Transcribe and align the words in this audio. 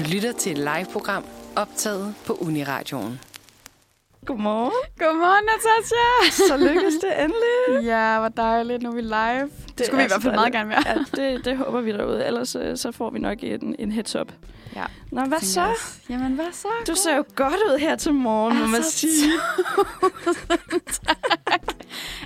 Du 0.00 0.04
lytter 0.12 0.32
til 0.32 0.52
et 0.52 0.58
live-program 0.58 1.24
optaget 1.56 2.14
på 2.26 2.32
Uniradioen. 2.32 3.20
Godmorgen. 4.26 4.72
Godmorgen, 4.98 5.44
Natasha. 5.44 6.30
Så 6.48 6.56
lykkedes 6.56 6.94
det 6.94 7.12
endelig. 7.24 7.86
Ja, 7.86 8.18
hvor 8.18 8.28
dejligt. 8.28 8.82
Nu 8.82 8.90
er 8.90 8.94
vi 8.94 9.00
live. 9.00 9.42
Det, 9.42 9.78
det 9.78 9.86
skulle 9.86 9.98
vi 9.98 10.04
i 10.04 10.06
hvert 10.06 10.22
fald 10.22 10.34
meget 10.34 10.52
gerne 10.52 10.68
være. 10.68 10.82
Ja, 10.86 11.22
det, 11.22 11.44
det 11.44 11.56
håber 11.56 11.80
vi 11.80 11.92
derude. 11.92 12.26
Ellers 12.26 12.56
øh, 12.56 12.76
så 12.76 12.92
får 12.92 13.10
vi 13.10 13.18
nok 13.18 13.38
en, 13.42 13.76
en 13.78 13.92
heads 13.92 14.16
up. 14.16 14.32
Ja. 14.76 14.84
Nå, 15.12 15.24
hvad 15.24 15.40
så? 15.40 15.66
Jamen, 16.10 16.32
hvad 16.32 16.52
så? 16.52 16.68
Du 16.86 16.94
ser 16.94 17.16
jo 17.16 17.24
godt 17.34 17.54
ud 17.54 17.78
her 17.78 17.96
til 17.96 18.14
morgen, 18.14 18.58
må 18.58 18.66
man 18.66 18.82
sige. 18.82 19.32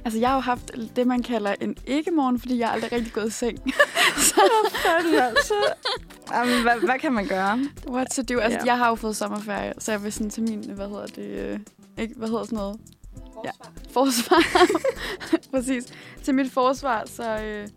Altså, 0.05 0.19
jeg 0.19 0.29
har 0.29 0.35
jo 0.35 0.41
haft 0.41 0.71
det, 0.97 1.07
man 1.07 1.23
kalder 1.23 1.55
en 1.61 1.77
ikke-morgen, 1.87 2.41
fordi 2.41 2.59
jeg 2.59 2.69
er 2.69 2.73
aldrig 2.73 2.93
rigtig 2.93 3.13
gået 3.13 3.27
i 3.27 3.31
seng. 3.31 3.59
Fanden, 4.85 5.15
altså. 5.15 5.55
Jamen, 6.33 6.63
hvad, 6.63 6.73
hvad 6.85 6.99
kan 6.99 7.13
man 7.13 7.27
gøre? 7.27 7.59
What 7.89 8.07
to 8.11 8.23
do? 8.23 8.39
Altså, 8.41 8.59
Ja. 8.59 8.65
jeg 8.65 8.79
har 8.79 8.89
jo 8.89 8.95
fået 8.95 9.17
sommerferie, 9.17 9.73
så 9.79 9.93
jeg 9.93 10.03
vil 10.05 10.13
sådan 10.13 10.31
til 10.31 10.43
min, 10.43 10.71
hvad 10.71 10.89
hedder 10.89 11.07
det, 11.07 11.25
øh, 11.25 11.59
ikke, 11.99 12.15
hvad 12.17 12.29
hedder 12.29 12.45
sådan 12.45 12.57
noget? 12.57 12.81
Ja, 13.45 13.51
forsvar. 13.91 14.43
Præcis. 15.51 15.85
Til 16.25 16.35
mit 16.35 16.53
forsvar, 16.53 17.03
så 17.07 17.39
øh, 17.39 17.69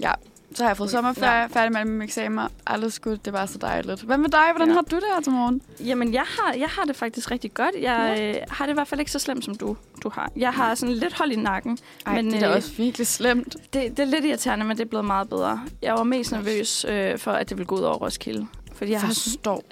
ja, 0.00 0.12
så 0.54 0.62
har 0.62 0.70
jeg 0.70 0.76
fået 0.76 0.90
sommerferie, 0.90 1.40
Ja. 1.40 1.46
færdig 1.46 1.72
med 1.72 1.84
mine 1.84 2.04
eksamener. 2.04 2.48
Aldrig 2.66 2.92
skudt, 2.92 3.24
det 3.24 3.32
var 3.32 3.46
så 3.46 3.58
dejligt. 3.58 4.02
Hvad 4.02 4.18
med 4.18 4.28
dig? 4.30 4.40
Hvordan 4.52 4.68
Ja. 4.68 4.74
har 4.74 4.80
du 4.82 4.96
det 4.96 5.04
her 5.14 5.20
til 5.22 5.32
morgen? 5.32 5.62
Jamen, 5.80 6.12
jeg 6.14 6.24
har, 6.26 6.52
jeg 6.52 6.68
har 6.68 6.84
det 6.84 6.96
faktisk 6.96 7.30
rigtig 7.30 7.54
godt. 7.54 7.74
Jeg 7.80 8.16
øh, 8.20 8.34
har 8.50 8.66
det 8.66 8.72
i 8.72 8.74
hvert 8.74 8.88
fald 8.88 9.00
ikke 9.00 9.12
så 9.12 9.18
slemt, 9.18 9.44
som 9.44 9.54
du, 9.54 9.76
du 10.02 10.08
har. 10.08 10.30
Jeg 10.36 10.52
har 10.52 10.74
sådan 10.74 10.94
lidt 10.94 11.12
hold 11.18 11.32
i 11.32 11.36
nakken. 11.36 11.78
Ej, 12.06 12.14
Men, 12.14 12.26
det 12.26 12.34
er 12.34 12.40
da 12.40 12.48
øh, 12.50 12.56
også 12.56 12.72
virkelig 12.76 13.06
slemt. 13.06 13.56
Det, 13.72 13.90
det 13.96 13.98
er 13.98 14.04
lidt 14.04 14.24
irriterende, 14.24 14.64
men 14.64 14.76
det 14.76 14.84
er 14.84 14.88
blevet 14.88 15.04
meget 15.04 15.28
bedre. 15.28 15.60
Jeg 15.82 15.94
var 15.94 16.02
mest 16.02 16.32
nervøs 16.32 16.86
øh, 16.88 17.18
for, 17.18 17.32
at 17.32 17.48
det 17.48 17.56
ville 17.58 17.66
gå 17.66 17.74
ud 17.74 17.80
over 17.82 17.96
Roskilde. 17.96 18.46
Fordi 18.74 18.90
jeg 18.92 19.00
har 19.00 19.12
sådan, 19.12 19.14
forstår. 19.32 19.62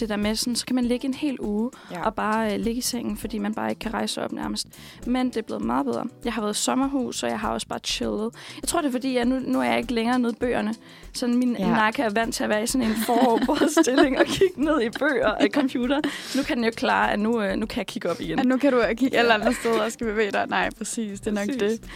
det 0.00 0.08
der 0.08 0.16
med, 0.16 0.34
sådan, 0.36 0.56
så 0.56 0.66
kan 0.66 0.76
man 0.76 0.84
ligge 0.84 1.06
en 1.06 1.14
hel 1.14 1.36
uge 1.40 1.70
Ja. 1.90 2.02
og 2.06 2.14
bare 2.14 2.54
øh, 2.54 2.60
ligge 2.60 2.78
i 2.78 2.80
sengen, 2.82 3.16
fordi 3.16 3.38
man 3.38 3.54
bare 3.54 3.68
ikke 3.70 3.78
kan 3.80 3.94
rejse 3.94 4.24
op 4.24 4.32
nærmest. 4.32 4.66
Men 5.06 5.26
det 5.28 5.36
er 5.36 5.42
blevet 5.42 5.62
meget 5.64 5.86
bedre. 5.86 6.04
Jeg 6.24 6.32
har 6.32 6.42
været 6.42 6.54
i 6.54 6.58
sommerhus, 6.58 7.22
og 7.22 7.30
jeg 7.30 7.40
har 7.40 7.52
også 7.52 7.66
bare 7.68 7.78
chillet. 7.84 8.30
Jeg 8.62 8.68
tror, 8.68 8.80
det 8.80 8.88
er 8.88 8.92
fordi, 8.92 9.16
jeg 9.16 9.24
nu, 9.24 9.38
nu 9.38 9.60
er 9.60 9.64
jeg 9.64 9.78
ikke 9.78 9.94
længere 9.94 10.18
nede 10.18 10.32
i 10.32 10.36
bøgerne. 10.40 10.74
Så 11.12 11.26
min 11.26 11.56
Ja. 11.58 11.66
ja. 11.68 11.74
nakke 11.74 12.02
er 12.02 12.10
vant 12.10 12.34
til 12.34 12.44
at 12.44 12.50
være 12.50 12.62
i 12.62 12.66
sådan 12.66 12.86
en 12.86 12.94
foroverbåret 13.06 13.70
stilling 13.82 14.18
og 14.18 14.26
kigge 14.26 14.64
ned 14.64 14.80
i 14.82 14.88
bøger 14.98 15.28
og 15.28 15.46
computer. 15.52 16.00
Nu 16.36 16.42
kan 16.42 16.56
den 16.56 16.64
jo 16.64 16.70
klare, 16.76 17.12
at 17.12 17.18
nu, 17.20 17.42
øh, 17.42 17.56
nu 17.56 17.66
kan 17.66 17.78
jeg 17.78 17.86
kigge 17.86 18.10
op 18.10 18.20
igen. 18.20 18.38
At 18.38 18.46
nu 18.46 18.56
kan 18.56 18.72
du 18.72 18.82
kigge 18.96 19.18
alle 19.18 19.34
andre 19.34 19.54
steder 19.54 19.82
og 19.82 19.92
skal 19.92 20.06
bevæge 20.06 20.30
dig. 20.30 20.46
Nej, 20.48 20.70
præcis. 20.78 21.20
Det 21.20 21.26
er 21.26 21.30
nok 21.34 21.46
Præcis. 21.46 21.80
det. 21.80 21.90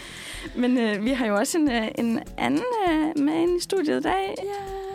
Men 0.57 0.79
øh, 0.79 1.05
vi 1.05 1.11
har 1.11 1.27
jo 1.27 1.37
også 1.37 1.59
en, 1.59 1.71
øh, 1.71 1.89
en 1.99 2.21
anden 2.39 2.63
øh, 2.91 3.25
med 3.25 3.35
ind 3.35 3.59
i 3.59 3.63
studiet 3.63 4.01
i 4.01 4.03
dag. 4.03 4.35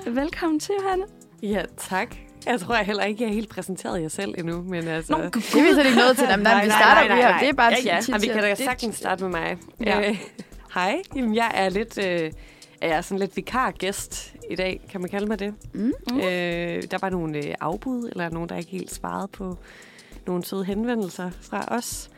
Ja. 0.06 0.12
Velkommen 0.12 0.60
til, 0.60 0.76
Johanne. 0.84 1.04
Ja, 1.44 1.62
tak. 1.78 2.16
Jeg 2.46 2.60
tror 2.60 2.76
jeg 2.76 2.86
heller 2.86 3.04
ikke, 3.04 3.24
jeg 3.24 3.30
er 3.30 3.34
helt 3.34 3.50
præsenteret 3.50 4.02
jer 4.02 4.08
selv 4.08 4.36
endnu, 4.38 4.62
men 4.62 4.88
altså... 4.88 5.14
Nå, 5.18 5.24
Det 5.24 5.36
er 5.36 5.62
vi 5.68 5.74
slet 5.74 5.86
ikke 5.86 5.98
noget 5.98 6.18
til. 6.18 6.28
Jamen, 6.30 6.44
nej, 6.44 6.64
vi 6.66 6.70
starter 6.72 7.16
vi 7.16 7.22
her. 7.22 7.40
Det 7.40 7.50
er 7.50 7.54
bare 7.54 7.74
Ja, 7.86 8.00
ja. 8.10 8.18
vi 8.18 8.28
kan 8.28 8.38
da 8.44 8.56
sagtens 8.56 8.96
starte 8.96 9.24
med 9.24 9.32
mig. 9.32 9.58
Ja. 9.86 10.10
Øh, 10.10 10.20
Hej, 10.74 11.02
Jamen, 11.16 11.36
jeg 11.36 11.52
er 11.54 11.70
lidt... 11.70 11.98
Øh, 11.98 12.32
jeg 12.82 12.90
er 12.90 13.02
sådan 13.02 13.20
lidt 13.20 13.36
vikargæst 13.38 14.34
i 14.52 14.56
dag, 14.56 14.82
kan 14.92 15.02
man 15.02 15.10
kalde 15.10 15.26
mig 15.28 15.40
det. 15.40 15.54
Mm. 15.74 15.94
Mm. 16.12 16.18
Øh, 16.18 16.24
der 16.92 16.98
var 17.02 17.10
nogle 17.10 17.38
øh, 17.48 17.56
afbud, 17.62 18.10
eller 18.12 18.30
nogen, 18.30 18.50
der 18.50 18.58
ikke 18.58 18.72
helt 18.72 18.94
svarede 18.94 19.28
på 19.28 19.58
nogle 20.28 20.46
søde 20.46 20.66
henvendelser 20.66 21.30
fra 21.42 21.66
os. 21.68 22.10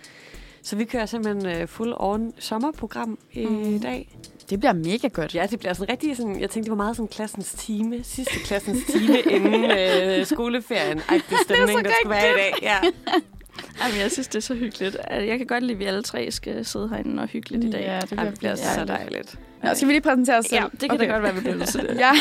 Så 0.64 0.76
vi 0.76 0.86
kører 0.86 1.06
simpelthen 1.06 1.62
øh, 1.62 1.68
full 1.68 1.94
on 1.98 2.34
sommerprogram 2.40 3.18
i 3.34 3.46
Mm. 3.46 3.80
dag. 3.80 4.16
Det 4.52 4.60
bliver 4.60 4.74
mega 4.74 5.08
godt. 5.08 5.36
Ja, 5.36 5.48
det 5.52 5.60
bliver 5.60 5.74
sådan 5.74 5.90
rigtig 5.92 6.18
sådan, 6.18 6.40
jeg 6.40 6.50
tænkte, 6.50 6.72
det 6.72 6.78
var 6.78 6.84
meget 6.84 6.96
sådan 6.96 7.08
klassens 7.08 7.54
time, 7.54 8.04
sidste 8.04 8.34
klassens 8.46 8.80
time 8.86 9.20
inden 9.36 9.72
øh, 9.72 10.26
skoleferien. 10.26 11.02
Ej, 11.10 11.22
det 11.30 11.38
stemning, 11.44 11.86
der 11.86 11.92
skulle 12.02 12.16
være 12.16 12.32
i 12.32 12.36
dag. 12.38 12.54
Ja. 12.62 12.78
Jamen, 13.84 14.00
jeg 14.00 14.12
synes, 14.12 14.28
det 14.28 14.36
er 14.36 14.42
så 14.42 14.56
hyggeligt. 14.56 14.98
Altså, 15.04 15.26
Jeg 15.30 15.38
kan 15.38 15.48
godt 15.48 15.64
lide, 15.64 15.74
at 15.74 15.80
vi 15.80 15.86
alle 15.86 16.04
tre 16.04 16.31
skal 16.31 16.66
sidde 16.66 16.90
herinde 16.90 17.24
og 17.24 17.30
hyggeligt 17.30 17.64
i 17.64 17.70
dag. 17.72 17.81
Ja, 17.81 18.00
det 18.00 18.12
Ej, 18.12 18.16
bliver, 18.16 18.30
det 18.30 18.40
bliver 18.40 18.56
så 18.56 18.86
dejligt. 18.86 19.40
Nå, 19.64 19.74
skal 19.74 19.88
vi 19.88 19.94
lige 19.94 20.02
præsentere 20.02 20.38
os 20.38 20.46
selv? 20.46 20.62
Ja, 20.62 20.68
det 20.72 20.80
kan 20.80 20.92
okay. 20.92 21.08
da 21.08 21.12
godt 21.12 21.24
være, 21.24 21.34
vi 21.34 21.40
bliver 21.40 21.56
nødt 21.56 21.70
til 21.70 21.82
det. 21.82 22.00
Jeg 22.06 22.16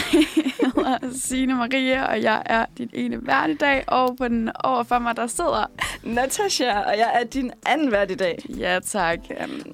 hedder 0.75 0.99
Signe 1.13 1.55
Maria, 1.55 2.05
og 2.05 2.23
jeg 2.23 2.43
er 2.47 2.67
dit 2.79 2.91
ene 2.93 3.27
vært 3.27 3.51
i 3.51 3.55
dag. 3.55 3.85
Og 3.87 4.17
på 4.17 4.29
den 4.29 4.51
overfor 4.65 4.99
mig, 4.99 5.17
der 5.17 5.27
sidder... 5.27 5.71
Natasha, 6.03 6.79
og 6.79 6.99
jeg 6.99 7.11
er 7.15 7.25
din 7.25 7.51
anden 7.67 7.93
vært 7.93 8.11
i 8.11 8.15
dag. 8.15 8.39
Ja, 8.49 8.79
tak. 8.87 9.19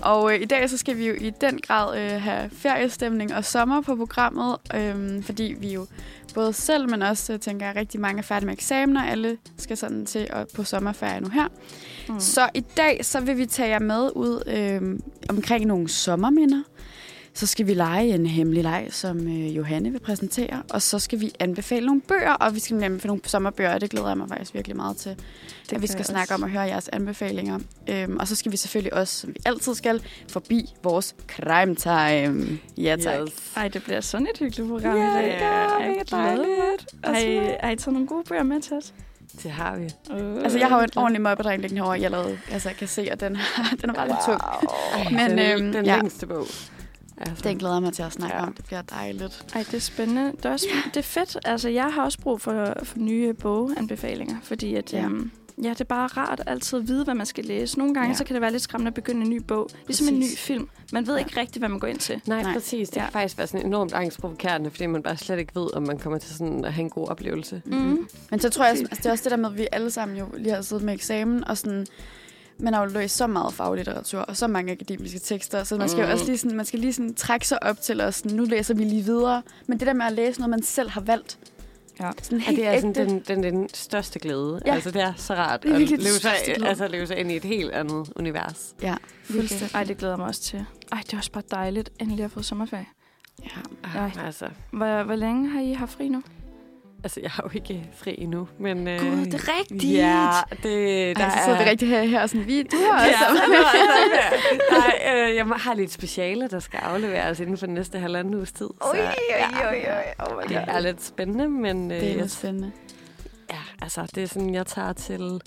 Og 0.02 0.34
øh, 0.34 0.40
i 0.40 0.44
dag 0.44 0.70
så 0.70 0.76
skal 0.76 0.96
vi 0.96 1.06
jo 1.06 1.14
i 1.20 1.30
den 1.40 1.60
grad 1.60 1.98
øh, 1.98 2.22
have 2.22 2.50
feriestemning 2.52 3.34
og 3.34 3.44
sommer 3.44 3.80
på 3.80 3.96
programmet, 3.96 4.56
øh, 4.74 5.22
fordi 5.22 5.54
vi 5.60 5.72
jo 5.72 5.86
både 6.34 6.52
selv, 6.52 6.90
men 6.90 7.02
også 7.02 7.32
øh, 7.32 7.40
tænker 7.40 7.66
jeg, 7.66 7.76
rigtig 7.76 8.00
mange 8.00 8.18
er 8.18 8.22
færdige 8.22 8.46
med 8.46 8.54
eksamener. 8.54 9.04
Alle 9.04 9.36
skal 9.58 9.76
sådan 9.76 10.06
til 10.06 10.26
at 10.30 10.46
på 10.54 10.64
sommerferie 10.64 11.20
nu 11.20 11.28
her. 11.28 11.48
Mm. 12.08 12.20
Så 12.20 12.48
i 12.54 12.60
dag 12.60 13.04
så 13.04 13.20
vil 13.20 13.38
vi 13.38 13.46
tage 13.46 13.68
jer 13.68 13.78
med 13.78 14.10
ud 14.14 14.42
øh, 14.46 14.98
omkring 15.28 15.66
nogle 15.66 15.88
sommerminder. 15.88 16.62
Så 17.36 17.46
skal 17.46 17.66
vi 17.66 17.74
lege 17.74 18.14
en 18.14 18.26
hemmelig 18.26 18.62
leg, 18.62 18.88
som 18.90 19.28
øh, 19.28 19.56
Johanne 19.56 19.90
vil 19.90 19.98
præsentere. 19.98 20.62
Og 20.70 20.82
så 20.82 20.98
skal 20.98 21.20
vi 21.20 21.32
anbefale 21.40 21.86
nogle 21.86 22.00
bøger, 22.00 22.32
og 22.32 22.54
vi 22.54 22.60
skal 22.60 22.74
nemlig 22.74 22.86
anbefale 22.86 23.08
nogle 23.08 23.22
sommerbøger, 23.24 23.74
og 23.74 23.80
det 23.80 23.90
glæder 23.90 24.08
jeg 24.08 24.16
mig 24.18 24.28
faktisk 24.28 24.54
virkelig 24.54 24.76
meget 24.76 24.96
til. 24.96 25.16
Det 25.70 25.76
at 25.76 25.82
vi 25.82 25.86
skal 25.86 26.04
snakke 26.04 26.34
om 26.34 26.42
og 26.42 26.48
høre 26.48 26.62
jeres 26.62 26.88
anbefalinger. 26.88 27.58
Øhm, 27.88 28.16
og 28.16 28.28
så 28.28 28.34
skal 28.36 28.52
vi 28.52 28.56
selvfølgelig 28.56 28.94
også, 28.94 29.20
som 29.20 29.30
vi 29.30 29.36
altid 29.44 29.74
skal, 29.74 30.02
forbi 30.28 30.74
vores 30.82 31.14
crime 31.28 31.74
time. 31.74 32.58
Ja, 32.76 32.96
tak. 33.02 33.20
Yes. 33.20 33.52
Ej, 33.56 33.68
det 33.68 33.82
bliver 33.84 34.00
sådan 34.00 34.26
et 34.34 34.38
hyggeligt 34.38 34.68
program 34.68 34.96
Ja, 34.96 35.18
i 35.20 35.22
dag. 35.22 35.32
det 35.32 35.88
mega 35.88 36.02
glæder 36.06 36.22
mig. 36.22 36.36
dejligt. 36.36 36.94
Har 37.04 37.18
I, 37.18 37.56
har 37.62 37.70
I 37.70 37.76
taget 37.76 37.92
nogle 37.92 38.06
gode 38.06 38.24
bøger 38.28 38.42
med 38.42 38.60
til 38.60 38.76
os? 38.76 38.94
Det 39.42 39.50
har 39.50 39.76
vi. 39.76 39.84
Uh, 40.10 40.42
Altså, 40.42 40.58
jeg 40.58 40.68
har 40.68 40.76
jo 40.78 40.82
en 40.82 40.90
ordentlig 40.96 41.22
mobbedreng 41.22 41.60
liggende 41.62 41.82
herovre, 41.82 42.00
jeg 42.00 42.10
lavede, 42.10 42.38
altså, 42.50 42.68
jeg 42.68 42.76
kan 42.76 42.88
se, 42.88 43.08
at 43.10 43.20
den, 43.20 43.32
den 43.80 43.90
er 43.90 43.94
bare 43.94 44.06
lidt 44.08 44.18
tung. 44.26 44.40
Ej, 44.40 45.28
Men, 45.28 45.38
den, 45.38 45.62
øhm, 45.62 45.72
den 45.72 45.84
ja. 45.84 45.96
længste 45.96 46.26
bog. 46.26 46.46
Altså. 47.18 47.48
Den 47.48 47.58
glæder 47.58 47.74
jeg 47.74 47.82
mig 47.82 47.92
til 47.92 48.02
at 48.02 48.12
snakke 48.12 48.36
Ja. 48.36 48.42
om. 48.46 48.52
Det 48.52 48.64
bliver 48.64 48.82
dejligt. 48.82 49.44
Ej, 49.54 49.62
det 49.70 49.74
er 49.74 49.78
spændende. 49.80 50.32
Det 50.36 50.44
er, 50.44 50.50
også, 50.50 50.66
det 50.86 50.96
er 50.96 51.02
fedt. 51.02 51.36
Altså, 51.44 51.68
jeg 51.68 51.84
har 51.84 52.04
også 52.04 52.18
brug 52.18 52.40
for, 52.40 52.74
for 52.82 52.98
nye 52.98 53.32
boganbefalinger, 53.34 54.36
fordi 54.42 54.74
at, 54.74 54.92
Ja. 54.92 54.98
ja. 54.98 55.04
Øhm, 55.04 55.30
ja, 55.62 55.68
det 55.70 55.80
er 55.80 55.84
bare 55.84 56.06
rart 56.06 56.40
altid 56.46 56.78
at 56.78 56.88
vide, 56.88 57.04
hvad 57.04 57.14
man 57.14 57.26
skal 57.26 57.44
læse. 57.44 57.78
Nogle 57.78 57.94
gange 57.94 58.06
Ja. 58.06 58.12
ja. 58.12 58.16
så 58.16 58.24
kan 58.24 58.34
det 58.34 58.40
være 58.42 58.50
lidt 58.52 58.62
skræmmende 58.62 58.88
at 58.88 58.94
begynde 58.94 59.22
en 59.22 59.30
ny 59.30 59.42
bog. 59.42 59.68
Ligesom 59.86 60.08
en 60.08 60.14
ny 60.18 60.22
Præcis. 60.22 60.40
film. 60.40 60.68
Man 60.92 61.06
ved 61.06 61.14
Ja. 61.14 61.18
ikke 61.24 61.40
rigtigt, 61.40 61.58
hvad 61.60 61.68
man 61.68 61.78
går 61.78 61.86
ind 61.88 61.98
til. 61.98 62.20
Nej, 62.26 62.42
Nej. 62.42 62.52
Præcis. 62.52 62.88
Det 62.88 62.96
Ja. 62.96 63.02
kan 63.02 63.12
faktisk 63.12 63.38
være 63.38 63.46
sådan 63.46 63.66
enormt 63.66 63.92
angstprovokerende, 63.92 64.70
fordi 64.70 64.86
man 64.86 65.02
bare 65.02 65.16
slet 65.16 65.38
ikke 65.38 65.54
ved, 65.54 65.74
om 65.76 65.82
man 65.82 65.98
kommer 65.98 66.18
til 66.18 66.34
sådan 66.34 66.64
at 66.64 66.72
have 66.72 66.82
en 66.84 66.90
god 66.90 67.08
oplevelse. 67.08 67.62
Mm. 67.64 68.08
Men 68.30 68.40
så 68.40 68.50
tror 68.50 68.64
jeg, 68.64 68.72
Præcis. 68.72 68.88
altså, 68.88 69.02
det 69.02 69.06
er 69.06 69.10
også 69.10 69.24
det 69.24 69.30
der 69.30 69.36
med, 69.36 69.50
at 69.50 69.58
vi 69.58 69.66
alle 69.72 69.90
sammen 69.90 70.16
jo 70.18 70.26
lige 70.36 70.54
har 70.54 70.62
siddet 70.62 70.84
med 70.84 70.94
eksamen, 70.94 71.44
og 71.44 71.58
sådan, 71.58 71.86
man 72.58 72.74
har 72.74 72.84
jo 72.84 72.90
læst 72.90 73.16
så 73.16 73.26
meget 73.26 73.54
faglitteratur, 73.54 74.20
og 74.20 74.36
så 74.36 74.46
mange 74.46 74.72
akademiske 74.72 75.18
tekster, 75.18 75.64
så 75.64 75.76
man 75.76 75.88
skal 75.88 76.00
jo 76.00 76.06
Mm. 76.06 76.12
også 76.12 76.24
lige, 76.24 76.38
sådan, 76.38 76.56
man 76.56 76.66
skal 76.66 76.78
lige 76.80 76.92
sådan 76.92 77.14
trække 77.14 77.48
sig 77.48 77.62
op 77.62 77.80
til, 77.80 78.00
at 78.00 78.14
sådan, 78.14 78.36
nu 78.36 78.44
læser 78.44 78.74
vi 78.74 78.84
lige 78.84 79.02
videre. 79.04 79.42
Men 79.66 79.78
det 79.78 79.86
der 79.86 79.92
med 79.92 80.06
at 80.06 80.12
læse 80.12 80.40
noget, 80.40 80.50
man 80.50 80.62
selv 80.62 80.90
har 80.90 81.00
valgt, 81.00 81.38
Ja. 82.00 82.10
sådan 82.22 82.40
helt 82.40 82.58
det 82.58 82.66
er 82.66 82.80
sådan 82.80 82.94
den, 82.94 83.22
den, 83.28 83.42
den 83.42 83.68
største 83.74 84.18
glæde. 84.18 84.60
Ja. 84.66 84.74
Altså, 84.74 84.90
det 84.90 85.02
er 85.02 85.12
så 85.16 85.34
rart 85.34 85.62
Det 85.62 85.70
er 85.70 85.74
at 85.74 85.80
leve 85.90 86.12
sig, 86.12 86.30
altså, 86.66 86.88
leve 86.88 87.06
sig 87.06 87.16
ind 87.18 87.32
i 87.32 87.36
et 87.36 87.44
helt 87.44 87.70
andet 87.72 88.12
univers. 88.16 88.74
Ja, 88.82 88.94
Fuldstændig. 89.24 89.74
Ej, 89.74 89.84
det 89.84 89.98
glæder 89.98 90.16
mig 90.16 90.26
også 90.26 90.40
til. 90.42 90.64
Ej, 90.92 90.98
det 91.06 91.12
er 91.12 91.16
også 91.16 91.32
bare 91.32 91.42
dejligt, 91.50 91.90
endelig 92.00 92.24
at 92.24 92.30
få 92.30 92.42
sommerferie. 92.42 92.86
Ja. 93.44 93.48
Ej. 93.98 94.04
Ah, 94.16 94.26
altså, 94.26 94.48
Hvor, 94.70 95.02
hvor 95.02 95.14
længe 95.14 95.48
har 95.50 95.60
I 95.60 95.72
haft 95.72 95.92
fri 95.92 96.08
nu? 96.08 96.22
Altså, 97.04 97.20
jeg 97.20 97.30
har 97.30 97.42
jo 97.42 97.50
ikke 97.54 97.90
fri 97.94 98.14
endnu, 98.18 98.48
men... 98.58 98.76
Gud, 98.78 98.86
øh, 98.88 99.24
det 99.24 99.34
er 99.34 99.58
rigtigt! 99.58 99.84
Ja, 99.84 100.30
det, 100.50 101.16
der 101.16 101.24
Ej, 101.24 101.44
så 101.44 101.50
er... 101.50 101.64
vi 101.64 101.70
rigtig 101.70 101.88
her, 101.88 102.02
her 102.02 102.22
og 102.22 102.28
sådan, 102.28 102.46
vi, 102.46 102.62
du 102.62 102.76
har 102.92 103.06
Ja, 103.06 103.10
også. 103.30 103.42
det 103.46 103.54
altså, 103.56 104.70
Nej, 104.78 105.28
øh, 105.28 105.36
jeg 105.36 105.46
har 105.46 105.74
lidt 105.74 105.92
speciale, 105.92 106.48
der 106.48 106.58
skal 106.58 106.78
afleveres 106.82 107.40
inden 107.40 107.56
for 107.56 107.66
den 107.66 107.74
næste 107.74 107.98
halvanden 107.98 108.34
uges 108.34 108.52
tid. 108.52 108.68
Oj, 108.80 108.98
oj, 108.98 109.04
oj, 109.68 109.86
oj. 109.88 110.26
Oh 110.36 110.42
det 110.48 110.56
er 110.56 110.80
lidt 110.80 111.02
spændende, 111.04 111.48
men 111.48 111.90
øh, 111.90 112.00
Det 112.00 112.12
er 112.12 112.16
lidt 112.16 112.30
spændende. 112.30 112.72
Ja, 113.50 113.58
altså 113.82 114.06
det 114.14 114.22
er 114.22 114.26
sådan, 114.26 114.54
jeg 114.54 114.66
tager 114.66 114.92
til 114.92 115.40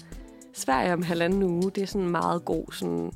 Sverige 0.53 0.93
om 0.93 1.03
halvanden 1.03 1.43
uge. 1.43 1.71
Det 1.71 1.83
er 1.83 1.87
sådan 1.87 2.09
meget 2.09 2.45
god 2.45 2.65
sådan 2.73 3.11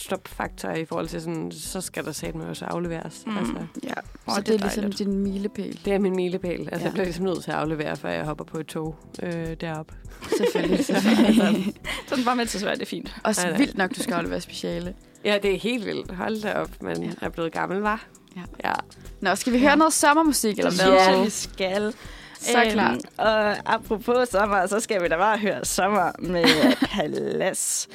stopfaktor 0.00 0.70
i 0.70 0.84
forhold 0.84 1.08
til 1.08 1.20
sådan, 1.22 1.52
så 1.52 1.80
skal 1.80 2.04
der 2.04 2.12
satme 2.12 2.48
også 2.48 2.64
afleveres. 2.64 3.22
Mm. 3.26 3.38
Altså, 3.38 3.54
Ja, 3.84 3.88
Åh, 4.28 4.34
så 4.34 4.40
det 4.40 4.46
det 4.46 4.54
er 4.54 4.58
ligesom 4.58 4.80
dejligt. 4.82 4.98
din 4.98 5.18
milepæl. 5.18 5.80
det 5.84 5.92
er 5.92 5.98
min 5.98 6.16
milepæl. 6.16 6.50
Altså, 6.60 6.70
Ja. 6.72 6.78
ja. 6.78 6.84
jeg 6.84 6.92
bliver 6.92 7.04
ligesom 7.04 7.24
nødt 7.24 7.44
til 7.44 7.50
at 7.50 7.56
aflevere, 7.56 7.96
før 7.96 8.08
jeg 8.08 8.24
hopper 8.24 8.44
på 8.44 8.58
et 8.58 8.66
tog 8.66 8.96
øh, 9.22 9.32
deroppe. 9.60 9.94
Selvfølgelig. 10.36 10.84
selvfølgelig. 10.84 11.74
Så 12.08 12.14
den 12.16 12.26
var 12.26 12.34
med 12.34 12.46
til 12.46 12.60
Sverige, 12.60 12.76
det 12.76 12.82
er 12.82 12.86
fint. 12.86 13.14
Nej, 13.24 13.34
nej. 13.50 13.58
vildt 13.58 13.76
nok, 13.78 13.90
du 13.96 14.02
skal 14.02 14.14
aflevere 14.14 14.40
speciale. 14.40 14.94
Ja, 15.24 15.38
det 15.42 15.54
er 15.54 15.58
helt 15.58 15.86
vildt. 15.86 16.10
Hold 16.14 16.42
da 16.42 16.52
op, 16.52 16.70
men 16.82 16.96
Ja. 16.96 17.02
ja. 17.02 17.08
jeg 17.20 17.26
er 17.26 17.30
blevet 17.30 17.52
gammel, 17.52 17.78
var. 17.80 18.06
Ja. 18.36 18.42
ja. 18.64 18.72
Nå, 19.20 19.34
skal 19.34 19.52
vi 19.52 19.58
høre 19.60 19.76
noget 19.76 19.92
sommermusik, 19.92 20.58
eller 20.58 20.70
Det 20.70 20.82
hvad? 20.84 20.92
jeg, 21.16 21.24
vi 21.24 21.30
skal. 21.30 21.94
Så 22.40 22.64
klart. 22.70 22.98
Og 23.18 23.72
apropos 23.74 24.28
sommer, 24.28 24.66
så 24.66 24.80
skal 24.80 25.02
vi 25.02 25.08
da 25.08 25.16
bare 25.16 25.38
høre 25.38 25.64
sommer 25.64 26.12
med 26.18 26.44
Palas. 26.92 27.88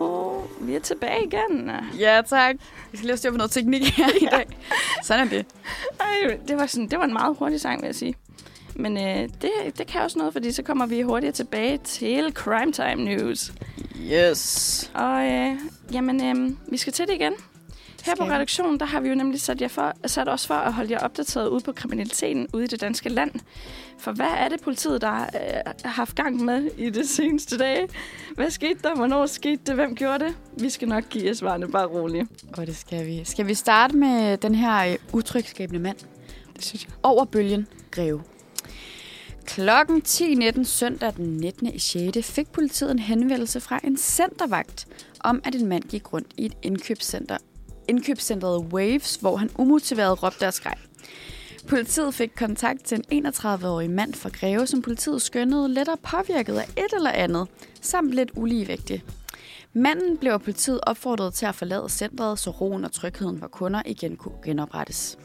Og 0.00 0.50
vi 0.60 0.74
er 0.74 0.78
tilbage 0.80 1.24
igen. 1.26 1.70
Ja, 1.98 2.22
tak. 2.26 2.54
Vi 2.90 2.96
skal 2.96 3.06
lige 3.06 3.18
have 3.22 3.32
på 3.32 3.36
noget 3.36 3.50
teknik 3.50 3.82
her 3.96 4.08
i 4.20 4.26
dag. 4.36 4.46
Sådan 5.02 5.26
er 5.26 5.30
det. 5.30 5.46
Ej, 6.00 6.36
det 6.48 6.56
var, 6.56 6.66
sådan, 6.66 6.88
det 6.88 6.98
var 6.98 7.04
en 7.04 7.12
meget 7.12 7.36
hurtig 7.38 7.60
sang, 7.60 7.80
vil 7.82 7.86
jeg 7.86 7.94
sige. 7.94 8.14
Men 8.74 8.96
øh, 8.96 9.28
det, 9.42 9.50
det 9.78 9.86
kan 9.86 10.00
også 10.00 10.18
noget, 10.18 10.32
fordi 10.32 10.52
så 10.52 10.62
kommer 10.62 10.86
vi 10.86 11.02
hurtigere 11.02 11.32
tilbage 11.32 11.78
til 11.78 12.32
Crime 12.34 12.72
Time 12.72 12.94
News. 13.04 13.52
Yes. 14.12 14.90
Og 14.94 15.26
øh, 15.32 15.52
jamen, 15.92 16.24
øh, 16.24 16.56
vi 16.72 16.76
skal 16.76 16.92
til 16.92 17.06
det 17.06 17.14
igen. 17.14 17.32
Her 18.06 18.14
på 18.14 18.24
redaktionen, 18.24 18.80
der 18.80 18.86
har 18.86 19.00
vi 19.00 19.08
jo 19.08 19.14
nemlig 19.14 19.40
sat, 19.40 19.60
jer 19.60 19.68
for, 19.68 19.92
sat 20.06 20.28
os 20.28 20.46
for 20.46 20.54
at 20.54 20.72
holde 20.72 20.92
jer 20.92 20.98
opdateret 20.98 21.48
ude 21.48 21.60
på 21.60 21.72
kriminaliteten 21.72 22.48
ude 22.52 22.64
i 22.64 22.66
det 22.66 22.80
danske 22.80 23.08
land. 23.08 23.30
For 23.98 24.12
hvad 24.12 24.30
er 24.38 24.48
det, 24.48 24.60
politiet, 24.60 25.00
der 25.00 25.20
øh, 25.22 25.72
har 25.84 25.88
haft 25.88 26.14
gang 26.14 26.44
med 26.44 26.70
i 26.78 26.90
det 26.90 27.08
seneste 27.08 27.58
dage? 27.58 27.88
Hvad 28.34 28.50
skete 28.50 28.78
der? 28.82 28.94
Hvornår 28.94 29.26
skete 29.26 29.62
det? 29.66 29.74
Hvem 29.74 29.94
gjorde 29.94 30.24
det? 30.24 30.36
Vi 30.52 30.70
skal 30.70 30.88
nok 30.88 31.08
give 31.08 31.26
jer 31.26 31.34
svarene, 31.34 31.68
bare 31.68 31.86
roligt. 31.86 32.28
Og 32.56 32.66
det 32.66 32.76
skal 32.76 33.06
vi. 33.06 33.24
Skal 33.24 33.46
vi 33.46 33.54
starte 33.54 33.96
med 33.96 34.36
den 34.36 34.54
her 34.54 34.92
øh, 34.92 34.96
utrygskabende 35.12 35.80
mand? 35.80 35.96
Det 36.56 36.64
synes 36.64 36.84
jeg. 36.84 36.92
Over 37.02 37.24
bølgen, 37.24 37.66
Greve. 37.90 38.22
Klokken 39.46 40.02
10.19 40.06 40.64
søndag 40.64 41.12
den 41.16 41.36
19. 41.36 41.66
i 41.66 41.78
6. 41.78 42.32
fik 42.32 42.52
politiet 42.52 42.90
en 42.90 42.98
henvendelse 42.98 43.60
fra 43.60 43.80
en 43.84 43.96
centervagt 43.96 44.86
om, 45.20 45.40
at 45.44 45.54
en 45.54 45.66
mand 45.66 45.82
gik 45.82 46.12
rundt 46.12 46.28
i 46.36 46.46
et 46.46 46.52
indkøbscenter. 46.62 47.36
Indkøbscenteret 47.88 48.72
Waves, 48.72 49.16
hvor 49.16 49.36
han 49.36 49.50
umotiveret 49.58 50.22
råbte 50.22 50.46
og 50.46 50.54
skreg. 50.54 50.74
Politiet 51.68 52.14
fik 52.14 52.30
kontakt 52.36 52.84
til 52.84 53.04
en 53.10 53.26
31-årig 53.26 53.90
mand 53.90 54.14
fra 54.14 54.28
Greve, 54.28 54.66
som 54.66 54.82
politiet 54.82 55.22
skønnede 55.22 55.68
lettere 55.68 55.96
påvirket 55.96 56.58
af 56.58 56.64
et 56.76 56.94
eller 56.94 57.10
andet, 57.10 57.48
samt 57.80 58.12
lidt 58.12 58.30
uligevægtig. 58.36 59.04
Manden 59.72 60.16
blev 60.16 60.32
af 60.32 60.42
politiet 60.42 60.80
opfordret 60.82 61.34
til 61.34 61.46
at 61.46 61.54
forlade 61.54 61.88
centret, 61.88 62.38
så 62.38 62.50
roen 62.50 62.84
og 62.84 62.92
trygheden 62.92 63.38
for 63.38 63.46
kunder 63.48 63.82
igen 63.86 64.16
kunne 64.16 64.34
genoprettes. 64.44 65.18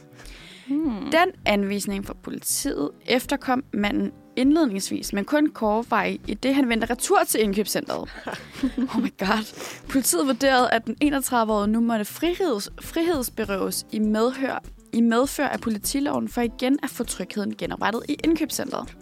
Hmm. 0.67 1.11
Den 1.11 1.31
anvisning 1.45 2.05
fra 2.05 2.13
politiet 2.23 2.89
efterkom 3.05 3.63
manden 3.73 4.11
indledningsvis, 4.35 5.13
men 5.13 5.25
kun 5.25 5.49
kortvej 5.49 6.17
i 6.27 6.33
det, 6.33 6.55
han 6.55 6.69
vendte 6.69 6.89
retur 6.89 7.23
til 7.27 7.41
indkøbscentret. 7.41 8.09
Oh 8.95 9.01
my 9.01 9.13
god. 9.17 9.55
Politiet 9.89 10.27
vurderede, 10.27 10.71
at 10.71 10.85
den 10.85 10.95
31-årige 11.03 11.71
nu 11.71 11.79
måtte 11.79 12.05
friheds, 12.05 12.69
frihedsberøves 12.81 13.85
i 13.91 13.99
medhør 13.99 14.63
i 14.93 15.01
medfør 15.01 15.47
af 15.47 15.61
politiloven 15.61 16.29
for 16.29 16.41
igen 16.41 16.79
at 16.83 16.89
få 16.89 17.03
trygheden 17.03 17.55
genoprettet 17.55 18.01
i 18.09 18.17
indkøbscentret. 18.23 18.95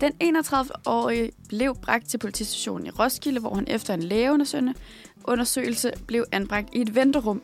Den 0.00 0.36
31-årige 0.36 1.30
blev 1.48 1.74
bragt 1.82 2.08
til 2.08 2.18
politistationen 2.18 2.86
i 2.86 2.90
Roskilde, 2.90 3.40
hvor 3.40 3.54
han 3.54 3.64
efter 3.68 3.94
en 3.94 4.02
lægeundersøgelse 4.02 4.74
undersøgelse 5.24 5.92
blev 6.06 6.24
anbragt 6.32 6.68
i 6.72 6.80
et 6.80 6.94
venterum. 6.94 7.42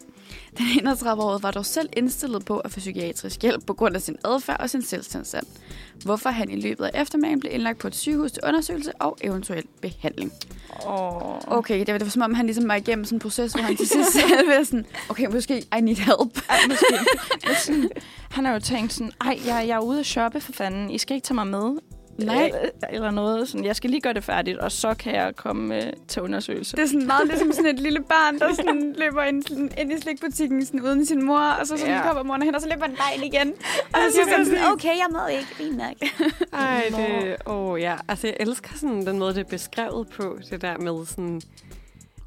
Den 0.59 0.89
31-årige 0.89 1.43
var 1.43 1.51
dog 1.51 1.67
selv 1.67 1.89
indstillet 1.97 2.45
på 2.45 2.59
at 2.59 2.71
få 2.71 2.81
psykiatrisk 2.81 3.43
hjælp 3.43 3.67
på 3.67 3.75
grund 3.75 3.95
af 3.97 4.03
sin 4.03 4.17
adfærd 4.25 4.61
og 4.61 4.71
sin 4.71 4.83
selvstændighed. 4.83 5.43
Hvorfor 6.05 6.31
han 6.31 6.51
i 6.51 6.61
løbet 6.61 6.85
af 6.85 7.03
eftermiddagen 7.03 7.41
blev 7.41 7.53
indlagt 7.53 7.79
på 7.79 7.87
et 7.87 7.95
sygehus 7.95 8.33
til 8.33 8.43
undersøgelse 8.47 8.93
og 8.93 9.19
eventuel 9.21 9.65
behandling. 9.83 10.33
Oh. 10.87 11.59
Okay, 11.59 11.81
det 11.81 11.93
var, 11.93 11.99
det 11.99 12.07
var 12.07 12.11
som 12.11 12.23
om, 12.23 12.35
han 12.35 12.47
ligesom 12.47 12.69
var 12.69 12.75
igennem 12.75 13.05
sådan 13.05 13.17
en 13.17 13.21
proces, 13.21 13.53
hvor 13.53 13.63
han 13.63 13.77
til 13.77 13.89
sidst 13.89 14.13
selv 14.29 14.49
var 14.49 14.65
sådan, 14.65 14.87
okay, 15.09 15.27
måske 15.27 15.59
I 15.79 15.81
need 15.81 15.97
help. 15.97 16.43
Ej, 16.49 16.57
måske. 16.69 16.99
Sådan, 17.65 17.91
han 18.31 18.45
har 18.45 18.53
jo 18.53 18.61
tænkt 18.61 18.93
sådan, 18.93 19.13
ej, 19.21 19.39
jeg, 19.47 19.65
jeg 19.69 19.75
er 19.75 19.81
ude 19.81 20.01
at 20.01 20.07
shoppe 20.07 20.41
for 20.41 20.53
fanden. 20.53 20.91
I 20.91 20.99
skal 20.99 21.15
ikke 21.15 21.25
tage 21.25 21.35
mig 21.35 21.47
med. 21.47 21.79
Nej. 22.19 22.45
Eller, 22.47 22.59
eller 22.91 23.11
noget. 23.11 23.49
Sådan, 23.49 23.65
jeg 23.67 23.77
skal 23.77 23.91
lige 23.91 24.01
gøre 24.01 24.13
det 24.13 24.25
færdigt, 24.25 24.59
og 24.59 24.73
så 24.73 24.95
kan 24.95 25.15
jeg 25.15 25.37
komme 25.37 25.77
øh, 25.87 25.93
til 26.09 26.23
undersøgelse. 26.23 26.77
Det 26.77 26.83
er 26.83 26.87
sådan 26.87 27.07
meget 27.07 27.29
ligesom 27.29 27.53
sådan 27.53 27.75
et 27.75 27.81
lille 27.81 28.01
barn, 28.01 28.39
der 28.39 28.55
sådan 28.63 28.95
løber 28.99 29.23
ind, 29.23 29.43
sådan, 29.43 29.71
ind 29.79 29.93
i 29.93 30.01
slikbutikken 30.01 30.67
sådan 30.67 30.83
uden 30.83 31.07
sin 31.07 31.23
mor, 31.23 31.41
og 31.61 31.67
så 31.67 31.77
sådan 31.77 31.95
Ja. 31.95 32.03
kommer 32.07 32.23
moren 32.23 32.43
hen, 32.43 32.55
og 32.55 32.61
så 32.61 32.69
løber 32.69 32.87
den 32.87 32.97
bare 32.97 33.15
ind 33.17 33.35
igen. 33.35 33.49
Og 33.95 34.01
så 34.09 34.13
siger 34.13 34.37
præcis. 34.37 34.53
sådan, 34.59 34.73
okay, 34.73 34.89
jeg 34.89 35.07
med 35.11 35.39
ikke, 35.39 35.55
fint 35.55 35.77
nok. 35.77 36.09
Ej, 36.53 36.85
det... 36.97 37.37
Åh, 37.47 37.69
oh, 37.69 37.81
ja. 37.81 37.97
Altså, 38.09 38.27
jeg 38.27 38.37
elsker 38.41 38.71
sådan 38.77 39.07
den 39.07 39.19
måde, 39.19 39.35
det 39.35 39.41
er 39.41 39.49
beskrevet 39.51 40.09
på, 40.09 40.39
det 40.51 40.63
der 40.63 40.79
med 40.79 41.07
sådan... 41.07 41.43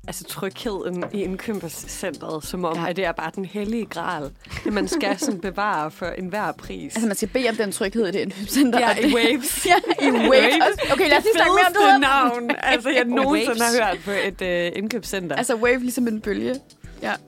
Altså, 0.08 0.24
trygheden 0.24 1.04
i 1.14 1.24
indkøbscentret, 1.24 2.46
som 2.46 2.66
om, 2.66 2.76
Ja. 2.76 2.82
ja. 2.84 2.90
at 2.90 2.96
det 2.96 3.06
er 3.06 3.12
bare 3.12 3.32
den 3.36 3.46
hellige 3.46 3.86
gral. 3.86 4.32
Det, 4.64 4.74
man 4.74 4.88
skal 4.88 5.20
sådan 5.20 5.40
bevare 5.50 5.92
for 5.92 6.06
enhver 6.06 6.52
pris. 6.52 6.96
Altså, 6.96 7.08
man 7.08 7.16
skal 7.16 7.28
bede 7.30 7.50
om 7.50 7.56
den 7.56 7.72
tryghed 7.72 8.08
i 8.08 8.12
det 8.12 8.20
indkøbscenter. 8.20 8.80
ja, 8.80 8.96
i 8.98 9.04
det- 9.04 9.14
Waves. 9.14 9.66
ja, 9.70 9.76
i 10.08 10.12
Waves. 10.32 10.92
Okay, 10.92 11.10
lad 11.10 11.18
os 11.18 11.24
lige 11.24 11.34
snakke 11.36 11.52
mere 11.56 11.66
om 11.68 11.74
det. 11.74 11.82
her. 11.92 11.98
navn, 11.98 12.52
altså, 12.64 12.90
jeg 12.90 13.06
nogensinde 13.06 13.62
har 13.62 13.86
hørt 13.92 14.00
på 14.06 14.12
et 14.12 14.42
øh, 14.42 14.72
indkøbscenter. 14.76 15.36
Altså, 15.36 15.56
Wave 15.56 15.80
ligesom 15.80 16.08
en 16.08 16.22
bølge. 16.22 16.56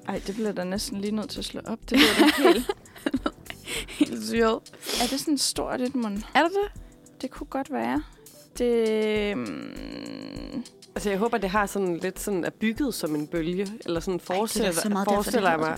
Ej, 0.08 0.22
det 0.28 0.36
bliver 0.36 0.52
da 0.52 0.64
næsten 0.64 1.02
lige 1.02 1.16
nødt 1.16 1.30
til 1.30 1.40
at 1.40 1.46
slå 1.46 1.62
op. 1.66 1.80
Det 1.90 1.98
lyder 2.00 2.28
da 2.44 2.44
helt... 2.54 2.72
Helt 3.88 4.28
syret. 4.28 4.60
er 5.04 5.08
det 5.10 5.20
sådan 5.20 5.38
stort 5.38 5.81
et 5.81 5.96
mund? 5.96 6.18
Er 6.36 6.42
det 6.44 6.52
det? 6.52 6.81
Det 7.22 7.31
kunne 7.31 7.48
godt 7.48 7.72
være. 7.74 8.04
Det... 8.58 9.38
Mm, 9.38 10.64
Altså, 10.95 11.10
jeg 11.10 11.19
håber, 11.19 11.38
det 11.38 11.50
har 11.50 11.66
sådan 11.66 11.98
lidt 11.98 12.19
sådan 12.19 12.44
er 12.45 12.50
bygget 12.50 12.94
som 12.94 13.16
en 13.16 13.28
bølge, 13.28 13.68
eller 13.86 14.00
sådan 14.00 14.19
forestiller, 14.19 14.72
så 14.72 14.90
meget 14.90 15.07
derfor, 15.07 15.16
forestiller 15.16 15.50
jeg 15.50 15.60
det 15.60 15.68
mig 15.68 15.78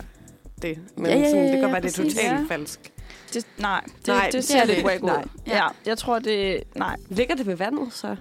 det. 0.62 0.79
Men 0.97 1.06
Ja, 1.06 1.17
ja, 1.17 1.29
sådan, 1.29 1.44
det 1.44 1.50
ja, 1.50 1.51
kan 1.51 1.59
ja, 1.59 1.62
godt 1.62 1.71
være, 1.71 1.81
det 1.81 2.00
er 2.00 2.03
totalt 2.03 2.17
Ja. 2.23 2.56
falsk. 2.56 2.94
det, 3.33 3.47
nej, 3.57 3.81
det, 3.95 4.07
Nej, 4.07 4.23
det 4.25 4.33
det 4.33 4.38
er 4.39 4.41
ser 4.44 4.59
det 4.59 4.67
lidt 4.67 4.77
ikke. 4.77 4.89
wack 4.89 5.03
ud. 5.03 5.07
Nej. 5.09 5.25
Ja, 5.47 5.63
jeg 5.85 5.97
tror, 5.97 6.19
det... 6.19 6.63
Nej. 6.75 6.95
Ligger 7.09 7.35
det 7.35 7.47
ved 7.47 7.56
vandet, 7.56 7.94
så? 7.94 8.15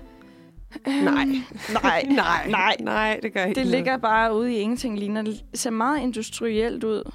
Øhm, 0.89 0.95
Nej. 1.05 1.25
Nej. 1.83 2.03
nej, 2.11 2.47
Nej. 2.49 2.77
nej, 2.81 3.21
det 3.23 3.33
gør 3.35 3.45
ikke 3.45 3.61
Det 3.61 3.67
ligger 3.67 3.97
bare 3.97 4.35
ude 4.35 4.53
i 4.55 4.57
ingenting, 4.57 4.99
ligner. 4.99 5.23
Det 5.23 5.43
ser 5.55 5.71
meget 5.71 6.01
industrielt 6.01 6.85
ud. 6.85 7.11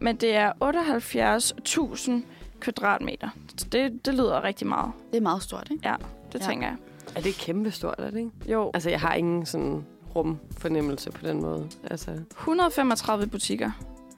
Men 0.00 0.16
det 0.16 0.34
er 0.36 0.52
78.000 0.64 2.12
kvadratmeter. 2.60 3.28
Så 3.58 3.66
det, 3.72 4.06
det 4.06 4.14
lyder 4.14 4.44
rigtig 4.44 4.66
meget. 4.66 4.92
Det 5.10 5.16
er 5.16 5.20
meget 5.22 5.42
stort, 5.42 5.68
ikke? 5.70 5.88
Det 6.32 6.40
Ja. 6.40 6.46
tænker 6.46 6.66
jeg. 6.66 6.76
Er 7.14 7.20
det 7.20 7.34
kæmpestort, 7.34 7.94
er 7.98 8.10
det 8.10 8.18
ikke? 8.18 8.30
Jo, 8.46 8.70
Altså, 8.74 8.90
jeg 8.90 9.00
har 9.00 9.14
ingen 9.14 9.46
sådan 9.46 9.84
rumfornemmelse 10.16 11.10
på 11.10 11.26
den 11.26 11.42
måde. 11.42 11.68
Altså, 11.90 12.10
135 12.30 13.26
butikker. 13.26 13.70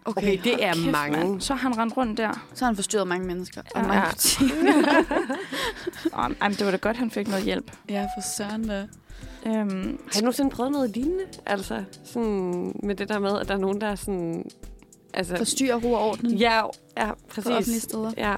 okay, 0.05 0.39
det 0.45 0.65
er 0.65 0.73
Kæft, 0.75 0.91
mange. 0.91 1.17
mand. 1.19 1.41
Så 1.41 1.55
har 1.55 1.69
han 1.69 1.79
rendt 1.79 1.97
rundt 1.97 2.19
der. 2.19 2.47
Så 2.55 2.65
har 2.65 2.67
han 2.67 2.77
forstyrret 2.77 3.07
mange 3.09 3.27
mennesker. 3.27 3.63
Og 3.75 3.81
Ja. 3.81 3.87
mange 3.87 4.03
Ja. 4.03 4.11
butikker. 4.11 5.05
Ej, 6.19 6.29
men 6.49 6.51
det 6.59 6.65
var 6.65 6.71
da 6.71 6.77
godt, 6.77 6.97
han 6.97 7.11
fik 7.11 7.29
noget 7.29 7.45
hjælp. 7.45 7.73
ja, 7.89 8.03
for 8.03 8.23
søren 8.37 8.69
da. 8.69 8.87
Øhm, 9.47 10.01
Har 10.13 10.19
I 10.19 10.23
nogensinde 10.23 10.51
prøvet 10.51 10.73
noget 10.73 10.91
lignende? 10.91 11.25
Altså, 11.47 11.85
sådan 12.05 12.73
med 12.83 12.95
det 12.95 13.09
der 13.09 13.19
med, 13.19 13.39
at 13.39 13.49
der 13.49 13.55
er 13.55 13.59
nogen, 13.59 13.81
der 13.81 13.87
er 13.87 13.95
sådan... 13.95 14.45
Altså, 15.15 15.37
Forstyrre 15.37 15.75
ro 15.85 15.93
og 15.93 16.01
orden 16.09 16.31
ja, 16.31 16.61
ja, 16.97 17.13
på 17.13 17.19
offentlige 17.37 17.57
præcis. 17.57 17.83
steder. 17.83 18.13
Ja, 18.17 18.35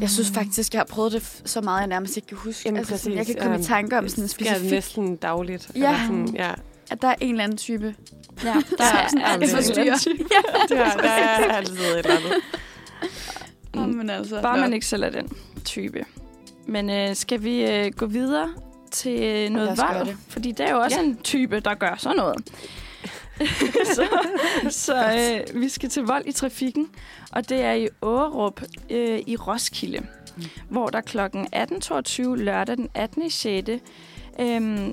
Jeg 0.00 0.10
synes 0.10 0.30
faktisk, 0.30 0.72
jeg 0.74 0.80
har 0.80 0.84
prøvet 0.86 1.12
det 1.12 1.42
så 1.44 1.60
meget, 1.60 1.80
jeg 1.80 1.86
nærmest 1.86 2.16
ikke 2.16 2.28
kan 2.28 2.36
huske. 2.38 2.62
Jamen, 2.66 2.78
altså, 2.78 2.96
sådan, 2.98 3.18
jeg 3.18 3.26
kan 3.26 3.34
komme 3.40 3.54
i 3.54 3.58
Øhm, 3.58 3.64
tanker 3.64 3.98
om 3.98 4.04
det 4.04 4.10
sådan 4.10 4.24
en 4.24 4.28
specifik, 4.28 4.70
næsten 4.70 5.16
dagligt. 5.16 5.70
Ja. 5.74 5.78
Eller 5.78 5.98
sådan, 6.06 6.28
ja. 6.34 6.50
at 6.90 7.02
der 7.02 7.08
er 7.08 7.14
en 7.20 7.30
eller 7.30 7.44
anden 7.44 7.58
type. 7.58 7.94
ja, 8.44 8.48
der 8.48 8.52
Der 8.78 8.84
er 8.84 9.08
sådan 9.08 9.22
altid 9.24 9.56
altid 9.56 9.74
forstyrre. 9.74 9.98
ja, 10.70 10.90
der 10.98 11.08
er 11.10 11.52
altid 11.56 11.76
et 11.78 11.98
eller 11.98 12.10
andet. 12.16 12.32
Oh, 13.76 13.88
men 13.94 14.10
altså, 14.10 14.42
Bare 14.42 14.58
man 14.60 14.72
ikke 14.72 14.86
selv 14.86 15.02
er 15.02 15.10
den 15.10 15.28
type. 15.64 16.04
Men 16.66 16.90
øh, 16.90 17.16
skal 17.16 17.42
vi 17.42 17.64
øh, 17.64 17.92
gå 17.96 18.06
videre 18.06 18.48
til 18.90 19.22
øh, 19.22 19.50
noget 19.50 19.78
vold? 19.78 20.06
det. 20.06 20.16
Fordi 20.28 20.52
det 20.52 20.66
er 20.68 20.70
jo 20.72 20.80
også 20.80 20.96
Ja. 20.96 21.02
ja. 21.02 21.08
en 21.08 21.16
type, 21.16 21.60
der 21.60 21.74
gør 21.74 21.94
sådan 21.98 22.16
noget. 22.16 22.36
så 23.96 24.08
så 24.70 24.94
øh, 24.94 25.60
vi 25.60 25.68
skal 25.68 25.88
til 25.88 26.02
vold 26.02 26.26
i 26.26 26.32
trafikken, 26.32 26.88
og 27.32 27.48
det 27.48 27.60
er 27.60 27.72
i 27.72 27.88
Ågerup 28.02 28.62
øh, 28.90 29.20
i 29.26 29.36
Roskilde, 29.36 29.98
mm. 30.36 30.42
hvor 30.68 30.88
der 30.88 31.00
klokken 31.00 31.48
18.22 31.56 32.22
lørdag 32.22 32.76
den 32.76 32.88
18.6. 32.98 33.70
Øh, 34.42 34.88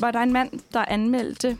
var 0.00 0.10
der 0.10 0.20
en 0.20 0.32
mand, 0.32 0.50
der 0.72 0.84
anmeldte... 0.88 1.56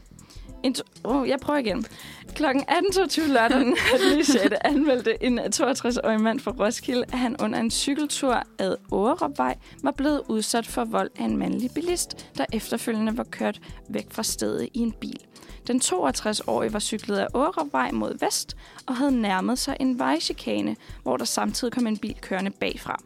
Oh, 1.04 1.28
jeg 1.28 1.38
prøver 1.40 1.58
igen. 1.58 1.86
Klokken 2.34 2.64
18.22 2.68 3.32
lørdag 3.32 3.60
den 3.60 3.76
18. 3.94 4.24
6. 4.24 4.38
anmeldte 4.64 5.24
en 5.24 5.38
62-årig 5.38 6.20
mand 6.20 6.40
fra 6.40 6.50
Roskilde, 6.50 7.04
at 7.12 7.18
han 7.18 7.36
under 7.42 7.58
en 7.58 7.70
cykeltur 7.70 8.42
ad 8.58 8.76
Ågerupvej 8.92 9.56
var 9.82 9.90
blevet 9.90 10.22
udsat 10.28 10.66
for 10.66 10.84
vold 10.84 11.10
af 11.18 11.24
en 11.24 11.36
mandlig 11.36 11.70
bilist, 11.74 12.30
der 12.38 12.44
efterfølgende 12.52 13.16
var 13.16 13.24
kørt 13.24 13.60
væk 13.88 14.06
fra 14.10 14.22
stedet 14.22 14.68
i 14.74 14.78
en 14.78 14.92
bil. 14.92 15.20
Den 15.66 15.80
62-årige 15.84 16.72
var 16.72 16.78
cyklet 16.78 17.16
af 17.18 17.26
Ågerupvej 17.34 17.90
mod 17.92 18.18
vest 18.18 18.56
og 18.86 18.96
havde 18.96 19.20
nærmet 19.20 19.58
sig 19.58 19.76
en 19.80 19.98
vejchikane, 19.98 20.76
hvor 21.02 21.16
der 21.16 21.24
samtidig 21.24 21.72
kom 21.72 21.86
en 21.86 21.96
bil 21.98 22.16
kørende 22.20 22.50
bagfra. 22.50 23.00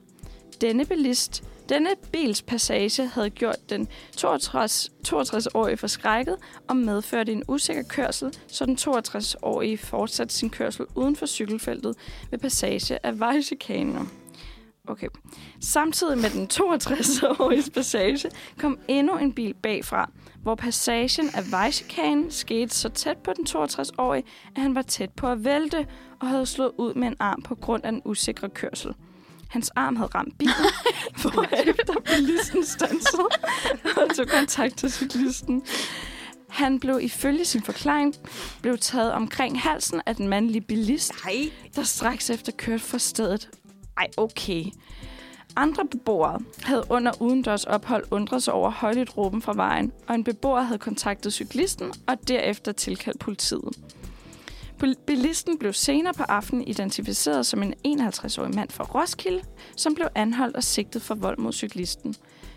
Denne 0.60 0.84
bilist 0.84 1.42
denne 1.70 1.90
bils 2.12 2.42
passage 2.42 3.06
havde 3.06 3.30
gjort 3.30 3.70
den 3.70 3.88
62 4.16 4.90
62-årige 5.08 5.76
forskrækket 5.76 6.36
og 6.68 6.76
medførte 6.76 7.32
en 7.32 7.42
usikker 7.48 7.82
kørsel, 7.82 8.38
så 8.46 8.66
den 8.66 8.78
62-årige 8.80 9.78
fortsatte 9.78 10.34
sin 10.34 10.50
kørsel 10.50 10.86
uden 10.94 11.16
for 11.16 11.26
cykelfeltet 11.26 11.96
ved 12.30 12.38
passage 12.38 13.06
af 13.06 13.20
vejchikanen. 13.20 14.10
Okay. 14.88 15.08
Samtidig 15.60 16.18
med 16.18 16.30
den 16.30 16.48
62-årige 16.52 17.70
passage 17.70 18.30
kom 18.58 18.78
endnu 18.88 19.16
en 19.16 19.32
bil 19.32 19.54
bagfra, 19.54 20.10
hvor 20.42 20.54
passagen 20.54 21.30
af 21.34 21.50
vejchikanen 21.50 22.30
skete 22.30 22.74
så 22.74 22.88
tæt 22.88 23.18
på 23.18 23.32
den 23.36 23.46
62-årige, 23.48 24.24
at 24.56 24.62
han 24.62 24.74
var 24.74 24.82
tæt 24.82 25.10
på 25.10 25.26
at 25.26 25.44
vælte 25.44 25.86
og 26.20 26.28
havde 26.28 26.46
slået 26.46 26.72
ud 26.78 26.94
med 26.94 27.08
en 27.08 27.16
arm 27.18 27.42
på 27.42 27.54
grund 27.54 27.84
af 27.84 27.92
den 27.92 28.02
usikre 28.04 28.48
kørsel. 28.48 28.94
Hans 29.50 29.70
arm 29.76 29.96
havde 29.96 30.10
ramt 30.14 30.38
bilen, 30.38 30.54
hvorefter 31.22 31.94
bilisten 32.04 32.64
stansede 32.64 33.28
og 33.96 34.16
tog 34.16 34.28
kontakt 34.28 34.76
til 34.76 34.92
cyklisten. 34.92 35.62
Han 36.48 36.80
blev 36.80 36.98
ifølge 37.02 37.44
sin 37.44 37.62
forklaring 37.62 38.14
blev 38.62 38.78
taget 38.78 39.12
omkring 39.12 39.60
halsen 39.60 40.00
af 40.06 40.16
den 40.16 40.28
mandlige 40.28 40.60
bilist, 40.60 41.12
Nej. 41.24 41.50
der 41.76 41.82
straks 41.82 42.30
efter 42.30 42.52
kørte 42.52 42.82
fra 42.84 42.98
stedet. 42.98 43.48
Ej, 43.98 44.06
okay. 44.16 44.64
Andre 45.56 45.86
beboere 45.90 46.38
havde 46.62 46.84
under 46.88 47.22
udendørs 47.22 47.64
ophold 47.64 48.04
undret 48.10 48.42
sig 48.42 48.54
over 48.54 48.70
højligt 48.70 49.16
råben 49.16 49.42
fra 49.42 49.52
vejen, 49.56 49.92
og 50.08 50.14
en 50.14 50.24
beboer 50.24 50.62
havde 50.62 50.78
kontaktet 50.78 51.32
cyklisten 51.32 51.92
og 52.06 52.28
derefter 52.28 52.72
tilkaldt 52.72 53.18
politiet. 53.18 53.68
Bilisten 55.06 55.58
blev 55.58 55.72
senere 55.72 56.14
på 56.14 56.22
aftenen 56.22 56.68
identificeret 56.68 57.46
som 57.46 57.62
en 57.62 57.74
51-årig 57.86 58.54
mand 58.54 58.70
fra 58.70 58.84
Roskilde, 58.84 59.42
som 59.76 59.94
blev 59.94 60.08
anholdt 60.14 60.56
og 60.56 60.64
sigtet 60.64 61.02
for 61.02 61.14
vold 61.14 61.38
mod 61.38 61.52
cyklisten. 61.52 62.14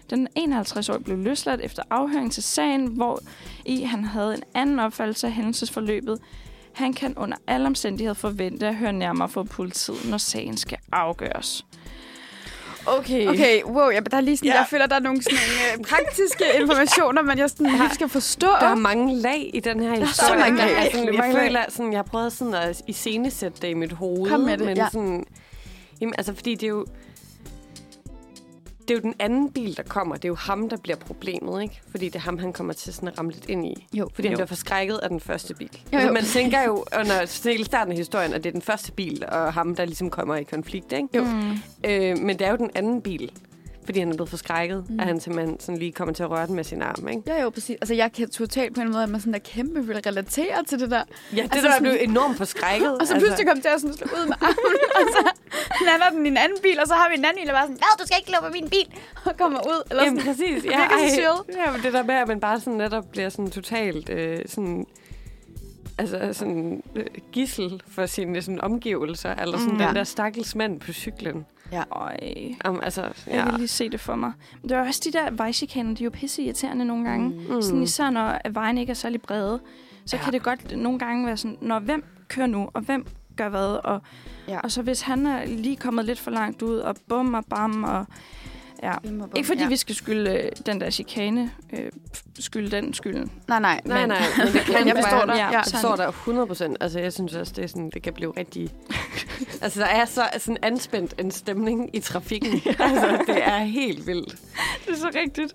Den 0.10 0.28
51-årige 0.40 1.04
blev 1.04 1.18
løsladt 1.18 1.62
efter 1.62 1.84
afhøring 1.90 2.32
til 2.32 2.44
sagen, 2.44 2.88
hvor 2.88 3.20
i 3.66 3.82
han 3.82 4.04
havde 4.04 4.34
en 4.34 4.44
anden 4.54 4.80
opfattelse 4.80 5.28
af 5.28 5.34
hændelsesforløbet. 5.34 6.20
Han 6.74 6.94
kan 6.94 7.18
under 7.18 7.38
alle 7.48 7.68
omstændigheder 7.68 8.14
forvente 8.14 8.68
at 8.68 8.76
høre 8.76 8.94
nærmere 8.94 9.30
fra 9.30 9.44
politiet, 9.44 10.10
når 10.10 10.18
sagen 10.18 10.58
skal 10.58 10.78
afgøres. 10.92 11.66
Okay. 12.86 13.28
Okay, 13.28 13.64
wow, 13.64 13.90
ja, 13.90 14.00
der 14.00 14.18
er 14.18 14.22
lige 14.22 14.38
sådan, 14.38 14.48
Ja. 14.48 14.54
ja. 14.54 14.60
jeg 14.60 14.68
føler, 14.70 14.86
der 14.88 14.96
er 14.96 15.00
nogle 15.00 15.24
sådan, 15.24 15.38
øh, 15.80 15.84
praktiske 15.86 16.44
informationer, 16.62 17.22
men 17.22 17.38
jeg 17.38 17.50
sådan, 17.50 17.66
lige 17.72 17.94
skal 17.94 18.10
forstå. 18.10 18.48
Der 18.48 18.68
er 18.68 18.76
mange 18.76 19.16
lag 19.16 19.50
i 19.54 19.60
den 19.60 19.80
her 19.80 19.90
historie. 19.90 20.30
så 20.30 20.36
mange 20.40 20.58
lag. 20.58 20.78
Altså, 20.78 21.04
jeg 21.04 21.14
mange 21.14 21.34
lag. 21.34 21.44
føler, 21.44 21.62
sådan, 21.70 21.92
jeg 21.92 21.98
har 21.98 22.04
prøvet 22.04 22.34
sådan 22.34 22.54
at 22.54 22.82
iscenesætte 22.88 23.62
det 23.62 23.68
i 23.68 23.74
mit 23.74 23.92
hoved. 23.92 24.30
Kom 24.30 24.40
med 24.40 24.58
det, 24.58 24.66
men 24.66 24.78
ja. 24.78 24.88
sådan, 24.92 25.26
jamen, 26.02 26.14
altså, 26.18 26.34
fordi 26.36 26.56
det 26.56 26.64
er 26.64 26.68
jo... 26.70 26.86
Det 28.88 28.92
er 28.92 28.96
jo 28.96 29.02
den 29.02 29.14
anden 29.20 29.52
bil, 29.52 29.78
der 29.78 29.84
kommer. 29.84 30.16
Det 30.16 30.26
er 30.26 30.30
jo 30.30 30.36
ham, 30.36 30.70
der 30.70 30.78
bliver 30.78 30.96
problemet, 30.98 31.62
ikke? 31.64 31.82
Fordi 31.92 32.06
det 32.06 32.16
er 32.16 32.20
ham, 32.20 32.38
han 32.38 32.54
kommer 32.54 32.74
til 32.74 32.94
sådan 32.94 33.10
at 33.10 33.18
ramme 33.20 33.32
lidt 33.32 33.46
ind 33.50 33.66
i. 33.66 33.88
Jo, 33.94 34.10
Fordi 34.16 34.28
han 34.28 34.34
jo. 34.34 34.38
bliver 34.38 34.48
forskrækket 34.48 34.98
af 34.98 35.10
den 35.10 35.20
første 35.20 35.54
bil. 35.54 35.70
Jo, 35.94 35.98
Altså, 35.98 36.08
jo. 36.08 36.14
man 36.14 36.24
tænker 36.24 36.64
jo 36.64 36.86
under 37.00 37.50
hele 37.50 37.66
starten 37.66 37.92
af 37.92 37.98
historien, 37.98 38.34
at 38.34 38.44
det 38.44 38.50
er 38.50 38.54
den 38.54 38.62
første 38.62 38.92
bil, 38.92 39.24
og 39.28 39.54
ham, 39.54 39.76
der 39.76 39.86
ligesom 39.86 40.10
kommer 40.10 40.36
i 40.36 40.44
konflikt, 40.44 40.92
ikke? 40.94 41.08
Jo. 41.16 41.24
Mm. 41.24 41.52
Øh, 41.86 42.18
men 42.18 42.40
det 42.40 42.48
er 42.48 42.52
jo 42.52 42.58
den 42.58 42.70
anden 42.76 43.02
bil, 43.02 43.32
fordi 43.86 44.00
han 44.00 44.10
er 44.10 44.14
blevet 44.16 44.30
forskrækket, 44.30 44.90
mm. 44.90 45.00
at 45.00 45.06
han 45.06 45.20
simpelthen 45.20 45.60
sådan 45.60 45.78
lige 45.80 45.92
kommer 45.92 46.14
til 46.14 46.24
at 46.24 46.30
røre 46.32 46.48
den 46.48 46.56
med 46.56 46.64
sin 46.64 46.82
arm, 46.82 47.08
ikke? 47.08 47.22
Ja, 47.28 47.42
jo, 47.42 47.50
præcis. 47.50 47.76
Altså, 47.82 47.94
jeg 47.94 48.12
kan 48.12 48.30
totalt 48.30 48.76
på 48.76 48.82
en 48.82 48.92
måde, 48.92 49.04
at 49.04 49.10
man 49.10 49.20
sådan 49.22 49.34
der 49.34 49.40
kæmpe 49.40 49.86
vil 49.88 49.96
relatere 50.06 50.64
til 50.68 50.80
det 50.80 50.92
der. 50.92 50.98
Ja, 50.98 51.04
det 51.36 51.42
Altså 51.42 51.54
altså, 51.56 51.68
der 51.68 51.74
sådan- 51.74 51.84
blev 51.84 51.98
enormt 52.10 52.38
forskrækket. 52.38 52.98
Og 53.02 53.08
så 53.08 53.14
pludselig 53.20 53.48
kom 53.48 53.62
til 53.62 53.68
at 53.76 53.82
sådan 53.82 53.96
slå 53.98 54.08
ud 54.22 54.26
med 54.28 54.36
armen, 54.42 54.76
og 55.00 55.06
så 55.16 55.30
lander 55.86 56.10
den 56.10 56.26
i 56.26 56.30
en 56.30 56.38
anden 56.38 56.58
bil, 56.64 56.80
og 56.80 56.88
så 56.88 56.94
har 56.94 57.10
vi 57.10 57.16
en 57.18 57.26
anden 57.26 57.40
bil, 57.42 57.48
der 57.48 57.54
bare 57.54 57.64
sådan, 57.68 57.78
hvad, 57.78 57.94
du 58.00 58.06
skal 58.08 58.18
ikke 58.20 58.38
på 58.42 58.50
min 58.54 58.70
bil, 58.70 58.88
og 59.30 59.38
kommer 59.38 59.60
ud. 59.60 59.84
Eller 59.90 60.04
Jamen, 60.04 60.20
sådan. 60.20 60.34
præcis. 60.36 60.66
Ja, 60.66 60.72
ej, 60.72 61.66
ja, 61.66 61.72
men 61.72 61.82
det 61.84 61.94
der 61.94 62.04
med, 62.04 62.16
at 62.16 62.28
man 62.28 62.40
bare 62.40 62.60
sådan 62.60 62.74
netop 62.74 63.06
bliver 63.12 63.30
sådan 63.30 63.50
totalt 63.52 64.10
øh, 64.10 64.40
sådan, 64.46 64.86
altså 65.98 66.30
sådan 66.34 66.84
øh, 66.96 67.06
gissel 67.32 67.82
for 67.88 68.06
sine 68.06 68.42
sådan, 68.42 68.62
omgivelser, 68.62 69.36
eller 69.36 69.58
sådan 69.58 69.74
Mm. 69.74 69.80
den 69.80 69.96
der 69.96 70.04
stakkels 70.04 70.56
mand 70.56 70.80
på 70.80 70.94
cyklen. 70.94 71.46
Øj. 71.92 72.18
Um, 72.70 72.80
altså, 72.84 73.02
Jeg 73.02 73.14
ja. 73.28 73.44
kan 73.50 73.58
lige 73.58 73.68
se 73.68 73.90
det 73.90 74.00
for 74.00 74.16
mig. 74.16 74.32
Men 74.62 74.70
det 74.70 74.78
er 74.78 74.88
også 74.88 75.02
de 75.06 75.12
der 75.12 75.32
vejchikaner, 75.32 75.96
de 75.96 76.04
er 76.04 76.06
jo 76.06 76.10
pisse 76.12 76.42
irriterende 76.44 76.86
nogle 76.86 77.10
gange. 77.10 77.30
Mm. 77.50 77.62
Sådan 77.62 77.84
især 77.84 78.10
når 78.10 78.38
vejen 78.52 78.78
ikke 78.78 78.90
er 78.90 78.94
særlig 78.96 79.22
brede, 79.22 79.60
så 80.06 80.16
Ja. 80.16 80.20
ja. 80.20 80.24
kan 80.24 80.34
det 80.34 80.44
godt 80.44 80.78
nogle 80.78 81.00
gange 81.00 81.26
være 81.28 81.38
sådan, 81.38 81.58
når 81.62 81.80
hvem 81.80 82.04
kører 82.28 82.48
nu, 82.48 82.70
og 82.74 82.82
hvem 82.82 83.06
gør 83.38 83.50
hvad, 83.50 83.80
og, 83.84 84.02
Ja. 84.48 84.54
ja. 84.54 84.60
og 84.60 84.72
så 84.72 84.82
hvis 84.82 85.02
han 85.02 85.26
er 85.28 85.46
lige 85.46 85.76
kommet 85.76 86.06
lidt 86.06 86.20
for 86.20 86.32
langt 86.32 86.62
ud, 86.62 86.76
og 86.78 86.96
bum 87.10 87.34
og 87.34 87.46
bam, 87.46 87.84
og 87.84 88.06
ja. 88.84 88.94
Ikke 89.36 89.48
fordi 89.48 89.62
ja. 89.62 89.68
vi 89.68 89.76
skal 89.78 89.96
skylde 89.96 90.30
øh, 90.32 90.52
den 90.66 90.82
der 90.82 90.90
chikane, 90.90 91.52
øh, 91.74 91.92
skylde 92.40 92.72
den 92.72 92.94
skylden. 92.94 93.32
Nej, 93.48 93.60
nej. 93.60 93.82
Nej, 93.86 94.00
men- 94.00 94.10
nej, 94.10 94.20
men 94.38 94.48
det 94.54 94.62
kan 94.76 94.88
jeg 94.88 94.96
forstår 94.96 95.26
dig. 95.26 95.34
Ja, 95.36 95.46
Ja. 95.46 95.50
Jeg 95.50 95.64
forstår 95.72 95.96
dig 95.96 96.08
100 96.08 96.48
procent. 96.48 96.78
Altså, 96.82 97.00
jeg 97.00 97.14
synes 97.14 97.36
også, 97.36 97.54
det, 97.56 97.64
er 97.64 97.68
sådan, 97.68 97.90
det 97.94 98.02
kan 98.02 98.14
blive 98.14 98.34
rigtig... 98.38 98.70
altså, 99.62 99.80
der 99.80 99.86
er 99.86 100.06
så 100.06 100.24
sådan 100.38 100.58
anspændt 100.62 101.14
en 101.20 101.32
stemning 101.32 101.96
i 101.96 102.00
trafikken. 102.00 102.52
altså, 102.80 103.24
det 103.28 103.48
er 103.48 103.58
helt 103.58 104.08
vildt. 104.08 104.36
Det 104.86 104.94
er 104.94 104.98
så 104.98 105.12
rigtigt. 105.16 105.54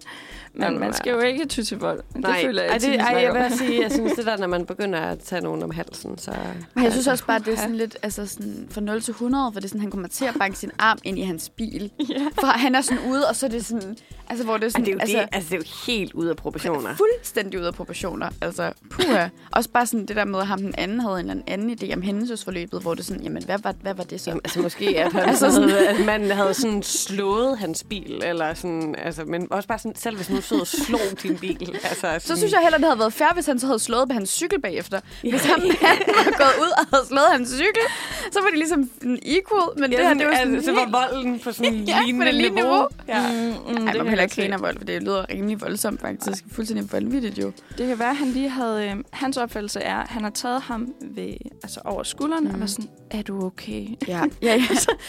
Men 0.59 0.79
man 0.81 0.93
skal 0.95 1.11
jo 1.13 1.19
ikke 1.21 1.47
ty 1.47 1.61
til 1.61 1.79
vold. 1.79 2.01
Det 2.13 2.21
Nej, 2.23 2.43
føler 2.45 2.63
jeg 2.63 2.71
ej, 2.73 2.79
det, 2.79 2.95
ej, 3.01 3.21
jeg 3.23 3.35
vil 3.51 3.59
sige, 3.59 3.83
jeg 3.83 3.93
synes, 3.93 4.13
det 4.13 4.27
der, 4.27 4.37
når 4.37 4.47
man 4.47 4.67
begynder 4.67 4.99
at 5.01 5.19
tage 5.19 5.41
nogen 5.43 5.63
om 5.63 5.71
halsen, 5.71 6.19
så... 6.19 6.33
Men 6.75 6.85
jeg 6.85 6.93
synes 6.93 7.07
også 7.07 7.27
bare, 7.27 7.37
at 7.37 7.45
det 7.47 7.53
er 7.53 7.57
sådan 7.57 7.77
lidt 7.77 7.97
altså 8.03 8.27
sådan, 8.27 8.69
fra 8.71 8.81
0 8.81 9.03
til 9.03 9.13
100, 9.13 9.53
for 9.53 9.61
det 9.61 9.65
er 9.65 9.69
sådan, 9.69 9.81
han 9.81 9.91
kommer 9.91 10.09
til 10.09 10.25
at 10.25 10.35
banke 10.39 10.59
sin 10.59 10.71
arm 10.79 10.99
ind 11.05 11.19
i 11.19 11.23
hans 11.23 11.49
bil. 11.49 11.91
Ja. 12.09 12.27
For 12.41 12.47
han 12.47 12.75
er 12.75 12.81
sådan 12.81 12.99
ude, 13.11 13.29
og 13.29 13.37
så 13.37 13.47
er 13.47 13.51
det 13.51 13.67
sådan, 13.67 13.97
altså 14.29 14.45
hvor 14.45 14.55
det 14.57 14.63
er 14.63 14.67
Ej, 14.67 14.71
sådan, 14.71 14.85
det 14.85 14.91
er 14.91 14.95
jo, 14.95 14.99
altså, 15.01 15.17
det, 15.19 15.29
altså, 15.33 15.49
det 15.51 15.55
er 15.55 15.59
jo 15.59 15.93
helt 15.93 16.13
ude 16.13 16.31
af 16.31 16.37
proportioner. 16.37 16.95
fuldstændig 16.97 17.61
ude 17.61 17.67
af 17.69 17.75
proportioner. 17.75 18.29
Altså, 18.41 18.73
puha. 18.91 19.29
Også 19.53 19.71
bare 19.71 19.87
sådan 19.87 20.07
det 20.07 20.17
der 20.17 20.25
med, 20.25 20.39
at 20.41 20.47
ham 20.47 20.59
den 20.59 20.75
anden 20.79 21.01
havde 21.01 21.21
en 21.21 21.31
eller 21.31 21.43
anden 21.47 21.71
idé 21.83 21.95
om 21.95 22.03
hændelsesforløbet, 22.03 22.81
hvor 22.83 22.95
det 22.95 23.05
sådan, 23.05 23.23
jamen, 23.23 23.45
hvad 23.45 23.59
var, 23.63 23.75
hvad 23.83 23.95
var 23.95 24.05
det 24.05 24.21
så? 24.21 24.31
Jamen, 24.31 24.41
altså 24.45 24.61
måske, 24.61 24.99
at, 24.99 25.13
han 25.13 25.23
altså 25.31 25.51
sådan- 25.53 25.69
havde, 25.71 25.89
at 25.89 26.05
manden 26.07 26.31
havde 26.31 26.55
sådan 26.55 26.83
slået 26.83 27.59
hans 27.59 27.85
bil, 27.85 28.21
eller 28.25 28.55
sådan, 28.55 28.95
altså, 28.99 29.25
men 29.25 29.49
også 29.53 29.69
bare 29.69 29.79
sådan, 29.79 29.97
selv 29.97 30.17
hvis 30.17 30.31
nu 30.31 30.41
stod 30.49 30.61
og 30.61 30.67
slog 30.67 31.01
din 31.23 31.39
bil. 31.39 31.71
Altså, 31.91 32.01
sådan, 32.01 32.21
Så 32.21 32.37
synes 32.37 32.53
jeg 32.53 32.61
heller, 32.63 32.79
det 32.79 32.87
havde 32.87 32.99
været 32.99 33.13
fair, 33.13 33.35
hvis 33.35 33.47
han 33.47 33.59
så 33.59 33.67
havde 33.67 33.79
slået 33.79 34.09
på 34.09 34.15
hans 34.15 34.31
cykel 34.31 34.61
bagefter. 34.61 35.01
Ja. 35.25 35.31
Hvis 35.31 35.45
anden 35.55 35.69
var 35.69 36.25
gået 36.45 36.57
ud 36.65 36.71
og 36.81 36.85
havde 36.93 37.07
slået 37.09 37.29
hans 37.33 37.49
cykel, 37.49 37.85
så 38.33 38.39
var 38.43 38.49
det 38.49 38.59
ligesom 38.59 38.91
en 39.03 39.19
equal, 39.23 39.81
men 39.81 39.93
Ja, 39.93 39.97
det 39.99 40.07
her, 40.07 40.15
det 40.15 40.27
var 40.27 40.35
sådan 40.37 40.55
altså, 40.55 40.71
så 40.71 40.75
var 40.75 41.09
volden 41.13 41.39
på 41.39 41.53
sådan 41.53 41.75
Ja, 41.93 42.01
lignende, 42.05 42.33
lignende 42.33 42.55
niveau. 42.55 42.71
niveau. 42.71 42.89
Ja. 43.09 43.33
Mm, 43.33 43.37
mm, 43.37 43.87
Ej, 43.87 43.93
det, 43.93 43.97
man 43.97 44.07
må 44.07 44.09
heller 44.09 44.23
ikke 44.25 44.35
grine 44.35 44.55
af 44.55 44.61
vold, 44.61 44.77
for 44.79 44.85
det 44.85 45.03
lyder 45.03 45.25
rimelig 45.31 45.61
voldsomt 45.61 46.01
faktisk. 46.01 46.45
Fuldstændig 46.53 46.93
vanvittigt 46.93 47.39
jo. 47.39 47.53
Det 47.79 47.87
kan 47.89 47.99
være, 47.99 48.11
at 48.11 48.17
han 48.17 48.29
lige 48.29 48.49
havde... 48.49 48.89
Øh, 48.89 48.97
hans 49.13 49.37
opfattelse 49.37 49.81
er, 49.81 49.97
at 49.97 50.09
han 50.09 50.23
har 50.23 50.31
taget 50.31 50.61
ham 50.63 50.89
ved, 51.01 51.35
altså 51.63 51.81
over 51.85 52.03
skulderen 52.03 52.45
mm. 52.45 52.55
og 52.55 52.61
var 52.61 52.67
sådan, 52.67 52.91
er 53.11 53.23
du 53.23 53.45
okay? 53.47 53.87
Ja, 54.09 54.21
ja, 54.43 54.55
ja. 54.55 54.63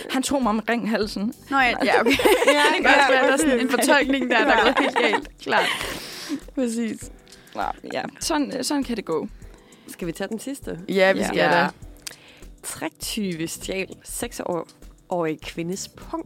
Han 0.10 0.24
tog 0.24 0.44
mig 0.44 0.50
omkring 0.50 0.90
halsen. 0.90 1.34
Nå 1.50 1.58
ja, 1.58 1.64
ja 1.84 2.02
okay. 2.02 2.12
Ja, 2.48 2.64
det 2.76 2.86
kan 2.86 2.86
også 2.86 3.10
være, 3.10 3.28
der 3.28 3.34
er 3.34 3.38
sådan 3.38 3.60
en 3.60 3.70
fortolkning 3.70 4.30
der, 4.32 4.38
der 4.38 4.46
er 4.54 4.64
gået 4.64 4.76
helt 4.80 4.98
galt. 4.98 5.19
Klart. 5.42 5.66
Præcis. 6.56 7.12
Ja, 7.56 7.66
ja. 7.94 8.02
Sådan, 8.20 8.64
sådan 8.64 8.84
kan 8.84 8.98
det 8.98 9.06
gå. 9.06 9.28
Skal 9.88 10.08
vi 10.08 10.12
tage 10.12 10.28
den 10.28 10.40
sidste? 10.40 10.80
Ja, 10.90 11.12
vi 11.12 11.20
Ja. 11.20 11.28
skal 11.28 11.38
Ja. 11.38 11.50
da. 11.52 11.68
Træktyve 12.64 13.48
stjal 13.48 13.88
6-årig 14.08 15.42
kvindes 15.42 15.88
pung. 15.88 16.26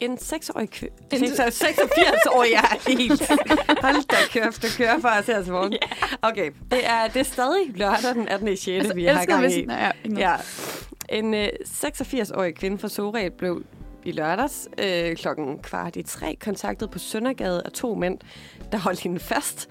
En 0.00 0.14
6-årig 0.18 0.70
kvinde... 0.70 0.94
En- 1.12 1.24
86-årig, 1.24 2.50
jeg 2.52 2.64
er 2.86 2.90
helt... 2.98 3.28
Hold 3.82 4.06
da 4.08 4.16
kæft, 4.30 4.62
det 4.62 4.70
kører 4.78 5.00
for 5.00 5.08
os 5.08 5.26
her 5.26 5.42
til 5.42 5.52
morgen. 5.52 5.74
Okay, 6.22 6.50
det 6.70 6.86
er, 6.86 7.08
det 7.08 7.20
er 7.20 7.24
stadig 7.24 7.70
lørdag 7.74 8.14
den 8.14 8.28
18. 8.28 8.56
6. 8.56 8.68
Altså, 8.68 8.94
vi 8.94 9.04
har 9.04 9.24
gang 9.24 9.52
i. 9.52 9.64
Nej, 9.64 9.92
ja. 10.18 10.30
Ja. 10.30 10.36
En 11.08 11.34
øh, 11.34 11.48
86-årig 11.66 12.54
kvinde 12.54 12.78
fra 12.78 12.88
Sorø 12.88 13.28
blev 13.38 13.62
i 14.08 14.12
lørdags 14.12 14.68
øh, 14.78 15.16
klokken 15.16 15.58
kvart 15.58 15.96
i 15.96 16.02
tre 16.02 16.36
kontaktet 16.40 16.90
på 16.90 16.98
Søndergade 16.98 17.62
af 17.64 17.72
to 17.72 17.94
mænd, 17.94 18.18
der 18.72 18.78
holdt 18.78 19.00
hende 19.00 19.20
fast 19.20 19.68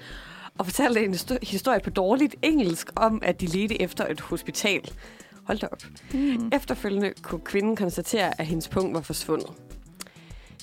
og 0.57 0.65
fortalte 0.65 1.03
en 1.03 1.13
histo- 1.13 1.37
historie 1.43 1.79
på 1.79 1.89
dårligt 1.89 2.35
engelsk 2.41 2.89
om, 2.95 3.19
at 3.25 3.41
de 3.41 3.45
ledte 3.45 3.81
efter 3.81 4.07
et 4.07 4.21
hospital. 4.21 4.91
Hold 5.43 5.59
da 5.59 5.67
op. 5.71 5.83
Mm. 6.13 6.49
Efterfølgende 6.53 7.13
kunne 7.21 7.41
kvinden 7.41 7.75
konstatere, 7.75 8.41
at 8.41 8.47
hendes 8.47 8.67
punkt 8.67 8.93
var 8.93 9.01
forsvundet. 9.01 9.49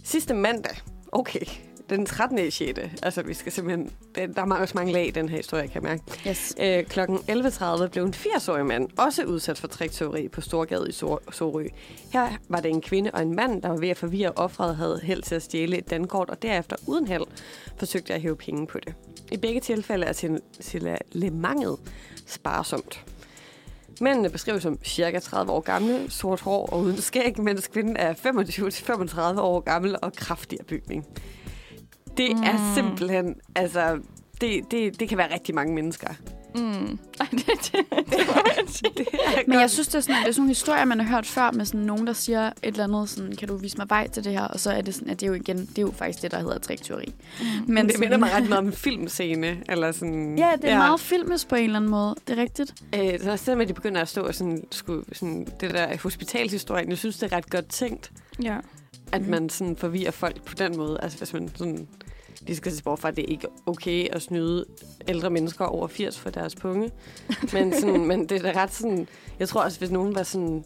Sidste 0.04 0.34
mandag, 0.34 0.76
okay, 1.12 1.46
den 1.90 2.06
13. 2.06 2.50
6. 2.50 2.80
Altså, 3.02 3.22
vi 3.22 3.34
skal 3.34 3.52
simpelthen... 3.52 3.90
Der 4.14 4.42
er 4.42 4.54
også 4.54 4.72
mange 4.76 4.92
lag 4.92 5.06
i 5.06 5.10
den 5.10 5.28
her 5.28 5.36
historie, 5.36 5.68
kan 5.68 5.82
jeg 5.82 5.90
mærke. 5.90 6.02
Yes. 6.28 6.54
Øh, 6.60 6.84
klokken 6.84 7.16
11.30 7.16 7.86
blev 7.86 8.04
en 8.04 8.14
80-årig 8.14 8.66
mand 8.66 8.88
også 8.98 9.24
udsat 9.24 9.58
for 9.58 9.68
trikteori 9.68 10.28
på 10.28 10.40
Storgade 10.40 10.88
i 10.88 10.92
Sor- 10.92 11.32
Sorø. 11.32 11.66
Her 12.12 12.28
var 12.48 12.60
det 12.60 12.70
en 12.70 12.80
kvinde 12.80 13.10
og 13.10 13.22
en 13.22 13.36
mand, 13.36 13.62
der 13.62 13.68
var 13.68 13.76
ved 13.76 13.88
at 13.88 13.96
forvirre 13.96 14.32
offeret, 14.36 14.76
havde 14.76 15.00
held 15.02 15.22
til 15.22 15.34
at 15.34 15.42
stjæle 15.42 15.78
et 15.78 15.90
dankort, 15.90 16.30
og 16.30 16.42
derefter 16.42 16.76
uden 16.86 17.06
held 17.06 17.24
forsøgte 17.76 18.14
at 18.14 18.20
hæve 18.20 18.36
penge 18.36 18.66
på 18.66 18.78
det. 18.86 18.94
I 19.32 19.36
begge 19.36 19.60
tilfælde 19.60 20.06
er 20.06 20.38
signalementet 20.60 21.76
sparsomt. 22.26 23.04
Mændene 24.00 24.30
beskrives 24.30 24.62
som 24.62 24.78
cirka 24.84 25.18
30 25.18 25.52
år 25.52 25.60
gamle, 25.60 26.10
sort 26.10 26.40
hår 26.40 26.66
og 26.66 26.80
uden 26.80 26.96
skæg, 26.96 27.40
mens 27.40 27.66
kvinden 27.66 27.96
er 27.96 28.14
25-35 29.34 29.40
år 29.40 29.60
gammel 29.60 29.96
og 30.02 30.12
kraftig 30.12 30.60
af 30.60 30.66
bygning. 30.66 31.06
Det 32.16 32.30
er 32.30 32.52
Mm. 32.52 32.74
simpelthen, 32.74 33.34
altså, 33.54 33.98
det, 34.40 34.70
det, 34.70 35.00
det 35.00 35.08
kan 35.08 35.18
være 35.18 35.34
rigtig 35.34 35.54
mange 35.54 35.74
mennesker. 35.74 36.08
Mm. 36.56 36.98
Ej, 37.20 37.26
det, 37.30 37.46
det, 37.46 37.72
det. 37.72 38.04
Det 38.96 39.06
er 39.12 39.42
Men 39.46 39.60
jeg 39.60 39.70
synes, 39.70 39.88
det 39.88 39.94
er, 39.94 40.00
sådan, 40.00 40.22
det 40.22 40.28
er 40.28 40.32
sådan 40.32 40.40
nogle 40.40 40.48
historier, 40.50 40.84
man 40.84 41.00
har 41.00 41.14
hørt 41.16 41.26
før 41.26 41.50
med 41.50 41.64
sådan 41.64 41.80
nogen, 41.80 42.06
der 42.06 42.12
siger 42.12 42.46
et 42.46 42.54
eller 42.62 42.84
andet, 42.84 43.08
sådan, 43.08 43.36
kan 43.36 43.48
du 43.48 43.56
vise 43.56 43.78
mig 43.78 43.86
vej 43.90 44.08
til 44.08 44.24
det 44.24 44.32
her? 44.32 44.42
Og 44.44 44.60
så 44.60 44.70
er 44.70 44.80
det 44.80 44.94
sådan, 44.94 45.10
at 45.10 45.20
det 45.20 45.26
er 45.26 45.30
jo 45.30 45.34
igen, 45.34 45.58
det 45.58 45.78
er 45.78 45.82
jo 45.82 45.90
faktisk 45.92 46.22
det, 46.22 46.30
der 46.30 46.38
hedder 46.38 46.58
trikteori. 46.58 47.14
Mm. 47.40 47.44
Men 47.74 47.84
det 47.84 47.92
sådan- 47.92 48.00
minder 48.00 48.16
mig 48.18 48.32
ret 48.34 48.48
meget 48.48 48.58
om 48.58 48.66
en 48.66 48.72
filmscene. 48.72 49.56
Eller 49.68 49.92
sådan, 49.92 50.38
Ja, 50.38 50.50
det 50.62 50.64
er 50.64 50.72
ja. 50.72 50.78
meget 50.78 51.00
filmisk 51.00 51.48
på 51.48 51.54
en 51.54 51.64
eller 51.64 51.76
anden 51.76 51.90
måde. 51.90 52.14
Det 52.28 52.38
er 52.38 52.42
rigtigt. 52.42 52.74
Øh, 52.94 53.20
så 53.20 53.36
selvom 53.36 53.60
at 53.60 53.68
de 53.68 53.74
begynder 53.74 54.00
at 54.00 54.08
stå 54.08 54.20
og 54.22 54.34
sådan, 54.34 54.64
skulle, 54.70 55.04
sådan, 55.12 55.46
det 55.60 55.70
der 55.70 55.96
hospitalshistorien, 56.02 56.88
jeg 56.90 56.98
synes, 56.98 57.16
det 57.18 57.32
er 57.32 57.36
ret 57.36 57.50
godt 57.50 57.68
tænkt. 57.68 58.10
Ja. 58.42 58.56
at 59.12 59.20
Mhm. 59.22 59.30
man 59.30 59.48
sådan 59.48 59.76
forvirrer 59.76 60.10
folk 60.10 60.42
på 60.44 60.54
den 60.54 60.76
måde. 60.76 60.98
Altså 61.02 61.18
hvis 61.18 61.32
man 61.32 61.50
sådan... 61.56 61.88
De 62.46 62.56
skal 62.56 62.72
se 62.72 62.82
bort 62.82 62.98
fra, 62.98 63.08
at 63.08 63.16
det 63.16 63.24
ikke 63.28 63.46
er 63.46 63.50
okay 63.70 64.06
at 64.12 64.22
snyde 64.22 64.64
ældre 65.08 65.30
mennesker 65.30 65.64
over 65.64 65.88
80 65.88 66.18
for 66.18 66.30
deres 66.30 66.54
punge. 66.54 66.90
Men, 67.52 67.72
sådan, 67.80 68.04
men 68.06 68.26
det 68.28 68.44
er 68.44 68.52
da 68.52 68.62
ret 68.62 68.74
sådan... 68.74 69.08
Jeg 69.38 69.48
tror 69.48 69.62
også, 69.62 69.78
hvis 69.78 69.90
nogen 69.90 70.14
var 70.14 70.22
sådan... 70.22 70.64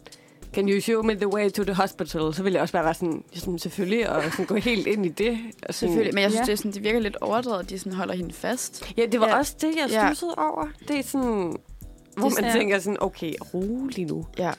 Can 0.53 0.69
you 0.69 0.81
show 0.81 1.03
me 1.03 1.15
the 1.15 1.27
way 1.33 1.49
to 1.49 1.63
the 1.63 1.73
hospital? 1.73 2.33
Så 2.33 2.43
ville 2.43 2.55
jeg 2.55 2.61
også 2.61 2.71
bare 2.71 2.83
være 2.85 2.93
sådan, 2.93 3.23
ja, 3.35 3.39
sådan 3.39 3.59
selvfølgelig, 3.59 4.09
og 4.09 4.23
sådan 4.31 4.45
gå 4.45 4.55
helt 4.55 4.87
ind 4.87 5.05
i 5.05 5.09
det. 5.09 5.31
Og 5.67 5.73
sådan, 5.73 5.73
Selvfølgelig, 5.73 6.13
men 6.15 6.21
jeg 6.21 6.31
synes, 6.31 6.39
Ja. 6.39 6.45
det, 6.45 6.51
er 6.51 6.55
sådan, 6.57 6.71
det 6.71 6.83
virker 6.83 6.99
lidt 6.99 7.17
overdrevet, 7.21 7.59
at 7.59 7.69
de 7.69 7.79
sådan 7.79 7.93
holder 7.93 8.13
hende 8.15 8.33
fast. 8.33 8.93
Ja, 8.97 9.05
det 9.05 9.19
var 9.19 9.25
Ja. 9.27 9.33
ja. 9.33 9.37
også 9.39 9.55
det, 9.61 9.67
jeg 9.81 9.89
Ja. 9.89 10.07
stussede 10.07 10.35
over. 10.37 10.67
Det 10.87 10.99
er 10.99 11.03
sådan, 11.03 11.55
hvor 12.17 12.29
Det 12.29 12.37
man 12.41 12.43
er- 12.49 12.53
tænker 12.53 12.79
sådan, 12.79 12.97
okay, 13.01 13.33
rolig 13.53 14.05
nu. 14.05 14.25
Ja. 14.37 14.51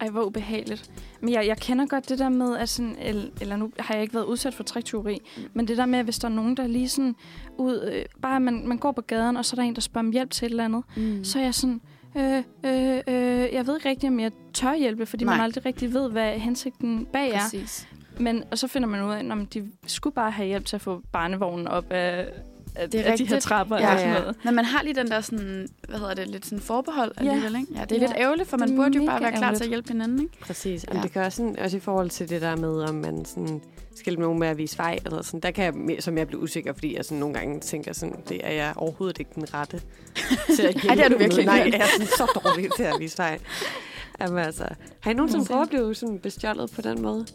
Ej, 0.00 0.08
hvor 0.08 0.22
ubehageligt. 0.22 0.90
Men 1.20 1.32
jeg, 1.32 1.46
jeg 1.46 1.56
kender 1.58 1.86
godt 1.86 2.08
det 2.08 2.18
der 2.18 2.28
med, 2.28 2.56
at 2.56 2.68
sådan, 2.68 2.96
el- 3.02 3.30
eller 3.40 3.56
nu 3.56 3.70
har 3.78 3.94
jeg 3.94 4.02
ikke 4.02 4.14
været 4.14 4.24
udsat 4.24 4.54
for 4.54 4.62
triktyveri, 4.62 5.18
Mm. 5.36 5.42
men 5.54 5.68
det 5.68 5.76
der 5.76 5.86
med, 5.86 5.98
at 5.98 6.04
hvis 6.04 6.18
der 6.18 6.28
er 6.28 6.32
nogen, 6.32 6.56
der 6.56 6.66
lige 6.66 6.88
sådan 6.88 7.14
ud, 7.58 7.90
øh, 7.94 8.04
bare 8.22 8.40
man, 8.40 8.68
man 8.68 8.78
går 8.78 8.92
på 8.92 9.00
gaden, 9.00 9.36
og 9.36 9.44
så 9.44 9.54
er 9.56 9.60
der 9.60 9.62
en, 9.68 9.74
der 9.74 9.80
spørger 9.80 10.06
om 10.06 10.12
hjælp 10.12 10.30
til 10.30 10.46
et 10.46 10.50
eller 10.50 10.64
andet, 10.64 10.82
Mm. 10.96 11.24
så 11.24 11.38
er 11.38 11.42
jeg 11.42 11.54
sådan, 11.54 11.80
øh, 12.16 12.36
øh, 12.64 12.96
øh, 13.08 13.48
jeg 13.54 13.66
ved 13.66 13.76
ikke 13.76 13.88
rigtig, 13.88 14.08
om 14.08 14.20
jeg 14.20 14.32
tør 14.52 14.74
hjælpe, 14.74 15.06
fordi 15.06 15.24
Nej. 15.24 15.34
Man 15.36 15.44
aldrig 15.44 15.66
rigtig 15.66 15.92
ved, 15.94 16.10
hvad 16.10 16.38
hensigten 16.38 17.06
bag 17.12 17.30
er. 17.30 17.38
Præcis. 17.40 17.88
Men, 18.20 18.44
og 18.50 18.58
så 18.58 18.68
finder 18.68 18.88
man 18.88 19.02
ud 19.04 19.10
af, 19.12 19.42
at 19.42 19.54
de 19.54 19.70
skulle 19.86 20.14
bare 20.14 20.30
have 20.30 20.46
hjælp 20.48 20.64
til 20.66 20.76
at 20.76 20.82
få 20.82 21.02
barnevognen 21.12 21.68
op 21.68 21.92
af, 21.92 22.26
af, 22.74 22.90
Det 22.90 23.06
er 23.06 23.12
af 23.12 23.18
de 23.18 23.26
her 23.28 23.40
trapper. 23.40 23.78
Ja, 23.78 23.92
og 23.92 23.98
sådan 23.98 24.14
ja. 24.14 24.20
noget. 24.20 24.36
Men 24.44 24.54
man 24.54 24.64
har 24.64 24.82
lige 24.82 24.94
den 24.94 25.08
der 25.10 25.20
sådan, 25.20 25.68
hvad 25.88 25.98
hedder 25.98 26.14
det, 26.14 26.28
lidt 26.28 26.44
sådan 26.46 26.60
forbehold 26.60 27.12
Ja. 27.22 27.28
alligevel, 27.30 27.60
ikke? 27.60 27.74
Ja, 27.74 27.80
det 27.84 27.92
er 27.92 27.96
Ja. 28.00 28.06
lidt 28.06 28.16
ærgerligt, 28.16 28.48
for 28.48 28.56
man 28.56 28.76
burde 28.76 28.98
jo 28.98 29.06
bare 29.06 29.20
være 29.20 29.30
klar 29.30 29.38
til 29.38 29.42
ærgerligt. 29.44 29.62
at 29.62 29.68
hjælpe 29.68 29.88
hinanden, 29.88 30.20
ikke? 30.22 30.38
Præcis. 30.40 30.84
Ja. 30.90 30.96
Ja. 30.96 31.02
Det 31.02 31.12
kan 31.12 31.22
også, 31.22 31.36
sådan, 31.36 31.58
også 31.58 31.76
i 31.76 31.80
forhold 31.80 32.10
til 32.10 32.28
det 32.28 32.42
der 32.42 32.56
med, 32.56 32.82
om 32.82 32.94
man 32.94 33.24
sådan, 33.24 33.60
skal 33.96 34.18
nogen 34.18 34.38
med 34.38 34.48
at 34.48 34.58
vise 34.58 34.78
vej, 34.78 34.98
eller 35.04 35.22
sådan, 35.22 35.40
der 35.40 35.50
kan 35.50 35.64
jeg, 35.64 35.74
mere- 35.74 36.00
som 36.00 36.18
jeg 36.18 36.26
blive 36.26 36.40
usikker, 36.42 36.72
fordi 36.72 36.96
jeg 36.96 37.04
sådan, 37.04 37.18
nogle 37.18 37.34
gange 37.34 37.60
tænker, 37.60 37.92
sådan, 37.92 38.16
det 38.28 38.40
er 38.44 38.52
jeg 38.52 38.72
overhovedet 38.76 39.18
ikke 39.18 39.30
den 39.34 39.54
rette 39.54 39.80
til 40.56 40.62
at 40.62 40.74
hjælpe. 40.82 40.88
Ej, 40.88 40.94
det 40.94 41.04
er 41.04 41.08
du 41.08 41.18
virkelig 41.18 41.44
Nej, 41.44 41.62
ikke. 41.64 41.78
jeg 41.78 41.84
er 41.84 41.88
sådan, 41.92 42.06
så 42.06 42.40
dårlig 42.44 42.68
til 42.76 42.82
at 42.82 42.94
vise 43.00 43.18
vej. 43.18 43.38
Jamen, 44.20 44.38
altså, 44.38 44.64
har 45.00 45.10
I 45.10 45.14
nogensinde 45.14 45.44
prøvet 45.46 45.62
at 45.62 45.68
blive 45.68 45.94
sådan 45.94 46.18
bestjålet 46.18 46.70
på 46.70 46.82
den 46.82 47.02
måde? 47.02 47.26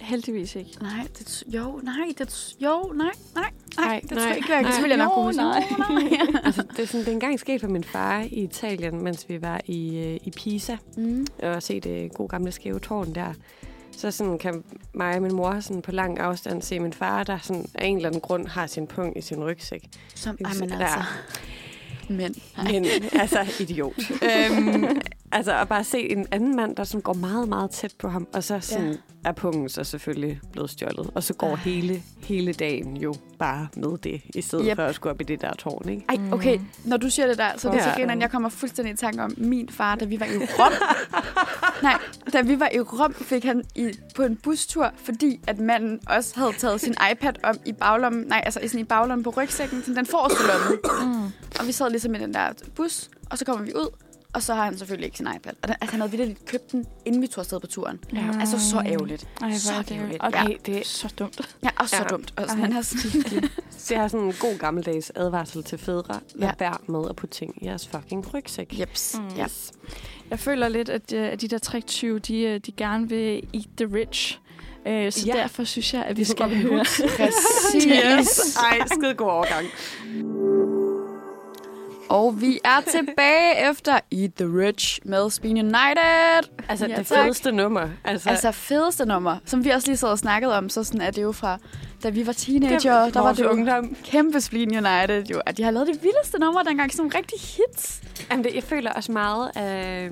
Heldigvis 0.00 0.56
ikke. 0.56 0.70
Nej, 0.80 1.06
det, 1.18 1.42
jo, 1.46 1.80
nej, 1.82 1.94
det, 2.18 2.56
jo, 2.60 2.92
nej, 2.94 3.06
nej, 3.34 3.50
nej, 3.76 3.86
Nej, 3.86 4.00
det 4.00 4.08
tror 4.10 4.16
nej, 4.18 4.26
jeg 4.28 4.36
ikke, 4.36 4.52
jeg 4.52 4.62
nej. 4.62 4.70
selvfølgelig 4.70 4.98
nok 4.98 5.12
kunne 5.12 5.24
huske. 5.24 5.42
nej. 5.42 6.40
Altså, 6.44 6.62
det, 6.76 6.82
er 6.82 6.86
sådan, 6.86 7.00
det 7.00 7.08
er 7.08 7.12
engang 7.12 7.40
sket 7.40 7.60
for 7.60 7.68
min 7.68 7.84
far 7.84 8.20
i 8.20 8.42
Italien, 8.44 9.04
mens 9.04 9.28
vi 9.28 9.42
var 9.42 9.60
i, 9.64 9.98
øh, 9.98 10.18
i 10.24 10.30
Pisa. 10.30 10.76
Mm. 10.96 11.26
og 11.42 11.62
se 11.62 11.80
det 11.80 12.12
gode 12.14 12.28
gamle 12.28 12.52
skæve 12.52 12.78
tårn 12.78 13.14
der. 13.14 13.32
Så 13.96 14.10
sådan 14.10 14.38
kan 14.38 14.64
mig 14.94 15.16
og 15.16 15.22
min 15.22 15.34
mor 15.34 15.60
sådan 15.60 15.82
på 15.82 15.92
lang 15.92 16.18
afstand 16.18 16.62
se 16.62 16.80
min 16.80 16.92
far, 16.92 17.24
der 17.24 17.38
sådan 17.42 17.66
af 17.74 17.86
en 17.86 17.96
eller 17.96 18.08
anden 18.08 18.20
grund 18.20 18.46
har 18.46 18.66
sin 18.66 18.86
pung 18.86 19.18
i 19.18 19.20
sin 19.20 19.44
rygsæk. 19.44 19.88
Som, 20.14 20.36
er 20.40 20.48
ej, 20.48 20.54
men 20.60 20.72
altså, 20.72 21.02
men, 22.08 22.34
nej. 22.56 22.72
Men 22.72 22.86
altså, 23.12 23.46
idiot. 23.60 24.10
øhm, 24.22 25.00
altså 25.32 25.52
at 25.54 25.68
bare 25.68 25.84
se 25.84 26.10
en 26.12 26.26
anden 26.30 26.56
mand, 26.56 26.76
der 26.76 26.84
sådan 26.84 27.00
går 27.02 27.12
meget, 27.12 27.48
meget 27.48 27.70
tæt 27.70 27.94
på 27.98 28.08
ham, 28.08 28.26
og 28.34 28.44
så 28.44 28.60
sådan 28.60 28.86
Ja. 28.90 28.96
er 29.24 29.32
pungen 29.32 29.68
så 29.68 29.84
selvfølgelig 29.84 30.40
blevet 30.52 30.70
stjålet. 30.70 31.10
Og 31.14 31.22
så 31.22 31.34
går 31.34 31.48
Ej. 31.48 31.54
hele, 31.56 32.02
hele 32.22 32.52
dagen 32.52 32.96
jo 32.96 33.14
bare 33.38 33.68
med 33.76 33.98
det, 33.98 34.22
i 34.34 34.42
stedet 34.42 34.66
Yep. 34.70 34.76
for 34.76 34.82
at 34.84 34.94
skulle 34.94 35.10
op 35.14 35.20
i 35.20 35.24
det 35.24 35.40
der 35.40 35.52
tårn, 35.54 35.88
ikke? 35.88 36.04
Ej, 36.08 36.16
okay, 36.32 36.60
når 36.84 36.96
du 36.96 37.10
siger 37.10 37.26
det 37.26 37.38
der, 37.38 37.50
så 37.56 37.68
er 37.68 37.72
det 37.72 37.82
så 37.82 37.88
Ja. 37.88 37.94
griner, 37.94 38.16
jeg 38.20 38.30
kommer 38.30 38.48
fuldstændig 38.48 38.94
i 38.94 38.96
tanke 38.96 39.22
om 39.22 39.34
min 39.36 39.68
far, 39.68 39.94
da 39.94 40.04
vi 40.04 40.20
var 40.20 40.26
i 40.26 40.36
Rom. 40.38 40.72
Nej, 41.82 41.98
da 42.32 42.40
vi 42.42 42.60
var 42.60 42.68
i 42.74 42.80
Rom, 42.80 43.14
fik 43.14 43.44
han 43.44 43.64
i, 43.74 43.90
på 44.16 44.22
en 44.22 44.36
bustur, 44.36 44.92
fordi 44.96 45.40
at 45.46 45.58
manden 45.58 46.00
også 46.06 46.38
havde 46.40 46.52
taget 46.58 46.80
sin 46.80 46.94
iPad 47.12 47.32
om 47.44 47.56
i 47.66 47.72
baglommen, 47.72 48.24
nej, 48.26 48.42
altså 48.44 48.60
i 48.60 48.68
sådan 48.68 48.80
i 48.80 48.84
baglommen 48.84 49.22
på 49.24 49.30
rygsækken, 49.30 49.80
sådan 49.80 49.96
den 49.96 50.06
forreste 50.06 50.38
lomme. 50.46 50.78
Mm. 51.16 51.22
Og 51.60 51.66
vi 51.66 51.72
sad 51.72 51.90
ligesom 51.90 52.14
i 52.14 52.18
den 52.18 52.34
der 52.34 52.48
bus, 52.76 53.10
og 53.30 53.38
så 53.38 53.44
kommer 53.44 53.64
vi 53.64 53.72
ud, 53.74 53.88
og 54.32 54.42
så 54.42 54.54
har 54.54 54.64
han 54.64 54.78
selvfølgelig 54.78 55.06
ikke 55.06 55.16
sin 55.16 55.26
iPad. 55.36 55.52
Og 55.62 55.68
den, 55.68 55.76
altså, 55.80 55.90
han 55.90 56.00
havde 56.00 56.10
vildt 56.16 56.44
købt 56.46 56.72
den, 56.72 56.86
inden 57.04 57.22
vi 57.22 57.26
tog 57.26 57.42
afsted 57.42 57.60
på 57.60 57.66
turen. 57.66 57.98
Ja. 58.14 58.24
Altså, 58.40 58.70
så 58.70 58.82
ærgerligt. 58.86 59.28
Ej, 59.42 59.52
Så 59.52 59.72
er 59.74 59.82
det 59.82 59.92
ærgerligt. 59.96 60.22
Og 60.22 60.32
Ja. 60.32 60.46
det 60.66 60.76
er 60.78 60.84
så 60.84 61.14
dumt. 61.18 61.56
Ja, 61.64 61.68
og 61.78 61.88
så 61.88 61.96
Ja. 61.96 62.04
dumt. 62.04 62.34
Også, 62.36 62.54
Ej. 62.54 62.60
han 62.60 62.72
har 62.72 62.82
sådan, 62.82 63.48
Så 63.78 63.94
jeg 63.94 64.00
har 64.02 64.08
sådan 64.08 64.26
en 64.26 64.34
god 64.40 64.58
gammeldags 64.58 65.12
advarsel 65.14 65.62
til 65.64 65.78
fædre. 65.78 66.20
Lad 66.34 66.48
Ja. 66.48 66.54
være 66.58 66.76
med 66.88 67.08
at 67.08 67.16
putte 67.16 67.34
ting 67.34 67.62
i 67.62 67.66
jeres 67.66 67.88
fucking 67.88 68.34
rygsæk. 68.34 68.78
jeps. 68.80 69.16
Mm. 69.18 69.36
Ja. 69.36 69.46
Jeg 70.30 70.38
føler 70.38 70.68
lidt, 70.68 70.88
at, 70.88 71.12
øh, 71.12 71.26
at 71.32 71.40
de 71.40 71.48
der 71.48 71.58
triktyve, 71.58 72.18
de, 72.18 72.40
øh, 72.42 72.60
de 72.66 72.72
gerne 72.72 73.08
vil 73.08 73.48
eat 73.54 73.66
the 73.76 73.94
rich. 73.96 74.38
Øh, 74.86 75.12
så 75.12 75.26
Ja. 75.26 75.32
derfor 75.32 75.64
synes 75.64 75.94
jeg, 75.94 76.04
at 76.04 76.16
vi 76.16 76.24
skal 76.24 76.56
høre... 76.62 76.84
Præcis. 77.16 78.56
Ej, 78.56 78.78
skide 78.86 79.14
god 79.14 79.30
overgang. 79.30 79.66
Og 82.10 82.40
vi 82.40 82.58
er 82.64 82.80
tilbage 82.90 83.70
efter 83.70 83.92
Eat 84.12 84.30
the 84.36 84.46
Rich 84.46 84.98
med 85.04 85.30
Spin 85.30 85.56
United. 85.56 86.50
Altså, 86.68 86.86
Ja, 86.86 86.96
det 86.96 87.06
tak. 87.06 87.18
fedeste 87.24 87.52
nummer. 87.52 87.88
Altså, 88.04 88.30
Altså 88.30 88.52
fedeste 88.52 89.06
nummer, 89.06 89.36
som 89.44 89.64
vi 89.64 89.70
også 89.70 89.88
lige 89.88 89.96
sad 89.96 90.08
og 90.08 90.18
snakkede 90.18 90.56
om, 90.58 90.68
så 90.68 90.84
sådan 90.84 91.00
er 91.00 91.10
det 91.10 91.22
jo 91.22 91.32
fra, 91.32 91.58
da 92.02 92.08
vi 92.08 92.26
var 92.26 92.32
teenager, 92.32 93.04
det 93.04 93.14
der 93.14 93.20
var 93.20 93.32
det 93.32 93.42
jo 93.44 93.50
ungdom. 93.50 93.96
kæmpe 94.04 94.40
Spin 94.40 94.68
United, 94.86 95.24
jo, 95.26 95.40
at 95.46 95.56
de 95.56 95.62
har 95.62 95.70
lavet 95.70 95.86
de 95.88 95.92
vildeste 96.02 96.38
numre 96.38 96.64
dengang, 96.64 96.92
sådan 96.92 97.02
nogle 97.02 97.18
rigtig 97.18 97.38
hits. 97.40 98.00
Jamen, 98.30 98.44
det, 98.44 98.54
jeg 98.54 98.62
føler 98.62 98.92
også 98.92 99.12
meget 99.12 99.50
af... 99.56 100.10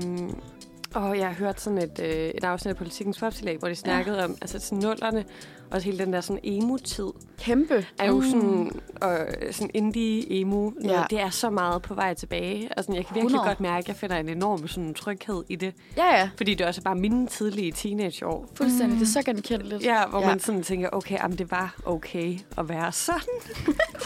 Og 0.98 1.18
jeg 1.18 1.26
har 1.26 1.34
hørt 1.34 1.60
sådan 1.60 1.78
et, 1.78 2.00
øh, 2.02 2.08
et 2.10 2.44
afsnit 2.44 2.70
af 2.70 2.76
Politikens 2.76 3.18
Popsilag, 3.18 3.56
hvor 3.58 3.68
de 3.68 3.74
snakkede 3.74 4.18
ja. 4.18 4.24
om 4.24 4.36
altså, 4.40 4.58
sådan 4.58 4.78
nullerne, 4.78 5.24
og 5.70 5.80
hele 5.80 5.98
den 5.98 6.12
der 6.12 6.20
sådan 6.20 6.40
emo-tid, 6.44 7.06
Kæmpe. 7.38 7.86
er 7.98 8.06
jo 8.06 8.14
Mm. 8.16 8.22
sådan, 8.22 8.70
og 9.00 9.18
sådan 9.50 9.70
indie-emo. 9.74 10.70
Ja. 10.84 10.92
Ja. 10.92 11.02
Det 11.10 11.20
er 11.20 11.30
så 11.30 11.50
meget 11.50 11.82
på 11.82 11.94
vej 11.94 12.14
tilbage. 12.14 12.68
Og 12.76 12.84
sådan, 12.84 12.94
jeg 12.94 13.06
kan 13.06 13.14
virkelig 13.14 13.34
100. 13.36 13.48
godt 13.48 13.60
mærke, 13.60 13.78
at 13.84 13.88
jeg 13.88 13.96
finder 13.96 14.16
en 14.16 14.28
enorm 14.28 14.68
sådan, 14.68 14.94
tryghed 14.94 15.42
i 15.48 15.56
det. 15.56 15.74
Ja, 15.96 16.16
ja. 16.18 16.30
Fordi 16.36 16.54
det 16.54 16.64
er 16.64 16.68
også 16.68 16.82
bare 16.82 16.94
mine 16.94 17.26
tidlige 17.26 17.72
teenageår. 17.72 18.46
Fuldstændig. 18.54 18.88
Mm. 18.94 18.98
Det 18.98 19.06
er 19.08 19.12
så 19.12 19.22
genkendeligt. 19.22 19.84
Ja, 19.84 20.06
hvor 20.06 20.20
Ja. 20.20 20.26
man 20.26 20.40
sådan 20.40 20.62
tænker, 20.62 20.88
okay, 20.92 21.14
jamen, 21.18 21.38
det 21.38 21.50
var 21.50 21.74
okay 21.86 22.38
at 22.58 22.68
være 22.68 22.92
sådan. 22.92 23.20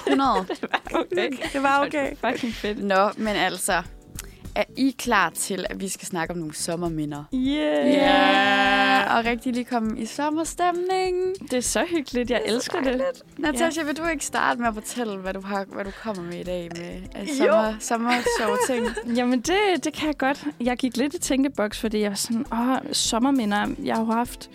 100. 0.07 0.31
Okay. 0.95 1.31
Det 1.53 1.63
var 1.63 1.85
okay. 1.87 2.17
Fucking 2.17 2.53
fedt. 2.55 2.85
Nå, 2.85 3.11
men 3.17 3.29
altså, 3.29 3.83
er 4.55 4.65
I 4.77 4.95
klar 4.99 5.31
til, 5.31 5.67
at 5.71 5.81
vi 5.81 5.89
skal 5.89 6.07
snakke 6.07 6.33
om 6.35 6.39
nogle 6.39 6.55
sommerminder? 6.55 7.25
Yeah. 7.35 7.95
Ja, 7.95 9.17
og 9.17 9.25
rigtig 9.25 9.53
lige 9.53 9.65
komme 9.65 10.01
i 10.01 10.07
sommerstemning. 10.07 11.35
Det 11.41 11.53
er 11.53 11.61
så 11.61 11.85
hyggeligt. 11.91 12.31
Jeg 12.31 12.43
elsker 12.47 12.81
det. 12.81 13.03
Natasha, 13.39 13.83
vil 13.83 13.97
du 13.97 14.07
ikke 14.07 14.25
starte 14.25 14.61
med 14.61 14.69
at 14.69 14.75
fortælle, 14.75 15.17
hvad 15.17 15.35
du, 15.35 15.41
har, 15.41 15.65
hvad 15.65 15.85
du 15.85 15.91
kommer 16.03 16.23
med 16.23 16.41
i 16.41 16.43
dag 16.43 16.71
med 16.77 17.03
af 17.15 17.77
sommer 17.81 18.13
sjove 18.39 18.59
ting? 18.67 18.87
Jamen, 19.19 19.41
det, 19.41 19.85
det 19.85 19.93
kan 19.93 20.07
jeg 20.07 20.19
godt. 20.19 20.45
Jeg 20.61 20.77
gik 20.77 20.97
lidt 20.97 21.15
i 21.15 21.19
tænkeboks, 21.19 21.81
fordi 21.81 22.01
jeg 22.01 22.11
var 22.11 22.17
sådan, 22.17 22.47
åh, 22.53 22.93
sommerminder. 22.93 23.67
Jeg 23.85 23.95
har 23.95 24.03
jo 24.03 24.11
haft 24.13 24.51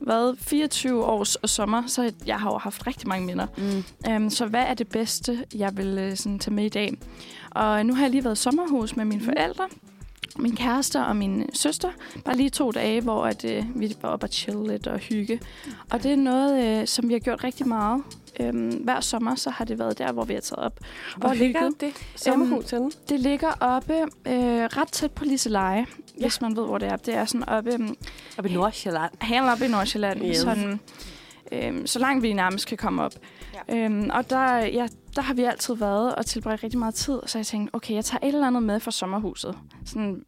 været 0.00 0.36
24 0.40 1.04
års 1.04 1.36
sommer, 1.50 1.82
så 1.86 2.12
jeg 2.26 2.40
har 2.40 2.52
jo 2.52 2.58
haft 2.58 2.86
rigtig 2.86 3.08
mange 3.08 3.26
minder. 3.26 3.46
Mm. 3.56 4.14
Um, 4.14 4.30
så 4.30 4.46
hvad 4.46 4.62
er 4.62 4.74
det 4.74 4.88
bedste, 4.88 5.44
jeg 5.54 5.76
vil 5.76 5.98
øh, 5.98 6.16
sådan, 6.16 6.38
tage 6.38 6.54
med 6.54 6.64
i 6.64 6.68
dag? 6.68 6.98
Og 7.50 7.86
nu 7.86 7.94
har 7.94 8.02
jeg 8.02 8.10
lige 8.10 8.24
været 8.24 8.38
i 8.38 8.42
sommerhus 8.42 8.96
med 8.96 9.04
mine 9.04 9.24
forældre, 9.24 9.68
min 10.38 10.56
kæreste 10.56 11.00
og 11.00 11.16
min 11.16 11.50
søster. 11.54 11.90
Bare 12.24 12.36
lige 12.36 12.50
to 12.50 12.70
dage, 12.70 13.00
hvor 13.00 13.26
at, 13.26 13.44
øh, 13.44 13.64
vi 13.74 13.96
var 14.02 14.08
oppe 14.08 14.26
og 14.26 14.30
chille 14.30 14.66
lidt 14.66 14.86
og 14.86 14.98
hygge. 14.98 15.40
Og 15.90 16.02
det 16.02 16.12
er 16.12 16.16
noget, 16.16 16.80
øh, 16.80 16.86
som 16.86 17.08
vi 17.08 17.12
har 17.12 17.20
gjort 17.20 17.44
rigtig 17.44 17.68
meget. 17.68 18.02
Øhm, 18.40 18.70
hver 18.70 19.00
sommer, 19.00 19.34
så 19.34 19.50
har 19.50 19.64
det 19.64 19.78
været 19.78 19.98
der, 19.98 20.12
hvor 20.12 20.24
vi 20.24 20.34
har 20.34 20.40
taget 20.40 20.58
op. 20.64 20.80
Hvor 21.16 21.28
og 21.28 21.36
ligger 21.36 21.60
hygget. 21.60 21.80
det 21.80 21.92
sommerhus 22.16 22.70
henne? 22.70 22.90
Det 23.08 23.20
ligger 23.20 23.52
oppe 23.60 23.94
øh, 24.26 24.64
ret 24.64 24.88
tæt 24.92 25.12
på 25.12 25.24
Liseleje, 25.24 25.86
ja. 26.18 26.20
hvis 26.20 26.40
man 26.40 26.56
ved, 26.56 26.64
hvor 26.64 26.78
det 26.78 26.88
er. 26.88 26.96
Det 26.96 27.14
er 27.14 27.24
sådan 27.24 27.48
oppe, 27.48 27.74
um, 27.74 27.96
Oppe 28.38 28.50
i 28.50 28.54
Nordsjælland. 28.54 29.12
helt 29.22 29.44
oppe 29.44 29.64
i 29.64 29.68
Nordsjælland. 29.68 30.24
Yes. 30.24 30.36
Sådan, 30.36 30.80
øhm, 31.52 31.86
så 31.86 31.98
langt 31.98 32.22
vi 32.22 32.32
nærmest 32.32 32.66
kan 32.66 32.76
komme 32.76 33.02
op. 33.02 33.12
Ja. 33.68 33.76
Øhm, 33.76 34.10
og 34.12 34.30
der, 34.30 34.54
ja, 34.56 34.86
der 35.16 35.22
har 35.22 35.34
vi 35.34 35.42
altid 35.42 35.74
været 35.74 36.14
og 36.14 36.26
tilbragt 36.26 36.62
rigtig 36.62 36.78
meget 36.78 36.94
tid. 36.94 37.20
Så 37.26 37.38
jeg 37.38 37.46
tænkte, 37.46 37.74
okay, 37.74 37.94
jeg 37.94 38.04
tager 38.04 38.26
et 38.26 38.34
eller 38.34 38.46
andet 38.46 38.62
med 38.62 38.80
fra 38.80 38.90
sommerhuset. 38.90 39.58
Sådan, 39.86 40.24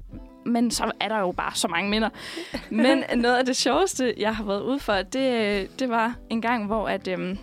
men 0.47 0.71
så 0.71 0.93
er 1.01 1.09
der 1.09 1.19
jo 1.19 1.33
bare 1.33 1.53
så 1.55 1.69
mange 1.69 1.91
minder. 1.91 2.09
Men 2.71 3.05
noget 3.17 3.37
af 3.37 3.47
det 3.47 3.57
sjoveste, 3.57 4.15
jeg 4.19 4.37
har 4.37 4.45
været 4.45 4.63
ude 4.63 4.79
for, 4.79 4.93
det, 4.93 5.79
det 5.79 5.89
var 5.89 6.15
en 6.31 6.43
gang, 6.43 6.67
hvor 6.67 6.89
at, 6.89 7.09
øhm, 7.09 7.39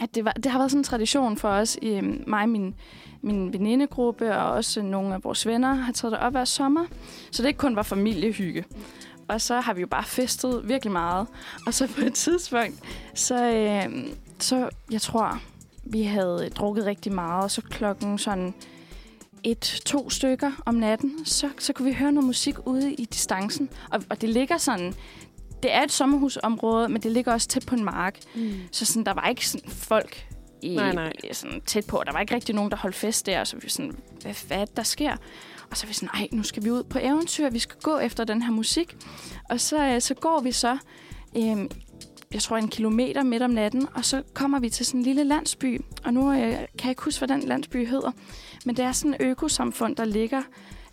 at 0.00 0.14
det, 0.14 0.24
var, 0.24 0.32
det 0.32 0.46
har 0.46 0.58
været 0.58 0.70
sådan 0.70 0.80
en 0.80 0.84
tradition 0.84 1.36
for 1.36 1.48
os, 1.48 1.78
i, 1.82 1.88
øhm, 1.88 2.24
mig 2.26 2.42
og 2.42 2.48
min, 2.48 2.74
min 3.22 3.52
venindegruppe, 3.52 4.36
og 4.36 4.50
også 4.50 4.82
nogle 4.82 5.14
af 5.14 5.24
vores 5.24 5.46
venner, 5.46 5.74
har 5.74 5.92
taget 5.92 6.12
det 6.12 6.20
op 6.20 6.32
hver 6.32 6.44
sommer. 6.44 6.84
Så 7.30 7.42
det 7.42 7.48
ikke 7.48 7.58
kun 7.58 7.76
var 7.76 7.82
familiehygge. 7.82 8.64
Og 9.28 9.40
så 9.40 9.60
har 9.60 9.74
vi 9.74 9.80
jo 9.80 9.86
bare 9.86 10.04
festet 10.04 10.68
virkelig 10.68 10.92
meget. 10.92 11.26
Og 11.66 11.74
så 11.74 11.88
på 11.88 12.00
et 12.00 12.14
tidspunkt, 12.14 12.74
så, 13.14 13.44
øh, 13.44 14.04
så 14.38 14.68
jeg 14.90 15.00
tror, 15.00 15.40
vi 15.84 16.02
havde 16.02 16.50
drukket 16.56 16.84
rigtig 16.84 17.12
meget, 17.12 17.44
og 17.44 17.50
så 17.50 17.62
klokken 17.62 18.18
sådan 18.18 18.54
et, 19.42 19.82
to 19.84 20.10
stykker 20.10 20.62
om 20.66 20.74
natten, 20.74 21.24
så, 21.24 21.48
så 21.58 21.72
kunne 21.72 21.88
vi 21.88 21.94
høre 21.94 22.12
noget 22.12 22.26
musik 22.26 22.66
ude 22.66 22.94
i 22.94 23.04
distancen. 23.04 23.68
Og, 23.90 24.02
og 24.10 24.20
det 24.20 24.28
ligger 24.28 24.58
sådan, 24.58 24.94
det 25.62 25.74
er 25.74 25.82
et 25.82 25.92
sommerhusområde, 25.92 26.88
men 26.88 27.02
det 27.02 27.12
ligger 27.12 27.32
også 27.32 27.48
tæt 27.48 27.66
på 27.66 27.74
en 27.74 27.84
mark. 27.84 28.18
Mm. 28.34 28.52
Så 28.72 28.84
sådan, 28.84 29.04
der 29.04 29.14
var 29.14 29.28
ikke 29.28 29.48
sådan 29.48 29.70
folk 29.70 30.26
i, 30.62 30.74
Nej, 30.74 30.92
nej. 30.94 31.12
sådan, 31.32 31.60
tæt 31.66 31.86
på. 31.86 32.02
Der 32.06 32.12
var 32.12 32.20
ikke 32.20 32.34
rigtig 32.34 32.54
nogen, 32.54 32.70
der 32.70 32.76
holdt 32.76 32.96
fest 32.96 33.26
der. 33.26 33.44
Så 33.44 33.56
vi 33.56 33.68
sådan, 33.68 33.96
hvad, 34.22 34.34
hvad 34.46 34.58
er 34.58 34.64
der 34.64 34.82
sker? 34.82 35.16
Og 35.70 35.76
så 35.76 35.86
er 35.86 35.88
vi 35.88 35.94
sådan, 35.94 36.08
nej, 36.14 36.28
nu 36.32 36.42
skal 36.42 36.64
vi 36.64 36.70
ud 36.70 36.82
på 36.82 36.98
eventyr. 37.02 37.50
Vi 37.50 37.58
skal 37.58 37.76
gå 37.82 37.98
efter 37.98 38.24
den 38.24 38.42
her 38.42 38.52
musik. 38.52 38.96
Og 39.50 39.60
så, 39.60 39.84
øh, 39.84 40.00
så 40.00 40.14
går 40.14 40.40
vi 40.40 40.52
så, 40.52 40.78
øh, 41.36 41.56
jeg 42.32 42.42
tror 42.42 42.56
en 42.56 42.68
kilometer 42.68 43.22
midt 43.22 43.42
om 43.42 43.50
natten, 43.50 43.88
og 43.94 44.04
så 44.04 44.22
kommer 44.34 44.58
vi 44.58 44.70
til 44.70 44.86
sådan 44.86 45.00
en 45.00 45.04
lille 45.04 45.24
landsby. 45.24 45.80
Og 46.04 46.14
nu 46.14 46.32
øh, 46.32 46.38
kan 46.38 46.58
jeg 46.82 46.88
ikke 46.88 47.02
huske, 47.02 47.18
hvad 47.20 47.28
den 47.28 47.42
landsby 47.42 47.86
hedder. 47.86 48.10
Men 48.64 48.76
det 48.76 48.84
er 48.84 48.92
sådan 48.92 49.14
et 49.14 49.20
økosamfund, 49.20 49.96
der 49.96 50.04
ligger 50.04 50.42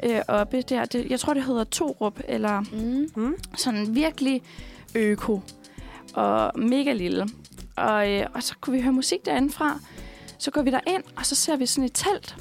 øh, 0.03 0.21
oppe 0.27 0.61
der. 0.61 0.85
Det, 0.85 1.05
jeg 1.09 1.19
tror, 1.19 1.33
det 1.33 1.43
hedder 1.43 1.63
Torup, 1.63 2.19
eller 2.27 2.61
Mm. 2.61 3.09
Mm. 3.15 3.35
sådan 3.57 3.95
virkelig 3.95 4.41
øko 4.95 5.41
og 6.13 6.59
mega 6.59 6.93
lille. 6.93 7.27
Og, 7.75 8.11
øh, 8.11 8.25
og 8.33 8.43
så 8.43 8.55
kunne 8.61 8.75
vi 8.75 8.81
høre 8.81 8.93
musik 8.93 9.25
derinde 9.25 9.53
fra. 9.53 9.79
Så 10.37 10.51
går 10.51 10.61
vi 10.61 10.71
der 10.71 10.79
ind 10.87 11.03
og 11.15 11.25
så 11.25 11.35
ser 11.35 11.55
vi 11.55 11.65
sådan 11.65 11.83
et 11.83 11.91
telt, 11.93 12.35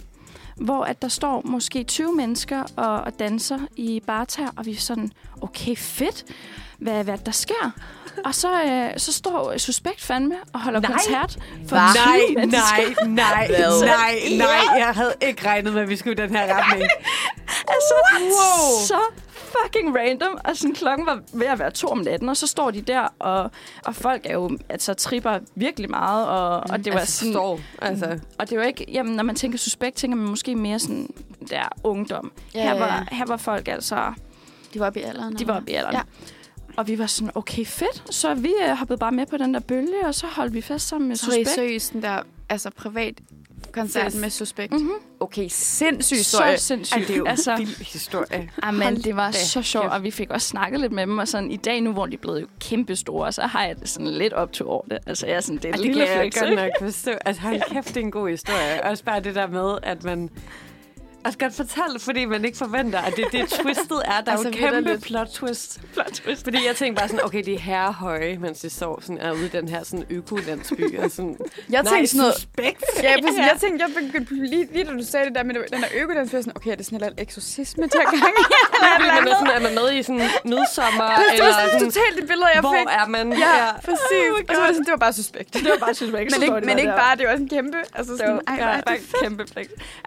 hvor 0.57 0.85
at 0.85 1.03
der 1.03 1.09
står 1.09 1.43
måske 1.45 1.85
20 1.85 2.15
mennesker 2.17 2.63
og, 2.77 3.01
og 3.01 3.19
danser 3.19 3.59
i 3.77 4.01
barter, 4.07 4.49
og 4.57 4.67
vi 4.67 4.71
er 4.71 4.77
sådan, 4.77 5.13
okay, 5.41 5.77
fedt, 5.77 6.25
hvad, 6.79 7.05
hvad 7.05 7.19
der 7.19 7.33
sker. 7.33 7.71
Og 8.27 8.35
så, 8.35 8.63
øh, 8.63 8.91
så 8.97 9.13
står 9.13 9.59
Suspekt 9.59 10.03
fandme 10.03 10.35
og 10.53 10.61
holder 10.61 10.81
Nej. 10.81 10.91
koncert 10.91 11.39
for 11.69 11.77
Hva? 11.77 12.35
20 12.37 12.47
Nej, 12.47 12.47
nej, 12.47 12.95
nej, 13.23 13.47
Hvad? 13.47 13.81
nej, 13.87 14.19
nej. 14.39 14.79
Jeg 14.79 14.93
havde 14.95 15.15
ikke 15.21 15.47
regnet 15.49 15.73
med, 15.73 15.83
at 15.83 15.89
vi 15.89 15.97
skulle 15.97 16.25
i 16.25 16.27
den 16.27 16.37
her 16.37 16.55
retning. 16.57 16.91
Altså, 17.69 17.95
Wow. 18.21 18.87
så 18.87 18.99
fucking 19.35 19.97
random. 19.97 20.39
Og 20.45 20.57
sådan, 20.57 20.75
klokken 20.75 21.07
var 21.07 21.21
ved 21.33 21.47
at 21.47 21.59
være 21.59 21.71
to 21.71 21.89
om 21.89 21.99
natten, 21.99 22.29
og 22.29 22.37
så 22.37 22.47
står 22.47 22.71
de 22.71 22.81
der, 22.81 23.01
og, 23.19 23.51
og 23.85 23.95
folk 23.95 24.23
er 24.27 24.33
jo, 24.33 24.59
altså, 24.69 24.95
tripper 24.95 25.39
virkelig 25.55 25.91
meget, 25.91 26.27
og, 26.29 26.61
og 26.71 26.85
det 26.85 26.93
var 26.93 26.99
altså, 27.01 27.19
sådan... 27.19 27.33
Står, 27.33 27.61
altså. 27.83 28.19
Og 28.39 28.51
det 28.51 28.59
var 28.59 28.65
ikke, 28.65 28.87
jamen, 28.93 29.17
når 29.17 29.23
man 29.23 29.35
tænker 29.35 29.59
suspekt, 29.59 29.97
tænker 29.97 30.17
man 30.17 30.27
måske 30.29 30.55
mere 30.57 30.79
sådan 30.79 31.09
der 31.51 31.69
ungdom. 31.85 32.33
Ja, 32.55 32.63
her, 32.63 32.79
var, 32.79 33.07
ja. 33.11 33.17
her 33.17 33.27
var 33.27 33.37
folk 33.37 33.69
altså, 33.69 34.13
De 34.75 34.81
var 34.81 34.87
oppe 34.87 35.01
i 35.01 35.03
alderen. 35.03 35.35
de 35.35 35.47
var 35.47 35.57
oppe 35.57 35.71
i 35.71 35.75
alderen. 35.75 35.95
Ja. 35.97 36.03
Og 36.77 36.89
vi 36.89 36.99
var 36.99 37.07
sådan, 37.07 37.31
okay, 37.35 37.65
fedt. 37.67 38.15
Så 38.15 38.35
vi 38.35 38.53
øh, 38.69 38.77
hoppede 38.77 38.99
bare 38.99 39.13
med 39.13 39.27
på 39.27 39.37
den 39.37 39.55
der 39.55 39.61
bølge, 39.61 40.07
og 40.07 40.15
så 40.15 40.27
holdt 40.27 40.55
vi 40.55 40.61
fast 40.61 40.89
sammen 40.89 41.09
med 41.09 41.17
Så 41.17 41.27
I 41.27 41.29
suspekt. 41.31 41.49
seriøst 41.51 41.93
den 41.93 42.03
der 42.03 42.23
altså, 42.49 42.71
privat 42.71 43.15
koncert 43.73 44.07
Yes. 44.13 44.21
med 44.21 44.31
Suspekt. 44.31 44.73
Mm-hmm. 44.73 44.91
Okay, 45.21 45.49
sindssyg 45.51 46.17
Så 46.17 46.21
historie. 46.21 46.59
sindssygt. 46.59 46.97
Ej, 47.01 47.05
det 47.07 47.11
er 47.15 47.17
jo 47.19 47.25
altså, 47.27 47.53
en 47.53 47.59
vild 47.59 47.93
historie. 47.93 48.51
Amen, 48.63 48.83
Hold 48.83 48.97
det 49.03 49.17
var 49.17 49.31
da 49.31 49.39
så 49.39 49.63
sjovt, 49.63 49.87
og 49.87 50.03
vi 50.03 50.11
fik 50.11 50.31
også 50.31 50.49
snakket 50.49 50.81
lidt 50.81 50.93
med 50.93 51.03
dem, 51.07 51.19
og 51.19 51.29
sådan 51.29 51.51
i 51.51 51.57
dag 51.57 51.81
nu, 51.81 51.93
hvor 51.93 52.07
de 52.07 52.15
er 52.15 52.19
blevet 52.19 52.47
kæmpe 52.61 52.97
store, 52.97 53.33
så 53.33 53.43
har 53.43 53.65
jeg 53.65 53.81
det 53.81 53.89
sådan 53.89 54.07
lidt 54.09 54.33
op 54.33 54.53
til 54.53 54.67
over 54.67 54.83
det. 54.91 54.99
Altså, 55.07 55.27
jeg 55.27 55.37
er 55.37 55.41
sådan, 55.41 55.57
det 55.57 55.65
er 55.65 55.69
Ej, 55.69 55.75
et 55.75 55.79
det 55.79 55.87
lille 55.87 56.07
kan 56.07 56.13
jeg 56.17 56.21
flex, 56.23 56.35
godt 56.41 56.51
ikke? 56.51 56.63
nok 56.63 56.71
forstå. 56.93 57.11
Altså, 57.25 57.43
hold 57.43 57.61
kæft, 57.73 57.89
det 57.89 57.97
er 57.97 58.01
en 58.01 58.11
god 58.11 58.29
historie. 58.31 58.85
Også 58.85 59.05
bare 59.05 59.21
det 59.21 59.35
der 59.35 59.47
med, 59.47 59.79
at 59.83 60.05
man... 60.05 60.31
Altså 61.25 61.39
godt 61.39 61.55
fortælle, 61.55 62.01
fordi 62.01 62.25
man 62.25 62.45
ikke 62.45 62.59
forventer, 62.59 62.99
at 62.99 63.17
det, 63.17 63.25
det 63.33 63.49
twistet 63.49 64.03
er. 64.05 64.21
Der 64.21 64.33
er 64.33 64.37
Altså, 64.37 64.49
jo 64.49 64.67
et 64.67 64.73
kæmpe 64.73 64.99
plot 65.01 65.29
twist. 65.29 65.81
Plot 65.93 66.07
twist. 66.13 66.45
Fordi 66.45 66.67
jeg 66.67 66.77
tænkte 66.77 67.01
bare 67.01 67.09
sådan, 67.09 67.25
okay, 67.25 67.43
det 67.45 67.55
er 67.55 67.59
herrehøje, 67.59 68.39
mens 68.41 68.61
de 68.61 68.71
står 68.71 68.99
sådan, 69.01 69.19
er 69.19 69.33
ude 69.33 69.47
i 69.47 69.49
den 69.49 69.69
her 69.69 69.83
sådan 69.85 70.05
økolandsby. 70.11 70.99
Og 70.99 71.11
sådan, 71.17 71.37
Jeg 71.71 71.85
tænkte 71.87 72.07
sådan 72.07 72.19
noget... 72.19 72.35
suspekt. 72.35 72.85
Ja, 73.03 73.15
præcis. 73.25 73.39
Jeg 73.39 73.57
tænkte, 73.61 73.85
jeg 73.87 73.95
begyndte 74.05 74.35
lige, 74.35 74.69
lige 74.73 74.85
da 74.85 74.91
du 74.93 75.05
sagde 75.05 75.27
det 75.27 75.35
der 75.35 75.43
med 75.43 75.55
den 75.55 75.63
der 75.83 76.19
jeg 76.19 76.29
sådan, 76.29 76.53
okay, 76.57 76.71
er 76.71 76.75
det 76.77 76.87
sådan 76.87 76.97
et 76.97 77.03
eller 77.07 77.23
eksorcisme 77.23 77.89
til 77.89 78.01
gang 78.01 78.17
i? 78.17 78.21
Fordi 78.97 79.09
man 79.21 79.29
er, 79.33 79.37
sådan, 79.39 79.55
er 79.57 79.61
man 79.61 79.75
med 79.75 79.93
i 79.99 80.03
sådan 80.03 80.21
midsommer, 80.45 81.09
Det 81.17 81.25
var 81.27 81.33
eller 81.33 81.53
sådan 81.53 81.71
sådan, 81.71 81.91
totalt 81.91 82.17
det 82.21 82.27
billede, 82.29 82.49
jeg 82.55 82.61
hvor 82.61 82.75
fik. 82.79 82.87
er 83.01 83.07
man? 83.09 83.33
Ja, 83.33 83.73
præcis. 83.87 84.31
Oh 84.33 84.41
og 84.49 84.55
så 84.55 84.61
var 84.61 84.67
det 84.67 84.77
sådan, 84.77 84.85
det 84.89 84.91
var 84.97 85.03
bare 85.07 85.13
suspekt. 85.13 85.55
Det 85.55 85.71
var 85.75 85.79
bare 85.87 85.95
suspekt. 85.95 86.31
Men 86.35 86.43
ikke, 86.43 86.67
men 86.69 86.79
ikke 86.79 86.93
bare, 87.05 87.17
det 87.17 87.27
var 87.27 87.33
også 87.33 87.43
en 87.43 87.49
kæmpe. 87.49 87.79
Altså 87.95 88.13
Det 88.13 88.21
sådan, 88.21 88.35
var 88.35 88.43
ej, 88.47 88.57
hvor 88.57 88.67
ja, 88.67 88.77
er 88.77 88.81
det 88.81 89.01
kæmpe. 89.23 89.43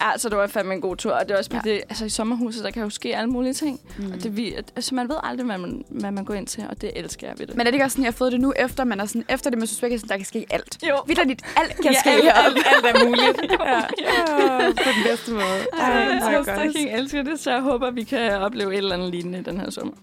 Ja, 0.01 0.09
så 0.17 0.29
det 0.29 0.37
var 0.37 0.47
fandme 0.47 0.73
en 0.73 0.81
god 0.81 0.95
tur. 1.07 1.13
Og 1.15 1.27
det 1.27 1.33
er 1.33 1.37
også 1.37 1.49
ja. 1.53 1.59
Det, 1.63 1.81
altså 1.89 2.05
i 2.05 2.09
sommerhuset, 2.09 2.63
der 2.63 2.71
kan 2.71 2.83
jo 2.83 2.89
ske 2.89 3.15
alle 3.17 3.29
mulige 3.29 3.53
ting. 3.53 3.79
Mm. 3.97 4.11
Og 4.11 4.23
det, 4.23 4.37
vi, 4.37 4.53
altså, 4.75 4.95
man 4.95 5.09
ved 5.09 5.15
aldrig, 5.23 5.45
hvad 5.45 5.57
man, 5.57 5.85
hvad 5.89 6.11
man 6.11 6.25
går 6.25 6.33
ind 6.33 6.47
til, 6.47 6.63
og 6.69 6.81
det 6.81 6.91
elsker 6.95 7.27
jeg 7.27 7.39
ved 7.39 7.47
det. 7.47 7.55
Men 7.55 7.67
er 7.67 7.71
det 7.71 7.73
ikke 7.75 7.85
også 7.85 7.95
sådan, 7.95 8.03
jeg 8.05 8.11
har 8.11 8.17
fået 8.17 8.31
det 8.31 8.41
nu, 8.41 8.53
efter 8.59 8.83
man 8.83 8.99
er 8.99 9.05
sådan, 9.05 9.25
efter 9.29 9.49
det 9.49 9.59
med 9.59 9.67
suspekt, 9.67 9.93
er 9.93 9.97
sådan, 9.97 10.09
der 10.09 10.15
kan 10.17 10.25
ske 10.25 10.45
alt? 10.49 10.77
jo, 10.89 10.95
Vitterligt, 11.07 11.41
alt 11.57 11.75
kan 11.75 11.91
Ja, 11.93 11.99
ske 11.99 12.09
alt, 12.09 12.25
alt, 12.35 12.57
alt 12.85 12.95
er 12.95 13.05
muligt. 13.05 13.51
ja. 13.59 13.75
ja. 13.75 14.71
På 14.71 14.89
den 14.95 15.03
bedste 15.09 15.31
måde. 15.31 15.43
Ej, 15.79 15.89
Ej, 15.89 16.31
jeg 16.31 16.45
fucking 16.65 16.89
elsker 16.93 17.23
det, 17.23 17.39
så 17.39 17.51
jeg 17.51 17.61
håber, 17.61 17.91
vi 17.91 18.03
kan 18.03 18.31
opleve 18.31 18.71
et 18.73 18.77
eller 18.77 18.95
andet 18.95 19.11
lignende 19.11 19.41
den 19.51 19.59
her 19.59 19.69
sommer. 19.69 19.93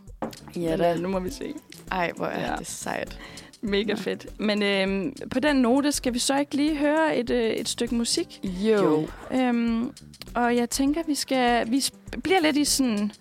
Ja, 0.56 0.76
da. 0.76 0.92
øh, 0.94 1.00
nu 1.00 1.08
må 1.08 1.18
vi 1.20 1.30
se. 1.30 1.54
Ej, 1.92 2.12
hvor 2.16 2.26
er 2.26 2.50
Ja. 2.50 2.56
det 2.58 2.66
sejt. 2.66 3.18
Mega 3.64 3.88
Ja. 3.88 3.94
fedt. 3.94 4.26
Men 4.40 4.62
øhm, 4.62 5.12
på 5.30 5.40
den 5.40 5.56
note 5.56 5.92
skal 5.92 6.14
vi 6.14 6.18
så 6.18 6.38
ikke 6.38 6.54
lige 6.56 6.76
høre 6.76 7.16
et, 7.16 7.30
øh, 7.30 7.50
et 7.50 7.68
stykke 7.68 7.94
musik. 7.94 8.40
Jo. 8.44 9.08
Øhm, 9.32 9.90
og 10.34 10.56
jeg 10.56 10.70
tænker, 10.70 11.02
vi 11.06 11.14
skal 11.14 11.70
vi 11.70 11.78
sp- 11.78 12.20
bliver 12.22 12.40
lidt 12.40 12.56
i 12.56 12.64
sådan 12.64 13.12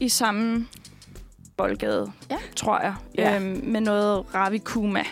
i 0.00 0.08
samme 0.08 0.66
boldgade, 1.56 2.12
Ja. 2.30 2.36
tror 2.56 2.80
jeg, 2.80 2.94
Ja. 3.18 3.36
øhm, 3.36 3.60
med 3.64 3.80
noget 3.80 4.34
Ravi 4.34 4.58
Kuma. 4.58 5.02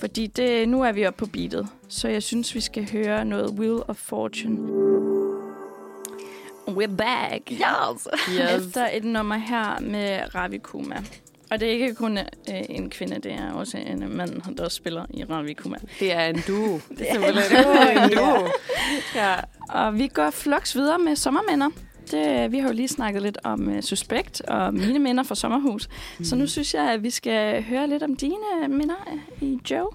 Fordi 0.00 0.26
det, 0.26 0.68
nu 0.68 0.82
er 0.82 0.92
vi 0.92 1.06
oppe 1.06 1.18
på 1.18 1.26
beatet, 1.26 1.68
så 1.88 2.08
jeg 2.08 2.22
synes, 2.22 2.54
vi 2.54 2.60
skal 2.60 2.90
høre 2.92 3.24
noget 3.24 3.50
Wheel 3.50 3.82
of 3.88 3.96
Fortune. 3.96 4.58
We're 6.68 6.96
back. 6.96 7.50
Yes. 7.52 8.08
Yes. 8.30 8.66
Efter 8.66 8.88
et 8.92 9.04
nummer 9.04 9.36
her 9.36 9.80
med 9.80 10.34
Ravi 10.34 10.58
Kuma. 10.58 10.96
Og 11.54 11.60
det 11.60 11.68
er 11.68 11.72
ikke 11.72 11.94
kun 11.94 12.18
øh, 12.18 12.24
en 12.68 12.90
kvinde, 12.90 13.18
det 13.18 13.32
er 13.32 13.52
også 13.52 13.78
en 13.78 14.16
mand, 14.16 14.56
der 14.56 14.68
spiller 14.68 15.06
i 15.10 15.24
Ravi 15.24 15.54
Kuma. 15.54 15.76
Det 16.00 16.12
er 16.12 16.26
en 16.26 16.42
duo. 16.46 16.80
Det 16.98 17.10
er 17.10 17.14
en 17.14 17.22
duo, 17.22 18.04
en 18.04 18.10
duo. 18.10 18.48
Ja. 19.14 19.34
Og 19.68 19.98
vi 19.98 20.08
går 20.08 20.30
flux 20.30 20.74
videre 20.76 20.98
med 20.98 21.16
sommerminder. 21.16 21.68
Det, 22.10 22.52
vi 22.52 22.58
har 22.58 22.68
jo 22.68 22.74
lige 22.74 22.88
snakket 22.88 23.22
lidt 23.22 23.38
om 23.44 23.68
uh, 23.68 23.80
Suspekt 23.80 24.40
og 24.40 24.74
mine 24.74 24.98
minder 24.98 25.22
fra 25.22 25.34
sommerhus. 25.34 25.88
Mm. 26.18 26.24
Så 26.24 26.36
nu 26.36 26.46
synes 26.46 26.74
jeg, 26.74 26.92
at 26.92 27.02
vi 27.02 27.10
skal 27.10 27.62
høre 27.62 27.86
lidt 27.88 28.02
om 28.02 28.16
dine 28.16 28.68
minder 28.68 29.08
øh, 29.12 29.48
i 29.48 29.58
Joe. 29.70 29.90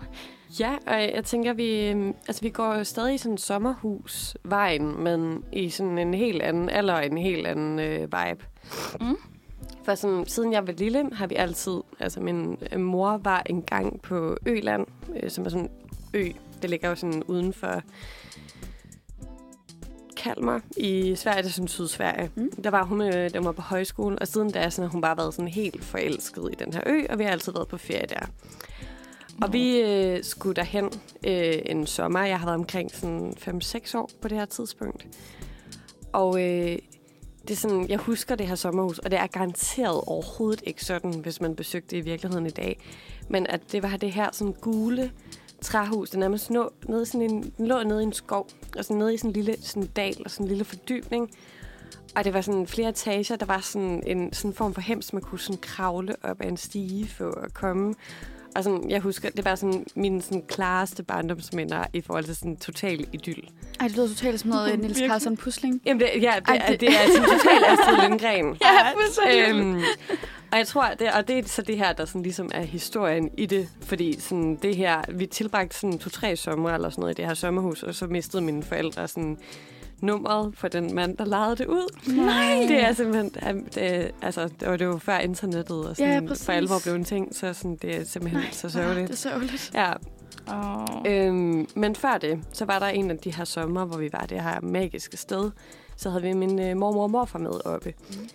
Ja, 0.59 0.71
og 0.87 1.01
jeg 1.01 1.23
tænker, 1.25 1.53
vi, 1.53 1.87
altså, 2.27 2.41
vi 2.41 2.49
går 2.49 2.75
jo 2.75 2.83
stadig 2.83 3.15
i 3.15 3.17
sådan 3.17 3.31
en 3.31 3.37
sommerhusvejen, 3.37 5.03
men 5.03 5.43
i 5.53 5.69
sådan 5.69 5.97
en 5.97 6.13
helt 6.13 6.41
anden 6.41 6.69
alder 6.69 6.99
en 6.99 7.17
helt 7.17 7.47
anden 7.47 7.79
øh, 7.79 7.99
vibe. 8.01 8.45
Mm. 9.01 9.17
For 9.83 9.95
sådan, 9.95 10.25
siden 10.27 10.53
jeg 10.53 10.67
var 10.67 10.73
lille, 10.73 11.09
har 11.13 11.27
vi 11.27 11.35
altid... 11.35 11.81
Altså, 11.99 12.19
min 12.19 12.57
øh, 12.71 12.79
mor 12.79 13.17
var 13.17 13.43
engang 13.45 14.01
på 14.01 14.37
Øland, 14.45 14.87
øh, 15.23 15.29
som 15.29 15.45
er 15.45 15.49
sådan 15.49 15.65
en 15.65 15.71
ø. 16.13 16.29
Det 16.61 16.69
ligger 16.69 16.89
jo 16.89 16.95
sådan 16.95 17.23
uden 17.23 17.53
for 17.53 17.81
Kalmar 20.17 20.61
i 20.77 21.15
Sverige, 21.15 21.41
det 21.43 21.49
er 21.49 21.53
sådan 21.53 21.67
Sydsverige. 21.67 22.31
Mm. 22.35 22.51
Der 22.63 22.69
var 22.69 22.83
hun, 22.83 23.01
øh, 23.01 23.33
der 23.33 23.41
var 23.41 23.51
på 23.51 23.61
højskole, 23.61 24.19
og 24.19 24.27
siden 24.27 24.51
da 24.51 24.69
sådan, 24.69 24.89
har 24.89 24.91
hun 24.91 25.01
bare 25.01 25.17
været 25.17 25.33
sådan 25.33 25.47
helt 25.47 25.83
forelsket 25.83 26.49
i 26.51 26.55
den 26.63 26.73
her 26.73 26.81
ø, 26.85 27.05
og 27.09 27.19
vi 27.19 27.23
har 27.23 27.31
altid 27.31 27.51
været 27.51 27.67
på 27.67 27.77
ferie 27.77 28.05
der. 28.09 28.25
Og 29.41 29.53
vi 29.53 29.79
øh, 29.79 30.23
skulle 30.23 30.55
derhen 30.55 30.85
øh, 31.27 31.55
en 31.65 31.87
sommer. 31.87 32.25
Jeg 32.25 32.39
har 32.39 32.45
været 32.45 32.59
omkring 32.59 32.91
sådan 32.91 33.33
5-6 33.37 33.97
år 33.97 34.09
på 34.21 34.27
det 34.27 34.37
her 34.37 34.45
tidspunkt. 34.45 35.07
Og 36.13 36.41
øh, 36.41 36.77
det 37.49 37.55
er 37.55 37.59
sådan, 37.59 37.89
jeg 37.89 37.97
husker 37.97 38.35
det 38.35 38.47
her 38.47 38.55
sommerhus, 38.55 38.99
og 38.99 39.11
det 39.11 39.19
er 39.19 39.27
garanteret 39.27 40.01
overhovedet 40.07 40.63
ikke 40.65 40.85
sådan, 40.85 41.13
hvis 41.13 41.41
man 41.41 41.55
besøgte 41.55 41.95
det 41.95 41.97
i 41.97 42.01
virkeligheden 42.05 42.45
i 42.45 42.49
dag. 42.49 42.79
Men 43.29 43.47
at 43.47 43.61
det 43.71 43.83
var 43.83 43.97
det 43.97 44.11
her 44.11 44.29
sådan 44.31 44.53
gule 44.53 45.11
træhus, 45.61 46.09
der 46.09 46.17
nærmest 46.17 46.51
lå 46.51 46.73
nede 46.87 47.01
i 47.01 47.05
sådan 47.05 47.21
en, 47.21 47.53
den 47.57 47.67
lå 47.67 47.83
nede 47.83 48.01
i 48.01 48.03
en 48.03 48.13
skov, 48.13 48.47
og 48.77 48.85
sådan 48.85 48.97
nede 48.97 49.13
i 49.13 49.17
sådan 49.17 49.29
en 49.29 49.33
lille 49.33 49.55
sådan 49.61 49.83
en 49.83 49.89
dal 49.95 50.21
og 50.25 50.31
sådan 50.31 50.43
en 50.43 50.47
lille 50.47 50.63
fordybning. 50.63 51.31
Og 52.15 52.23
det 52.23 52.33
var 52.33 52.41
sådan 52.41 52.67
flere 52.67 52.89
etager, 52.89 53.35
der 53.35 53.45
var 53.45 53.59
sådan 53.59 54.03
en 54.05 54.33
sådan 54.33 54.53
form 54.53 54.73
for 54.73 54.81
hems, 54.81 55.13
man 55.13 55.21
kunne 55.21 55.39
sådan 55.39 55.61
kravle 55.61 56.15
op 56.23 56.41
ad 56.41 56.47
en 56.47 56.57
stige 56.57 57.07
for 57.07 57.31
at 57.31 57.53
komme. 57.53 57.95
Og 58.55 58.63
sådan, 58.63 58.89
jeg 58.89 58.99
husker, 59.01 59.29
det 59.29 59.45
var 59.45 59.55
sådan 59.55 59.85
mine 59.95 60.21
sådan 60.21 60.43
klareste 60.47 61.03
barndomsminder 61.03 61.83
i 61.93 62.01
forhold 62.01 62.23
til 62.23 62.35
sådan 62.35 62.57
total 62.57 63.05
idyll. 63.13 63.49
Ej, 63.79 63.87
det 63.87 63.95
lyder 63.95 64.07
totalt 64.07 64.39
som 64.39 64.49
noget 64.49 64.81
Virkelig. 64.81 65.09
Carlsen 65.09 65.37
Pusling. 65.37 65.81
Jamen, 65.85 66.01
det, 66.01 66.09
ja, 66.21 66.33
det, 66.39 66.47
Ej, 66.47 66.57
det- 66.57 66.67
det... 66.69 66.79
det 66.81 66.89
er 66.89 67.07
sådan 67.15 67.29
totalt 67.29 67.65
Astrid 67.67 68.09
Lindgren. 68.09 68.45
Ja, 68.61 68.91
fuldstændig. 68.93 69.59
øhm, 69.61 69.81
og 70.51 70.57
jeg 70.57 70.67
tror, 70.67 70.89
det, 70.99 71.11
og 71.11 71.27
det 71.27 71.39
er 71.39 71.43
så 71.47 71.61
det 71.61 71.77
her, 71.77 71.93
der 71.93 72.05
sådan 72.05 72.23
ligesom 72.23 72.49
er 72.53 72.61
historien 72.61 73.29
i 73.37 73.45
det. 73.45 73.69
Fordi 73.81 74.19
sådan 74.19 74.55
det 74.61 74.75
her, 74.75 75.01
vi 75.09 75.25
tilbragte 75.25 75.75
sådan 75.79 75.99
to-tre 75.99 76.35
sommer 76.35 76.69
eller 76.69 76.89
sådan 76.89 77.01
noget 77.01 77.13
i 77.13 77.21
det 77.21 77.25
her 77.27 77.33
sommerhus, 77.33 77.83
og 77.83 77.95
så 77.95 78.07
mistede 78.07 78.41
mine 78.43 78.63
forældre 78.63 79.07
sådan 79.07 79.37
nummeret 80.01 80.53
for 80.57 80.67
den 80.67 80.95
mand, 80.95 81.17
der 81.17 81.25
lejede 81.25 81.55
det 81.55 81.65
ud. 81.67 82.13
Nej. 82.15 82.65
Det 82.67 82.83
er 82.83 82.93
simpelthen, 82.93 83.29
det, 83.75 84.11
altså, 84.21 84.49
det 84.59 84.67
var, 84.69 84.77
det 84.77 84.87
var 84.87 84.97
før 84.97 85.17
internettet 85.17 85.89
og 85.89 85.95
sådan, 85.95 86.23
Ja, 86.23 86.27
præcis. 86.27 86.45
for 86.45 86.53
alvor 86.53 86.75
blev 86.83 86.95
en 86.95 87.03
ting, 87.03 87.35
så 87.35 87.53
sådan, 87.53 87.75
det 87.81 87.95
er 87.97 88.03
simpelthen 88.05 88.41
Nej, 88.41 88.51
så 88.51 88.67
Det 88.67 88.73
sørgeligt. 88.73 89.11
er 89.11 89.15
sørgeligt. 89.15 89.71
Ja, 89.73 89.93
Oh. 90.53 90.85
Øhm, 91.07 91.67
men 91.75 91.95
før 91.95 92.17
det, 92.17 92.39
så 92.53 92.65
var 92.65 92.79
der 92.79 92.85
en 92.87 93.11
af 93.11 93.17
de 93.17 93.33
her 93.35 93.43
sommer, 93.45 93.85
hvor 93.85 93.97
vi 93.97 94.09
var 94.13 94.25
det 94.29 94.41
her 94.43 94.61
magiske 94.61 95.17
sted. 95.17 95.51
Så 95.97 96.09
havde 96.09 96.23
vi 96.23 96.33
min 96.33 96.59
øh, 96.59 96.77
mormor 96.77 97.03
og 97.03 97.11
morfar 97.11 97.39
med 97.39 97.65
oppe. 97.65 97.93
Mm. 98.09 98.29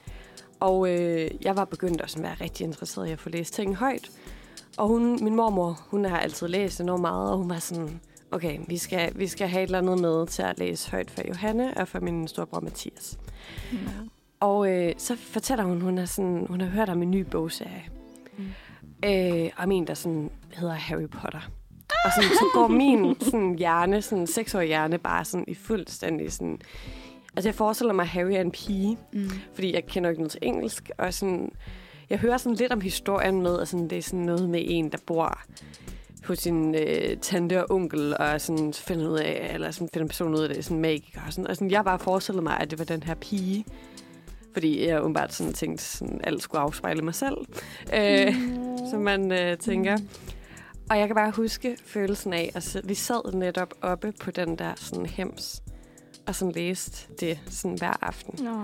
Og 0.61 0.89
øh, 0.91 1.31
jeg 1.43 1.57
var 1.57 1.65
begyndt 1.65 2.01
at 2.01 2.11
sådan 2.11 2.23
være 2.23 2.35
rigtig 2.41 2.65
interesseret 2.65 3.09
i 3.09 3.13
at 3.13 3.19
få 3.19 3.29
læst 3.29 3.55
ting 3.55 3.77
højt. 3.77 4.11
Og 4.77 4.89
hun, 4.89 5.25
min 5.25 5.35
mormor, 5.37 5.81
hun 5.91 6.05
har 6.05 6.19
altid 6.19 6.49
læst 6.49 6.81
enormt 6.81 7.01
meget, 7.01 7.31
og 7.31 7.37
hun 7.39 7.51
var 7.51 7.59
sådan, 7.59 8.01
okay, 8.31 8.59
vi 8.69 8.77
skal, 8.77 9.13
vi 9.19 9.27
skal 9.27 9.49
have 9.49 9.63
et 9.63 9.67
eller 9.67 9.79
andet 9.79 10.01
med 10.01 10.27
til 10.27 10.43
at 10.43 10.59
læse 10.59 10.91
højt 10.91 11.11
for 11.11 11.23
Johanne 11.29 11.77
og 11.77 11.89
for 11.89 12.01
min 12.01 12.29
storebror 12.29 12.61
Mathias. 12.61 13.19
Mm. 13.73 13.79
Og 14.41 14.71
øh, 14.71 14.93
så 14.99 15.17
fortæller 15.17 15.65
hun, 15.65 15.81
hun, 15.81 15.99
er 15.99 16.05
sådan, 16.05 16.47
hun 16.49 16.61
har 16.61 16.69
hørt 16.69 16.89
om 16.89 17.03
en 17.03 17.11
ny 17.11 17.21
bogserie. 17.21 17.85
Mm. 18.39 18.45
Øh, 19.05 19.51
om 19.57 19.73
en, 19.73 19.87
der 19.87 19.95
sådan 19.95 20.31
hedder 20.55 20.75
Harry 20.75 21.09
Potter. 21.09 21.51
Og 22.05 22.11
sådan, 22.17 22.31
så 22.31 22.45
går 22.55 22.69
min 22.69 23.17
sådan, 23.21 23.55
hjerne, 23.55 24.03
sådan 24.03 24.27
seksårige 24.27 24.67
hjerne, 24.67 24.99
bare 24.99 25.25
sådan 25.25 25.45
i 25.49 25.55
fuldstændig 25.55 26.33
sådan... 26.33 26.59
Altså, 27.37 27.49
jeg 27.49 27.55
forestiller 27.55 27.93
mig, 27.93 28.03
at 28.03 28.09
Harry 28.09 28.33
er 28.33 28.41
en 28.41 28.51
pige, 28.51 28.99
Mm. 29.13 29.31
fordi 29.55 29.75
jeg 29.75 29.87
kender 29.87 30.11
ikke 30.11 30.23
noget 30.23 30.31
til 30.31 30.41
engelsk, 30.43 30.91
og 30.99 31.15
sådan... 31.15 31.53
Jeg 32.11 32.19
hører 32.19 32.37
sådan 32.37 32.57
lidt 32.57 32.73
om 32.73 32.81
historien 32.81 33.43
med, 33.43 33.61
at 33.61 33.69
sådan, 33.69 33.91
det 33.91 33.99
er 33.99 34.03
sådan 34.03 34.21
noget 34.21 34.51
med 34.51 34.63
en, 34.67 34.93
der 34.93 34.99
bor 35.07 35.41
hos 36.27 36.39
sin 36.39 36.75
øh, 36.75 37.17
tante 37.17 37.65
og 37.65 37.77
onkel, 37.77 38.17
og 38.19 38.41
sådan 38.41 38.73
finder 38.73 39.09
ud 39.09 39.19
af, 39.19 39.51
eller 39.55 39.71
sådan 39.71 39.89
finder 39.93 40.09
personen 40.09 40.35
ud 40.35 40.41
af 40.41 40.55
det, 40.55 40.65
sådan 40.65 40.81
magiker. 40.81 41.21
Og, 41.27 41.33
sådan, 41.33 41.47
og 41.47 41.57
sådan, 41.57 41.71
jeg 41.71 41.85
bare 41.85 41.99
forestillede 41.99 42.43
mig, 42.43 42.61
at 42.61 42.71
det 42.71 42.79
var 42.79 42.85
den 42.85 43.03
her 43.03 43.15
pige, 43.15 43.65
fordi 44.53 44.87
jeg 44.87 45.01
umiddelbart 45.01 45.35
sådan 45.35 45.53
tænkte, 45.53 45.85
sådan, 45.85 46.21
alt 46.25 46.43
skulle 46.43 46.61
afspejle 46.61 47.03
mig 47.03 47.15
selv, 47.15 47.37
øh, 47.95 48.35
som 48.91 49.01
man 49.01 49.33
øh, 49.33 49.59
tænker. 49.59 49.99
Og 50.91 50.99
jeg 50.99 51.07
kan 51.07 51.15
bare 51.15 51.31
huske 51.31 51.77
følelsen 51.87 52.33
af, 52.33 52.53
at 52.55 52.77
vi 52.85 52.95
sad 52.95 53.33
netop 53.33 53.75
oppe 53.83 54.13
på 54.21 54.31
den 54.31 54.59
der 54.59 54.73
sådan 54.77 55.07
hems, 55.07 55.63
og 56.27 56.35
sådan 56.35 56.53
læste 56.53 57.15
det 57.21 57.39
sådan 57.51 57.79
hver 57.79 58.05
aften. 58.05 58.45
Nå, 58.45 58.61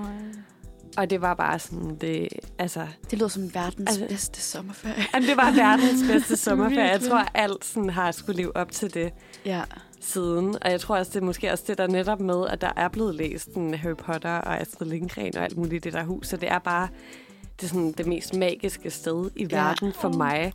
Og 0.96 1.11
det 1.11 1.20
var 1.20 1.35
bare 1.35 1.59
sådan, 1.59 1.96
det, 2.00 2.29
altså, 2.59 2.87
Det 3.11 3.18
lyder 3.18 3.29
som 3.29 3.55
verdens 3.55 3.88
Altså- 3.90 4.07
bedste 4.09 4.40
sommerferie. 4.40 5.05
Jamen, 5.14 5.29
det 5.29 5.37
var 5.37 5.50
verdens 5.50 6.03
bedste 6.12 6.37
sommerferie. 6.46 6.90
Jeg 6.90 7.00
tror, 7.00 7.24
alt 7.35 7.64
sådan 7.64 7.90
har 7.90 8.12
skulle 8.12 8.37
leve 8.37 8.57
op 8.57 8.72
til 8.72 8.94
det 8.94 9.12
Ja. 9.44 9.62
siden. 10.00 10.57
Og 10.62 10.70
jeg 10.70 10.81
tror 10.81 10.96
også, 10.96 11.11
det 11.14 11.20
er 11.20 11.24
måske 11.26 11.53
også 11.53 11.64
det, 11.66 11.79
der 11.79 11.87
netop 11.87 12.20
med, 12.20 12.46
at 12.48 12.61
der 12.61 12.70
er 12.76 12.88
blevet 12.88 13.14
læst 13.14 13.44
sådan 13.44 13.74
Harry 13.74 13.96
Potter 13.96 14.31
og 14.35 14.61
Astrid 14.61 14.88
Lindgren 14.88 15.37
og 15.37 15.44
alt 15.44 15.57
muligt 15.57 15.74
i 15.74 15.88
det 15.88 15.92
der 15.92 16.05
hus. 16.05 16.26
Så 16.29 16.37
det 16.37 16.50
er 16.50 16.59
bare 16.59 16.88
det, 17.61 17.66
er 17.66 17.68
sådan 17.68 17.92
det 17.92 18.07
mest 18.07 18.35
magiske 18.37 18.90
sted 18.90 19.31
i 19.37 19.46
Ja. 19.50 19.57
verden 19.64 19.92
for 20.00 20.09
mig. 20.09 20.53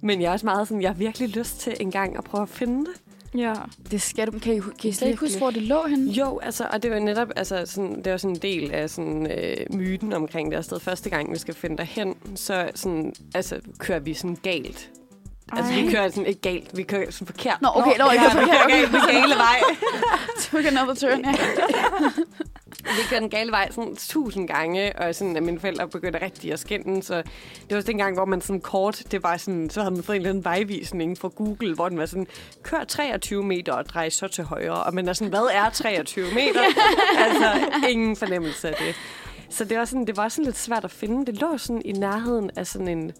Men 0.00 0.20
jeg 0.20 0.28
er 0.28 0.32
også 0.32 0.46
meget 0.46 0.68
sådan, 0.68 0.82
jeg 0.82 0.90
har 0.90 0.94
virkelig 0.94 1.28
lyst 1.28 1.60
til 1.60 1.76
en 1.80 1.90
gang 1.90 2.16
at 2.16 2.24
prøve 2.24 2.42
at 2.42 2.48
finde 2.48 2.80
det. 2.84 2.94
Ja. 3.34 3.54
Det 3.90 4.02
skal 4.02 4.26
du. 4.26 4.38
Kan 4.38 4.54
I, 4.54 4.60
kan 4.60 4.90
I 4.90 4.92
slet 4.92 5.08
ikke 5.08 5.20
huske, 5.20 5.38
hvor 5.38 5.50
det 5.50 5.62
lå 5.62 5.86
henne? 5.86 6.10
Jo, 6.10 6.38
altså, 6.38 6.66
og 6.72 6.82
det 6.82 6.90
var 6.90 6.98
netop, 6.98 7.28
altså, 7.36 7.62
sådan, 7.66 8.02
det 8.04 8.12
var 8.12 8.16
sådan 8.16 8.36
en 8.36 8.42
del 8.42 8.70
af 8.70 8.90
sådan, 8.90 9.26
øh, 9.30 9.78
myten 9.78 10.12
omkring 10.12 10.50
det 10.50 10.56
her 10.56 10.62
sted. 10.62 10.80
Første 10.80 11.10
gang, 11.10 11.32
vi 11.32 11.38
skal 11.38 11.54
finde 11.54 11.76
derhen, 11.76 12.14
så 12.34 12.70
sådan, 12.74 13.12
altså, 13.34 13.60
kører 13.78 13.98
vi 13.98 14.14
sådan 14.14 14.36
galt. 14.42 14.90
Altså, 15.52 15.72
vi 15.72 15.80
Ej. 15.80 15.90
kører 15.90 16.08
sådan 16.08 16.26
ikke 16.26 16.40
galt, 16.40 16.76
vi 16.76 16.82
kører 16.82 17.10
sådan 17.10 17.26
forkert. 17.26 17.58
Nå, 17.62 17.68
okay, 17.74 17.98
nå, 17.98 18.10
ikke 18.10 18.24
vi 18.24 18.30
forkert, 18.30 18.48
kører 18.48 18.64
okay. 18.64 18.80
galt, 18.80 18.92
den 18.92 19.00
gale 19.08 19.34
vej. 19.34 19.60
Took 20.40 20.64
another 20.64 20.94
turn, 20.94 21.24
ja. 21.24 21.34
Vi 22.84 23.08
kører 23.08 23.20
den 23.20 23.30
gale 23.30 23.50
vej 23.50 23.70
sådan 23.70 23.96
tusind 23.96 24.48
gange, 24.48 24.98
og 24.98 25.14
sådan, 25.14 25.36
at 25.36 25.42
mine 25.42 25.60
forældre 25.60 25.88
begyndte 25.88 26.22
rigtig 26.22 26.52
at 26.52 26.58
skænde. 26.58 27.02
Så 27.02 27.16
det 27.68 27.74
var 27.74 27.80
sådan 27.80 27.94
en 27.94 27.98
gang, 27.98 28.14
hvor 28.14 28.24
man 28.24 28.40
sådan 28.40 28.60
kort, 28.60 29.02
det 29.10 29.22
var 29.22 29.36
sådan, 29.36 29.70
så 29.70 29.80
havde 29.80 29.94
man 29.94 30.02
fået 30.02 30.16
en 30.16 30.20
eller 30.20 30.30
anden 30.30 30.44
vejvisning 30.44 31.18
fra 31.18 31.28
Google, 31.28 31.74
hvor 31.74 31.88
den 31.88 31.98
var 31.98 32.06
sådan, 32.06 32.26
kør 32.62 32.84
23 32.84 33.44
meter 33.44 33.72
og 33.72 33.86
drej 33.86 34.08
så 34.08 34.28
til 34.28 34.44
højre. 34.44 34.82
Og 34.82 34.94
man 34.94 35.08
er 35.08 35.12
sådan, 35.12 35.30
hvad 35.30 35.48
er 35.52 35.70
23 35.70 36.26
meter? 36.34 36.62
altså, 37.26 37.70
ingen 37.88 38.16
fornemmelse 38.16 38.68
af 38.68 38.74
det. 38.74 38.94
Så 39.50 39.64
det 39.64 39.78
var, 39.78 39.84
sådan, 39.84 40.06
det 40.06 40.16
var 40.16 40.28
sådan 40.28 40.44
lidt 40.44 40.58
svært 40.58 40.84
at 40.84 40.90
finde. 40.90 41.26
Det 41.26 41.40
lå 41.40 41.58
sådan 41.58 41.82
i 41.84 41.92
nærheden 41.92 42.50
af 42.56 42.66
sådan 42.66 42.88
en 42.88 43.12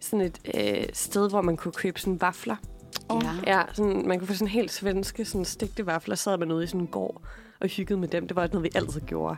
sådan 0.00 0.20
et 0.20 0.38
øh, 0.54 0.84
sted, 0.92 1.30
hvor 1.30 1.40
man 1.40 1.56
kunne 1.56 1.72
købe 1.72 2.00
sådan 2.00 2.20
vafler. 2.20 2.56
Oh. 3.08 3.22
Ja. 3.46 3.56
Ja, 3.56 3.62
sådan, 3.72 4.06
man 4.06 4.18
kunne 4.18 4.28
få 4.28 4.34
sådan 4.34 4.48
helt 4.48 4.72
svenske 4.72 5.24
sådan 5.24 5.44
stegte 5.44 5.86
vafler. 5.86 6.14
Så 6.14 6.22
sad 6.22 6.38
man 6.38 6.52
ude 6.52 6.64
i 6.64 6.66
sådan 6.66 6.80
en 6.80 6.86
gård 6.86 7.22
og 7.60 7.68
hyggede 7.68 7.98
med 8.00 8.08
dem. 8.08 8.26
Det 8.28 8.36
var 8.36 8.46
noget, 8.52 8.64
vi 8.64 8.70
altid 8.74 9.00
gjorde. 9.00 9.36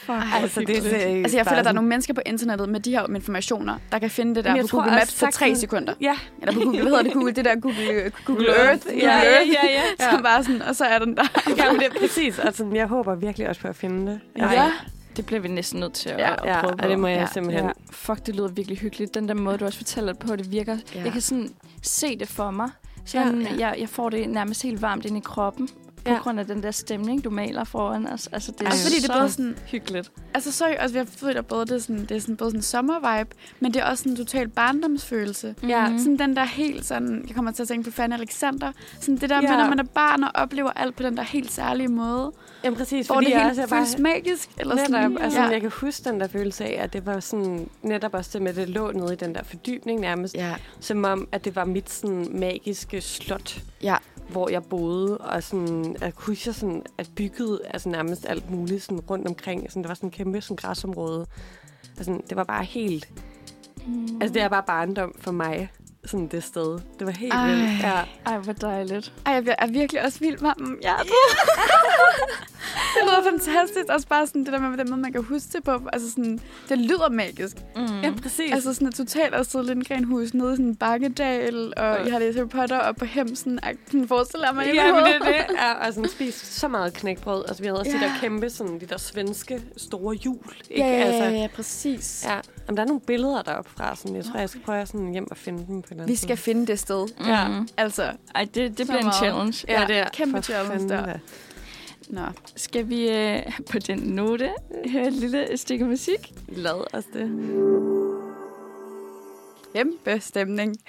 Fuck, 0.00 0.18
Altså, 0.34 0.60
det 0.60 0.70
er 0.70 0.74
Altså, 0.76 0.96
jeg 0.96 1.24
føler, 1.24 1.40
at 1.40 1.46
der 1.46 1.52
er 1.52 1.62
sådan- 1.62 1.74
nogle 1.74 1.88
mennesker 1.88 2.14
på 2.14 2.20
internettet 2.26 2.68
med 2.68 2.80
de 2.80 2.90
her 2.90 3.06
informationer, 3.14 3.78
der 3.92 3.98
kan 3.98 4.10
finde 4.10 4.34
det 4.34 4.44
der 4.44 4.56
Men 4.56 4.68
på 4.68 4.76
Google 4.76 4.90
Maps 4.92 5.20
på 5.20 5.26
tre 5.32 5.56
sekunder. 5.56 5.94
Ja, 6.00 6.14
Eller 6.42 6.52
på 6.54 6.60
Google, 6.60 6.80
hvad 6.82 6.90
hedder 6.90 7.02
det? 7.02 7.12
Google, 7.18 7.32
det 7.32 7.44
der 7.44 7.54
Google, 7.60 8.12
Google 8.24 8.48
Earth. 8.56 8.86
Google 8.86 9.02
Ja, 9.02 9.10
Earth. 9.12 9.48
ja, 9.48 9.66
ja, 9.66 9.82
ja. 9.98 10.10
Så 10.16 10.22
bare 10.22 10.44
sådan, 10.44 10.62
og 10.62 10.76
så 10.76 10.84
er 10.84 10.98
den 10.98 11.16
der. 11.16 11.22
Jamen, 11.58 11.80
det 11.80 11.86
er 11.94 11.98
præcis. 12.00 12.38
Altså, 12.38 12.70
jeg 12.74 12.86
håber 12.86 13.14
virkelig 13.14 13.48
også 13.48 13.60
på 13.60 13.68
at 13.68 13.76
finde 13.76 14.12
det. 14.12 14.20
Ja. 14.38 14.70
Det 15.16 15.26
bliver 15.26 15.40
vi 15.40 15.48
næsten 15.48 15.80
nødt 15.80 15.92
til 15.92 16.08
at, 16.08 16.18
Ja, 16.18 16.32
at 16.32 16.38
ja 16.44 16.60
prøve 16.60 16.72
og 16.82 16.88
det 16.88 16.98
må 16.98 17.06
jeg 17.06 17.18
Ja, 17.20 17.26
simpelthen. 17.32 17.64
Ja, 17.64 17.70
fuck, 17.90 18.26
det 18.26 18.36
lyder 18.36 18.48
virkelig 18.48 18.78
hyggeligt. 18.78 19.14
Den 19.14 19.28
der 19.28 19.34
måde, 19.34 19.58
du 19.58 19.64
også 19.64 19.78
fortæller 19.78 20.12
det 20.12 20.26
på, 20.26 20.36
det 20.36 20.52
virker. 20.52 20.76
Ja. 20.94 21.02
Jeg 21.04 21.12
kan 21.12 21.20
sådan 21.20 21.50
se 21.82 22.18
det 22.18 22.28
for 22.28 22.50
mig. 22.50 22.70
Sådan, 23.04 23.40
Ja, 23.42 23.48
ja, 23.48 23.68
Jeg, 23.68 23.76
jeg 23.80 23.88
får 23.88 24.08
det 24.10 24.28
nærmest 24.28 24.62
helt 24.62 24.82
varmt 24.82 25.04
ind 25.04 25.16
i 25.16 25.20
kroppen. 25.24 25.68
På 26.04 26.10
Ja. 26.10 26.16
grund 26.18 26.40
af 26.40 26.46
den 26.46 26.62
der 26.62 26.70
stemning, 26.70 27.24
du 27.24 27.30
maler 27.30 27.64
foran 27.64 28.06
os. 28.06 28.26
Altså, 28.32 28.52
det 28.52 28.60
er 28.66 28.66
Også 28.70 28.84
fordi 28.84 28.96
det 28.96 29.08
er 29.10 29.12
så 29.14 29.18
både 29.20 29.30
sådan, 29.30 29.56
hyggeligt. 29.66 30.10
altså 30.34 30.52
så 30.52 30.64
altså, 30.64 30.92
vi 30.92 30.98
har 30.98 31.04
følt, 31.18 31.36
at 31.36 31.46
både 31.46 31.66
det 31.66 31.72
er 31.74 31.78
sådan, 31.78 32.00
det 32.02 32.10
er 32.10 32.18
sådan, 32.20 32.36
både 32.36 32.50
sådan 32.50 32.62
sommervibe, 32.62 33.30
men 33.60 33.74
det 33.74 33.80
er 33.82 33.86
også 33.86 34.02
sådan 34.02 34.12
en 34.12 34.16
total 34.16 34.48
barndomsfølelse. 34.48 35.54
Ja, 35.68 35.88
Mhm. 35.88 35.98
Sådan 35.98 36.18
den 36.18 36.36
der 36.36 36.44
helt 36.44 36.84
sådan, 36.86 37.24
jeg 37.28 37.34
kommer 37.34 37.50
til 37.52 37.62
at 37.62 37.68
tænke 37.68 37.90
på 37.90 37.96
Fanny 37.96 38.14
Alexander, 38.14 38.72
sådan 39.00 39.16
det 39.16 39.30
der 39.30 39.36
Ja. 39.36 39.40
med, 39.40 39.48
når 39.58 39.68
man 39.68 39.78
er 39.78 39.84
barn 39.84 40.24
og 40.24 40.30
oplever 40.34 40.70
alt 40.70 40.96
på 40.96 41.02
den 41.02 41.16
der 41.16 41.22
helt 41.22 41.52
særlige 41.52 41.88
måde, 41.88 42.32
Jamen, 42.64 42.76
præcis. 42.76 43.06
hvor 43.06 43.14
fordi 43.14 43.26
det 43.26 43.32
jeg 43.32 43.40
helt 43.40 43.50
også 43.50 43.62
er 43.62 43.66
bare- 43.66 43.78
føles 43.86 43.98
magisk. 43.98 44.50
Eller 44.58 44.74
Netop, 44.74 44.86
sådan, 44.90 45.18
altså, 45.18 45.40
ja. 45.40 45.46
jeg 45.48 45.60
kan 45.60 45.70
huske 45.80 46.10
den 46.10 46.20
der 46.20 46.28
følelse 46.28 46.64
af, 46.64 46.82
at 46.82 46.92
det 46.92 47.06
var 47.06 47.20
sådan, 47.20 47.68
netop 47.82 48.14
også 48.14 48.30
det 48.32 48.42
med, 48.42 48.50
at 48.50 48.56
det 48.56 48.68
lå 48.68 48.90
nede 48.92 49.12
i 49.12 49.16
den 49.16 49.34
der 49.34 49.42
fordybning 49.44 50.00
nærmest, 50.00 50.34
ja. 50.34 50.54
som 50.80 51.04
om, 51.04 51.28
at 51.32 51.44
det 51.44 51.56
var 51.56 51.64
mit 51.64 51.90
sådan 51.90 52.28
magiske 52.32 53.00
slot, 53.00 53.58
Ja. 53.82 53.96
Hvor 54.34 54.48
jeg 54.50 54.62
boede, 54.62 55.18
og 55.18 55.42
sådan, 55.42 55.96
at 56.00 56.14
kunne 56.14 56.32
huske 56.36 56.52
sådan, 56.52 56.82
at 56.98 57.10
bygget 57.16 57.60
altså 57.70 57.88
nærmest 57.88 58.26
alt 58.28 58.50
muligt 58.50 58.82
sådan 58.82 59.00
rundt 59.00 59.28
omkring. 59.28 59.70
Sådan, 59.70 59.82
det 59.82 59.88
var 59.88 59.94
sådan 59.94 60.06
en 60.06 60.10
kæmpe 60.10 60.40
sådan 60.40 60.56
græsområde. 60.56 61.26
Altså, 61.96 62.20
det 62.28 62.36
var 62.36 62.44
bare 62.44 62.64
helt, 62.64 63.08
Mm. 63.86 64.18
altså 64.20 64.34
det 64.34 64.42
er 64.42 64.48
bare 64.48 64.62
barndom 64.66 65.14
for 65.18 65.32
mig, 65.32 65.70
sådan 66.06 66.26
det 66.26 66.44
sted. 66.44 66.78
Det 66.98 67.06
var 67.06 67.10
helt 67.12 67.34
Ej. 67.34 67.46
vildt. 67.50 67.82
Ja. 67.82 68.00
Ej, 68.26 68.38
hvor 68.38 68.52
dejligt. 68.52 69.12
Ej, 69.26 69.32
jeg 69.32 69.54
er 69.58 69.66
virkelig 69.66 70.04
også 70.04 70.18
vild 70.18 70.38
med 70.38 70.50
dem. 70.58 70.78
Ja, 70.82 70.94
det, 71.02 71.08
det 72.94 73.02
lyder 73.02 73.30
fantastisk. 73.30 73.84
Også 73.88 74.06
bare 74.08 74.26
sådan 74.26 74.44
det 74.44 74.52
der 74.52 74.58
med 74.60 74.78
den 74.78 74.90
måde, 74.90 75.00
man 75.00 75.12
kan 75.12 75.22
huske 75.22 75.48
det 75.52 75.64
på. 75.64 75.80
Altså 75.92 76.10
sådan, 76.10 76.40
det 76.68 76.78
lyder 76.78 77.08
magisk. 77.10 77.56
Mm. 77.76 78.00
ja, 78.02 78.12
præcis. 78.22 78.52
Altså 78.52 78.74
sådan 78.74 78.88
et 78.88 78.94
totalt 78.94 79.34
Astrid 79.34 79.64
Lindgren-hus 79.64 80.34
nede 80.34 80.52
i 80.52 80.56
sådan 80.56 80.66
en 80.66 80.76
bakkedal, 80.76 81.72
og 81.76 81.82
Ja. 81.84 82.02
jeg 82.04 82.12
har 82.12 82.18
læst 82.18 82.38
Harry 82.38 82.48
Potter 82.48 82.78
og 82.78 82.96
på 82.96 83.04
Hemsen. 83.04 83.60
Sådan 83.86 84.08
forestiller 84.08 84.52
mig 84.52 84.66
i 84.66 84.74
Ja, 84.74 84.92
men 84.92 85.02
det 85.04 85.14
er 85.14 85.18
det. 85.18 85.54
Ja, 85.58 85.72
og 85.86 85.94
sådan 85.94 86.08
spist 86.10 86.54
så 86.60 86.68
meget 86.68 86.94
knækbrød. 86.94 87.44
Altså, 87.48 87.62
vi 87.62 87.66
havde 87.66 87.80
også 87.80 87.92
ja. 87.92 87.98
de 87.98 88.02
der 88.02 88.10
kæmpe, 88.20 88.50
sådan, 88.50 88.80
de 88.80 88.86
der 88.86 88.98
svenske 88.98 89.62
store 89.76 90.14
hjul. 90.14 90.38
Ikke? 90.70 90.82
Ja, 90.84 90.96
ja, 90.98 91.04
altså, 91.04 91.24
ja, 91.24 91.30
ja, 91.30 91.46
præcis. 91.54 92.24
ja. 92.28 92.38
Jamen, 92.68 92.76
der 92.76 92.82
er 92.82 92.86
nogle 92.86 93.00
billeder 93.00 93.42
deroppe 93.42 93.70
fra, 93.70 93.96
som 93.96 94.16
jeg 94.16 94.24
tror, 94.24 94.38
jeg 94.40 94.48
skal 94.48 94.60
prøve 94.60 94.86
sådan 94.86 95.12
hjem 95.12 95.26
og 95.30 95.36
finde 95.36 95.58
dem 95.66 95.82
på 95.82 95.88
en 95.90 96.00
anden 96.00 96.08
Vi 96.08 96.16
skal 96.16 96.36
finde 96.36 96.66
det 96.66 96.78
sted. 96.78 97.08
Ja. 97.26 97.48
Mm. 97.48 97.68
Altså, 97.76 98.12
Ej, 98.34 98.44
det, 98.54 98.78
det 98.78 98.86
bliver 98.86 98.98
en 99.06 99.12
challenge. 99.12 99.64
Ja, 99.68 99.84
det 99.88 99.96
er 99.98 100.08
kæmpe 100.12 100.36
for 100.36 100.42
challenge 100.42 100.72
fanden 100.72 100.88
der. 100.88 101.06
da. 101.06 101.18
nå. 102.08 102.20
Skal 102.56 102.88
vi 102.88 103.08
øh, 103.10 103.42
på 103.70 103.78
den 103.78 103.98
note 103.98 104.50
høre 104.92 105.06
et 105.06 105.12
lille 105.12 105.56
stykke 105.56 105.84
musik? 105.84 106.32
Lad 106.48 106.94
os 106.96 107.04
det. 107.04 107.30
Kæmpe 109.74 110.20
stemning. 110.20 110.76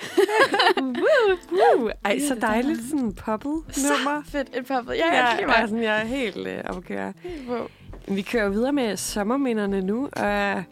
Uh, 1.77 1.91
ej, 2.05 2.19
så 2.27 2.35
dejligt 2.41 2.79
sådan 2.89 3.13
poppet 3.13 3.51
nummer. 3.51 4.23
Så 4.25 4.31
fedt 4.31 4.47
et 4.53 4.65
poppet. 4.65 4.93
Ja, 4.93 5.07
Ja, 5.07 5.17
ja, 5.17 5.29
ja, 5.29 5.35
lige 5.35 5.45
mig. 5.47 5.55
sådan, 5.61 5.83
jeg 5.83 6.01
er 6.01 6.05
helt 6.05 6.47
øh, 6.47 6.57
op 6.65 6.77
at 6.77 6.83
køre. 6.85 7.13
Wow. 7.49 7.67
Vi 8.07 8.21
kører 8.21 8.49
videre 8.49 8.73
med 8.73 8.97
sommerminderne 8.97 9.81
nu. 9.81 10.09
Og 10.13 10.63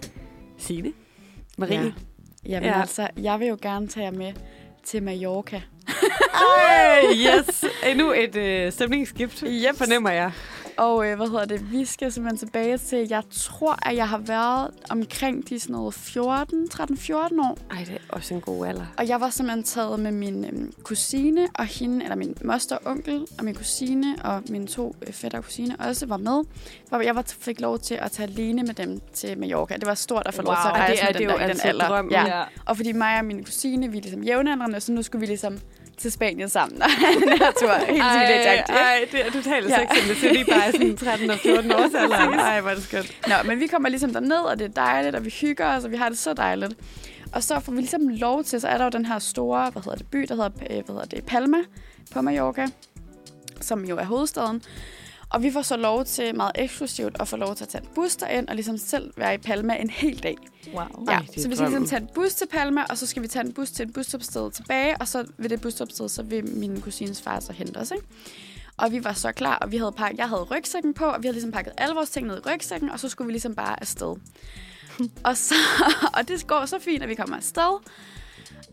Signe, 0.63 0.91
Marie. 1.57 1.75
Ja. 1.83 1.91
Jamen 2.45 2.69
Ja. 2.69 2.79
altså, 2.81 3.07
jeg 3.17 3.39
vil 3.39 3.47
jo 3.47 3.57
gerne 3.61 3.87
tage 3.87 4.03
jer 4.05 4.11
med 4.11 4.33
til 4.83 5.03
Mallorca. 5.03 5.61
Ej, 6.33 7.03
yes. 7.13 7.65
Endnu 7.87 8.11
et 8.11 8.35
øh, 8.35 8.71
stemningsskift, 8.71 9.43
Yep. 9.47 9.75
fornemmer 9.77 10.09
jeg. 10.09 10.31
Og 10.77 11.07
øh, 11.07 11.15
hvad 11.17 11.27
hedder 11.27 11.45
det? 11.45 11.71
Vi 11.71 11.85
skal 11.85 12.11
simpelthen 12.11 12.37
tilbage 12.47 12.77
til, 12.77 13.07
jeg 13.09 13.23
tror, 13.31 13.87
at 13.89 13.95
jeg 13.95 14.09
har 14.09 14.17
været 14.17 14.69
omkring 14.89 15.49
de 15.49 15.59
sådan 15.59 15.73
noget 15.73 15.93
14, 15.93 16.67
13-14 16.73 17.13
år. 17.15 17.57
Ej, 17.71 17.77
det 17.85 17.93
er 17.93 17.97
også 18.09 18.33
en 18.33 18.41
god 18.41 18.67
alder. 18.67 18.85
Og 18.97 19.07
jeg 19.07 19.21
var 19.21 19.29
simpelthen 19.29 19.63
taget 19.63 19.99
med 19.99 20.11
min 20.11 20.45
øhm, 20.45 20.73
kusine 20.83 21.47
og 21.55 21.65
hende, 21.65 22.03
eller 22.03 22.15
min 22.15 22.35
moster 22.45 22.75
og 22.75 22.91
onkel, 22.91 23.25
og 23.39 23.45
min 23.45 23.55
kusine 23.55 24.15
og 24.23 24.43
mine 24.49 24.67
to 24.67 24.95
øh, 25.07 25.13
fætter 25.13 25.37
og 25.37 25.43
kusine 25.43 25.75
også 25.79 26.05
var 26.05 26.17
med. 26.17 26.43
Hvor 26.89 27.01
jeg 27.01 27.15
var, 27.15 27.23
fik 27.27 27.61
lov 27.61 27.79
til 27.79 27.95
at 27.95 28.11
tage 28.11 28.29
alene 28.29 28.63
med 28.63 28.73
dem 28.73 28.99
til 29.13 29.37
Mallorca. 29.39 29.75
Det 29.75 29.85
var 29.85 29.93
stort 29.95 30.23
at 30.25 30.33
få 30.33 30.41
lov 30.41 30.55
til 30.55 30.67
at 30.67 30.73
Wow. 30.73 30.79
rejse 30.81 30.93
Det 30.93 31.01
er- 31.01 31.05
med 31.05 31.13
det 31.13 31.23
er 31.23 31.27
den 31.27 31.29
jo 31.31 31.37
der, 31.39 31.45
i 31.45 31.51
den 31.53 31.59
alder. 31.63 31.87
drømmen. 31.87 32.11
Ja. 32.11 32.43
Og 32.65 32.77
fordi 32.77 32.91
mig 32.91 33.19
og 33.19 33.25
min 33.25 33.43
kusine, 33.45 33.91
vi 33.91 33.97
er 33.97 34.01
ligesom 34.01 34.23
jævnaldrende, 34.23 34.79
så 34.79 34.91
nu 34.91 35.01
skulle 35.01 35.19
vi 35.19 35.25
ligesom 35.25 35.59
til 35.97 36.11
Spanien 36.11 36.49
sammen 36.49 36.81
og 36.83 36.91
have 36.91 37.23
en 37.23 37.29
her 37.29 37.51
tur. 37.59 37.73
Helt 37.89 38.01
Ej, 38.01 38.63
ej, 38.69 39.07
det 39.11 39.27
er 39.27 39.31
totalt 39.31 39.69
Ja. 39.69 39.79
ja. 39.79 39.87
sex 39.87 39.89
and 40.01 40.15
the 40.15 40.15
city 40.15 40.49
leger 40.49 40.71
sådan 40.71 40.97
13 40.97 41.29
og 41.29 41.37
14 41.39 41.71
års 41.77 41.93
alder. 41.93 42.17
Ej, 42.39 42.61
hvor 42.61 42.69
er 42.69 42.75
det 42.75 42.83
skønt. 42.83 43.17
Nå, 43.27 43.33
men 43.45 43.59
vi 43.59 43.67
kommer 43.67 43.89
ligesom 43.89 44.13
derned, 44.13 44.37
og 44.37 44.59
det 44.59 44.65
er 44.65 44.69
dejligt, 44.71 45.15
og 45.15 45.25
vi 45.25 45.29
hygger 45.41 45.77
os, 45.77 45.83
og 45.83 45.91
vi 45.91 45.95
har 45.97 46.09
det 46.09 46.17
så 46.17 46.33
dejligt. 46.33 46.73
Og 47.33 47.43
så 47.43 47.59
får 47.59 47.71
vi 47.71 47.77
ligesom 47.77 48.07
lov 48.07 48.43
til, 48.43 48.61
så 48.61 48.67
er 48.67 48.77
der 48.77 48.83
jo 48.83 48.89
den 48.89 49.05
her 49.05 49.19
store, 49.19 49.69
hvad 49.69 49.81
hedder 49.83 49.97
det, 49.97 50.07
by, 50.11 50.25
der 50.29 50.35
hedder, 50.35 50.49
øh, 50.69 50.85
hvad 50.85 50.95
hedder 50.95 51.05
det, 51.05 51.25
Palma 51.25 51.57
på 52.13 52.21
Mallorca, 52.21 52.67
som 53.61 53.85
jo 53.85 53.97
er 53.97 54.03
hovedstaden. 54.05 54.61
Og 55.33 55.43
vi 55.43 55.51
får 55.51 55.61
så 55.61 55.77
lov 55.77 56.05
til 56.05 56.35
meget 56.35 56.51
eksklusivt 56.55 57.15
at 57.19 57.27
få 57.27 57.37
lov 57.37 57.55
til 57.55 57.63
at 57.63 57.69
tage 57.69 57.83
en 57.83 57.89
bus 57.95 58.15
derind 58.15 58.47
og 58.47 58.55
ligesom 58.55 58.77
selv 58.77 59.13
være 59.17 59.33
i 59.33 59.37
Palma 59.37 59.75
en 59.75 59.89
hel 59.89 60.23
dag. 60.23 60.37
Wow. 60.73 61.05
Ja, 61.07 61.11
Ej, 61.11 61.25
så 61.25 61.49
vi 61.49 61.55
skal 61.55 61.67
ligesom 61.67 61.85
tage 61.85 62.01
en 62.01 62.09
bus 62.15 62.33
til 62.33 62.47
Palma, 62.47 62.83
og 62.89 62.97
så 62.97 63.07
skal 63.07 63.23
vi 63.23 63.27
tage 63.27 63.45
en 63.45 63.53
bus 63.53 63.71
til 63.71 63.87
et 63.87 63.93
busstopsted 63.93 64.51
tilbage, 64.51 64.97
og 64.97 65.07
så 65.07 65.25
ved 65.37 65.49
det 65.49 65.61
busstopsted, 65.61 66.09
så 66.09 66.23
vil 66.23 66.47
min 66.55 66.81
kusines 66.81 67.21
far 67.21 67.39
så 67.39 67.53
hente 67.53 67.77
os, 67.77 67.91
ikke? 67.91 68.05
Og 68.77 68.91
vi 68.91 69.03
var 69.03 69.13
så 69.13 69.31
klar, 69.31 69.55
og 69.55 69.71
vi 69.71 69.77
havde 69.77 69.91
pakket, 69.91 70.17
jeg 70.17 70.29
havde 70.29 70.41
rygsækken 70.41 70.93
på, 70.93 71.05
og 71.05 71.23
vi 71.23 71.27
havde 71.27 71.35
ligesom 71.35 71.51
pakket 71.51 71.73
alle 71.77 71.95
vores 71.95 72.09
ting 72.09 72.27
ned 72.27 72.37
i 72.37 72.49
rygsækken, 72.49 72.89
og 72.89 72.99
så 72.99 73.09
skulle 73.09 73.25
vi 73.25 73.33
ligesom 73.33 73.55
bare 73.55 73.81
afsted. 73.81 74.15
og, 75.27 75.37
så, 75.37 75.55
og 76.17 76.27
det 76.27 76.47
går 76.47 76.65
så 76.65 76.79
fint, 76.79 77.03
at 77.03 77.09
vi 77.09 77.15
kommer 77.15 77.37
afsted. 77.37 77.79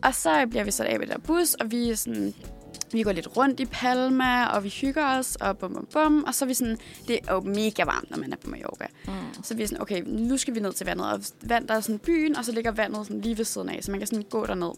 Og 0.03 0.15
så 0.15 0.47
bliver 0.49 0.63
vi 0.63 0.71
sat 0.71 0.87
af 0.87 0.99
ved 0.99 1.07
der 1.07 1.17
bus, 1.17 1.53
og 1.53 1.71
vi 1.71 1.89
er 1.89 1.95
sådan, 1.95 2.33
vi 2.93 3.03
går 3.03 3.11
lidt 3.11 3.37
rundt 3.37 3.59
i 3.59 3.65
Palma, 3.65 4.45
og 4.45 4.63
vi 4.63 4.69
hygger 4.69 5.17
os, 5.19 5.35
og 5.35 5.57
bum, 5.57 5.73
bum, 5.73 5.87
bum. 5.93 6.23
Og 6.27 6.35
så 6.35 6.45
er 6.45 6.47
vi 6.47 6.53
sådan, 6.53 6.77
det 7.07 7.19
er 7.27 7.33
jo 7.33 7.39
mega 7.39 7.83
varmt, 7.83 8.09
når 8.09 8.17
man 8.17 8.33
er 8.33 8.37
på 8.37 8.49
Mallorca. 8.49 8.87
Mm. 9.07 9.43
Så 9.43 9.55
vi 9.55 9.63
er 9.63 9.67
sådan, 9.67 9.81
okay, 9.81 10.03
nu 10.07 10.37
skal 10.37 10.55
vi 10.55 10.59
ned 10.59 10.73
til 10.73 10.85
vandet. 10.85 11.11
Og 11.11 11.21
vand, 11.41 11.67
der 11.67 11.73
er 11.73 11.81
sådan 11.81 11.99
byen, 11.99 12.35
og 12.35 12.45
så 12.45 12.51
ligger 12.51 12.71
vandet 12.71 13.07
sådan 13.07 13.21
lige 13.21 13.37
ved 13.37 13.45
siden 13.45 13.69
af, 13.69 13.79
så 13.83 13.91
man 13.91 13.99
kan 13.99 14.07
sådan 14.07 14.25
gå 14.29 14.45
derned. 14.45 14.71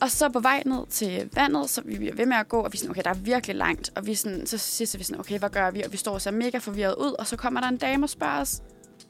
Og 0.00 0.10
så 0.10 0.28
på 0.28 0.40
vej 0.40 0.62
ned 0.66 0.86
til 0.90 1.30
vandet, 1.34 1.70
så 1.70 1.82
vi 1.84 1.96
bliver 1.96 2.14
ved 2.14 2.26
med 2.26 2.36
at 2.36 2.48
gå, 2.48 2.60
og 2.60 2.72
vi 2.72 2.76
er 2.76 2.78
sådan, 2.78 2.90
okay, 2.90 3.02
der 3.04 3.10
er 3.10 3.14
virkelig 3.14 3.56
langt. 3.56 3.90
Og 3.96 4.06
vi 4.06 4.14
sådan, 4.14 4.46
så 4.46 4.58
sidst 4.58 4.94
er 4.94 4.98
vi 4.98 5.04
sådan, 5.04 5.20
okay, 5.20 5.38
hvad 5.38 5.50
gør 5.50 5.70
vi? 5.70 5.82
Og 5.82 5.92
vi 5.92 5.96
står 5.96 6.18
så 6.18 6.30
mega 6.30 6.58
forvirret 6.58 6.94
ud, 6.94 7.14
og 7.18 7.26
så 7.26 7.36
kommer 7.36 7.60
der 7.60 7.68
en 7.68 7.76
dame 7.76 8.06
og 8.06 8.10
spørger 8.10 8.40
os, 8.40 8.62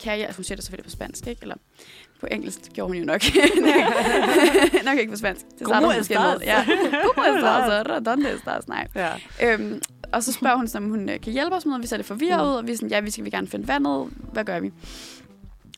kan 0.03 0.19
jeg, 0.19 0.33
hun 0.37 0.45
siger 0.45 0.57
det 0.57 0.65
selvfølgelig 0.65 0.85
på 0.85 0.91
spansk, 0.91 1.27
ikke? 1.27 1.43
Eller 1.43 1.55
på 2.21 2.27
engelsk, 2.31 2.65
det 2.65 2.73
gjorde 2.73 2.89
hun 2.89 2.97
jo 2.97 3.05
nok. 3.05 3.23
nok 4.89 4.99
ikke 4.99 5.13
på 5.13 5.19
spansk. 5.19 5.45
Det 5.59 5.67
starter 5.67 5.87
hun 5.87 5.97
måske 5.97 6.15
med. 6.15 6.41
Ja. 6.41 6.65
Como 7.05 7.23
estás? 7.23 8.01
¿Dónde 8.09 8.29
estás? 8.29 8.69
Nej. 8.69 8.87
Ja. 8.95 9.11
Øhm, 9.43 9.83
og 10.13 10.23
så 10.23 10.33
spørger 10.33 10.57
hun, 10.57 10.69
om 10.77 10.91
hun 10.91 11.09
øh, 11.09 11.21
kan 11.21 11.33
hjælpe 11.33 11.57
os 11.57 11.65
med 11.65 11.71
noget. 11.71 11.83
Vi 11.83 11.87
ser 11.87 11.97
lidt 11.97 12.07
forvirret 12.07 12.49
ud, 12.49 12.55
og 12.55 12.67
vi 12.67 12.73
er 12.73 12.77
sådan, 12.77 12.89
ja, 12.89 13.01
vi 13.01 13.11
skal 13.11 13.25
vi 13.25 13.31
gerne 13.31 13.49
finde 13.49 13.69
vandet. 13.69 14.09
Hvad 14.33 14.45
gør 14.45 14.61
vi? 14.61 14.71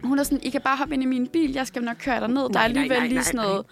Hun 0.03 0.19
er 0.19 0.23
sådan, 0.23 0.41
I 0.43 0.51
kan 0.51 0.61
bare 0.61 0.77
hoppe 0.77 0.95
ind 0.95 1.03
i 1.03 1.07
min 1.07 1.27
bil, 1.27 1.53
jeg 1.53 1.67
skal 1.67 1.83
nok 1.83 1.97
køre 1.97 2.21
dig 2.21 2.29
ned. 2.29 2.37
Der 2.37 2.43
er 2.43 2.49
Nej, 2.49 2.53
nej, 2.53 2.65
alligevel 2.65 2.99
nej, 2.99 3.09
lige 3.09 3.25
sådan 3.25 3.41
noget, 3.41 3.67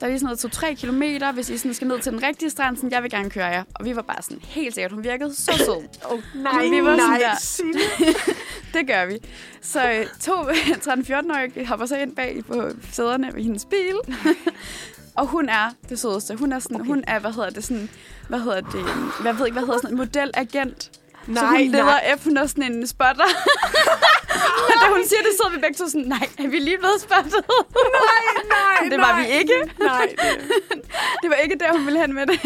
der 0.00 0.06
er 0.06 0.10
lige 0.10 0.20
sådan 0.20 0.36
noget 0.42 0.74
2-3 0.74 0.74
kilometer, 0.74 1.32
hvis 1.32 1.50
I 1.50 1.58
sådan 1.58 1.74
skal 1.74 1.88
ned 1.88 2.00
til 2.00 2.12
den 2.12 2.22
rigtige 2.22 2.50
strand, 2.50 2.76
sådan, 2.76 2.92
jeg 2.92 3.02
vil 3.02 3.10
gerne 3.10 3.30
køre 3.30 3.46
jer. 3.46 3.64
Og 3.74 3.84
vi 3.84 3.96
var 3.96 4.02
bare 4.02 4.22
sådan, 4.22 4.38
helt 4.42 4.74
sikkert, 4.74 4.92
hun 4.92 5.04
virkede 5.04 5.34
så 5.34 5.52
sød. 5.56 5.88
Oh, 6.10 6.20
nej, 6.34 6.68
vi 6.68 6.84
var 6.84 6.96
sådan 6.96 7.10
nej, 7.10 7.18
der. 7.18 7.34
Det 8.78 8.86
gør 8.86 9.06
vi. 9.06 9.18
Så 9.62 9.92
øh, 9.92 10.06
to 10.20 10.32
13-14-årige 10.90 11.66
hopper 11.66 11.86
så 11.86 11.96
ind 11.96 12.16
bag 12.16 12.42
på 12.46 12.70
sæderne 12.92 13.34
ved 13.34 13.42
hendes 13.42 13.64
bil. 13.64 13.96
og 15.16 15.26
hun 15.26 15.48
er 15.48 15.70
det 15.88 15.98
sødeste. 15.98 16.34
Hun 16.36 16.52
er 16.52 16.58
sådan, 16.58 16.76
okay. 16.76 16.86
hun 16.86 17.04
er, 17.06 17.18
hvad 17.18 17.32
hedder 17.32 17.50
det, 17.50 17.64
sådan, 17.64 17.88
hvad 18.28 18.40
hedder 18.40 18.60
det, 18.60 18.84
jeg 19.24 19.38
ved 19.38 19.46
ikke, 19.46 19.58
hvad 19.58 19.66
hedder 19.66 19.78
sådan 19.78 19.90
en 19.90 19.96
modelagent. 19.96 20.90
Nej, 21.26 21.40
så 21.42 21.46
hun 21.46 21.60
leder 21.60 21.84
nej. 21.84 22.10
efter, 22.12 22.24
hun 22.24 22.36
er 22.36 22.46
sådan 22.46 22.72
en 22.72 22.86
spotter. 22.86 23.24
Men 24.68 24.76
da 24.82 24.86
hun 24.94 25.04
siger 25.04 25.22
det, 25.22 25.32
så 25.36 25.42
er 25.46 25.50
vi 25.50 25.58
begge 25.60 25.74
to 25.74 25.88
sådan, 25.88 26.06
nej, 26.06 26.28
er 26.38 26.48
vi 26.48 26.58
lige 26.58 26.78
blevet 26.78 27.00
spottet? 27.00 27.32
Nej, 27.32 28.44
nej, 28.48 28.88
det 28.90 28.98
var 28.98 29.12
nej. 29.12 29.22
vi 29.22 29.32
ikke. 29.38 29.54
Nej, 29.78 30.06
det, 30.10 30.40
Det 31.22 31.30
var 31.30 31.36
ikke 31.36 31.56
der, 31.60 31.72
hun 31.72 31.86
ville 31.86 32.00
hen 32.00 32.14
med 32.14 32.26
det. 32.26 32.40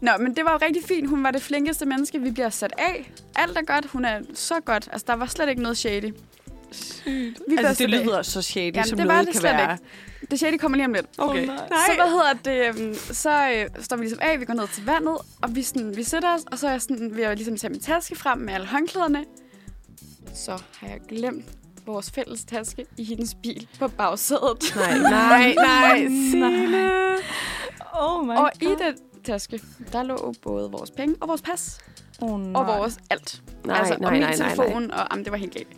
Nå, 0.00 0.10
men 0.18 0.36
det 0.36 0.44
var 0.44 0.52
jo 0.52 0.58
rigtig 0.66 0.82
fint. 0.88 1.08
Hun 1.08 1.24
var 1.24 1.30
det 1.30 1.42
flinkeste 1.42 1.86
menneske. 1.86 2.18
Vi 2.20 2.30
bliver 2.30 2.50
sat 2.50 2.72
af. 2.78 3.10
Alt 3.36 3.58
er 3.58 3.62
godt. 3.62 3.86
Hun 3.86 4.04
er 4.04 4.20
så 4.34 4.60
godt. 4.60 4.88
Altså, 4.92 5.04
der 5.08 5.14
var 5.16 5.26
slet 5.26 5.48
ikke 5.48 5.62
noget 5.62 5.78
shady. 5.78 6.14
Vi 7.04 7.34
bliver 7.48 7.68
altså, 7.68 7.82
det 7.86 7.90
lyder 7.90 8.22
så 8.22 8.42
shady, 8.42 8.74
Jamen, 8.74 8.84
som 8.88 8.98
det 8.98 9.06
var 9.06 9.12
noget 9.12 9.26
det 9.26 9.34
kan 9.34 9.40
slet 9.40 9.52
være. 9.52 9.78
Det 10.30 10.38
shady 10.38 10.56
kommer 10.58 10.76
lige 10.76 10.86
om 10.86 10.92
lidt. 10.92 11.06
Okay. 11.18 11.46
nej. 11.46 11.56
Så 11.68 11.92
hvad 11.94 12.10
hedder 12.10 12.32
det? 12.72 12.80
øhm, 12.80 12.94
Så 12.94 13.50
øh, 13.50 13.84
står 13.84 13.96
vi 13.96 14.02
ligesom 14.02 14.18
af, 14.22 14.40
vi 14.40 14.44
går 14.44 14.54
ned 14.54 14.68
til 14.74 14.84
vandet, 14.84 15.16
og 15.42 15.56
vi, 15.56 15.62
sådan, 15.62 15.96
vi 15.96 16.02
sætter 16.02 16.34
os, 16.34 16.40
og 16.52 16.58
så 16.58 16.66
er 16.66 16.70
jeg 16.70 16.82
sådan, 16.82 17.10
vil 17.16 17.22
jeg 17.22 17.36
ligesom 17.36 17.56
tage 17.56 17.70
min 17.70 17.80
taske 17.80 18.16
frem 18.16 18.38
med 18.38 18.54
alle 18.54 18.66
håndklæderne. 18.66 19.24
Så 20.34 20.62
har 20.78 20.86
jeg 20.88 21.00
glemt 21.08 21.44
vores 21.86 22.10
fælles 22.10 22.44
taske 22.44 22.86
i 22.96 23.04
hendes 23.04 23.34
bil 23.42 23.68
på 23.78 23.88
bagsædet. 23.88 24.74
Nej, 24.76 24.98
nej, 24.98 25.54
nej, 25.68 25.98
Signe. 25.98 26.90
Oh 27.92 28.26
my 28.26 28.30
Og 28.32 28.50
i 28.62 28.64
den 28.64 28.94
taske, 29.24 29.60
der 29.92 30.02
lå 30.02 30.34
både 30.42 30.70
vores 30.70 30.90
penge 30.90 31.14
og 31.20 31.28
vores 31.28 31.42
pas. 31.42 31.78
oh, 32.20 32.40
nej. 32.40 32.60
og 32.60 32.66
vores 32.66 32.98
alt. 33.10 33.42
Nej, 33.64 33.78
altså, 33.78 33.96
nej, 34.00 34.06
og 34.06 34.12
min 34.12 34.20
nej, 34.22 34.36
nej, 34.36 34.54
telefon, 34.54 34.90
og 34.90 35.06
jamen, 35.10 35.24
det 35.24 35.32
var 35.32 35.38
helt 35.38 35.54
galt. 35.54 35.68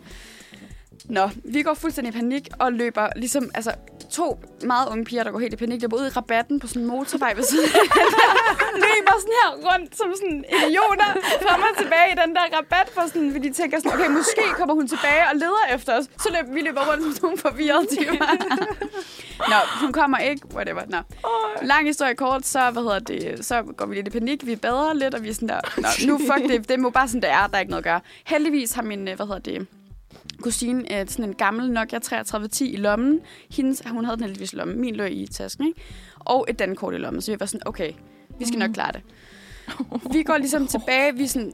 Nå, 1.05 1.29
vi 1.43 1.61
går 1.61 1.73
fuldstændig 1.73 2.13
i 2.15 2.17
panik 2.17 2.49
og 2.59 2.73
løber 2.73 3.07
ligesom, 3.15 3.51
altså 3.55 3.71
to 4.11 4.39
meget 4.63 4.89
unge 4.91 5.05
piger, 5.05 5.23
der 5.23 5.31
går 5.31 5.39
helt 5.39 5.53
i 5.53 5.57
panik, 5.57 5.81
der 5.81 5.87
går 5.87 5.97
ud 5.97 6.05
i 6.05 6.09
rabatten 6.09 6.59
på 6.59 6.67
sådan 6.67 6.81
en 6.81 6.87
motorvej 6.87 7.33
ved 7.33 7.43
siden 7.43 7.69
løber 8.85 9.13
sådan 9.19 9.37
her 9.41 9.49
rundt 9.67 9.97
som 9.97 10.07
sådan 10.15 10.45
idioter 10.57 11.11
frem 11.45 11.61
og 11.61 11.77
tilbage 11.77 12.07
i 12.13 12.15
den 12.25 12.35
der 12.35 12.57
rabat, 12.57 12.89
for 12.93 13.01
sådan, 13.07 13.31
fordi 13.31 13.47
de 13.49 13.53
tænker 13.53 13.77
sådan, 13.77 13.93
okay, 13.93 14.09
måske 14.09 14.41
kommer 14.57 14.73
hun 14.75 14.87
tilbage 14.87 15.23
og 15.31 15.35
leder 15.35 15.65
efter 15.75 15.97
os. 15.97 16.05
Så 16.05 16.29
løber 16.35 16.53
vi 16.53 16.61
løber 16.61 16.91
rundt 16.91 17.03
som 17.03 17.11
sådan 17.11 17.25
nogle 17.25 17.37
forvirrede 17.37 17.85
typer. 17.95 18.25
Nå, 19.51 19.59
hun 19.81 19.91
kommer 19.93 20.17
ikke, 20.17 20.47
whatever. 20.55 20.81
Nå. 20.87 20.97
Lang 21.61 21.87
historie 21.87 22.15
kort, 22.15 22.45
så, 22.45 22.71
hvad 22.71 22.83
hedder 22.83 22.99
det, 22.99 23.45
så 23.45 23.63
går 23.77 23.85
vi 23.85 23.95
lidt 23.95 24.07
i 24.07 24.11
panik, 24.11 24.45
vi 24.45 24.51
er 24.51 24.57
bedre 24.57 24.97
lidt, 24.97 25.13
og 25.13 25.23
vi 25.23 25.29
er 25.29 25.33
sådan 25.33 25.49
der, 25.49 25.61
Nå, 25.77 25.87
nu 26.07 26.17
fuck 26.17 26.49
det, 26.51 26.69
det 26.69 26.79
må 26.79 26.89
bare 26.89 27.07
sådan, 27.07 27.21
det 27.21 27.29
er, 27.29 27.47
der 27.47 27.55
er 27.55 27.59
ikke 27.59 27.71
noget 27.71 27.85
at 27.85 27.89
gøre. 27.91 27.99
Heldigvis 28.25 28.73
har 28.73 28.81
min, 28.81 29.07
øh, 29.07 29.15
hvad 29.15 29.25
hedder 29.25 29.39
det, 29.39 29.67
kusine 30.41 30.99
øh, 30.99 31.07
sådan 31.07 31.25
en 31.25 31.35
gammel 31.35 31.71
Nokia 31.71 31.99
3310 31.99 32.73
i 32.73 32.75
lommen. 32.75 33.19
Hendes, 33.51 33.83
hun 33.89 34.05
havde 34.05 34.17
den 34.17 34.23
heldigvis 34.23 34.53
i 34.53 34.55
lommen. 34.55 34.81
Min 34.81 34.95
lå 34.95 35.03
i 35.03 35.27
tasken, 35.31 35.67
ikke? 35.67 35.81
Og 36.19 36.45
et 36.49 36.59
dankort 36.59 36.93
i 36.93 36.97
lommen. 36.97 37.21
Så 37.21 37.31
vi 37.31 37.39
var 37.39 37.45
sådan, 37.45 37.67
okay, 37.67 37.91
vi 38.39 38.45
skal 38.45 38.59
nok 38.59 38.71
klare 38.71 38.91
det. 38.91 39.01
Vi 40.13 40.23
går 40.23 40.37
ligesom 40.37 40.67
tilbage. 40.67 41.15
Vi 41.15 41.23
er 41.23 41.27
sådan, 41.27 41.53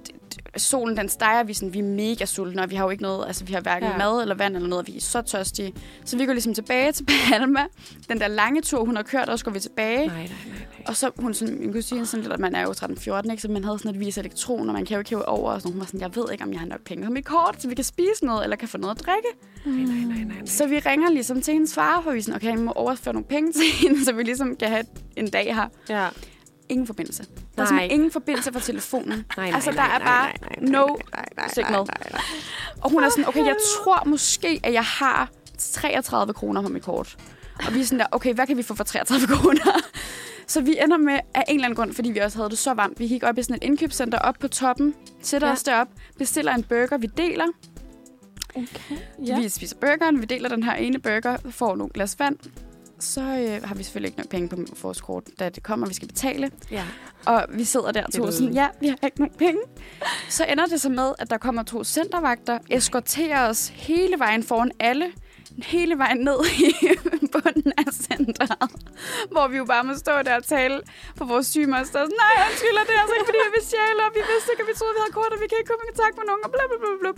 solen 0.57 0.97
den 0.97 1.09
steger, 1.09 1.43
vi 1.43 1.51
er, 1.51 1.55
sådan, 1.55 1.73
vi 1.73 1.79
er 1.79 1.83
mega 1.83 2.25
sultne, 2.25 2.61
og 2.61 2.69
vi 2.71 2.75
har 2.75 2.83
jo 2.83 2.89
ikke 2.89 3.03
noget, 3.03 3.27
altså 3.27 3.45
vi 3.45 3.53
har 3.53 3.61
hverken 3.61 3.89
Ja. 3.89 3.97
mad 3.97 4.21
eller 4.21 4.35
vand 4.35 4.55
eller 4.55 4.69
noget, 4.69 4.81
og 4.87 4.87
vi 4.93 4.97
er 4.97 5.01
så 5.01 5.21
tørstige. 5.21 5.73
Så 6.05 6.17
vi 6.17 6.25
går 6.25 6.33
ligesom 6.33 6.53
tilbage 6.53 6.91
til 6.91 7.05
Palma. 7.29 7.65
Den 8.09 8.19
der 8.19 8.27
lange 8.27 8.61
tur, 8.61 8.85
hun 8.85 8.95
har 8.95 9.03
kørt, 9.03 9.29
og 9.29 9.39
så 9.39 9.45
går 9.45 9.51
vi 9.51 9.59
tilbage. 9.59 10.07
Nej, 10.07 10.15
nej, 10.15 10.15
nej, 10.25 10.27
nej. 10.47 10.83
Og 10.87 10.95
så 10.95 11.11
hun 11.17 11.33
sådan, 11.33 11.59
min 11.59 11.73
kusine 11.73 12.05
sådan 12.05 12.21
lidt, 12.21 12.33
at 12.33 12.39
man 12.39 12.55
er 12.55 12.61
jo 12.61 12.71
13-14, 12.71 13.31
ikke? 13.31 13.41
Så 13.41 13.47
man 13.51 13.63
havde 13.63 13.79
sådan 13.79 13.91
et 13.91 13.99
vis 13.99 14.17
elektron, 14.17 14.67
og 14.69 14.73
man 14.73 14.85
kan 14.85 14.93
jo 14.95 14.99
ikke 14.99 15.09
hæve 15.09 15.27
over. 15.27 15.51
Og 15.51 15.61
sådan, 15.61 15.71
hun 15.71 15.79
var 15.79 15.85
sådan, 15.85 15.99
jeg 16.01 16.15
ved 16.15 16.25
ikke, 16.31 16.43
om 16.43 16.51
jeg 16.51 16.59
har 16.59 16.67
nok 16.67 16.81
penge 16.85 17.05
på 17.05 17.11
mit 17.11 17.25
kort, 17.25 17.55
så 17.61 17.67
vi 17.67 17.75
kan 17.75 17.83
spise 17.83 18.25
noget, 18.25 18.43
eller 18.43 18.55
kan 18.55 18.67
få 18.67 18.77
noget 18.77 18.99
at 18.99 19.05
drikke. 19.05 19.27
Nej, 19.65 19.75
nej, 19.75 20.05
nej, 20.05 20.17
nej, 20.17 20.23
nej. 20.37 20.45
Så 20.45 20.67
vi 20.67 20.79
ringer 20.79 21.09
ligesom 21.09 21.41
til 21.41 21.53
hendes 21.53 21.73
far, 21.73 22.01
for 22.03 22.11
vi 22.11 22.21
sådan, 22.21 22.35
okay, 22.35 22.49
han 22.49 22.61
må 22.61 22.71
overføre 22.71 23.13
nogle 23.13 23.25
penge 23.27 23.51
til 23.51 23.63
hende, 23.81 24.03
så 24.05 24.13
vi 24.13 24.23
ligesom 24.23 24.55
kan 24.55 24.69
have 24.69 24.83
en 25.15 25.29
dag 25.29 25.55
her. 25.55 25.67
Ja. 25.89 26.07
Ingen 26.73 26.87
forbindelse. 26.87 27.23
Der 27.23 27.29
er 27.29 27.41
Nej. 27.57 27.65
simpelthen 27.65 27.91
ingen 27.91 28.11
forbindelse 28.11 28.53
fra 28.53 28.59
telefonen. 28.59 29.09
Nej, 29.37 29.45
nej, 29.49 29.51
altså, 29.55 29.71
der 29.71 29.77
nej, 29.77 29.85
er 29.95 29.99
nej, 29.99 30.07
bare 30.07 30.25
nej, 30.25 30.37
nej, 30.41 30.55
nej, 30.61 30.71
no 30.71 30.85
nej, 30.85 30.95
nej, 31.13 31.25
nej, 31.37 31.47
signal. 31.53 31.71
nej, 31.71 31.83
nej. 32.11 32.21
Og 32.81 32.91
hun 32.91 33.03
er 33.03 33.09
sådan, 33.09 33.27
okay, 33.27 33.45
jeg 33.45 33.55
tror 33.75 34.03
måske, 34.05 34.59
at 34.63 34.73
jeg 34.73 34.83
har 34.83 35.29
33 35.57 36.33
kroner 36.33 36.61
på 36.61 36.67
mit 36.67 36.83
kort. 36.83 37.17
Og 37.67 37.73
vi 37.73 37.79
er 37.81 37.85
sådan 37.85 37.99
der, 37.99 38.05
okay, 38.11 38.33
hvad 38.33 38.47
kan 38.47 38.57
vi 38.57 38.63
få 38.63 38.75
for 38.75 38.83
33 38.83 39.27
kroner? 39.35 39.79
Så 40.47 40.61
vi 40.61 40.77
ender 40.83 40.97
med, 40.97 41.19
af 41.33 41.43
en 41.47 41.55
eller 41.55 41.65
anden 41.65 41.75
grund, 41.75 41.93
fordi 41.93 42.11
vi 42.11 42.19
også 42.19 42.37
havde 42.37 42.49
det 42.49 42.57
så 42.57 42.73
varmt, 42.73 42.99
vi 42.99 43.07
gik 43.07 43.23
op 43.23 43.37
i 43.37 43.43
sådan 43.43 43.55
et 43.55 43.63
indkøbscenter 43.63 44.19
op 44.19 44.35
på 44.39 44.47
toppen, 44.47 44.93
sætter 45.21 45.47
ja. 45.47 45.53
os 45.53 45.63
derop, 45.63 45.87
bestiller 46.17 46.55
en 46.55 46.63
burger, 46.63 46.97
vi 46.97 47.07
deler. 47.07 47.45
Okay. 48.55 48.95
Ja. 49.25 49.39
Vi 49.39 49.49
spiser 49.49 49.75
burgeren, 49.81 50.21
vi 50.21 50.25
deler 50.25 50.49
den 50.49 50.63
her 50.63 50.73
ene 50.73 50.99
burger, 50.99 51.37
får 51.49 51.75
nogle 51.75 51.91
glas 51.93 52.19
vand. 52.19 52.37
Så 53.03 53.21
øh, 53.21 53.63
har 53.67 53.75
vi 53.75 53.83
selvfølgelig 53.83 54.07
ikke 54.07 54.19
nok 54.19 54.29
penge 54.29 54.49
på 54.49 54.55
vores 54.81 55.01
kort, 55.01 55.23
da 55.39 55.49
det 55.49 55.63
kommer, 55.63 55.87
vi 55.87 55.93
skal 55.93 56.07
betale. 56.07 56.51
Ja. 56.71 56.85
Og 57.25 57.45
vi 57.49 57.63
sidder 57.63 57.91
der 57.91 58.05
to 58.15 58.23
er 58.23 58.31
sådan, 58.31 58.53
ja, 58.53 58.67
vi 58.81 58.87
har 58.87 58.97
ikke 59.03 59.19
nogen 59.19 59.35
penge. 59.37 59.61
Så 60.29 60.45
ender 60.45 60.65
det 60.65 60.81
så 60.81 60.89
med, 60.89 61.09
at 61.19 61.29
der 61.29 61.37
kommer 61.37 61.63
to 61.63 61.83
centervagter, 61.83 62.59
eskorterer 62.69 63.49
os 63.49 63.67
hele 63.67 64.19
vejen 64.19 64.43
foran 64.43 64.71
alle, 64.79 65.11
hele 65.57 65.97
vejen 65.97 66.17
ned 66.17 66.39
i 67.23 67.27
bunden 67.33 67.73
af 67.77 67.93
centret. 67.93 68.71
Hvor 69.31 69.47
vi 69.47 69.57
jo 69.57 69.65
bare 69.65 69.83
må 69.83 69.93
stå 69.97 70.11
der 70.27 70.35
og 70.35 70.43
tale 70.43 70.81
for 71.17 71.25
vores 71.25 71.47
sygemoster. 71.47 71.99
Nej, 71.99 72.35
undskyld, 72.47 72.77
det 72.87 72.95
er 72.97 73.01
altså 73.03 73.15
ikke, 73.17 73.27
fordi 73.29 73.39
vi 73.47 73.51
vil 73.57 73.63
stjæle, 73.69 74.01
og 74.07 74.11
vi 74.17 74.21
vidste 74.31 74.47
ikke, 74.53 74.63
at 74.65 74.69
vi 74.71 74.75
troede, 74.79 74.93
vi 74.97 75.01
havde 75.03 75.13
kort, 75.19 75.31
og 75.35 75.39
vi 75.43 75.47
kan 75.49 75.57
ikke 75.59 75.69
komme 75.71 75.83
i 75.85 75.89
kontakt 75.91 76.15
med 76.19 76.25
nogen, 76.29 76.41
og 76.45 76.51
bla, 76.55 76.63
bla, 76.69 76.77
bla, 76.83 76.91
bla. 77.03 77.11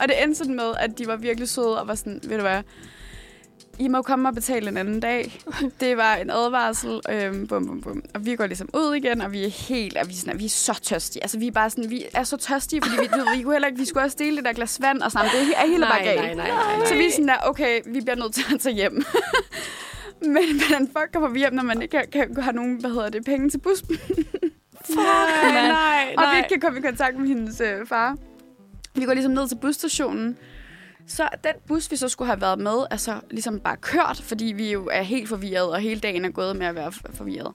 Og 0.00 0.04
det 0.08 0.14
endte 0.22 0.36
sådan 0.40 0.56
med, 0.62 0.70
at 0.84 0.90
de 0.98 1.04
var 1.10 1.16
virkelig 1.28 1.48
søde 1.56 1.74
og 1.80 1.84
var 1.90 1.96
sådan, 2.00 2.20
ved 2.30 2.36
du 2.40 2.44
hvad, 2.50 2.60
I 3.78 3.88
må 3.88 4.02
komme 4.02 4.28
og 4.28 4.34
betale 4.34 4.68
en 4.68 4.76
anden 4.76 5.00
dag. 5.00 5.40
Det 5.80 5.96
var 5.96 6.14
en 6.14 6.30
advarsel. 6.30 7.00
Øhm, 7.10 7.46
bum, 7.46 7.66
bum, 7.66 7.80
bum. 7.80 8.02
Og 8.14 8.26
vi 8.26 8.36
går 8.36 8.46
ligesom 8.46 8.68
ud 8.74 8.94
igen, 8.94 9.20
og 9.20 9.32
vi 9.32 9.44
er 9.44 9.48
helt, 9.48 9.96
og 9.96 10.08
vi 10.08 10.12
er, 10.12 10.16
sådan, 10.16 10.38
vi 10.38 10.44
er 10.44 10.48
så 10.48 10.80
tørstige. 10.82 11.22
Altså, 11.24 11.38
vi 11.38 11.46
er 11.46 11.50
bare 11.52 11.70
sådan, 11.70 11.90
vi 11.90 12.04
er 12.14 12.22
så 12.22 12.36
tørstige, 12.36 12.82
fordi 12.82 12.96
vi, 12.96 13.16
ved, 13.16 13.36
vi 13.36 13.42
kunne 13.42 13.54
heller 13.54 13.68
ikke, 13.68 13.78
vi 13.78 13.84
skulle 13.84 14.04
også 14.04 14.16
dele 14.20 14.36
det 14.36 14.44
der 14.44 14.52
glas 14.52 14.78
vand, 14.82 15.02
og 15.02 15.12
sådan, 15.12 15.26
det 15.30 15.54
er 15.56 15.66
hele 15.66 15.86
bare 15.86 16.04
galt. 16.04 16.20
nej, 16.20 16.34
nej, 16.34 16.48
nej, 16.50 16.76
nej. 16.76 16.86
Så 16.86 16.94
vi 16.94 17.06
er 17.06 17.10
sådan 17.10 17.28
der, 17.28 17.36
okay, 17.42 17.80
vi 17.86 18.00
bliver 18.00 18.16
nødt 18.16 18.34
til 18.34 18.44
at 18.54 18.60
tage 18.60 18.74
hjem. 18.74 19.04
Men 20.34 20.44
hvordan 20.60 20.86
fuck 20.86 21.12
kommer 21.12 21.28
vi 21.28 21.38
hjem, 21.38 21.52
når 21.54 21.62
man 21.62 21.82
ikke 21.82 22.06
kan, 22.12 22.34
kan 22.34 22.42
have 22.42 22.56
nogen, 22.56 22.76
hvad 22.80 22.90
hedder 22.90 23.08
det, 23.08 23.24
penge 23.24 23.50
til 23.50 23.58
bussen? 23.58 23.98
Nej, 24.96 25.68
nej, 25.68 26.14
Og 26.18 26.24
vi 26.32 26.36
ikke 26.38 26.48
kan 26.48 26.60
komme 26.60 26.78
i 26.78 26.82
kontakt 26.82 27.18
med 27.18 27.28
hendes 27.28 27.60
øh, 27.60 27.86
far. 27.86 28.16
vi 28.94 29.04
går 29.04 29.12
ligesom 29.12 29.32
ned 29.32 29.48
til 29.48 29.56
busstationen. 29.56 30.36
Så 31.06 31.28
den 31.44 31.52
bus, 31.68 31.90
vi 31.90 31.96
så 31.96 32.08
skulle 32.08 32.26
have 32.28 32.40
været 32.40 32.58
med, 32.58 32.86
er 32.90 32.96
så 32.96 33.14
ligesom 33.30 33.60
bare 33.60 33.76
kørt, 33.76 34.20
fordi 34.24 34.44
vi 34.44 34.72
jo 34.72 34.88
er 34.92 35.02
helt 35.02 35.28
forvirret, 35.28 35.68
og 35.70 35.80
hele 35.80 36.00
dagen 36.00 36.24
er 36.24 36.30
gået 36.30 36.56
med 36.56 36.66
at 36.66 36.74
være 36.74 36.92
for- 36.92 37.02
forvirret. 37.14 37.52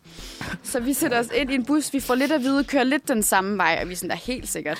Så 0.63 0.79
vi 0.79 0.93
sætter 0.93 1.19
os 1.19 1.27
ind 1.35 1.51
i 1.51 1.55
en 1.55 1.65
bus, 1.65 1.93
vi 1.93 1.99
får 1.99 2.15
lidt 2.15 2.31
at 2.31 2.41
vide, 2.41 2.63
kører 2.63 2.83
lidt 2.83 3.07
den 3.07 3.23
samme 3.23 3.57
vej, 3.57 3.79
og 3.81 3.87
vi 3.87 3.93
er 3.93 3.97
sådan 3.97 4.09
der 4.09 4.15
helt 4.15 4.47
sikkert. 4.49 4.79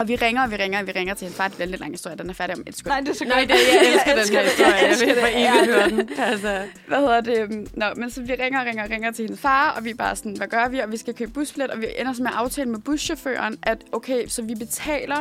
Og 0.00 0.08
vi 0.08 0.16
ringer, 0.16 0.42
og 0.42 0.50
vi 0.50 0.56
ringer, 0.56 0.80
og 0.80 0.86
vi 0.86 0.92
ringer 0.92 1.14
til 1.14 1.26
en 1.26 1.32
far. 1.32 1.48
Det 1.48 1.56
bliver 1.56 1.64
en 1.66 1.70
lidt 1.70 1.80
lang 1.80 1.92
historie, 1.92 2.16
den 2.16 2.30
er 2.30 2.34
færdig 2.34 2.56
om 2.56 2.62
et 2.66 2.76
sekund. 2.76 2.90
Nej, 2.92 3.00
det 3.00 3.08
er 3.08 3.12
så 3.14 3.24
Nej, 3.24 3.38
godt. 3.40 3.48
det, 3.48 3.54
jeg 3.54 3.92
elsker 3.92 4.14
den 4.14 4.34
her 4.36 4.42
historie. 4.42 4.72
Jeg 4.74 4.88
elsker 4.90 5.06
vil 5.06 5.16
for 5.20 5.26
det. 5.26 5.48
evigt 5.48 5.74
høre 5.74 5.88
den. 5.90 6.08
Altså, 6.32 6.62
hvad 6.86 6.98
hedder 6.98 7.20
det? 7.20 7.68
Nå, 7.76 7.84
men 7.96 8.10
så 8.10 8.22
vi 8.22 8.34
ringer 8.34 8.60
og 8.60 8.66
ringer 8.66 8.90
ringer 8.90 9.10
til 9.12 9.22
hendes 9.24 9.40
far, 9.40 9.70
og 9.70 9.84
vi 9.84 9.90
er 9.90 9.94
bare 9.94 10.16
sådan, 10.16 10.36
hvad 10.36 10.46
gør 10.46 10.68
vi? 10.68 10.78
Og 10.78 10.92
vi 10.92 10.96
skal 10.96 11.14
købe 11.14 11.30
busbillet, 11.30 11.70
og 11.70 11.80
vi 11.80 11.86
ender 11.98 12.12
så 12.12 12.22
med 12.22 12.30
at 12.30 12.36
aftale 12.36 12.70
med 12.70 12.78
buschaufføren, 12.78 13.58
at 13.62 13.78
okay, 13.92 14.26
så 14.28 14.42
vi 14.42 14.54
betaler, 14.54 15.16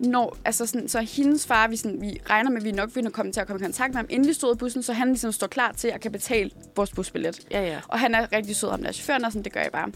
når, 0.00 0.36
altså 0.44 0.66
sådan, 0.66 0.88
så 0.88 1.00
hendes 1.00 1.46
far, 1.46 1.68
vi, 1.68 1.76
sådan, 1.76 2.00
vi 2.00 2.20
regner 2.30 2.50
med, 2.50 2.58
at 2.58 2.64
vi 2.64 2.72
nok 2.72 2.90
vil 2.94 3.10
komme 3.10 3.32
til 3.32 3.40
at 3.40 3.46
komme 3.46 3.60
i 3.60 3.64
kontakt 3.64 3.90
med 3.90 3.96
ham, 3.96 4.06
inden 4.08 4.28
vi 4.28 4.32
stod 4.32 4.54
i 4.54 4.58
bussen, 4.58 4.82
så 4.82 4.92
han 4.92 5.08
ligesom 5.08 5.32
står 5.32 5.46
klar 5.46 5.72
til 5.72 5.88
at 5.88 6.00
kan 6.00 6.12
betale 6.12 6.50
vores 6.76 6.90
busbillet. 6.90 7.40
ja, 7.50 7.62
ja. 7.62 7.80
Og 7.88 8.00
han 8.00 8.14
er 8.14 8.32
rigtig 8.32 8.56
sød, 8.56 8.70
ham 8.70 8.82
der 8.82 8.92
chaufføren, 8.92 9.24
og 9.24 9.32
sådan, 9.32 9.44
det 9.44 9.52
gør 9.52 9.60
jeg 9.60 9.72
bare. 9.72 9.92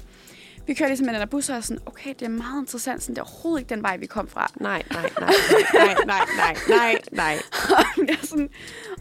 Vi 0.67 0.75
kører 0.75 0.89
ligesom 0.89 1.07
med 1.07 1.15
den 1.15 1.21
der 1.21 1.27
bus, 1.27 1.49
og 1.49 1.57
er 1.57 1.61
sådan, 1.61 1.83
okay, 1.87 2.11
det 2.19 2.23
er 2.23 2.29
meget 2.29 2.61
interessant, 2.63 3.03
sådan, 3.03 3.15
det 3.15 3.21
er 3.21 3.25
overhovedet 3.25 3.61
ikke 3.61 3.75
den 3.75 3.83
vej, 3.83 3.97
vi 3.97 4.07
kom 4.07 4.29
fra. 4.29 4.53
Nej, 4.61 4.83
nej, 4.93 5.11
nej, 5.21 5.31
nej, 5.75 5.95
nej, 6.07 6.25
nej, 6.39 6.57
nej, 6.69 6.99
nej. 7.13 7.39
jeg 8.09 8.19
er 8.23 8.27
sådan, 8.27 8.51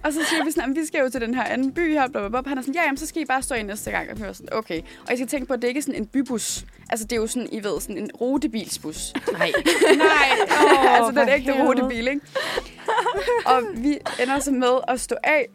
og 0.03 0.13
så 0.13 0.19
siger 0.29 0.45
vi 0.45 0.51
sådan, 0.51 0.75
vi 0.75 0.85
skal 0.85 0.99
jo 0.99 1.09
til 1.09 1.21
den 1.21 1.33
her 1.33 1.43
anden 1.43 1.73
by 1.73 1.93
her, 1.93 2.07
bla, 2.07 2.27
bla, 2.27 2.41
bla. 2.41 2.49
Han 2.49 2.57
er 2.57 2.61
sådan, 2.61 2.75
ja, 2.75 2.83
jamen, 2.83 2.97
så 2.97 3.05
skal 3.05 3.21
I 3.21 3.25
bare 3.25 3.41
stå 3.41 3.55
ind 3.55 3.67
næste 3.67 3.91
gang. 3.91 4.11
Og 4.11 4.17
vi 4.19 4.23
var 4.23 4.33
sådan, 4.33 4.53
okay. 4.53 4.81
Og 5.07 5.13
I 5.13 5.17
skal 5.17 5.27
tænke 5.27 5.45
på, 5.47 5.53
at 5.53 5.61
det 5.61 5.67
ikke 5.67 5.77
er 5.77 5.81
sådan 5.81 5.95
en 6.01 6.07
bybus. 6.07 6.65
Altså, 6.89 7.05
det 7.05 7.15
er 7.15 7.21
jo 7.21 7.27
sådan, 7.27 7.49
I 7.51 7.63
ved, 7.63 7.81
sådan 7.81 7.97
en 7.97 8.09
rutebilsbus. 8.21 9.13
Nej. 9.31 9.51
Nej, 9.97 10.29
oh, 10.49 10.95
altså 10.95 11.21
den 11.21 11.29
ægte 11.29 11.43
helvede. 11.51 11.67
rutebil, 11.67 12.07
ikke? 12.07 12.21
og 13.45 13.61
vi 13.75 13.97
ender 14.21 14.39
så 14.39 14.51
med 14.51 14.79
at 14.87 14.99
stå 14.99 15.15
af. 15.23 15.45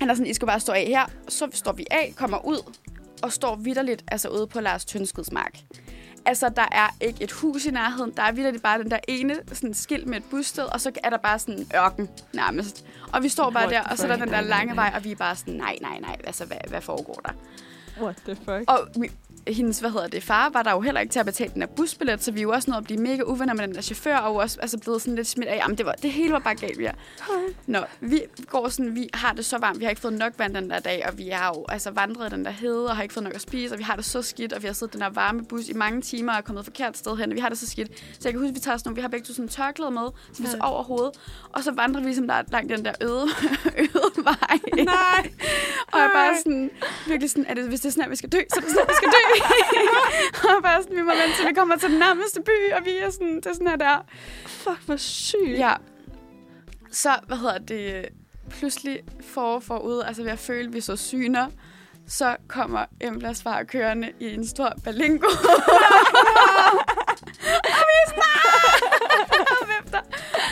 Han 0.00 0.10
er 0.10 0.14
sådan, 0.14 0.26
I 0.26 0.34
skal 0.34 0.46
bare 0.46 0.60
stå 0.60 0.72
af 0.72 0.84
her. 0.86 1.06
Så 1.28 1.48
står 1.52 1.72
vi 1.72 1.86
af, 1.90 2.12
kommer 2.16 2.46
ud, 2.46 2.72
og 3.22 3.32
står 3.32 3.56
vidderligt 3.56 4.04
altså 4.08 4.28
ude 4.28 4.46
på 4.46 4.60
Lars 4.60 4.84
Tønskeds 4.84 5.32
mark. 5.32 5.58
Altså, 6.26 6.48
der 6.48 6.66
er 6.72 6.88
ikke 7.00 7.24
et 7.24 7.32
hus 7.32 7.66
i 7.66 7.70
nærheden. 7.70 8.12
Der 8.16 8.22
er 8.22 8.32
vidderligt 8.32 8.62
bare 8.62 8.78
den 8.78 8.90
der 8.90 8.98
ene 9.08 9.36
sådan 9.52 9.74
skilt 9.74 10.06
med 10.06 10.16
et 10.16 10.24
bussted, 10.30 10.64
og 10.64 10.80
så 10.80 10.92
er 11.04 11.10
der 11.10 11.16
bare 11.16 11.38
sådan 11.38 11.58
en 11.58 11.70
ørken 11.76 12.08
nærmest. 12.32 12.84
Og 13.12 13.22
vi 13.22 13.28
står 13.28 13.50
bare 13.50 13.66
What 13.66 13.72
der, 13.72 13.90
og 13.90 13.98
så 13.98 14.04
er 14.06 14.16
der 14.16 14.24
den 14.24 14.34
der 14.34 14.40
lange 14.40 14.76
vej, 14.76 14.92
og 14.96 15.04
vi 15.04 15.10
er 15.10 15.16
bare 15.16 15.36
sådan, 15.36 15.54
nej, 15.54 15.76
nej, 15.80 15.98
nej, 16.00 16.16
altså, 16.24 16.44
hvad, 16.44 16.56
hvad 16.68 16.80
foregår 16.80 17.20
der? 17.24 17.32
What 18.02 18.16
the 18.24 18.36
fuck? 18.36 18.70
Og 18.70 18.88
hendes, 19.48 19.80
hvad 19.80 19.90
hedder 19.90 20.06
det, 20.06 20.22
far 20.22 20.50
var 20.50 20.62
der 20.62 20.70
jo 20.70 20.80
heller 20.80 21.00
ikke 21.00 21.12
til 21.12 21.20
at 21.20 21.26
betale 21.26 21.50
den 21.54 21.62
her 21.62 21.66
busbillet, 21.66 22.24
så 22.24 22.32
vi 22.32 22.40
er 22.40 22.42
jo 22.42 22.50
også 22.50 22.70
nået 22.70 22.78
at 22.78 22.84
blive 22.84 23.00
mega 23.00 23.22
uvenner 23.22 23.54
med 23.54 23.66
den 23.66 23.74
der 23.74 23.80
chauffør, 23.80 24.16
og 24.16 24.36
også 24.36 24.60
altså, 24.60 24.78
blevet 24.78 25.02
sådan 25.02 25.14
lidt 25.14 25.26
smidt 25.26 25.48
af. 25.48 25.56
Jamen, 25.56 25.78
det, 25.78 25.86
var, 25.86 25.92
det 25.92 26.12
hele 26.12 26.32
var 26.32 26.38
bare 26.38 26.54
galt, 26.54 26.78
vi 26.78 26.84
er. 26.84 26.92
Nå, 27.66 27.78
vi 28.00 28.22
går 28.46 28.68
sådan, 28.68 28.94
vi 28.94 29.08
har 29.14 29.32
det 29.32 29.44
så 29.44 29.58
varmt, 29.58 29.78
vi 29.78 29.84
har 29.84 29.90
ikke 29.90 30.02
fået 30.02 30.14
nok 30.14 30.32
vand 30.38 30.54
den 30.54 30.70
der 30.70 30.78
dag, 30.78 31.04
og 31.08 31.18
vi 31.18 31.28
har 31.28 31.52
jo 31.56 31.64
altså 31.68 31.90
vandret 31.90 32.30
den 32.30 32.44
der 32.44 32.50
hede, 32.50 32.86
og 32.86 32.96
har 32.96 33.02
ikke 33.02 33.14
fået 33.14 33.24
nok 33.24 33.34
at 33.34 33.40
spise, 33.40 33.74
og 33.74 33.78
vi 33.78 33.84
har 33.84 33.96
det 33.96 34.04
så 34.04 34.22
skidt, 34.22 34.52
og 34.52 34.62
vi 34.62 34.66
har 34.66 34.74
siddet 34.74 34.92
den 34.92 35.00
der 35.00 35.10
varme 35.10 35.44
bus 35.44 35.68
i 35.68 35.72
mange 35.72 36.02
timer, 36.02 36.32
og 36.32 36.38
er 36.38 36.42
kommet 36.42 36.60
et 36.60 36.66
forkert 36.66 36.98
sted 36.98 37.16
hen, 37.16 37.30
og 37.30 37.34
vi 37.34 37.40
har 37.40 37.48
det 37.48 37.58
så 37.58 37.66
skidt. 37.66 37.98
Så 37.98 38.20
jeg 38.24 38.32
kan 38.32 38.40
huske, 38.40 38.48
at 38.48 38.54
vi 38.54 38.60
tager 38.60 38.76
sådan 38.76 38.88
nogle, 38.88 38.96
vi 38.96 39.00
har 39.00 39.08
begge 39.08 39.26
to 39.26 39.32
sådan 39.32 39.48
tørklæde 39.48 39.90
med, 39.90 40.08
så 40.32 40.42
vi 40.42 40.48
så 40.48 40.56
over 40.60 40.82
hovedet, 40.82 41.12
og 41.52 41.62
så 41.64 41.72
vandrer 41.72 42.00
vi 42.00 42.06
ligesom 42.06 42.28
der 42.28 42.42
langt 42.48 42.70
den 42.70 42.84
der 42.84 42.92
øde, 43.00 43.26
øde 43.94 44.24
vej. 44.24 44.58
Nej. 44.84 45.30
Og 45.92 45.98
jeg 46.00 46.10
bare 46.14 46.36
sådan, 46.38 46.70
virkelig 47.06 47.30
sådan, 47.30 47.46
er 47.48 47.54
det, 47.54 47.68
hvis 47.68 47.80
det 47.80 47.88
er 47.88 47.92
sådan, 47.92 48.04
at 48.04 48.10
vi 48.10 48.16
skal 48.16 48.28
dø, 48.28 48.38
så 48.54 48.56
er 48.56 48.60
det 48.60 48.70
sådan, 48.70 48.82
at 48.82 48.88
vi 48.88 48.94
skal 48.96 49.08
dø. 49.08 49.33
og 50.56 50.62
bare 50.62 50.82
sådan, 50.82 50.96
vi 50.96 51.02
må 51.02 51.10
vente 51.10 51.36
til 51.36 51.46
vi 51.48 51.52
kommer 51.54 51.76
til 51.76 51.90
den 51.90 51.98
nærmeste 51.98 52.40
by, 52.42 52.72
og 52.78 52.84
vi 52.84 52.96
er 52.96 53.10
sådan, 53.10 53.36
det 53.36 53.46
er 53.46 53.52
sådan 53.52 53.68
her 53.68 53.76
der. 53.76 54.04
Fuck, 54.46 54.80
hvor 54.86 54.96
sygt. 54.96 55.58
Ja. 55.58 55.72
Så, 56.90 57.10
hvad 57.26 57.36
hedder 57.36 57.58
det, 57.58 58.08
pludselig 58.50 59.00
for 59.34 59.58
forude, 59.60 60.06
altså 60.06 60.22
ved 60.22 60.30
at 60.30 60.38
føle, 60.38 60.68
at 60.68 60.74
vi 60.74 60.80
så 60.80 60.96
syner, 60.96 61.46
så 62.08 62.36
kommer 62.48 62.84
Emblas 63.00 63.42
far 63.42 63.62
kørende 63.62 64.12
i 64.20 64.34
en 64.34 64.46
stor 64.46 64.72
balingo. 64.84 65.26
og 67.66 67.84
vi 67.88 67.94
er 68.02 68.06
sådan, 68.08 68.22
"Ah!" 69.94 70.02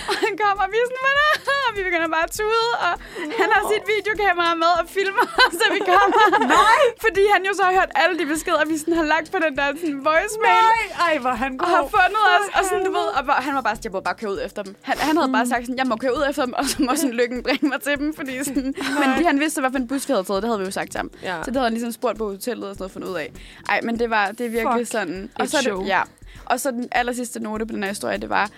Og 0.08 0.14
han 0.14 0.38
kommer, 0.38 0.64
og 0.64 0.70
vi 0.72 0.76
er 0.76 0.86
sådan? 0.86 1.51
Og 1.72 1.78
vi 1.78 1.82
begynder 1.88 2.08
bare 2.16 2.24
at 2.28 2.32
tude, 2.40 2.68
og 2.86 2.92
han 3.40 3.48
har 3.54 3.62
sit 3.72 3.84
videokamera 3.94 4.54
med 4.62 4.70
og 4.80 4.84
filmer 4.96 5.26
os, 5.44 5.52
så 5.60 5.66
vi 5.76 5.80
kommer. 5.92 6.22
Nej! 6.56 6.82
Fordi 7.04 7.22
han 7.34 7.40
jo 7.48 7.52
så 7.58 7.62
har 7.68 7.72
hørt 7.80 7.90
alle 8.02 8.14
de 8.20 8.26
beskeder, 8.34 8.64
vi 8.72 8.76
sådan 8.78 8.94
har 9.00 9.06
lagt 9.14 9.26
på 9.34 9.38
den 9.44 9.52
der 9.58 9.66
sådan, 9.80 9.98
voicemail. 10.10 10.62
Nej, 10.72 10.84
ej, 11.08 11.14
hvor 11.24 11.34
han 11.44 11.50
Og 11.60 11.68
har 11.74 11.82
fundet 11.96 12.22
os, 12.36 12.46
og 12.58 12.62
sådan, 12.68 12.84
du 12.88 12.92
ved, 12.98 13.06
og 13.18 13.22
bare- 13.28 13.42
han 13.46 13.54
var 13.58 13.60
bare 13.68 13.74
sådan, 13.76 13.84
jeg 13.88 13.92
må 13.96 14.00
bare 14.08 14.18
køre 14.22 14.30
ud 14.34 14.40
efter 14.46 14.60
dem. 14.66 14.72
Han, 14.88 14.96
han 15.08 15.14
havde 15.16 15.32
bare 15.36 15.46
sagt 15.52 15.62
sådan, 15.66 15.78
jeg 15.82 15.86
må 15.92 15.96
køre 16.04 16.14
ud 16.18 16.24
efter 16.30 16.42
dem, 16.44 16.54
og 16.60 16.64
så 16.70 16.76
må 16.86 16.92
sådan 16.96 17.10
lykken 17.20 17.38
bringe 17.46 17.68
mig 17.72 17.80
til 17.86 17.94
dem, 17.98 18.08
fordi 18.18 18.44
sådan, 18.44 18.74
men 19.00 19.06
fordi 19.14 19.24
han 19.32 19.40
vidste, 19.40 19.60
hvad 19.60 19.70
for 19.70 19.78
en 19.78 19.88
bus 19.88 20.08
vi 20.08 20.12
havde 20.12 20.24
taget, 20.28 20.42
det 20.42 20.48
havde 20.50 20.60
vi 20.62 20.64
jo 20.70 20.74
sagt 20.80 20.90
til 20.92 20.98
ham. 20.98 21.10
Ja. 21.22 21.36
Så 21.44 21.50
det 21.50 21.56
havde 21.56 21.66
han 21.66 21.72
ligesom 21.72 21.92
spurgt 21.92 22.18
på 22.18 22.24
hotellet 22.30 22.68
og 22.68 22.74
sådan 22.74 22.82
noget 22.82 22.92
fundet 22.92 23.08
ud 23.08 23.14
af. 23.16 23.32
Ej, 23.68 23.80
men 23.82 23.98
det 23.98 24.10
var 24.10 24.26
det 24.26 24.46
er 24.46 24.50
virkelig 24.50 24.86
Fuck, 24.86 24.92
sådan. 24.92 25.30
Og 25.40 25.48
så 25.48 25.56
det, 25.82 25.86
ja. 25.88 26.00
Og 26.44 26.60
så 26.60 26.70
den 26.70 26.88
aller 26.92 27.12
sidste 27.12 27.40
note 27.40 27.66
på 27.66 27.72
den 27.72 27.82
her 27.82 27.90
historie, 27.90 28.18
det 28.18 28.30
var, 28.30 28.50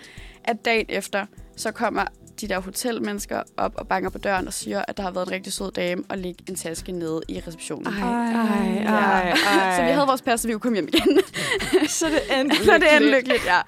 at 0.45 0.65
dagen 0.65 0.87
efter, 0.89 1.27
så 1.57 1.71
kommer 1.73 2.05
de 2.41 2.49
der 2.49 2.59
hotelmennesker 2.61 3.43
op 3.57 3.73
og 3.77 3.89
banker 3.89 4.11
på 4.11 4.19
døren 4.19 4.47
og 4.47 4.53
siger, 4.53 4.85
at 4.89 4.97
der 4.97 5.03
har 5.03 5.11
været 5.11 5.27
en 5.27 5.33
rigtig 5.33 5.53
sød 5.53 5.73
dame 5.73 6.03
og 6.09 6.19
ligge 6.19 6.45
en 6.49 6.55
taske 6.57 6.93
nede 6.93 7.21
i 7.29 7.41
receptionen. 7.47 7.87
Ej, 7.87 8.11
ej, 8.11 8.85
ej, 8.87 9.31
ej. 9.31 9.77
Så 9.77 9.83
vi 9.85 9.91
havde 9.91 10.07
vores 10.07 10.23
pas, 10.23 10.41
så 10.41 10.47
vi 10.49 10.53
kunne 10.53 10.61
komme 10.61 10.77
hjem 10.77 10.89
igen. 10.89 11.21
Så 11.89 12.07
det 12.07 12.41
endte 12.41 12.57
så 12.65 12.73
det 12.79 12.93
endte 12.97 13.11
lykkeligt, 13.11 13.45
ja. 13.47 13.61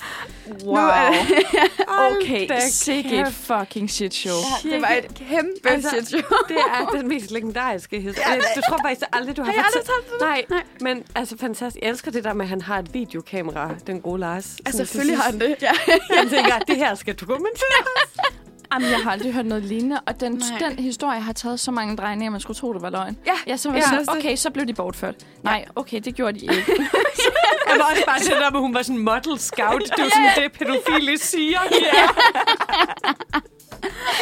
Wow. 0.65 0.75
Nu 0.75 0.81
er 0.81 1.11
det, 1.11 1.45
Okay, 2.23 2.49
da 2.49 2.61
sikke 2.71 3.21
et 3.21 3.33
fucking 3.33 3.91
shit 3.91 4.15
show. 4.15 4.35
ja, 4.65 4.71
det 4.71 4.83
var 4.83 4.89
et 4.89 5.15
kæmpe 5.15 5.69
Altså, 5.71 5.89
shit 5.91 6.09
show. 6.09 6.21
Det 6.49 6.57
er 6.57 6.91
den 6.91 7.09
mest 7.09 7.31
legendariske 7.31 8.01
historie. 8.01 8.31
Ja, 8.33 8.37
du 8.57 8.61
tror 8.69 8.79
faktisk 8.85 9.07
aldrig, 9.13 9.37
du 9.37 9.43
har, 9.43 9.53
Har 9.53 9.63
fortalt- 9.63 10.21
talt 10.21 10.51
Nej, 10.51 10.63
men 10.81 11.05
altså 11.15 11.37
fantastisk. 11.39 11.83
Jeg 11.83 11.91
elsker 11.91 12.11
det 12.11 12.25
der 12.25 12.33
med, 12.33 12.45
at 12.45 12.49
han 12.49 12.61
har 12.61 12.79
et 12.79 12.95
videokamera, 12.95 13.71
den 13.87 14.01
gode 14.01 14.21
Lars. 14.21 14.57
Altså, 14.67 14.77
selvfølgelig 14.79 15.17
har 15.19 15.31
han 15.31 15.41
det. 15.41 15.57
Ja. 15.63 15.71
Han 16.17 16.29
tænker, 16.29 16.55
at 16.55 16.63
det 16.69 16.77
her 16.77 16.95
skal 16.95 17.15
dokumenteres. 17.15 18.17
Jamen, 18.73 18.91
jeg 18.91 18.99
har 18.99 19.11
aldrig 19.11 19.33
hørt 19.33 19.47
noget 19.47 19.65
lignende, 19.65 20.01
og 20.07 20.21
den, 20.21 20.33
Nej. 20.33 20.69
den 20.69 20.79
historie 20.79 21.21
har 21.21 21.33
taget 21.33 21.61
så 21.61 21.71
mange 21.71 21.97
drejninger, 21.97 22.27
at 22.27 22.33
man 22.33 22.41
skulle 22.41 22.57
tro, 22.57 22.73
det 22.73 22.83
var 22.83 22.91
løgn. 22.91 23.17
Ja, 23.27 23.33
Ja, 23.47 23.57
så 23.57 23.69
var 23.69 23.77
ja. 23.77 23.83
ja, 23.83 24.05
sådan, 24.05 24.19
okay, 24.19 24.37
så 24.37 24.51
blev 24.51 24.67
de 24.67 24.75
bortført. 24.75 25.15
Nej, 25.43 25.65
okay, 25.77 26.01
det 26.05 26.15
gjorde 26.15 26.41
de 26.41 26.45
ikke. 26.57 26.73
Jeg 27.71 27.77
var 27.79 27.85
også 27.91 28.03
bare 28.07 28.19
det 28.19 28.31
der 28.31 28.51
med, 28.51 28.61
hun 28.61 28.75
var 28.75 28.83
sådan 28.83 28.99
model 28.99 29.39
scout. 29.39 29.83
Det 29.83 29.91
er 29.99 30.05
jo 30.05 30.11
sådan 30.11 30.45
det, 30.45 30.53
pædofile 30.53 31.19
siger. 31.19 31.59
Ja. 31.71 32.09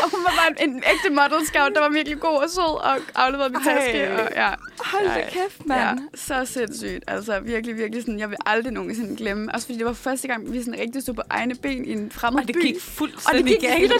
Og 0.02 0.10
hun 0.10 0.20
var 0.24 0.32
bare 0.38 0.62
en, 0.62 0.70
en 0.70 0.76
ægte 0.92 1.10
model 1.10 1.46
scout, 1.46 1.72
der 1.74 1.80
var 1.80 1.88
virkelig 1.88 2.20
god 2.20 2.36
og 2.42 2.50
sød 2.50 2.62
og 2.84 2.96
afleverede 3.14 3.50
min 3.52 3.62
Ej. 3.68 3.74
taske. 3.74 4.12
Og, 4.22 4.28
ja. 4.36 4.48
Hold 4.84 5.04
da 5.08 5.28
kæft, 5.30 5.60
ja, 5.60 5.64
mand. 5.94 6.00
så 6.14 6.44
sindssygt. 6.44 7.04
Altså 7.06 7.40
virkelig, 7.40 7.76
virkelig 7.76 8.02
sådan, 8.02 8.18
jeg 8.18 8.30
vil 8.30 8.38
aldrig 8.46 8.72
nogensinde 8.72 9.16
glemme. 9.16 9.54
Også 9.54 9.66
fordi 9.66 9.78
det 9.78 9.86
var 9.86 9.92
første 9.92 10.28
gang, 10.28 10.52
vi 10.52 10.62
sådan 10.62 10.80
rigtig 10.80 11.02
stod 11.02 11.14
på 11.14 11.22
egne 11.30 11.54
ben 11.54 11.84
i 11.84 11.92
en 11.92 12.10
fremmed 12.10 12.40
Og 12.42 12.48
det 12.48 12.54
by. 12.56 12.60
gik 12.62 12.74
og 12.74 12.80
det 12.80 12.82
fuldstændig 12.82 13.44
gik 13.60 13.68
galt. 13.70 13.92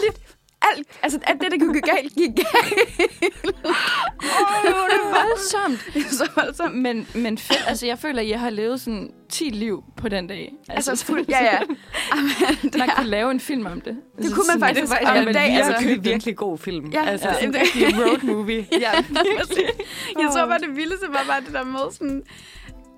Alt, 0.61 0.87
altså 1.03 1.19
alt 1.23 1.41
det, 1.41 1.51
der 1.51 1.57
gik 1.73 1.83
galt, 1.83 2.13
gik 2.15 2.35
galt. 2.35 2.73
Åh, 3.65 3.71
det 4.63 4.71
er 4.71 5.13
voldsomt. 5.21 5.93
Det 5.93 6.05
er 6.05 6.09
så 6.09 6.29
voldsomt. 6.35 6.75
Men, 6.75 7.07
men 7.15 7.37
fedt, 7.37 7.63
altså 7.67 7.85
jeg 7.85 7.99
føler, 7.99 8.21
at 8.21 8.29
jeg 8.29 8.39
har 8.39 8.49
levet 8.49 8.81
sådan 8.81 9.11
10 9.29 9.43
liv 9.43 9.83
på 9.97 10.09
den 10.09 10.27
dag. 10.27 10.53
Altså, 10.69 11.05
fuld, 11.05 11.25
ja, 11.29 11.43
ja. 11.43 11.59
Amen, 12.11 12.33
det, 12.63 12.75
Man 12.77 12.89
er, 12.89 12.95
kunne 12.95 13.07
lave 13.09 13.31
en 13.31 13.39
film 13.39 13.65
om 13.65 13.81
det. 13.81 13.97
det 14.17 14.33
kunne 14.33 14.45
man 14.47 14.59
faktisk 14.59 14.81
Det 14.93 15.07
var 15.07 15.13
en 15.13 15.33
dag. 15.33 15.49
Altså, 15.57 15.71
virkelig, 15.79 16.03
virkelig 16.11 16.35
god 16.35 16.57
film. 16.57 16.85
Ja, 16.89 17.05
altså, 17.05 17.29
ja. 17.29 17.45
en 17.45 17.55
road 18.01 18.23
movie. 18.23 18.67
Ja, 18.79 18.91
præcis. 19.39 19.57
Jeg 20.19 20.29
tror 20.33 20.45
bare, 20.45 20.59
det 20.59 20.75
vildeste 20.75 21.07
var 21.09 21.23
bare 21.27 21.41
det 21.41 21.53
der 21.53 21.63
med 21.63 21.79
sådan... 21.91 22.23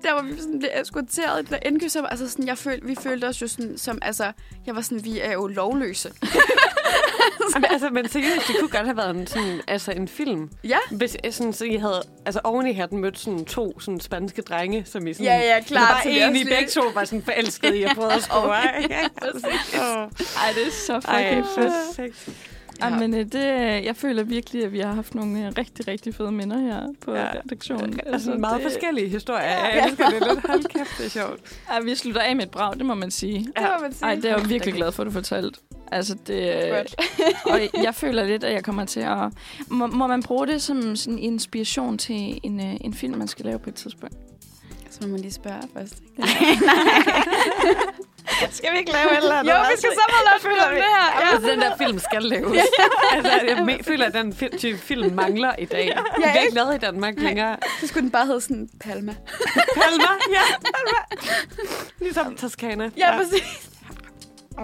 Der 0.02 0.12
hvor 0.12 0.22
vi 0.22 0.40
sådan 0.40 0.58
blev 0.58 0.70
eskorteret 0.82 1.38
i 1.40 1.42
det 1.42 1.50
der 1.50 1.58
indkøb, 1.68 1.90
så 1.90 2.00
var- 2.00 2.08
altså 2.08 2.30
sådan, 2.30 2.46
jeg 2.46 2.58
følte, 2.58 2.86
vi 2.86 2.94
følte 3.02 3.24
os 3.24 3.42
jo 3.42 3.48
sådan, 3.48 3.78
som, 3.78 3.98
altså, 4.02 4.32
jeg 4.66 4.76
var 4.76 4.80
sådan, 4.80 5.04
vi 5.04 5.20
er 5.20 5.32
jo 5.32 5.46
lovløse. 5.46 6.12
Men, 7.54 7.64
altså, 7.70 7.90
men 7.90 8.08
seriøst, 8.08 8.48
det 8.48 8.56
kunne 8.60 8.68
godt 8.70 8.84
have 8.84 8.96
været 8.96 9.16
en, 9.16 9.26
sådan, 9.26 9.60
altså, 9.68 9.92
en 9.92 10.08
film. 10.08 10.50
Ja. 10.64 10.76
Hvis 10.90 11.16
øh, 11.24 11.32
sådan, 11.32 11.52
så 11.52 11.64
I 11.64 11.76
havde, 11.76 12.02
altså 12.26 12.40
oven 12.44 12.66
i 12.66 12.72
hatten 12.72 12.98
mødt 12.98 13.18
sådan 13.18 13.44
to 13.44 13.80
sådan, 13.80 14.00
spanske 14.00 14.42
drenge, 14.42 14.84
som 14.86 15.06
I 15.06 15.12
sådan... 15.14 15.26
Ja, 15.26 15.38
ja, 15.54 15.60
klart, 15.62 16.06
egentlig 16.06 16.24
også 16.24 16.32
lige- 16.32 16.44
begge 16.56 16.70
to 16.70 16.82
var 16.94 17.04
sådan 17.04 17.22
forelskede 17.22 17.78
i 17.78 17.82
at 17.82 17.90
prøve 17.96 18.12
at 18.12 18.22
score. 18.22 18.56
Ej, 20.42 20.52
det 20.54 20.66
er 20.66 20.70
så 20.86 21.00
fucking 21.00 21.44
fedt. 21.96 22.36
Ja. 22.80 22.90
men 22.90 23.14
øh, 23.14 23.24
det, 23.24 23.44
jeg 23.84 23.96
føler 23.96 24.22
virkelig, 24.22 24.64
at 24.64 24.72
vi 24.72 24.78
har 24.80 24.92
haft 24.92 25.14
nogle 25.14 25.46
øh, 25.46 25.52
rigtig, 25.58 25.88
rigtig 25.88 26.14
fede 26.14 26.32
minder 26.32 26.58
her 26.58 26.82
på 27.04 27.14
Ja. 27.14 27.20
ja. 27.20 27.26
redaktionen. 27.44 28.00
Altså, 28.06 28.30
meget 28.30 28.62
det, 28.62 28.70
forskellige 28.72 29.08
historier. 29.08 29.44
Jeg 29.48 29.84
elsker 29.88 30.08
det 30.10 30.28
lidt. 30.28 30.46
Hold 30.48 30.64
kæft, 30.64 30.98
det 30.98 31.06
er 31.06 31.10
sjovt. 31.10 31.40
Ja, 31.72 31.80
vi 31.80 31.94
slutter 31.94 32.20
af 32.20 32.36
med 32.36 32.44
et 32.44 32.50
brag, 32.50 32.74
det 32.74 32.86
må 32.86 32.94
man 32.94 33.10
sige. 33.10 33.38
Det 33.38 33.46
må 33.56 33.82
man 33.82 33.92
sige. 33.92 34.04
Ej, 34.08 34.14
det 34.14 34.24
er 34.24 34.36
jeg 34.38 34.48
virkelig 34.48 34.74
glad 34.74 34.92
for, 34.92 35.02
at 35.02 35.06
du 35.06 35.12
fortalte. 35.12 35.60
Altså, 35.92 36.16
det, 36.26 36.72
og 37.52 37.60
jeg 37.82 37.94
føler 37.94 38.24
lidt, 38.24 38.44
at 38.44 38.52
jeg 38.52 38.64
kommer 38.64 38.84
til 38.84 39.00
at... 39.00 39.18
Må, 39.68 39.86
må 39.86 40.06
man 40.06 40.22
bruge 40.22 40.46
det 40.46 40.62
som 40.62 40.96
sådan 40.96 41.18
inspiration 41.18 41.98
til 41.98 42.40
en, 42.42 42.60
øh, 42.60 42.76
en 42.80 42.94
film, 42.94 43.18
man 43.18 43.28
skal 43.28 43.44
lave 43.46 43.58
på 43.58 43.70
et 43.70 43.74
tidspunkt? 43.74 44.14
Så 44.90 44.98
må 45.02 45.08
man 45.08 45.20
lige 45.20 45.32
spørge 45.32 45.62
først. 45.76 45.94
Skal 48.50 48.72
vi 48.72 48.78
ikke 48.78 48.92
lave 48.92 49.10
et 49.12 49.16
eller 49.16 49.34
andet? 49.34 49.52
Jo, 49.52 49.58
vi 49.58 49.76
skal 49.76 49.90
sammen 49.90 50.20
lave 50.30 50.40
film 50.40 50.60
om 50.68 50.74
det 50.74 50.84
her. 50.96 51.20
Ja. 51.20 51.26
Ja. 51.26 51.32
Altså, 51.34 51.50
den 51.50 51.60
der 51.60 51.76
film 51.76 51.98
skal 51.98 52.22
laves. 52.22 52.58
altså, 53.12 53.30
jeg 53.46 53.78
føler, 53.82 54.06
at 54.06 54.14
den 54.14 54.32
fi- 54.32 54.56
type 54.58 54.78
film 54.78 55.14
mangler 55.14 55.52
i 55.58 55.64
dag. 55.64 55.86
Ja, 55.86 56.00
vi 56.16 56.22
er 56.24 56.28
ikke? 56.32 56.42
ikke 56.44 56.54
lavet 56.54 56.74
i 56.74 56.78
Danmark 56.78 57.14
længere. 57.18 57.56
Så 57.80 57.86
skulle 57.86 58.02
den 58.02 58.10
bare 58.10 58.26
hedde 58.26 58.40
sådan 58.40 58.68
Palma. 58.80 59.14
Palma, 59.74 60.04
ja. 60.32 60.40
Palma. 60.60 61.28
Ligesom 62.00 62.36
Toskana. 62.36 62.90
Ja, 62.96 63.16
præcis. 63.16 63.67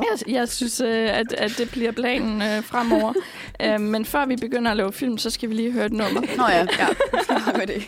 Jeg, 0.01 0.35
jeg 0.35 0.49
synes, 0.49 0.81
øh, 0.81 1.19
at, 1.19 1.33
at 1.33 1.53
det 1.59 1.71
bliver 1.71 1.93
planen 1.93 2.43
øh, 2.43 2.63
fremover. 2.65 3.13
øh, 3.63 3.81
men 3.81 4.05
før 4.05 4.27
vi 4.27 4.37
begynder 4.37 4.71
at 4.71 4.77
lave 4.77 4.93
film, 4.93 5.19
så 5.19 5.31
skal 5.31 5.49
vi 5.49 5.55
lige 5.55 5.73
høre 5.73 5.87
et 5.87 5.93
nummer. 5.93 6.21
Nå 6.37 6.45
ja, 6.49 6.67
ja. 6.79 6.87
Med 7.59 7.67
det. 7.67 7.83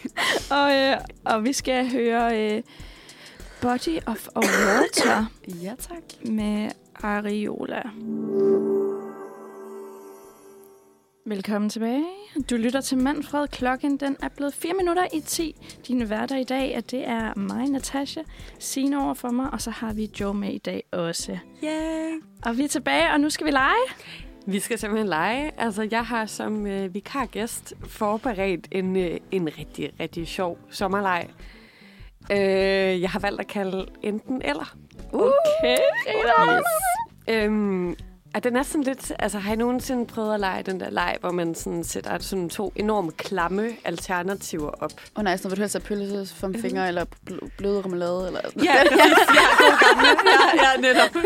Og, 0.50 0.74
øh, 0.74 0.96
og 1.24 1.44
vi 1.44 1.52
skal 1.52 1.90
høre 1.90 2.40
øh, 2.56 2.62
Body 3.60 3.98
of 4.06 4.26
a 4.36 4.38
Water 4.40 5.24
Ja, 5.62 5.72
tak. 5.78 6.30
med 6.30 6.70
Ariola. 7.02 7.82
Velkommen 11.28 11.70
tilbage. 11.70 12.04
Du 12.50 12.56
lytter 12.56 12.80
til 12.80 12.98
Manfred. 12.98 13.48
Klokken 13.48 13.96
den 13.96 14.16
er 14.22 14.28
blevet 14.28 14.54
4 14.54 14.72
minutter 14.78 15.06
i 15.12 15.20
10. 15.20 15.56
Dine 15.88 16.10
værter 16.10 16.36
i 16.36 16.44
dag, 16.44 16.74
at 16.74 16.90
det 16.90 17.08
er 17.08 17.34
mig, 17.34 17.66
Natasha, 17.68 18.20
Signe 18.58 19.04
over 19.04 19.14
for 19.14 19.30
mig, 19.30 19.50
og 19.52 19.60
så 19.60 19.70
har 19.70 19.92
vi 19.92 20.10
Joe 20.20 20.34
med 20.34 20.52
i 20.52 20.58
dag 20.58 20.82
også. 20.92 21.38
Yeah. 21.64 22.12
Og 22.44 22.58
vi 22.58 22.64
er 22.64 22.68
tilbage, 22.68 23.12
og 23.12 23.20
nu 23.20 23.30
skal 23.30 23.46
vi 23.46 23.50
lege. 23.50 23.82
Vi 24.46 24.60
skal 24.60 24.78
simpelthen 24.78 25.08
lege. 25.08 25.50
Altså, 25.60 25.88
jeg 25.90 26.04
har 26.04 26.26
som 26.26 26.66
øh, 26.66 26.94
vikargæst 26.94 27.74
forberedt 27.88 28.68
en, 28.72 28.96
øh, 28.96 29.16
en 29.30 29.48
rigtig, 29.58 29.90
rigtig 30.00 30.26
sjov 30.26 30.58
sommerleg. 30.70 31.28
Øh, 32.32 33.00
jeg 33.00 33.10
har 33.10 33.20
valgt 33.20 33.40
at 33.40 33.46
kalde 33.46 33.86
enten 34.02 34.42
eller. 34.44 34.76
Okay. 35.12 35.78
Yes. 36.08 36.64
Øhm, 37.28 37.96
og 38.36 38.44
den 38.44 38.56
er 38.56 38.62
sådan 38.62 38.82
lidt... 38.82 39.12
Altså, 39.18 39.38
har 39.38 39.52
I 39.52 39.56
nogensinde 39.56 40.06
prøvet 40.06 40.34
at 40.34 40.40
lege 40.40 40.62
den 40.62 40.80
der 40.80 40.90
leg, 40.90 41.16
hvor 41.20 41.30
man 41.30 41.54
sådan 41.54 41.84
sætter 41.84 42.18
sådan 42.18 42.48
to 42.48 42.72
enormt 42.76 43.16
klamme 43.16 43.70
alternativer 43.84 44.68
op? 44.68 44.92
Åh 44.92 44.98
oh, 45.14 45.24
nej, 45.24 45.36
sådan 45.36 45.50
vil 45.50 45.56
du 45.56 45.62
helst 45.62 45.74
have 45.74 45.80
pølse 45.80 46.34
from 46.34 46.54
finger, 46.54 46.88
eller 46.88 47.04
bl- 47.30 47.48
bløde 47.58 47.82
remoulade, 47.84 48.26
eller 48.26 48.40
Ja. 48.56 48.62
Ja. 48.62 48.82
Ja, 50.24 50.62
ja, 50.62 50.80
netop. 50.80 51.16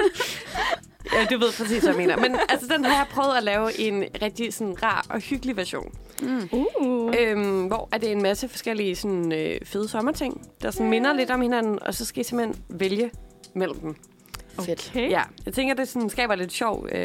Ja, 1.12 1.24
du 1.24 1.38
ved 1.38 1.52
præcis, 1.58 1.82
hvad 1.82 1.94
jeg 1.94 1.96
mener. 1.96 2.16
Men 2.16 2.36
altså, 2.48 2.66
den 2.76 2.84
har 2.84 2.96
jeg 2.96 3.06
prøvet 3.10 3.36
at 3.36 3.42
lave 3.42 3.72
i 3.78 3.88
en 3.88 4.04
rigtig 4.22 4.54
sådan, 4.54 4.82
rar 4.82 5.06
og 5.10 5.20
hyggelig 5.20 5.56
version. 5.56 5.94
Mm. 6.22 6.48
Uh. 6.52 7.14
Øhm, 7.18 7.66
hvor 7.66 7.88
er 7.92 7.98
det 7.98 8.12
en 8.12 8.22
masse 8.22 8.48
forskellige 8.48 8.96
sådan, 8.96 9.32
øh, 9.32 9.60
fede 9.64 9.88
sommerting, 9.88 10.48
der 10.62 10.70
sådan 10.70 10.90
minder 10.90 11.12
lidt 11.12 11.30
om 11.30 11.40
hinanden, 11.40 11.82
og 11.82 11.94
så 11.94 12.04
skal 12.04 12.20
I 12.20 12.24
simpelthen 12.24 12.64
vælge 12.68 13.10
mellem 13.54 13.78
dem. 13.80 13.96
Fedt. 14.66 14.90
Okay. 14.94 15.10
Ja, 15.10 15.22
jeg 15.46 15.54
tænker, 15.54 15.74
det 15.74 15.88
sådan 15.88 16.10
skaber 16.10 16.34
lidt 16.34 16.52
sjov 16.52 16.86
øh, 16.92 17.04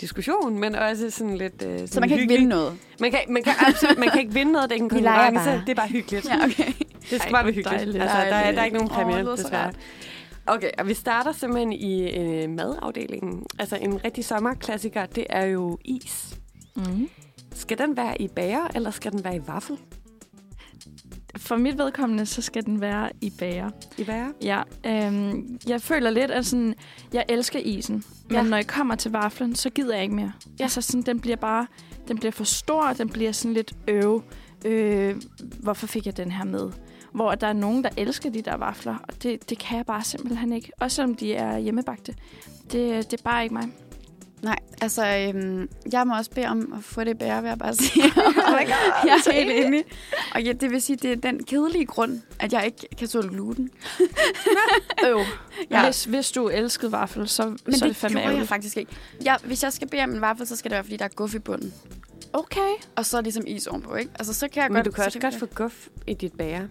diskussion, 0.00 0.58
men 0.58 0.74
også 0.74 1.10
sådan 1.10 1.36
lidt 1.36 1.62
øh, 1.66 1.72
sådan 1.72 1.88
Så 1.88 2.00
man 2.00 2.08
kan 2.08 2.18
ikke 2.18 2.22
hyggelig. 2.22 2.38
vinde 2.40 2.48
noget. 2.56 2.72
Man 3.00 3.10
kan, 3.10 3.20
man 3.28 3.42
kan 3.42 3.52
absolut, 3.66 3.98
man 3.98 4.08
kan 4.10 4.20
ikke 4.20 4.34
vinde 4.34 4.52
noget, 4.52 4.70
det 4.70 4.76
er 4.78 4.84
ikke 4.84 4.84
en 4.84 4.90
konkurrence, 5.04 5.50
det 5.66 5.68
er 5.68 5.74
bare 5.74 5.88
hyggeligt. 5.88 6.28
Ja, 6.28 6.34
okay. 6.44 6.72
Det 7.10 7.20
skal 7.20 7.20
Ej, 7.20 7.30
bare 7.32 7.44
være 7.44 7.52
hyggeligt. 7.54 7.78
dejligt. 7.78 8.02
Altså, 8.02 8.16
der, 8.16 8.22
er, 8.22 8.52
der 8.52 8.60
er 8.60 8.64
ikke 8.64 8.76
nogen 8.76 8.88
præmie, 8.90 9.24
så 9.24 9.36
desværre. 9.44 9.72
Okay, 10.46 10.70
og 10.78 10.88
vi 10.88 10.94
starter 10.94 11.32
simpelthen 11.32 11.72
i 11.72 12.10
øh, 12.18 12.50
madafdelingen. 12.50 13.42
Altså 13.58 13.76
en 13.76 14.04
rigtig 14.04 14.24
sommerklassiker, 14.24 15.06
det 15.06 15.26
er 15.30 15.44
jo 15.44 15.78
is. 15.84 16.36
Mm. 16.76 17.08
Skal 17.54 17.78
den 17.78 17.96
være 17.96 18.22
i 18.22 18.28
bager, 18.28 18.68
eller 18.74 18.90
skal 18.90 19.12
den 19.12 19.24
være 19.24 19.36
i 19.36 19.40
vaffel? 19.46 19.76
For 21.38 21.56
mit 21.56 21.78
vedkommende, 21.78 22.26
så 22.26 22.42
skal 22.42 22.64
den 22.66 22.80
være 22.80 23.10
i 23.20 23.32
bager. 23.38 23.70
I 23.98 24.04
bager? 24.04 24.28
Ja, 24.42 24.62
øhm, 24.86 25.58
jeg 25.68 25.82
føler 25.82 26.10
lidt, 26.10 26.30
at 26.30 26.46
sådan, 26.46 26.74
jeg 27.12 27.24
elsker 27.28 27.58
isen. 27.58 28.04
Men 28.28 28.36
Ja. 28.36 28.42
når 28.42 28.56
jeg 28.56 28.66
kommer 28.66 28.94
til 28.94 29.10
vaflen, 29.12 29.54
så 29.54 29.70
gider 29.70 29.94
jeg 29.94 30.02
ikke 30.02 30.14
mere. 30.14 30.32
Ja. 30.58 30.62
Altså 30.64 30.80
sådan, 30.82 31.02
den 31.02 31.20
bliver 31.20 31.36
bare, 31.36 31.66
den 32.08 32.18
bliver 32.18 32.32
for 32.32 32.44
stor, 32.44 32.92
den 32.98 33.08
bliver 33.08 33.32
sådan 33.32 33.54
lidt 33.54 33.72
øv. 33.88 34.22
Øh, 34.64 35.16
hvorfor 35.60 35.86
fik 35.86 36.06
jeg 36.06 36.16
den 36.16 36.30
her 36.30 36.44
med? 36.44 36.70
Hvor 37.12 37.34
der 37.34 37.46
er 37.46 37.52
nogen, 37.52 37.84
der 37.84 37.90
elsker 37.96 38.30
de 38.30 38.42
der 38.42 38.56
vafler, 38.56 38.96
og 39.08 39.22
det, 39.22 39.50
det 39.50 39.58
kan 39.58 39.76
jeg 39.76 39.86
bare 39.86 40.04
simpelthen 40.04 40.52
ikke. 40.52 40.72
Også 40.80 40.94
selvom 40.94 41.14
de 41.14 41.34
er 41.34 41.58
hjemmebagte. 41.58 42.14
Det, 42.72 43.10
det 43.10 43.18
er 43.20 43.22
bare 43.24 43.42
ikke 43.42 43.54
mig. 43.54 43.68
Nej, 44.42 44.58
altså, 44.80 45.06
øhm, 45.06 45.70
jeg 45.92 46.06
må 46.06 46.16
også 46.16 46.30
bede 46.30 46.46
om 46.46 46.72
at 46.78 46.84
få 46.84 47.04
det 47.04 47.18
bære, 47.18 47.42
vil 47.42 47.48
jeg 47.48 47.58
bare 47.58 47.74
sige. 47.74 48.04
oh 48.46 48.52
my 48.52 48.66
God, 48.66 48.92
jeg 49.08 49.20
er 49.26 49.32
helt 49.32 49.66
enig. 49.66 49.84
Og 50.34 50.42
ja, 50.42 50.52
det 50.52 50.70
vil 50.70 50.82
sige, 50.82 50.96
det 50.96 51.12
er 51.12 51.16
den 51.16 51.44
kedelige 51.44 51.86
grund, 51.86 52.20
at 52.40 52.52
jeg 52.52 52.66
ikke 52.66 52.96
kan 52.98 53.08
tåle 53.08 53.28
gluten. 53.28 53.70
Øv. 55.06 55.20
Ja. 55.70 55.84
Hvis, 55.84 56.04
hvis 56.04 56.30
du 56.30 56.48
elskede 56.48 56.92
vaffel, 56.92 57.28
så, 57.28 57.48
Men 57.48 57.58
så 57.58 57.64
er 57.66 57.72
det, 57.72 57.82
det 57.88 57.96
fandme 57.96 58.20
gjorde 58.20 58.36
jeg 58.36 58.48
faktisk 58.48 58.76
ikke. 58.76 58.92
Jeg, 59.24 59.38
hvis 59.44 59.62
jeg 59.62 59.72
skal 59.72 59.88
bede 59.88 60.02
om 60.02 60.10
en 60.10 60.20
vaffel, 60.20 60.46
så 60.46 60.56
skal 60.56 60.70
det 60.70 60.74
være, 60.74 60.84
fordi 60.84 60.96
der 60.96 61.04
er 61.04 61.08
guff 61.08 61.34
i 61.34 61.38
bunden. 61.38 61.74
Okay. 62.32 62.70
Og 62.96 63.06
så 63.06 63.20
ligesom 63.20 63.44
is 63.46 63.66
ovenpå, 63.66 63.94
ikke? 63.94 64.10
Altså, 64.14 64.34
så 64.34 64.48
kan 64.48 64.62
jeg 64.62 64.70
Men 64.70 64.76
godt... 64.76 64.86
du 64.86 64.90
kan 64.90 65.02
så 65.02 65.06
også 65.06 65.20
godt 65.20 65.38
få 65.38 65.46
guf 65.46 65.86
i 66.06 66.14
dit 66.14 66.32
bager. 66.32 66.66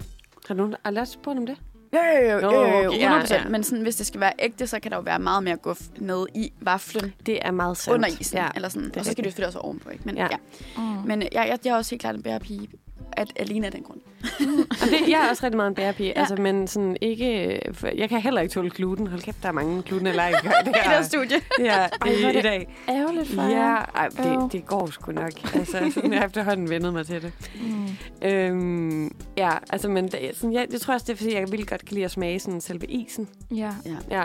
Har 0.48 0.54
du 0.54 0.58
nogen 0.58 0.76
aldrig 0.84 1.08
spurgt 1.08 1.40
om 1.40 1.46
det? 1.46 1.58
Jo, 1.98 2.30
jo, 2.32 2.40
jo, 2.40 2.50
jo, 2.50 2.68
jo, 2.68 2.78
jo, 2.78 2.84
Nå, 2.84 2.88
okay, 2.88 3.00
ja, 3.00 3.20
100%. 3.24 3.34
ja. 3.34 3.50
Men 3.50 3.64
sådan, 3.64 3.82
hvis 3.82 3.96
det 3.96 4.06
skal 4.08 4.20
være 4.20 4.34
ægte, 4.40 4.68
så 4.68 4.80
kan 4.80 4.92
der 4.92 4.98
jo 4.98 5.04
være 5.04 5.20
meget 5.20 5.44
mere 5.44 5.56
guff 5.58 5.82
nede 5.98 6.26
i 6.36 6.52
vaflen 6.62 7.14
Det 7.26 7.40
er 7.42 7.52
meget 7.52 7.78
sandt. 7.78 7.96
under 7.96 8.10
isen. 8.20 8.38
Ja. 8.38 8.48
Eller 8.56 8.70
sådan. 8.70 8.92
Og 9.00 9.06
så 9.06 9.12
skal 9.12 9.24
det 9.24 9.26
jo 9.26 9.32
selvfølgelig 9.32 9.48
også 9.48 9.60
ovenpå, 9.60 9.90
ikke? 9.90 10.04
Men, 10.06 10.18
Ja. 10.18 10.24
ja. 10.24 10.30
ja. 10.78 10.82
Mm. 10.82 11.08
Men 11.08 11.22
jeg, 11.22 11.30
jeg, 11.34 11.60
jeg 11.66 11.72
er 11.72 11.76
også 11.76 11.90
helt 11.92 12.02
klart 12.02 12.16
en 12.16 12.22
bærepige, 12.24 12.70
at 13.12 13.34
alene 13.36 13.66
af 13.66 13.72
den 13.72 13.84
grund. 13.84 14.00
Og 14.82 14.88
det, 14.90 15.10
jeg 15.10 15.26
er 15.26 15.30
også 15.30 15.44
rigtig 15.44 15.58
meget 15.58 15.70
en 15.70 15.76
bærepige, 15.76 16.08
Ja. 16.08 16.14
ja. 16.16 16.20
altså, 16.20 16.36
men 16.36 16.68
sådan 16.68 16.98
ikke... 17.02 17.60
Jeg 17.98 18.10
kan 18.10 18.22
heller 18.22 18.42
ikke 18.42 18.54
tåle 18.54 18.70
gluten. 18.70 19.08
Hold 19.08 19.22
kæft, 19.22 19.38
der 19.44 19.48
er 19.48 19.54
mange 19.54 19.82
glutenallergikere 19.84 20.54
i 20.62 20.64
det 20.66 20.70
I 20.70 20.74
det 20.74 20.82
her 20.84 20.90
her, 20.92 21.02
studie. 21.02 21.38
ja, 21.60 21.74
Ej, 21.74 21.88
er 22.02 22.06
i, 22.06 22.30
i 22.30 22.36
det 22.36 22.44
dag. 22.44 22.78
Ærgerligt 22.90 23.30
for 23.34 23.42
Ja, 23.42 23.76
ej, 23.76 24.08
det, 24.10 24.52
det 24.52 24.66
går 24.66 24.88
sgu 24.92 25.12
nok. 25.12 25.32
Altså, 25.56 25.92
sådan, 25.94 26.12
jeg 26.12 26.20
har 26.20 26.26
efterhånden 26.28 26.70
vendet 26.70 26.94
mig 26.94 27.06
til 27.06 27.22
det. 27.22 27.32
Mm. 27.62 27.88
Øhm, 28.28 29.16
ja, 29.38 29.52
altså, 29.70 29.90
men 29.90 30.08
det, 30.08 30.20
sådan, 30.34 30.54
jeg, 30.54 30.68
jeg 30.72 30.82
tror 30.82 30.94
også, 30.94 31.06
det 31.08 31.14
er, 31.14 31.18
fordi 31.18 31.36
jeg 31.36 31.52
vildt 31.52 31.70
godt 31.70 31.86
kan 31.86 31.94
lide 31.96 32.06
at 32.06 32.12
smage 32.12 32.40
sådan, 32.40 32.62
selve 32.62 32.86
isen. 32.86 33.28
Ja. 33.56 33.72
Ja. 34.12 34.24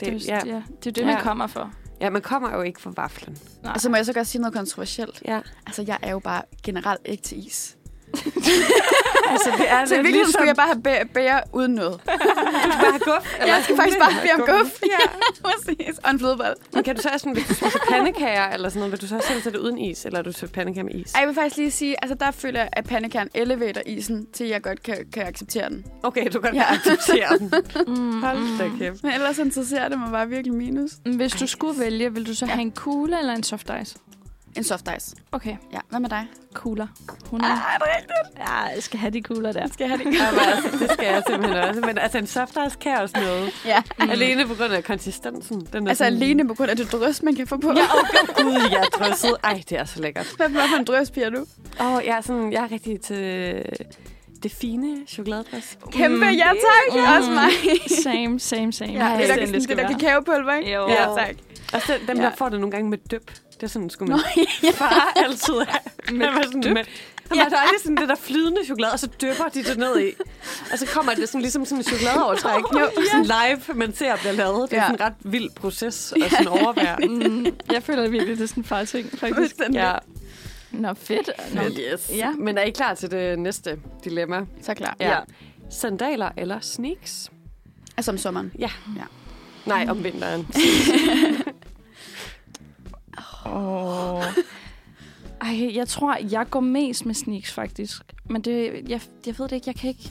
Det, 0.00 0.12
Det, 0.12 0.28
ja. 0.28 0.38
ja. 0.46 0.54
ja, 0.54 0.62
det 0.84 0.86
er 0.86 0.90
det, 0.92 1.00
Ja. 1.00 1.06
man 1.06 1.16
kommer 1.22 1.46
for. 1.46 1.72
ja, 2.00 2.10
man 2.10 2.22
kommer 2.22 2.52
jo 2.56 2.62
ikke 2.62 2.80
fra 2.80 2.92
vaflen. 2.96 3.38
Nej. 3.62 3.72
Og 3.74 3.80
så 3.80 3.90
må 3.90 3.96
jeg 3.96 4.06
så 4.06 4.12
godt 4.12 4.26
sige 4.26 4.42
noget 4.42 4.54
kontroversielt. 4.56 5.22
Ja. 5.24 5.40
Altså, 5.66 5.84
jeg 5.86 5.98
er 6.02 6.10
jo 6.10 6.18
bare 6.18 6.42
generelt 6.62 7.00
ikke 7.04 7.22
til 7.22 7.46
is. 7.46 7.76
altså, 9.32 9.50
det 9.58 9.70
er 9.70 9.84
Så 9.84 9.94
i 9.94 9.96
virkeligheden 9.96 10.32
skulle 10.32 10.48
jeg 10.48 10.56
bare 10.56 10.66
have 10.66 11.00
bæ- 11.00 11.12
bære 11.12 11.40
uden 11.52 11.72
noget. 11.74 12.00
Du 12.04 12.10
skal 12.62 12.80
bare 12.80 12.90
have 12.90 12.98
guf. 12.98 13.38
Jeg 13.46 13.60
skal 13.64 13.76
faktisk 13.76 13.98
bare 13.98 14.12
bede 14.22 14.32
om 14.54 14.58
guf. 14.58 14.80
Ja. 14.86 14.98
Præcis. 15.48 15.98
Og 16.04 16.10
en 16.10 16.18
flødebold. 16.18 16.56
Men 16.74 16.84
kan 16.84 16.96
du 16.96 17.02
så 17.02 17.08
også, 17.08 17.18
sådan, 17.18 17.32
hvis 17.32 17.46
du 17.46 17.54
spiser 17.54 17.78
pandekager 17.90 18.48
eller 18.50 18.68
sådan 18.68 18.80
noget, 18.80 18.92
vil 18.92 19.00
du 19.00 19.06
så 19.06 19.20
selv 19.28 19.42
sætte 19.42 19.58
det 19.58 19.64
uden 19.64 19.78
is, 19.78 20.04
eller 20.04 20.18
er 20.18 20.22
du 20.22 20.32
til 20.32 20.46
pandekager 20.46 20.84
med 20.84 20.94
is? 20.94 21.12
Ej, 21.12 21.20
jeg 21.20 21.28
vil 21.28 21.34
faktisk 21.34 21.56
lige 21.56 21.70
sige, 21.70 21.96
altså 22.04 22.14
der 22.20 22.30
føler 22.30 22.60
jeg, 22.60 22.68
at 22.72 22.84
pandekern 22.84 23.28
elevator 23.34 23.80
isen, 23.86 24.26
til 24.32 24.46
jeg 24.46 24.62
godt 24.62 24.82
kan, 24.82 24.96
kan 25.14 25.22
acceptere 25.26 25.68
den. 25.68 25.84
Okay, 26.02 26.26
du 26.32 26.40
kan 26.40 26.54
Ja. 26.54 26.64
acceptere 26.74 27.38
den. 27.38 27.52
Mm, 27.86 28.22
Hold 28.22 28.58
da 28.58 28.68
kæft. 28.78 29.02
Men 29.02 29.12
ellers 29.12 29.38
interesserer 29.38 29.88
det 29.88 29.98
mig 29.98 30.10
bare 30.10 30.28
virkelig 30.28 30.54
minus. 30.54 30.90
Hvis 31.16 31.32
du 31.32 31.46
skulle 31.46 31.80
vælge, 31.80 32.12
vil 32.14 32.26
du 32.26 32.34
så 32.34 32.46
Ja. 32.46 32.52
have 32.52 32.62
en 32.62 32.70
kugle 32.72 33.18
eller 33.18 33.32
en 33.34 33.42
soft 33.42 33.70
ice? 33.82 33.96
En 34.56 34.64
soft 34.64 34.88
ice. 34.98 35.16
Okay, 35.32 35.56
Ja, 35.72 35.78
hvad 35.90 36.00
med 36.00 36.08
dig? 36.10 36.26
kugler. 36.54 36.86
100. 37.24 37.52
er 37.52 37.56
det 37.78 37.86
rigtigt? 37.96 38.38
Ja, 38.38 38.52
jeg 38.74 38.82
skal 38.82 38.98
have 39.00 39.10
de 39.10 39.22
kugler 39.22 39.52
der. 39.52 39.66
Skal 39.72 39.84
jeg 39.88 39.98
have 39.98 40.10
det? 40.10 40.18
Ja, 40.18 40.30
men 40.30 40.40
altså, 40.40 40.78
det 40.78 40.90
skal 40.92 41.06
jeg 41.06 41.22
simpelthen 41.28 41.62
også. 41.64 41.80
Men 41.80 41.98
altså, 41.98 42.18
en 42.18 42.26
soft 42.26 42.50
ice 42.66 42.76
kan 42.80 42.98
også 42.98 43.14
noget. 43.20 43.50
ja. 43.66 43.82
Mm. 43.98 44.10
Alene 44.10 44.46
på 44.46 44.54
grund 44.54 44.72
af 44.72 44.84
konsistensen. 44.84 45.66
Den 45.72 45.86
er 45.86 45.90
Altså 45.90 46.04
sådan, 46.04 46.22
alene 46.22 46.48
på 46.48 46.54
grund 46.54 46.70
af 46.70 46.76
det 46.76 46.92
drøs, 46.92 47.22
man 47.22 47.34
kan 47.34 47.46
få 47.46 47.56
på. 47.56 47.68
Ja, 47.76 47.82
oh, 47.82 48.44
gud, 48.44 48.68
jeg 48.70 48.80
er 48.80 48.98
drysset. 48.98 49.36
Ej, 49.44 49.62
det 49.68 49.78
er 49.78 49.84
så 49.84 50.00
lækkert. 50.02 50.26
Hvad, 50.36 50.48
hvad 50.48 50.62
for 50.70 50.76
en 50.78 50.84
drøs, 50.84 51.10
Pia, 51.10 51.30
du? 51.30 51.44
Åh, 51.80 51.92
oh, 51.94 52.02
jeg 52.06 52.16
er, 52.16 52.20
sådan, 52.20 52.52
jeg 52.52 52.64
er 52.64 52.72
rigtig 52.72 53.00
til 53.00 53.62
det 54.42 54.52
fine 54.52 54.96
chokoladedrys. 55.08 55.78
Kæmpe, 55.92 56.16
Mm. 56.16 56.22
ja 56.22 56.46
tak. 56.48 56.94
Mm. 56.98 57.16
Også 57.18 57.30
mig. 57.30 57.50
Same, 58.02 58.40
same, 58.40 58.72
same. 58.72 58.92
Ja, 58.92 58.98
det 58.98 59.04
er 59.04 59.16
der, 59.18 59.26
sådan, 59.26 59.52
det 59.54 59.62
skal 59.62 59.76
der 59.76 59.88
kakaopulver, 59.88 60.54
ikke? 60.54 60.72
Jo. 60.74 60.88
Ja, 60.88 61.04
tak. 61.04 61.34
Og 61.74 61.80
så 61.82 61.92
dem, 62.08 62.16
Ja. 62.16 62.22
der 62.24 62.30
får 62.36 62.48
det 62.48 62.60
nogle 62.60 62.70
gange 62.70 62.90
med 62.90 62.98
døb. 63.10 63.30
Det 63.62 63.68
er 63.68 63.72
sådan, 63.72 63.90
skulle 63.90 64.10
Nå, 64.10 64.16
man 64.16 64.46
ja. 64.62 64.70
far 64.70 65.12
altid 65.16 65.54
have. 65.54 66.16
Med 66.18 66.26
Han 66.26 66.34
var 66.36 66.42
sådan? 66.42 66.74
Med, 66.74 66.84
han 67.28 67.38
var 67.38 67.48
der 67.48 67.56
aldrig 67.56 67.80
sådan 67.82 67.96
det 67.96 68.08
der 68.08 68.14
flydende 68.14 68.64
chokolade, 68.64 68.92
og 68.92 68.98
så 68.98 69.06
dypper 69.22 69.44
de 69.54 69.62
det 69.64 69.78
ned 69.78 70.00
i. 70.00 70.10
Og 70.72 70.78
så 70.78 70.86
kommer 70.86 71.14
det 71.14 71.28
sådan, 71.28 71.40
ligesom 71.40 71.64
sådan 71.64 71.78
en 71.78 71.84
chokoladeovertræk. 71.84 72.62
Jo, 72.72 72.90
sådan 73.10 73.24
live, 73.24 73.74
man 73.78 73.94
ser 73.94 74.16
bliver 74.16 74.32
lavet. 74.32 74.70
Det 74.70 74.76
er 74.78 74.80
Ja. 74.82 74.86
sådan 74.88 75.00
en 75.00 75.06
ret 75.06 75.32
vild 75.32 75.50
proces 75.50 76.14
at 76.24 76.30
sådan 76.30 76.48
overvære. 76.62 76.96
Mm, 77.08 77.46
jeg 77.72 77.82
føler 77.82 78.08
virkelig, 78.08 78.36
det 78.38 78.42
er 78.44 78.48
sådan 78.48 78.60
en 78.60 78.64
far 78.64 78.84
ting, 78.84 79.18
faktisk. 79.18 79.54
Ja, 79.72 79.92
Nå, 80.70 80.94
fedt. 80.94 81.30
Nå. 81.54 81.60
yes. 81.62 82.10
Ja. 82.10 82.16
Ja. 82.16 82.30
Men 82.30 82.58
er 82.58 82.62
I 82.62 82.70
klar 82.70 82.94
til 82.94 83.10
det 83.10 83.38
næste 83.38 83.78
dilemma? 84.04 84.40
Så 84.62 84.74
klar. 84.74 84.96
Ja. 85.00 85.18
Sandaler 85.70 86.30
eller 86.36 86.60
sneaks? 86.60 87.30
Altså 87.96 88.10
om 88.10 88.18
sommeren. 88.18 88.52
Nej, 89.66 89.86
om 89.90 90.04
vinteren. 90.04 90.46
Oh. 93.44 94.24
Ej, 95.40 95.74
jeg 95.76 95.88
tror, 95.88 96.16
jeg 96.30 96.46
går 96.50 96.60
mest 96.60 97.06
med 97.06 97.14
sneaks, 97.14 97.52
faktisk. 97.52 98.02
Men 98.24 98.42
det, 98.42 98.72
jeg, 98.88 99.00
jeg 99.26 99.38
ved 99.38 99.48
det 99.48 99.52
ikke, 99.52 99.66
jeg 99.68 99.74
kan 99.76 99.88
ikke... 99.88 100.10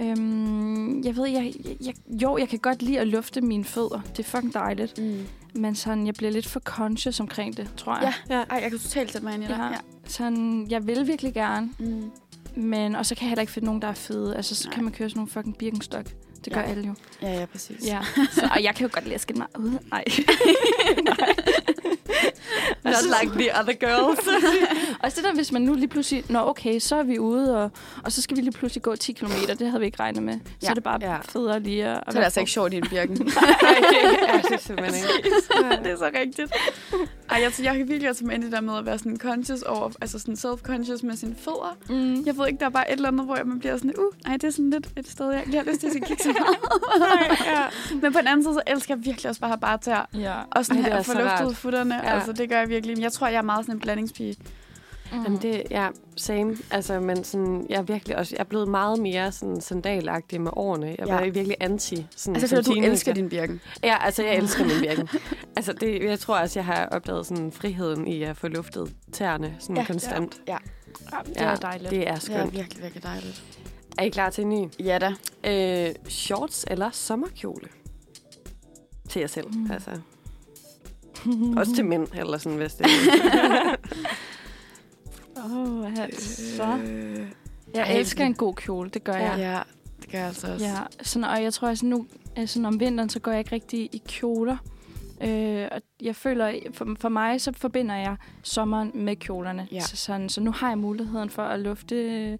Øhm, 0.00 1.02
jeg 1.04 1.16
ved, 1.16 1.26
jeg, 1.28 1.52
jeg, 1.86 1.94
jo, 2.22 2.36
jeg 2.38 2.48
kan 2.48 2.58
godt 2.58 2.82
lide 2.82 3.00
at 3.00 3.08
lufte 3.08 3.40
mine 3.40 3.64
fødder. 3.64 4.00
Det 4.16 4.18
er 4.26 4.28
fucking 4.30 4.54
dejligt. 4.54 4.98
Mm. 4.98 5.26
Men 5.54 5.74
sådan, 5.74 6.06
jeg 6.06 6.14
bliver 6.14 6.30
lidt 6.32 6.46
for 6.46 6.60
conscious 6.60 7.20
omkring 7.20 7.56
det, 7.56 7.70
tror 7.76 7.98
jeg. 8.00 8.12
Ja. 8.30 8.34
Ej, 8.50 8.58
jeg 8.62 8.70
kan 8.70 8.78
totalt 8.80 9.12
sætte 9.12 9.24
mig 9.24 9.34
ind 9.34 9.44
i 9.44 9.46
det. 9.46 9.52
Ja. 9.58 9.64
Ja. 9.66 9.76
Sådan, 10.06 10.66
jeg 10.70 10.86
vil 10.86 11.06
virkelig 11.06 11.34
gerne, 11.34 11.70
Mm. 11.78 12.10
men 12.56 12.96
og 12.96 13.06
så 13.06 13.14
kan 13.14 13.22
jeg 13.24 13.28
heller 13.30 13.40
ikke 13.40 13.52
finde 13.52 13.66
nogen, 13.66 13.82
der 13.82 13.88
er 13.88 13.94
fede. 13.94 14.36
Altså, 14.36 14.54
så 14.54 14.68
Nej. 14.68 14.74
kan 14.74 14.84
man 14.84 14.92
køre 14.92 15.08
sådan 15.08 15.18
nogle 15.18 15.30
fucking 15.30 15.56
Birkenstock. 15.58 16.06
Det 16.44 16.52
gør 16.52 16.60
Ja. 16.60 16.66
alle 16.70 16.86
jo. 16.86 16.94
ja, 17.22 17.40
ja, 17.40 17.46
præcis. 17.46 17.86
Ja. 17.86 18.00
Så, 18.32 18.48
og 18.56 18.62
jeg 18.62 18.74
kan 18.74 18.86
jo 18.86 18.90
godt 18.92 19.04
lide 19.04 19.14
at 19.14 19.20
skille 19.20 19.38
mig 19.38 19.48
ud. 19.64 19.78
Nej. 19.90 20.04
Not 22.84 22.94
like 23.22 23.32
the 23.38 23.60
other 23.60 23.72
girls. 23.72 24.18
Og 25.02 25.16
det 25.16 25.24
der, 25.24 25.34
hvis 25.34 25.52
man 25.52 25.62
nu 25.62 25.74
lige 25.74 25.88
pludselig... 25.88 26.24
Nå, 26.28 26.38
okay, 26.48 26.78
så 26.78 26.96
er 26.96 27.02
vi 27.02 27.18
ude, 27.18 27.62
og, 27.64 27.70
og 28.04 28.12
så 28.12 28.22
skal 28.22 28.36
vi 28.36 28.42
lige 28.42 28.52
pludselig 28.52 28.82
gå 28.82 28.96
10 28.96 29.12
km. 29.12 29.26
Det 29.58 29.66
havde 29.66 29.80
vi 29.80 29.86
ikke 29.86 30.00
regnet 30.00 30.22
med. 30.22 30.34
Så 30.34 30.40
Ja. 30.62 30.70
er 30.70 30.74
det 30.74 30.82
bare 30.82 30.98
Ja. 31.00 31.16
federe 31.28 31.60
lige 31.60 31.84
at... 31.84 31.96
Så 31.96 32.02
er 32.06 32.12
det 32.20 32.24
altså 32.24 32.40
ikke 32.40 32.52
sjovt 32.52 32.72
i 32.72 32.76
en 32.76 32.86
birken. 32.90 33.16
Nej, 33.16 33.74
det 33.90 34.28
er 34.28 34.40
det 34.40 34.60
simpelthen 34.60 34.94
ikke. 34.94 35.82
det 35.84 35.92
er 35.92 35.96
så 35.96 36.10
rigtigt. 36.20 36.52
Ej, 37.30 37.40
jeg, 37.42 37.52
jeg 37.64 37.76
kan 37.76 37.88
virkelig 37.88 38.10
også 38.10 38.24
med 38.24 38.38
det 38.38 38.52
der 38.52 38.60
med 38.60 38.78
at 38.78 38.86
være 38.86 38.98
sådan 38.98 39.16
conscious 39.18 39.62
over, 39.62 39.90
altså 40.00 40.18
sådan 40.18 40.34
self-conscious 40.34 41.06
med 41.06 41.16
sine 41.16 41.34
fødder. 41.38 41.76
Mm. 41.88 42.22
Jeg 42.26 42.38
ved 42.38 42.46
ikke, 42.46 42.58
der 42.58 42.66
er 42.66 42.70
bare 42.70 42.90
et 42.92 42.96
eller 42.96 43.08
andet, 43.08 43.24
hvor 43.24 43.38
man 43.44 43.58
bliver 43.58 43.76
sådan, 43.76 43.94
uh, 43.98 44.30
ej, 44.30 44.32
det 44.36 44.44
er 44.44 44.50
sådan 44.50 44.70
lidt 44.70 44.86
et 44.96 45.08
sted, 45.10 45.30
jeg 45.32 45.42
ikke 45.46 45.58
har 45.58 45.64
lyst 45.64 45.80
til 45.80 45.86
at 45.86 45.92
kigge 46.06 46.22
så 46.22 46.28
meget. 46.28 47.38
ja. 47.46 47.62
Men 48.02 48.12
på 48.12 48.18
den 48.18 48.26
anden 48.28 48.44
side, 48.44 48.54
så 48.54 48.60
elsker 48.66 48.94
jeg 48.94 49.04
virkelig 49.04 49.28
også 49.28 49.40
bare 49.40 49.52
at 49.52 49.58
have 49.58 49.60
bare 49.60 49.78
tær. 49.78 50.08
Ja. 50.14 50.34
Og 50.50 50.66
sådan 50.66 50.82
Ej, 50.82 50.84
det 50.84 50.92
her 50.92 50.98
er 50.98 51.02
få 51.02 51.12
så 51.12 51.18
luftet 51.22 51.56
futterne. 51.56 52.01
Ja. 52.02 52.08
Ja. 52.08 52.14
Altså, 52.14 52.32
det 52.32 52.48
gør 52.48 52.58
jeg 52.58 52.68
virkelig. 52.68 52.96
Men 52.96 53.02
jeg 53.02 53.12
tror, 53.12 53.26
jeg 53.28 53.38
er 53.38 53.42
meget 53.42 53.64
sådan 53.64 53.76
en 53.76 53.80
blandingspige. 53.80 54.36
Mm. 55.12 55.22
Jamen 55.22 55.38
det, 55.42 55.62
ja, 55.70 55.88
same. 56.16 56.56
Altså, 56.70 57.00
men 57.00 57.24
sådan, 57.24 57.66
jeg 57.68 57.76
er 57.78 57.82
virkelig 57.82 58.16
også, 58.16 58.34
jeg 58.36 58.40
er 58.40 58.44
blevet 58.48 58.68
meget 58.68 58.98
mere 58.98 59.32
sådan 59.32 59.60
sandalagtig 59.60 60.40
med 60.40 60.50
årene. 60.56 60.86
Jeg 60.98 61.06
Ja. 61.06 61.14
var 61.14 61.24
virkelig 61.30 61.56
anti. 61.60 62.06
Sådan, 62.16 62.36
Altså, 62.36 62.46
jeg 62.46 62.50
føler, 62.50 62.62
du 62.62 62.72
teenager. 62.72 62.92
elsker 62.92 63.12
din 63.12 63.28
birken. 63.28 63.60
Ja, 63.82 63.96
altså, 64.04 64.22
jeg 64.24 64.36
elsker 64.36 64.64
min 64.64 64.74
birken. 64.82 65.08
altså, 65.56 65.72
det, 65.72 66.02
jeg 66.04 66.18
tror 66.18 66.38
også, 66.38 66.58
jeg 66.58 66.64
har 66.66 66.86
opdaget 66.86 67.26
sådan 67.26 67.52
friheden 67.52 68.06
i 68.08 68.22
at 68.22 68.36
få 68.36 68.48
luftet 68.48 68.94
tæerne 69.12 69.56
sådan 69.60 69.76
Ja. 69.76 69.84
konstant. 69.84 70.40
Ja, 70.48 70.56
det 71.26 71.40
er 71.42 71.56
dejligt. 71.56 71.90
Det 71.90 71.98
er 71.98 72.02
Det 72.04 72.08
er 72.14 72.18
skønt. 72.18 72.52
virkelig, 72.56 72.82
virkelig 72.82 73.02
dejligt. 73.02 73.42
Er 73.98 74.02
I 74.02 74.08
klar 74.08 74.30
til 74.30 74.44
en 74.44 74.50
ny? 74.50 74.68
Ja 74.84 74.98
da. 74.98 75.12
Øh, 75.88 75.94
shorts 76.08 76.64
eller 76.70 76.90
sommerkjole? 76.90 77.68
Til 79.08 79.20
jer 79.20 79.26
selv, 79.26 79.46
mm. 79.54 79.70
altså. 79.72 79.90
Også 81.58 81.74
til 81.74 81.84
mænd, 81.84 82.06
eller 82.14 82.38
sådan, 82.38 82.58
hvis 82.58 82.74
det 82.74 82.86
Åh, 85.36 85.82
oh, 85.82 85.92
så. 86.56 86.78
Øh, 86.86 87.26
Jeg 87.74 87.82
Ej, 87.90 87.92
elsker 87.98 88.24
en 88.24 88.34
god 88.34 88.54
kjole, 88.54 88.90
det 88.90 89.04
gør 89.04 89.12
jeg. 89.12 89.34
ja, 89.38 89.60
det 90.02 90.10
gør 90.12 90.18
jeg 90.18 90.26
altså 90.26 90.52
også. 90.52 90.66
Ja, 90.66 90.74
sådan, 91.02 91.24
og 91.24 91.42
jeg 91.42 91.52
tror, 91.54 91.68
at 91.68 91.82
nu, 91.82 92.06
altså, 92.36 92.62
om 92.66 92.80
vinteren, 92.80 93.08
så 93.10 93.18
går 93.20 93.30
jeg 93.30 93.38
ikke 93.40 93.52
rigtig 93.52 93.80
i 93.92 94.02
kjoler. 94.08 94.56
Øh, 95.24 95.68
og 95.72 95.80
jeg 96.02 96.16
føler, 96.16 96.52
for, 96.72 96.96
for 97.00 97.08
mig, 97.08 97.40
så 97.40 97.52
forbinder 97.56 97.94
jeg 97.96 98.16
sommeren 98.42 98.90
med 98.94 99.16
kjolerne. 99.16 99.68
Ja. 99.72 99.80
Så, 99.80 99.96
sådan, 99.96 100.28
så 100.28 100.40
nu 100.40 100.52
har 100.52 100.68
jeg 100.68 100.78
muligheden 100.78 101.30
for 101.30 101.42
at 101.42 101.60
lufte 101.60 101.94
øh, 101.94 102.38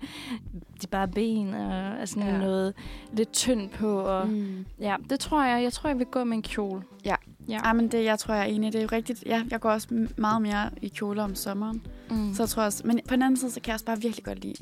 de 0.82 0.86
bare 0.90 1.08
ben 1.08 1.54
og 1.54 2.00
altså, 2.00 2.18
Ja. 2.20 2.26
ja. 2.26 2.38
noget 2.38 2.74
lidt 3.12 3.32
tyndt 3.32 3.72
på. 3.72 4.00
Og. 4.00 4.28
Mm. 4.28 4.66
Ja, 4.80 4.96
det 5.10 5.20
tror 5.20 5.44
jeg. 5.44 5.62
Jeg 5.62 5.72
tror, 5.72 5.88
jeg 5.90 5.98
vil 5.98 6.06
gå 6.06 6.24
med 6.24 6.36
en 6.36 6.42
kjole. 6.42 6.82
Ja. 7.04 7.14
Ja. 7.49 7.59
Ej, 7.59 7.72
men 7.72 7.88
det, 7.88 8.05
jeg 8.05 8.18
tror, 8.18 8.34
jeg 8.34 8.43
er 8.43 8.47
enig. 8.47 8.72
Det 8.72 8.78
er 8.78 8.82
jo 8.82 8.88
rigtigt. 8.93 9.22
Ja, 9.26 9.43
jeg 9.51 9.61
går 9.61 9.70
også 9.70 10.07
meget 10.16 10.43
mere 10.43 10.70
i 10.82 10.88
kjoler 10.88 11.24
om 11.24 11.34
sommeren. 11.34 11.86
Mm. 12.11 12.34
Så 12.34 12.43
jeg 12.43 12.49
tror 12.51 12.62
også, 12.62 12.82
men 12.86 13.01
på 13.09 13.14
den 13.14 13.22
anden 13.22 13.36
side, 13.40 13.51
så 13.51 13.61
kan 13.61 13.66
jeg 13.68 13.74
også 13.74 13.84
bare 13.84 14.01
virkelig 14.01 14.24
godt 14.24 14.38
lide, 14.38 14.55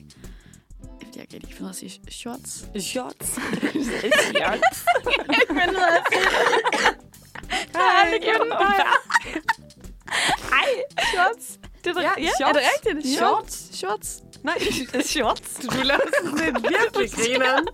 jeg 1.16 1.28
kan 1.28 1.36
ikke 1.42 1.46
finde 1.48 1.62
ud 1.62 1.66
af 1.66 1.72
at 1.72 1.76
sige 1.76 2.00
shorts. 2.10 2.64
Shorts. 2.92 3.38
Jeg 3.38 3.60
kan 3.60 3.74
ikke 3.74 5.54
finde 5.54 5.70
ud 5.70 5.82
af 5.82 5.96
at 5.96 6.04
sige 6.12 6.24
det. 6.24 6.96
Jeg 7.74 7.80
har 7.80 8.04
aldrig 8.04 8.20
gjort 8.22 8.46
det. 8.46 9.46
Ej, 10.52 10.68
shorts. 11.14 11.58
Det 11.84 11.96
er, 11.96 12.00
Ja, 12.00 12.10
ja, 12.18 12.28
shorts. 12.38 12.40
er 12.40 12.52
det 12.52 12.62
rigtigt? 12.96 13.16
Shorts. 13.18 13.76
Shorts. 13.78 14.22
Nej, 14.42 14.58
shorts. 15.12 15.54
Du 15.54 15.82
laver 15.84 16.00
sådan 16.22 16.56
en 16.56 16.62
virkelig 16.72 17.10
grineren. 17.12 17.66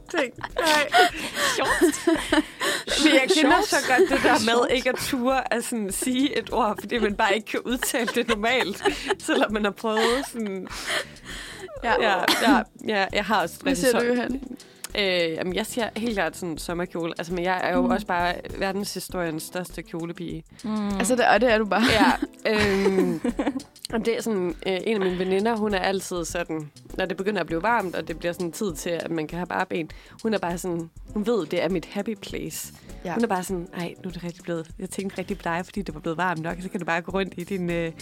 Shorts. 1.55 2.07
Men 3.05 3.13
jeg 3.15 3.29
kender 3.35 3.63
så 3.63 3.77
godt 3.89 4.11
det 4.11 4.21
der 4.23 4.45
med 4.57 4.77
ikke 4.77 4.89
at 4.89 4.97
ture 4.97 5.55
at 5.55 5.65
sådan 5.65 5.93
sige 5.93 6.39
et 6.39 6.53
ord, 6.53 6.77
fordi 6.81 6.99
man 6.99 7.15
bare 7.15 7.35
ikke 7.35 7.47
kan 7.47 7.61
udtale 7.61 8.07
det 8.15 8.29
normalt, 8.29 8.83
selvom 9.19 9.53
man 9.53 9.65
har 9.65 9.71
prøvet 9.71 10.25
sådan... 10.33 10.69
Ja. 11.85 11.93
Ja, 12.01 12.19
ja, 12.43 12.63
ja 12.89 13.07
jeg 13.13 13.25
har 13.25 13.43
også 13.43 13.55
rigtig 13.67 13.77
siger 13.85 13.91
så- 13.91 13.99
du, 13.99 14.05
Johanne? 14.05 14.41
Øh, 14.99 15.31
jamen, 15.33 15.55
jeg 15.55 15.67
siger 15.67 15.89
helt 15.97 16.15
klart 16.15 16.37
sådan 16.37 16.59
sommerkjole. 16.59 17.15
Altså, 17.19 17.35
men 17.35 17.45
jeg 17.45 17.61
er 17.65 17.75
jo 17.77 17.83
Mm. 17.83 17.91
også 17.91 18.07
bare 18.07 18.35
verdenshistoriens 18.59 19.43
største 19.43 19.83
kjolepige. 19.83 20.45
Mm. 20.65 20.89
Altså, 20.89 21.17
det, 21.17 21.25
og 21.29 21.41
det 21.41 21.53
er 21.53 21.59
du 21.59 21.65
bare. 21.65 21.83
Ja, 21.93 22.13
øhm, 22.53 23.21
og 23.93 24.07
det 24.07 24.17
er 24.17 24.23
sådan, 24.23 24.55
øh, 24.67 24.79
en 24.87 24.95
af 25.03 25.09
mine 25.09 25.19
veninder, 25.19 25.57
hun 25.57 25.75
er 25.75 25.79
altid 25.79 26.25
sådan, 26.25 26.71
når 26.99 27.05
det 27.07 27.17
begynder 27.17 27.41
at 27.41 27.47
blive 27.47 27.63
varmt, 27.63 27.95
og 27.97 28.09
det 28.09 28.19
bliver 28.19 28.33
sådan 28.33 28.53
tid 28.53 28.75
til, 28.75 28.91
at 28.91 29.11
man 29.11 29.27
kan 29.27 29.39
have 29.39 29.47
bare 29.47 29.67
ben, 29.67 29.91
hun 30.23 30.35
er 30.35 30.39
bare 30.39 30.59
sådan, 30.59 30.91
hun 31.15 31.27
ved, 31.27 31.47
det 31.47 31.63
er 31.65 31.69
mit 31.69 31.85
happy 31.87 32.15
place. 32.23 32.73
Ja. 33.05 33.15
Hun 33.15 33.23
er 33.23 33.29
bare 33.29 33.43
sådan, 33.45 33.69
nej, 33.77 33.95
nu 34.05 34.09
er 34.09 34.13
det 34.13 34.25
rigtig 34.25 34.43
blevet, 34.43 34.71
jeg 34.79 34.91
tænkte 34.91 35.19
rigtig 35.19 35.37
på 35.39 35.43
dig, 35.45 35.61
fordi 35.65 35.83
det 35.83 35.95
var 35.95 36.01
blevet 36.01 36.19
varmt 36.19 36.43
nok, 36.43 36.57
så 36.63 36.69
kan 36.69 36.81
du 36.81 36.87
bare 36.87 37.01
gå 37.01 37.13
rundt 37.13 37.35
i 37.37 37.45
din... 37.45 37.71
Øh, 37.71 37.93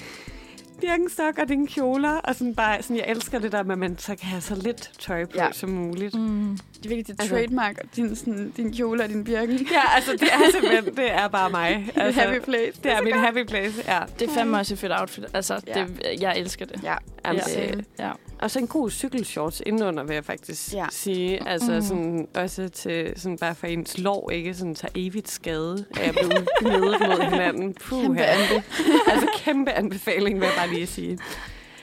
Birkenstock 0.80 1.38
og 1.38 1.48
dine 1.48 1.66
kjoler, 1.66 2.10
og 2.10 2.34
sådan 2.34 2.54
bare, 2.54 2.82
sådan, 2.82 2.96
jeg 2.96 3.04
elsker 3.08 3.38
det 3.38 3.52
der 3.52 3.62
med, 3.62 3.72
at 3.72 3.78
man 3.78 3.98
så 3.98 4.16
kan 4.16 4.28
have 4.28 4.40
så 4.40 4.54
lidt 4.54 4.90
tøj 4.98 5.24
på 5.24 5.30
ja. 5.34 5.52
som 5.52 5.70
muligt. 5.70 6.14
Mm. 6.14 6.58
Det 6.84 6.90
er 6.92 6.96
virkelig 6.96 7.06
dit 7.16 7.20
Altså- 7.20 7.34
trademark, 7.34 7.76
din, 7.96 8.16
sådan, 8.16 8.52
din 8.56 8.72
kjole 8.72 9.02
og 9.04 9.08
din 9.08 9.24
birken. 9.24 9.58
Ja, 9.72 9.94
altså 9.94 10.12
det 10.12 10.22
er 10.32 10.50
simpelthen, 10.52 10.96
det 10.96 11.12
er 11.12 11.28
bare 11.28 11.50
mig. 11.50 11.88
Altså, 11.96 12.20
happy 12.20 12.38
place. 12.44 12.80
det 12.82 12.92
er 12.92 13.02
min 13.02 13.12
happy 13.14 13.44
place, 13.44 13.82
ja. 13.88 14.00
Det 14.18 14.28
er 14.28 14.32
fandme 14.34 14.56
også 14.58 14.74
et 14.74 14.78
fedt 14.78 14.92
outfit. 15.00 15.24
Altså, 15.34 15.60
Ja. 15.66 15.72
det, 15.84 16.20
jeg 16.20 16.38
elsker 16.38 16.66
det. 16.66 16.80
Ja, 16.82 16.94
Jamen, 17.26 17.42
Ja. 17.56 17.60
det, 17.66 17.84
Ja. 17.98 18.10
Og 18.38 18.50
så 18.50 18.58
en 18.58 18.66
god 18.66 18.90
cykelshorts 18.90 19.62
indenunder, 19.66 20.04
vil 20.04 20.14
jeg 20.14 20.24
faktisk 20.24 20.72
Ja. 20.74 20.86
sige. 20.90 21.48
Altså 21.48 21.72
Mm. 21.72 21.80
sådan, 21.82 22.28
også 22.34 22.68
til, 22.68 23.12
sådan 23.16 23.38
bare 23.38 23.54
for 23.54 23.66
ens 23.66 23.98
lår, 23.98 24.30
ikke 24.30 24.54
sådan 24.54 24.74
tager 24.74 24.92
evigt 24.94 25.30
skade 25.30 25.84
af 26.00 26.08
at 26.08 26.14
blive 26.14 26.46
gnedet 26.60 27.00
mod 27.00 27.30
hinanden. 27.30 27.74
Puh, 27.74 28.02
Kæmpe 28.02 28.22
anbe. 28.24 28.62
Altså 29.08 29.26
kæmpe 29.36 29.70
anbefaling, 29.72 30.40
vil 30.40 30.46
jeg 30.46 30.54
bare 30.58 30.74
lige 30.74 30.86
sige. 30.86 31.18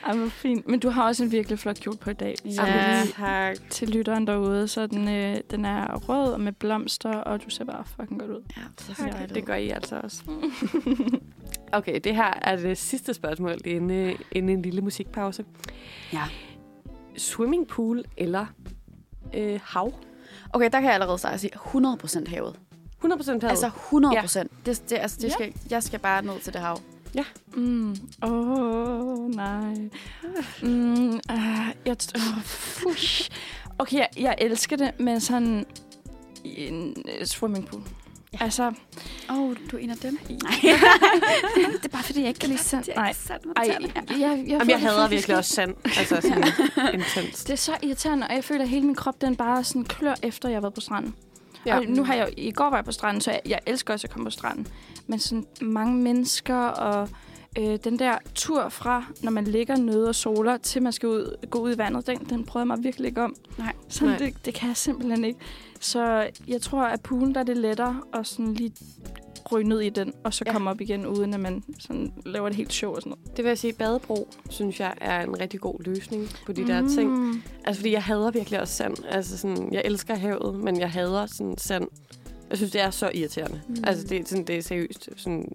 Ej, 0.06 0.16
hvor 0.16 0.28
fint. 0.28 0.68
Men 0.68 0.80
du 0.80 0.88
har 0.90 1.06
også 1.06 1.24
en 1.24 1.30
virkelig 1.32 1.58
flot 1.58 1.80
kjole 1.80 1.96
på 1.98 2.10
i 2.10 2.12
dag. 2.12 2.34
Ja. 2.44 2.50
Jamen, 2.66 3.06
tak. 3.12 3.56
Til 3.70 3.88
lytteren 3.88 4.26
derude, 4.26 4.68
så 4.68 4.86
den, 4.86 5.08
øh, 5.08 5.36
den 5.50 5.64
er 5.64 5.94
rød 5.96 6.32
og 6.32 6.40
med 6.40 6.52
blomster, 6.52 7.10
og 7.14 7.44
du 7.44 7.50
ser 7.50 7.64
bare 7.64 7.84
fucking 7.84 8.20
godt 8.20 8.30
ud. 8.30 8.42
Ja, 8.56 8.62
Tak. 8.94 9.12
dejligt. 9.12 9.34
Det 9.34 9.44
gør 9.44 9.54
I 9.54 9.68
altså 9.68 10.00
også. 10.02 10.22
Okay, 11.72 12.00
det 12.04 12.14
her 12.16 12.32
er 12.42 12.56
det 12.56 12.78
sidste 12.78 13.14
spørgsmål 13.14 13.56
inden, 13.64 14.16
inden 14.32 14.48
en 14.56 14.62
lille 14.62 14.80
musikpause. 14.80 15.44
Ja. 16.12 16.22
Swimmingpool 17.16 18.04
eller 18.16 18.46
øh, 19.34 19.60
hav? 19.64 19.92
Okay, 20.52 20.64
der 20.72 20.80
kan 20.80 20.84
jeg 20.84 20.94
allerede 20.94 21.18
starte 21.18 21.34
at 21.34 21.40
sige 21.40 21.52
100% 21.56 22.30
havet. 22.30 22.58
100% 23.04 23.30
hav. 23.40 23.50
Altså 23.50 23.66
100%. 23.66 24.38
Ja. 24.38 24.42
Det, 24.66 24.82
det, 24.90 24.98
altså, 24.98 25.16
det 25.20 25.24
Ja. 25.28 25.28
skal, 25.32 25.52
jeg 25.70 25.82
skal 25.82 25.98
bare 26.00 26.24
ned 26.24 26.40
til 26.40 26.52
det 26.52 26.60
hav. 26.60 26.78
Mm. 27.54 27.96
Åh, 28.22 28.30
oh, 28.30 29.30
nej. 29.30 29.74
Mm, 30.62 31.14
uh, 31.14 31.20
jeg, 31.86 31.96
oh, 32.14 32.42
fush. 32.44 33.30
Okay, 33.78 33.96
jeg, 33.96 34.08
jeg 34.16 34.34
elsker 34.38 34.76
det, 34.76 35.00
men 35.00 35.20
sådan 35.20 35.66
i 36.44 36.66
en 36.66 36.96
uh, 37.20 37.26
swimmingpool. 37.26 37.82
Ja. 37.82 38.02
Ja. 38.32 38.44
Altså, 38.44 38.72
Åh, 39.30 39.38
oh, 39.38 39.56
du 39.70 39.76
er 39.76 39.80
en 39.80 39.90
af 39.90 39.96
dem? 39.96 40.18
Nej. 40.28 40.52
det 41.72 41.84
er 41.84 41.88
bare 41.92 42.02
fordi, 42.02 42.20
jeg 42.20 42.28
ikke 42.28 42.40
kan 42.40 42.48
lide 42.48 42.62
sand. 42.62 42.84
Det 42.84 42.92
er 42.92 43.00
Nej, 43.00 43.14
ej, 43.56 43.64
jeg, 43.68 43.92
jeg, 44.10 44.18
jeg, 44.20 44.44
Jamen, 44.48 44.70
jeg 44.70 44.80
hader 44.80 45.08
virkelig 45.08 45.36
også 45.36 45.54
sand. 45.54 45.74
Altså 45.98 46.20
sådan 46.20 46.44
intens. 46.94 47.44
Det 47.44 47.52
er 47.52 47.56
så 47.56 47.72
irriterende, 47.82 48.26
og 48.26 48.34
jeg 48.34 48.44
føler, 48.44 48.62
at 48.62 48.68
hele 48.68 48.86
min 48.86 48.94
krop, 48.94 49.20
den 49.20 49.36
bare 49.36 49.64
sådan 49.64 49.84
klør 49.84 50.14
efter, 50.22 50.48
jeg 50.48 50.56
har 50.56 50.60
været 50.60 50.74
på 50.74 50.80
stranden. 50.80 51.14
Ja. 51.66 51.78
Og 51.78 51.84
nu 51.86 52.04
har 52.04 52.14
jeg 52.14 52.28
i 52.36 52.50
går 52.50 52.70
var 52.70 52.76
jeg 52.76 52.84
på 52.84 52.92
stranden, 52.92 53.20
så 53.20 53.30
jeg, 53.30 53.40
jeg 53.46 53.58
elsker 53.66 53.94
også 53.94 54.06
at 54.06 54.10
komme 54.10 54.24
på 54.24 54.30
stranden. 54.30 54.66
Men 55.06 55.18
sådan 55.18 55.46
mange 55.60 55.94
mennesker 55.94 56.56
og 56.56 57.08
øh, 57.58 57.78
den 57.84 57.98
der 57.98 58.18
tur 58.34 58.68
fra, 58.68 59.04
når 59.22 59.30
man 59.30 59.44
ligger 59.44 59.76
nede 59.76 60.08
og 60.08 60.14
soler, 60.14 60.56
til 60.56 60.82
man 60.82 60.92
skal 60.92 61.08
ud, 61.08 61.36
gå 61.50 61.58
ud 61.58 61.74
i 61.74 61.78
vandet, 61.78 62.06
den, 62.06 62.18
den 62.18 62.44
prøver 62.44 62.62
jeg 62.62 62.66
mig 62.66 62.84
virkelig 62.84 63.08
ikke 63.08 63.22
om. 63.22 63.36
Nej. 63.58 63.72
Sådan, 63.88 64.08
Nej. 64.08 64.18
Det, 64.18 64.44
det 64.44 64.54
kan 64.54 64.68
jeg 64.68 64.76
simpelthen 64.76 65.24
ikke. 65.24 65.38
Så 65.80 66.30
jeg 66.48 66.62
tror, 66.62 66.82
at 66.82 67.00
poolen, 67.00 67.34
der 67.34 67.40
er 67.40 67.44
det 67.44 67.56
lettere 67.56 68.00
at 68.14 68.26
sådan 68.26 68.54
lige 68.54 68.72
ryge 69.52 69.68
ned 69.68 69.80
i 69.80 69.88
den, 69.90 70.12
og 70.24 70.34
så 70.34 70.44
Ja. 70.46 70.52
komme 70.52 70.70
op 70.70 70.80
igen, 70.80 71.06
uden 71.06 71.34
at 71.34 71.40
man 71.40 71.62
sådan 71.78 72.12
laver 72.26 72.48
det 72.48 72.56
helt 72.56 72.72
show 72.72 72.94
og 72.94 73.02
sådan 73.02 73.10
noget. 73.10 73.36
Det 73.36 73.44
vil 73.44 73.50
jeg 73.50 73.58
sige, 73.58 73.72
badebro, 73.72 74.28
synes 74.50 74.80
jeg, 74.80 74.94
er 75.00 75.20
en 75.22 75.40
rigtig 75.40 75.60
god 75.60 75.84
løsning 75.84 76.28
på 76.46 76.52
de 76.52 76.60
mm. 76.60 76.66
der 76.66 76.88
ting. 76.88 77.10
Mm. 77.10 77.42
Altså, 77.64 77.80
fordi 77.80 77.92
jeg 77.92 78.02
hader 78.02 78.30
virkelig 78.30 78.60
også 78.60 78.74
sand. 78.74 78.96
Altså, 79.08 79.38
sådan, 79.38 79.72
jeg 79.72 79.82
elsker 79.84 80.14
havet, 80.14 80.54
men 80.54 80.80
jeg 80.80 80.90
hader 80.90 81.26
sådan 81.26 81.58
sand. 81.58 81.88
Jeg 82.50 82.58
synes, 82.58 82.72
det 82.72 82.80
er 82.80 82.90
så 82.90 83.10
irriterende. 83.14 83.60
Mm. 83.68 83.74
Mm. 83.74 83.84
Altså, 83.86 84.06
det, 84.06 84.20
er 84.20 84.24
sådan, 84.26 84.44
det 84.44 84.56
er 84.56 84.62
seriøst. 84.62 85.08
Sådan, 85.16 85.48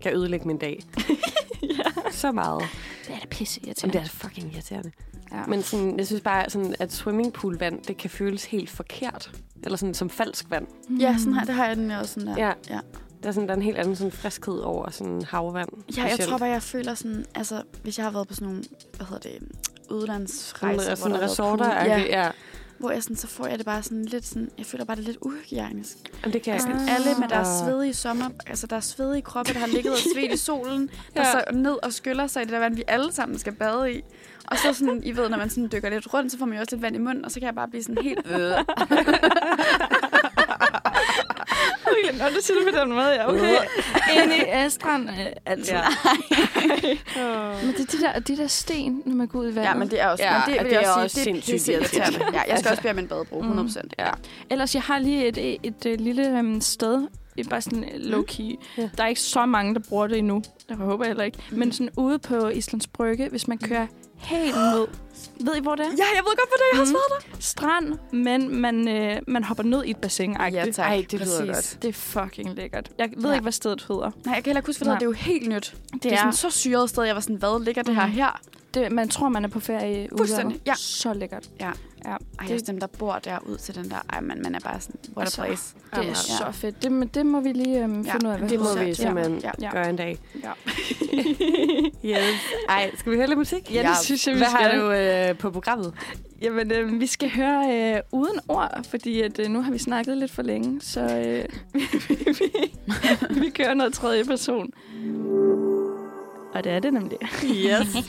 kan 0.00 0.14
ødelægge 0.16 0.46
min 0.46 0.58
dag. 0.58 0.82
ja. 1.62 2.10
Så 2.10 2.32
meget. 2.32 2.62
Det 3.06 3.14
er 3.14 3.18
da 3.18 3.26
pisse 3.30 3.60
Jamen, 3.62 3.68
irriterende. 3.68 3.98
det 3.98 4.04
er 4.04 4.08
fucking 4.08 4.52
irriterende. 4.54 4.90
Ja. 5.32 5.46
Men 5.48 5.62
sådan, 5.62 5.98
jeg 5.98 6.06
synes 6.06 6.22
bare, 6.22 6.50
sådan, 6.50 6.74
at 6.78 6.92
swimmingpoolvand, 6.92 7.82
det 7.82 7.96
kan 7.96 8.10
føles 8.10 8.44
helt 8.44 8.70
forkert. 8.70 9.30
Eller 9.62 9.76
sådan 9.76 9.94
som 9.94 10.10
falsk 10.10 10.50
vand. 10.50 10.66
Ja, 11.00 11.16
sådan 11.18 11.34
her, 11.34 11.44
det 11.44 11.54
har 11.54 11.66
jeg 11.66 11.76
den 11.76 11.90
også 11.90 12.14
sådan 12.14 12.26
der. 12.26 12.36
Ja. 12.36 12.52
ja. 12.70 12.80
Der 13.22 13.28
er, 13.28 13.32
sådan, 13.32 13.48
der 13.48 13.54
er 13.54 13.56
en 13.56 13.62
helt 13.62 13.78
anden 13.78 13.96
sådan 13.96 14.12
friskhed 14.12 14.58
over 14.58 14.90
sådan 14.90 15.22
havvand. 15.22 15.68
Ja, 15.96 16.02
jeg 16.02 16.10
specielt. 16.10 16.28
tror 16.30 16.38
bare, 16.38 16.48
jeg 16.48 16.62
føler 16.62 16.94
sådan, 16.94 17.24
altså, 17.34 17.62
hvis 17.82 17.98
jeg 17.98 18.06
har 18.06 18.10
været 18.12 18.28
på 18.28 18.34
sådan 18.34 18.48
nogle, 18.48 18.64
hvad 18.96 19.06
hedder 19.06 19.28
det, 19.30 19.48
udlandsrejser, 19.90 20.80
sådan, 20.80 20.96
hvor 20.96 20.96
sådan 20.96 21.16
der 21.20 21.22
resorter. 21.24 21.84
Ja. 21.84 21.98
ja, 21.98 22.30
hvor 22.78 22.90
jeg 22.90 23.02
sådan, 23.02 23.16
så 23.16 23.26
får 23.26 23.46
jeg 23.46 23.58
det 23.58 23.66
bare 23.66 23.82
sådan 23.82 24.04
lidt 24.04 24.26
sådan, 24.26 24.50
jeg 24.58 24.66
føler 24.66 24.84
bare, 24.84 24.96
det 24.96 25.02
er 25.02 25.06
lidt 25.06 25.18
uhygiejnisk. 25.20 25.96
Jamen, 26.22 26.32
det 26.32 26.42
kan 26.42 26.52
jeg. 26.54 26.60
Sådan, 26.60 26.76
Ah. 26.76 26.94
alle 26.94 27.20
med 27.20 27.28
deres 27.28 27.48
svedige 27.64 27.94
sommer, 27.94 28.28
altså 28.46 28.66
deres 28.66 28.84
svedige 28.84 29.22
kroppe, 29.22 29.52
der 29.52 29.58
har 29.58 29.66
ligget 29.66 29.92
og 29.92 29.98
svedt 30.14 30.32
i 30.32 30.36
solen, 30.36 30.90
der 31.14 31.20
Ja. 31.22 31.32
så 31.32 31.44
ned 31.52 31.76
og 31.82 31.92
skyller 31.92 32.26
sig 32.26 32.42
i 32.42 32.44
det 32.44 32.52
der 32.52 32.58
vand, 32.58 32.76
vi 32.76 32.84
alle 32.88 33.12
sammen 33.12 33.38
skal 33.38 33.52
bade 33.52 33.92
i. 33.92 34.02
Og 34.46 34.56
så 34.58 34.72
sådan, 34.72 35.00
I 35.04 35.16
ved, 35.16 35.28
når 35.28 35.38
man 35.38 35.50
sådan 35.50 35.68
dykker 35.72 35.90
lidt 35.90 36.14
rundt, 36.14 36.32
så 36.32 36.38
får 36.38 36.46
man 36.46 36.54
jo 36.54 36.60
også 36.60 36.76
lidt 36.76 36.82
vand 36.82 36.96
i 36.96 36.98
munden, 36.98 37.24
og 37.24 37.30
så 37.30 37.40
kan 37.40 37.46
jeg 37.46 37.54
bare 37.54 37.68
blive 37.68 37.82
sådan 37.82 38.02
helt... 38.04 38.26
Øh. 38.30 38.52
Okay, 42.10 42.18
når 42.18 42.28
du 42.28 42.34
siger 42.42 42.58
det 42.64 42.74
på 42.74 42.80
den 42.80 42.88
måde, 42.88 43.08
ja, 43.08 43.28
okay. 43.28 43.56
Inde 44.22 44.36
i 44.36 44.42
Astrand, 44.48 45.08
øh, 45.08 45.26
altså. 45.46 45.74
Ja. 45.74 45.82
Men 47.66 47.74
det 47.74 47.80
er 47.80 47.98
de 47.98 48.00
der, 48.00 48.18
de 48.18 48.36
der 48.36 48.46
sten, 48.46 49.02
når 49.06 49.14
man 49.14 49.26
går 49.26 49.38
ud 49.38 49.44
i 49.52 49.54
vandet. 49.54 49.68
Ja, 49.70 49.74
men 49.74 49.90
det 49.90 50.00
er 50.00 50.06
også... 50.06 50.24
Ja, 50.24 50.32
men 50.32 50.42
det, 50.46 50.54
det 50.60 50.64
vil 50.64 50.72
jeg 50.72 50.82
er 50.82 50.88
også 50.90 51.00
også 51.00 51.20
sige, 51.20 51.34
det, 51.34 51.46
det 51.46 51.54
er 51.54 51.58
sindssygt 51.58 51.80
sindssygt 51.90 51.96
irriterende. 52.06 52.24
Ja, 52.32 52.38
jeg 52.38 52.42
skal 52.46 52.52
Altså- 52.52 52.70
også 52.70 52.82
bede 52.82 52.92
om 52.92 52.98
en 52.98 53.08
badebro, 53.08 53.38
100 53.40 53.66
procent. 53.68 53.94
Ja. 53.98 54.10
Ellers, 54.50 54.74
jeg 54.74 54.82
har 54.82 54.98
lige 54.98 55.26
et, 55.26 55.38
et, 55.38 55.56
et, 55.62 55.86
et 55.86 56.00
lille 56.00 56.38
um, 56.38 56.60
sted, 56.60 57.06
det 57.36 57.46
er 57.46 57.50
bare 57.50 57.60
sådan 57.60 57.84
low-key. 57.94 58.56
Ja. 58.78 58.88
Der 58.98 59.04
er 59.04 59.08
ikke 59.08 59.20
så 59.20 59.46
mange, 59.46 59.74
der 59.74 59.80
bruger 59.88 60.06
det 60.06 60.18
endnu. 60.18 60.42
Det 60.68 60.76
håber 60.76 61.04
jeg 61.04 61.08
heller 61.10 61.24
ikke. 61.24 61.38
Men 61.50 61.72
sådan 61.72 61.90
ude 61.96 62.18
på 62.18 62.48
Islands 62.48 62.86
Brygge, 62.86 63.28
hvis 63.28 63.48
man 63.48 63.58
kører 63.58 63.86
helt 64.20 64.54
ned. 64.56 64.86
Ved 65.40 65.56
I, 65.56 65.60
hvor 65.60 65.74
det 65.74 65.84
er? 65.86 65.90
Ja, 65.90 66.04
jeg 66.14 66.22
ved 66.24 66.36
godt, 66.36 66.48
hvor 66.48 66.56
det 66.56 66.64
er, 66.72 66.76
jeg 66.76 66.78
har 66.78 66.84
Mhm. 66.84 66.90
svaret 66.92 67.32
dig. 67.34 67.42
Strand, 67.44 67.98
men 68.12 68.60
man, 68.60 68.88
øh, 68.88 69.16
man 69.26 69.44
hopper 69.44 69.64
ned 69.64 69.84
i 69.84 69.90
et 69.90 69.96
bassin. 69.96 70.36
Ja, 70.52 70.64
tak. 70.72 70.78
Ej, 70.86 71.06
det 71.10 71.20
lyder 71.20 71.38
Præcis. 71.46 71.54
godt. 71.74 71.82
Det 71.82 71.88
er 71.88 71.92
fucking 71.92 72.54
lækkert. 72.56 72.90
Jeg 72.98 73.10
ved 73.16 73.24
Ja. 73.30 73.32
ikke, 73.34 73.42
hvad 73.42 73.52
stedet 73.52 73.84
hedder. 73.88 74.10
Nej, 74.24 74.34
jeg 74.34 74.34
kan 74.34 74.50
heller 74.50 74.60
ikke 74.60 74.68
huske, 74.68 74.84
hvad 74.84 74.94
det 74.94 75.00
er. 75.02 75.04
Jo 75.06 75.12
helt 75.12 75.48
nyt. 75.48 75.74
Det, 75.92 76.02
det 76.02 76.12
er, 76.12 76.16
er- 76.16 76.18
sådan 76.18 76.32
så 76.32 76.50
syret 76.50 76.90
sted. 76.90 77.02
Jeg 77.02 77.14
var 77.14 77.20
sådan, 77.20 77.36
hvad 77.36 77.64
ligger 77.64 77.82
det 77.82 77.94
her 77.94 78.06
Mhm. 78.06 78.14
her? 78.14 78.40
Det, 78.74 78.92
man 78.92 79.08
tror, 79.08 79.28
man 79.28 79.44
er 79.44 79.48
på 79.48 79.60
ferie 79.60 80.04
i 80.04 80.08
udlandet. 80.12 80.60
ja. 80.66 80.74
Så 80.76 81.12
lækkert. 81.14 81.48
Ja. 81.60 81.70
Ja. 82.04 82.10
Ej, 82.10 82.16
Det- 82.46 82.50
også 82.54 82.64
dem, 82.68 82.80
der 82.80 82.86
bor 82.86 83.12
der 83.24 83.38
ud 83.46 83.56
til 83.56 83.74
den 83.74 83.90
der. 83.90 83.96
Ej, 84.12 84.20
man, 84.20 84.42
man 84.42 84.54
er 84.54 84.60
bare 84.60 84.80
sådan, 84.80 85.00
what 85.16 85.26
Altså, 85.26 85.42
a 85.42 85.46
place. 85.46 85.74
Det 85.90 85.98
er 85.98 86.02
Jamen, 86.02 86.14
så 86.14 86.44
ja. 86.44 86.50
fedt. 86.50 86.82
Det, 86.82 86.92
må- 86.92 87.04
det 87.04 87.26
må 87.26 87.40
vi 87.40 87.52
lige 87.52 87.82
øhm, 87.82 88.02
Ja, 88.02 88.12
finde 88.12 88.26
ud 88.28 88.32
af. 88.32 88.38
hvad 88.38 88.48
Det 88.48 88.58
må 88.60 88.84
vi 88.84 88.94
simpelthen 88.94 89.38
Ja. 89.38 89.50
Ja. 89.60 89.70
gøre 89.70 89.90
en 89.90 89.96
dag. 89.96 90.18
Ja. 90.44 90.52
Yes. 92.04 92.18
Ej, 92.68 92.90
skal 92.96 93.12
vi 93.12 93.16
høre 93.16 93.26
lidt 93.26 93.38
musik? 93.38 93.74
Ja, 93.74 93.82
det 93.88 93.96
synes 94.04 94.26
jeg, 94.26 94.34
vi 94.34 94.38
Hvad 94.38 94.48
skal. 94.48 94.60
har 94.70 94.76
du 94.80 94.90
øh, 94.92 95.38
på 95.38 95.50
programmet? 95.50 95.94
Jamen, 96.42 96.72
øh, 96.72 97.00
vi 97.00 97.06
skal 97.06 97.30
høre 97.30 97.94
øh, 97.96 98.00
uden 98.12 98.40
ord, 98.48 98.84
fordi 98.90 99.20
at, 99.20 99.38
øh, 99.38 99.48
nu 99.48 99.62
har 99.62 99.72
vi 99.72 99.78
snakket 99.78 100.16
lidt 100.18 100.30
for 100.30 100.42
længe, 100.42 100.80
så 100.80 101.00
øh, 101.00 101.44
vi, 101.74 101.80
vi 103.40 103.50
kører 103.50 103.74
noget 103.74 103.92
tredje 103.92 104.24
person. 104.24 104.70
Og 106.54 106.64
det 106.64 106.72
er 106.72 106.78
det 106.80 106.92
nemlig. 106.92 107.18
Yes. 107.44 108.08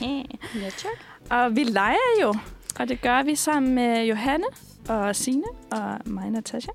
Ja, 0.62 0.70
tak. 0.76 0.98
Og 1.30 1.56
vi 1.56 1.64
leger 1.64 1.96
jo, 2.22 2.34
og 2.80 2.88
det 2.88 3.00
gør 3.00 3.22
vi 3.22 3.34
sammen 3.34 3.74
med 3.74 4.04
Johanne 4.04 4.46
og 4.88 5.16
Sine 5.16 5.44
og 5.72 5.98
mig, 6.04 6.30
Natasha. 6.30 6.72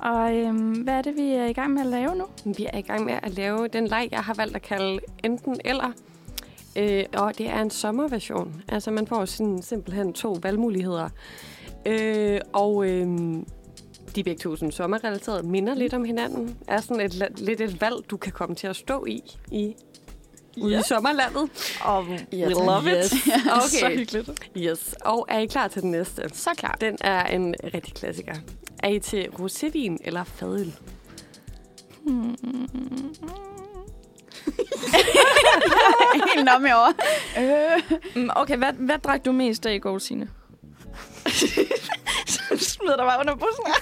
Og 0.00 0.36
øhm, 0.36 0.72
hvad 0.72 0.94
er 0.94 1.02
det, 1.02 1.16
vi 1.16 1.32
er 1.32 1.44
i 1.44 1.52
gang 1.52 1.72
med 1.72 1.82
at 1.82 1.88
lave 1.88 2.16
nu? 2.16 2.24
Vi 2.44 2.66
er 2.72 2.78
i 2.78 2.82
gang 2.82 3.04
med 3.04 3.14
at 3.22 3.32
lave 3.32 3.68
den 3.68 3.86
leg, 3.86 4.08
jeg 4.10 4.20
har 4.20 4.34
valgt 4.34 4.56
at 4.56 4.62
kalde 4.62 5.00
enten 5.24 5.60
eller. 5.64 5.92
Øh, 6.76 7.04
og 7.16 7.38
det 7.38 7.48
er 7.48 7.62
en 7.62 7.70
sommerversion. 7.70 8.62
Altså 8.68 8.90
man 8.90 9.06
får 9.06 9.24
sådan 9.24 9.62
simpelthen 9.62 10.12
to 10.12 10.38
valgmuligheder. 10.42 11.08
Øh, 11.86 12.40
og 12.52 12.90
øh, 12.90 13.08
de 14.16 14.24
begge 14.24 14.38
to 14.38 14.56
sådan 14.56 14.72
sommerrelateret, 14.72 15.44
minder 15.44 15.74
lidt 15.74 15.94
om 15.94 16.04
hinanden. 16.04 16.56
Er 16.68 16.80
sådan 16.80 17.00
et, 17.00 17.38
lidt 17.38 17.60
et 17.60 17.80
valg, 17.80 18.10
du 18.10 18.16
kan 18.16 18.32
komme 18.32 18.54
til 18.54 18.66
at 18.66 18.76
stå 18.76 19.04
i, 19.06 19.22
i 19.52 19.74
ude 20.56 20.78
i 20.78 20.82
sommerlandet. 20.88 21.50
Og 21.80 22.04
Ja, 22.32 22.46
we 22.46 22.52
love 22.52 22.98
it. 23.00 23.04
Så 23.10 23.16
Okay, 23.86 23.96
hyggeligt. 23.98 24.30
yes. 24.56 24.94
Og 25.00 25.26
er 25.28 25.38
I 25.38 25.46
klar 25.46 25.68
til 25.68 25.82
den 25.82 25.90
næste? 25.90 26.22
Så 26.32 26.50
klar. 26.56 26.76
Den 26.80 26.96
er 27.00 27.24
en 27.26 27.54
rigtig 27.74 27.94
klassiker. 27.94 28.34
Er 28.82 28.88
I 28.88 28.98
til 28.98 29.24
rosévin 29.24 29.96
eller 30.04 30.24
fadøl? 30.24 30.74
Hmm. 32.06 32.36
Helt 36.36 36.48
om 36.48 36.66
i 36.66 36.70
år. 36.72 36.92
Øh. 37.40 37.82
Mm, 38.16 38.30
Okay, 38.36 38.56
hvad, 38.56 38.72
hvad 38.72 38.98
drak 38.98 39.24
du 39.24 39.32
mest 39.32 39.66
af 39.66 39.74
i 39.74 39.78
går, 39.78 39.98
Signe? 39.98 40.28
Smider 42.84 42.96
dig 42.96 43.06
bare 43.06 43.20
under 43.20 43.34
bussen. 43.34 43.64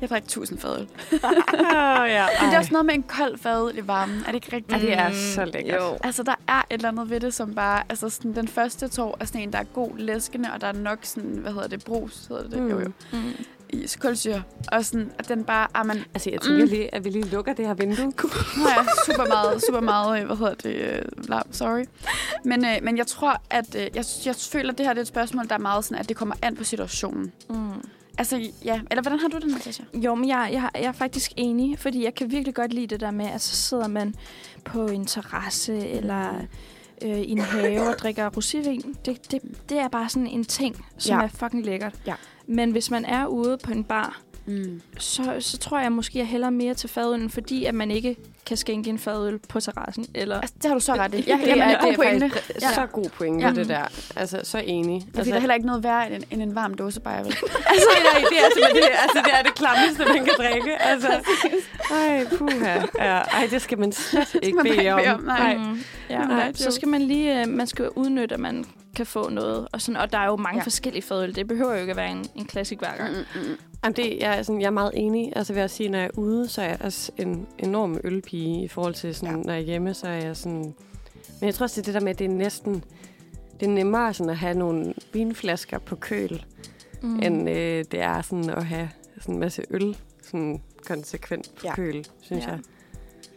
Jeg 0.00 0.08
drak 0.08 0.28
tusind 0.28 0.58
fadøl. 0.58 0.88
Oh, 1.12 2.08
ja. 2.08 2.26
Men 2.40 2.48
det 2.48 2.54
er 2.54 2.58
også 2.58 2.72
noget 2.72 2.86
med 2.86 2.94
en 2.94 3.02
kold 3.02 3.38
fadøl 3.38 3.78
i 3.78 3.86
varmen. 3.86 4.20
Er 4.20 4.26
det 4.26 4.34
ikke 4.34 4.56
rigtigt? 4.56 4.82
Ja, 4.82 4.86
det 4.86 4.92
er 4.92 5.10
så 5.12 5.44
lækkert. 5.44 5.80
Jo. 5.80 5.98
Altså, 6.04 6.22
der 6.22 6.34
er 6.48 6.58
et 6.58 6.64
eller 6.70 6.88
andet 6.88 7.10
ved 7.10 7.20
det, 7.20 7.34
som 7.34 7.54
bare... 7.54 7.82
Altså, 7.88 8.08
sådan, 8.08 8.34
den 8.34 8.48
første 8.48 8.88
tår 8.88 9.16
er 9.20 9.24
sådan 9.24 9.40
en, 9.40 9.52
der 9.52 9.58
er 9.58 9.64
god 9.64 9.98
læskende, 9.98 10.48
og 10.54 10.60
der 10.60 10.66
er 10.66 10.72
nok 10.72 10.98
sådan, 11.02 11.30
hvad 11.30 11.52
hedder 11.52 11.68
det, 11.68 11.84
brus, 11.84 12.26
hedder 12.28 12.48
det? 12.48 12.58
Mm. 12.58 12.68
Jo, 12.68 12.80
jo. 12.80 12.92
Mm. 13.12 13.32
I 13.72 13.86
kulsyre. 14.00 14.42
Og 14.72 14.84
sådan, 14.84 15.12
at 15.18 15.28
den 15.28 15.44
bare... 15.44 15.66
Ah, 15.74 15.86
man, 15.86 16.04
Altså, 16.14 16.30
jeg 16.30 16.40
tænker 16.40 16.64
lige, 16.66 16.94
at 16.94 17.04
vi 17.04 17.10
lige 17.10 17.24
lukker 17.24 17.52
det 17.52 17.66
her 17.66 17.74
vindue. 17.74 17.96
har 18.62 18.68
jeg 18.68 18.86
super 19.06 19.26
meget, 19.28 19.62
super 19.66 19.80
meget, 19.80 20.20
øh, 20.20 20.26
hvad 20.26 20.36
hedder 20.36 20.54
det, 20.54 20.74
øh, 20.74 21.02
larm, 21.28 21.46
sorry. 21.52 21.84
Men, 22.44 22.64
øh, 22.64 22.76
men 22.82 22.98
jeg 22.98 23.06
tror, 23.06 23.42
at 23.50 23.74
øh, 23.74 23.86
jeg, 23.94 24.04
jeg 24.26 24.34
føler, 24.36 24.72
at 24.72 24.78
det 24.78 24.86
her 24.86 24.92
det 24.92 24.98
er 24.98 25.02
et 25.02 25.08
spørgsmål, 25.08 25.48
der 25.48 25.54
er 25.54 25.58
meget 25.58 25.84
sådan, 25.84 25.98
at 25.98 26.08
det 26.08 26.16
kommer 26.16 26.34
an 26.42 26.56
på 26.56 26.64
situationen. 26.64 27.32
Mm. 27.50 27.56
Altså, 28.18 28.50
ja. 28.64 28.80
Eller 28.90 29.02
hvordan 29.02 29.18
har 29.18 29.28
du 29.28 29.38
det, 29.38 29.46
Natasha? 29.46 29.82
Jo, 29.94 30.14
men 30.14 30.28
jeg, 30.28 30.50
jeg, 30.52 30.68
jeg 30.74 30.84
er 30.84 30.92
faktisk 30.92 31.32
enig, 31.36 31.78
fordi 31.78 32.04
jeg 32.04 32.14
kan 32.14 32.30
virkelig 32.30 32.54
godt 32.54 32.72
lide 32.72 32.86
det 32.86 33.00
der 33.00 33.10
med, 33.10 33.26
at 33.26 33.40
så 33.40 33.56
sidder 33.56 33.88
man 33.88 34.14
på 34.64 34.86
en 34.86 35.06
terrasse 35.06 35.76
eller 35.88 36.28
øh, 37.02 37.18
i 37.20 37.30
en 37.30 37.38
have 37.40 37.88
og 37.88 37.98
drikker 37.98 38.30
rosévin. 38.30 38.94
Det, 39.04 39.32
det, 39.32 39.40
det 39.68 39.78
er 39.78 39.88
bare 39.88 40.08
sådan 40.08 40.26
en 40.26 40.44
ting, 40.44 40.84
som 40.98 41.18
Ja. 41.18 41.24
er 41.24 41.28
fucking 41.28 41.64
lækkert. 41.64 41.94
Ja. 42.06 42.14
Men 42.50 42.70
hvis 42.70 42.90
man 42.90 43.04
er 43.04 43.26
ude 43.26 43.58
på 43.64 43.72
en 43.72 43.84
bar, 43.84 44.20
Mm. 44.46 44.80
så, 44.98 45.36
så 45.40 45.58
tror 45.58 45.78
jeg 45.80 45.92
måske, 45.92 46.18
jeg 46.18 46.26
hælder 46.26 46.50
mere 46.50 46.74
til 46.74 46.88
fadølen, 46.88 47.30
fordi 47.30 47.64
at 47.64 47.74
man 47.74 47.90
ikke 47.90 48.16
kan 48.46 48.56
skænke 48.56 48.90
en 48.90 48.98
fadøl 48.98 49.38
på 49.48 49.60
terrassen. 49.60 50.06
Eller... 50.14 50.40
Altså, 50.40 50.54
det 50.62 50.64
har 50.68 50.74
du 50.74 50.80
så 50.80 50.94
ret 50.94 51.14
i. 51.14 51.16
Ja, 51.28 51.32
det 51.36 51.46
jamen, 51.46 51.60
er, 51.62 51.66
det 51.68 51.74
er 51.76 51.86
det 51.88 51.96
pointe. 51.96 52.30
faktisk 52.30 52.62
Ja. 52.62 52.72
så 52.74 52.86
god 52.86 53.08
pointe, 53.10 53.40
Ja. 53.40 53.48
ja. 53.48 53.54
det 53.54 53.68
der. 53.68 53.84
Altså, 54.16 54.40
så 54.44 54.58
enig. 54.58 55.00
Fordi 55.02 55.18
altså, 55.18 55.30
der 55.30 55.36
er 55.36 55.40
heller 55.40 55.54
ikke 55.54 55.66
noget 55.66 55.84
værre 55.84 56.12
end, 56.14 56.24
end 56.30 56.42
en 56.42 56.54
varm 56.54 56.74
dåsebajer, 56.74 57.18
altså, 57.24 57.36
nej, 57.46 58.20
det 58.30 58.38
er 58.38 58.50
simpelthen 58.54 58.82
det, 58.82 58.90
altså, 59.02 59.22
det 59.24 59.32
er 59.38 59.42
det 59.42 59.54
klammeste, 59.54 60.04
man 60.04 60.24
kan 60.24 60.34
drikke. 60.38 60.82
Altså, 60.82 61.08
ej, 61.90 62.26
puha. 62.38 62.80
Ja, 62.98 63.18
ej, 63.18 63.48
det 63.50 63.62
skal 63.62 63.78
man 63.78 63.92
slet 63.92 64.36
ikke 64.42 64.58
bede 64.62 64.76
ikke 64.76 64.92
om. 64.94 65.00
bede 65.00 65.14
om, 65.14 65.20
nej. 65.22 65.56
Mm, 65.56 65.82
ja, 66.10 66.18
Nej, 66.18 66.26
nej, 66.26 66.46
det 66.46 66.58
så 66.58 66.70
skal 66.70 66.88
man 66.88 67.02
lige, 67.02 67.40
øh, 67.40 67.48
man 67.48 67.66
skal 67.66 67.88
udnytte, 67.96 68.34
at 68.34 68.40
man 68.40 68.64
kan 68.96 69.06
få 69.06 69.28
noget. 69.30 69.68
Og, 69.72 69.80
sådan, 69.80 70.00
og 70.00 70.12
der 70.12 70.18
er 70.18 70.26
jo 70.26 70.36
mange 70.36 70.58
Ja. 70.58 70.64
forskellige 70.64 71.02
fadøl. 71.02 71.34
Det 71.34 71.48
behøver 71.48 71.74
jo 71.74 71.80
ikke 71.80 71.90
at 71.90 71.96
være 71.96 72.10
en, 72.10 72.26
en 72.34 72.44
klassik 72.44 72.78
hver 72.78 72.96
gang. 72.96 73.10
Mm, 73.12 73.16
mm, 73.40 73.48
mm. 73.48 73.56
Jamen, 73.84 73.96
det, 73.96 74.18
jeg, 74.20 74.38
er 74.38 74.42
sådan, 74.42 74.60
jeg 74.60 74.66
er 74.66 74.70
meget 74.70 74.90
enig. 74.94 75.32
Altså, 75.36 75.52
vil 75.52 75.60
jeg 75.60 75.70
sige, 75.70 75.88
når 75.88 75.98
jeg 75.98 76.06
er 76.06 76.18
ude, 76.18 76.48
så 76.48 76.62
er 76.62 76.66
jeg 76.66 76.78
også 76.80 77.12
en 77.18 77.46
enorm 77.58 78.00
ølpige 78.04 78.64
i 78.64 78.68
forhold 78.68 78.94
til, 78.94 79.14
sådan, 79.14 79.36
Ja. 79.36 79.42
når 79.42 79.52
jeg 79.52 79.60
er 79.60 79.64
hjemme, 79.66 79.94
så 79.94 80.08
er 80.08 80.12
jeg 80.12 80.36
sådan... 80.36 80.74
Men 81.40 81.46
jeg 81.46 81.54
tror 81.54 81.64
også, 81.64 81.80
det 81.80 81.88
er 81.88 81.92
det 81.92 82.00
der 82.00 82.04
med, 82.04 82.10
at 82.10 82.18
det 82.18 82.24
er 82.24 82.28
næsten... 82.28 82.84
Det 83.60 83.66
er 83.66 83.70
nemmere 83.70 84.14
sådan 84.14 84.30
at 84.30 84.36
have 84.36 84.54
nogle 84.54 84.94
vinflasker 85.12 85.78
på 85.78 85.96
køl, 85.96 86.44
Mm. 87.02 87.20
end 87.22 87.50
øh, 87.50 87.84
det 87.90 88.00
er 88.00 88.22
sådan 88.22 88.50
at 88.50 88.64
have 88.66 88.90
sådan 89.20 89.34
en 89.34 89.40
masse 89.40 89.62
øl 89.70 89.96
sådan 90.22 90.62
konsekvent 90.86 91.50
på 91.56 91.60
ja. 91.66 91.74
køl, 91.74 92.04
synes 92.20 92.44
Ja. 92.44 92.50
jeg. 92.50 92.58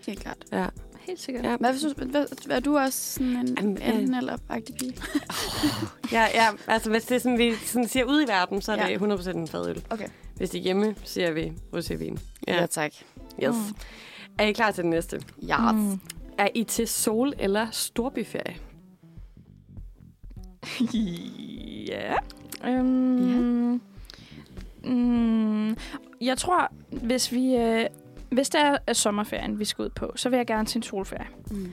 Helt 0.05 0.19
klart. 0.19 0.37
Ja. 0.51 0.65
Helt 1.03 1.19
sikkert. 1.19 1.45
Ja. 1.45 1.57
Hvad, 1.57 1.71
hvis 1.71 1.81
du, 1.81 1.93
hvad, 2.05 2.07
hvad, 2.45 2.55
er 2.57 2.59
du 2.59 2.77
også 2.77 3.13
sådan 3.13 3.27
en 3.35 3.55
Jamen, 3.57 3.77
øh. 3.77 3.87
enten 3.89 4.13
eller 4.15 4.37
agtig 4.49 4.75
pige? 4.75 4.93
Ja, 6.11 6.21
ja, 6.33 6.47
altså 6.67 6.89
hvis 6.89 7.03
det 7.05 7.15
er 7.15 7.19
sådan, 7.19 7.37
vi 7.37 7.53
sådan 7.65 7.87
siger 7.87 8.05
ud 8.05 8.21
i 8.25 8.27
verden, 8.27 8.61
så 8.61 8.71
er 8.71 8.87
Ja. 8.89 8.97
det 8.97 9.27
100% 9.27 9.29
en 9.37 9.47
fadøl. 9.47 9.83
Okay. 9.89 10.07
Hvis 10.35 10.49
det 10.49 10.57
er 10.59 10.63
hjemme, 10.63 10.95
siger 11.03 11.31
vi 11.31 11.53
rosévin. 11.75 12.17
Ja, 12.47 12.65
tak. 12.65 12.91
yes. 13.43 13.55
Mm. 13.55 13.75
Er 14.39 14.43
I 14.45 14.51
klar 14.51 14.71
til 14.71 14.81
den 14.83 14.89
næste? 14.89 15.21
Ja. 15.47 15.71
Mm. 15.71 15.99
Er 16.37 16.47
I 16.55 16.63
til 16.63 16.87
sol- 16.87 17.33
eller 17.39 17.67
storbyferie? 17.71 18.55
ja. 21.91 22.13
Øhm, 22.67 23.81
mm, 24.83 25.77
jeg 26.21 26.37
tror, 26.37 26.71
hvis 26.91 27.31
vi... 27.31 27.55
Øh, 27.55 27.85
hvis 28.33 28.49
det 28.49 28.61
er 28.61 28.77
øh, 28.89 28.95
sommerferien, 28.95 29.59
vi 29.59 29.65
skal 29.65 29.83
ud 29.83 29.89
på, 29.89 30.11
så 30.15 30.29
vil 30.29 30.37
jeg 30.37 30.47
gerne 30.47 30.65
til 30.65 30.79
en 30.79 30.83
solferie. 30.83 31.27
Mm. 31.51 31.71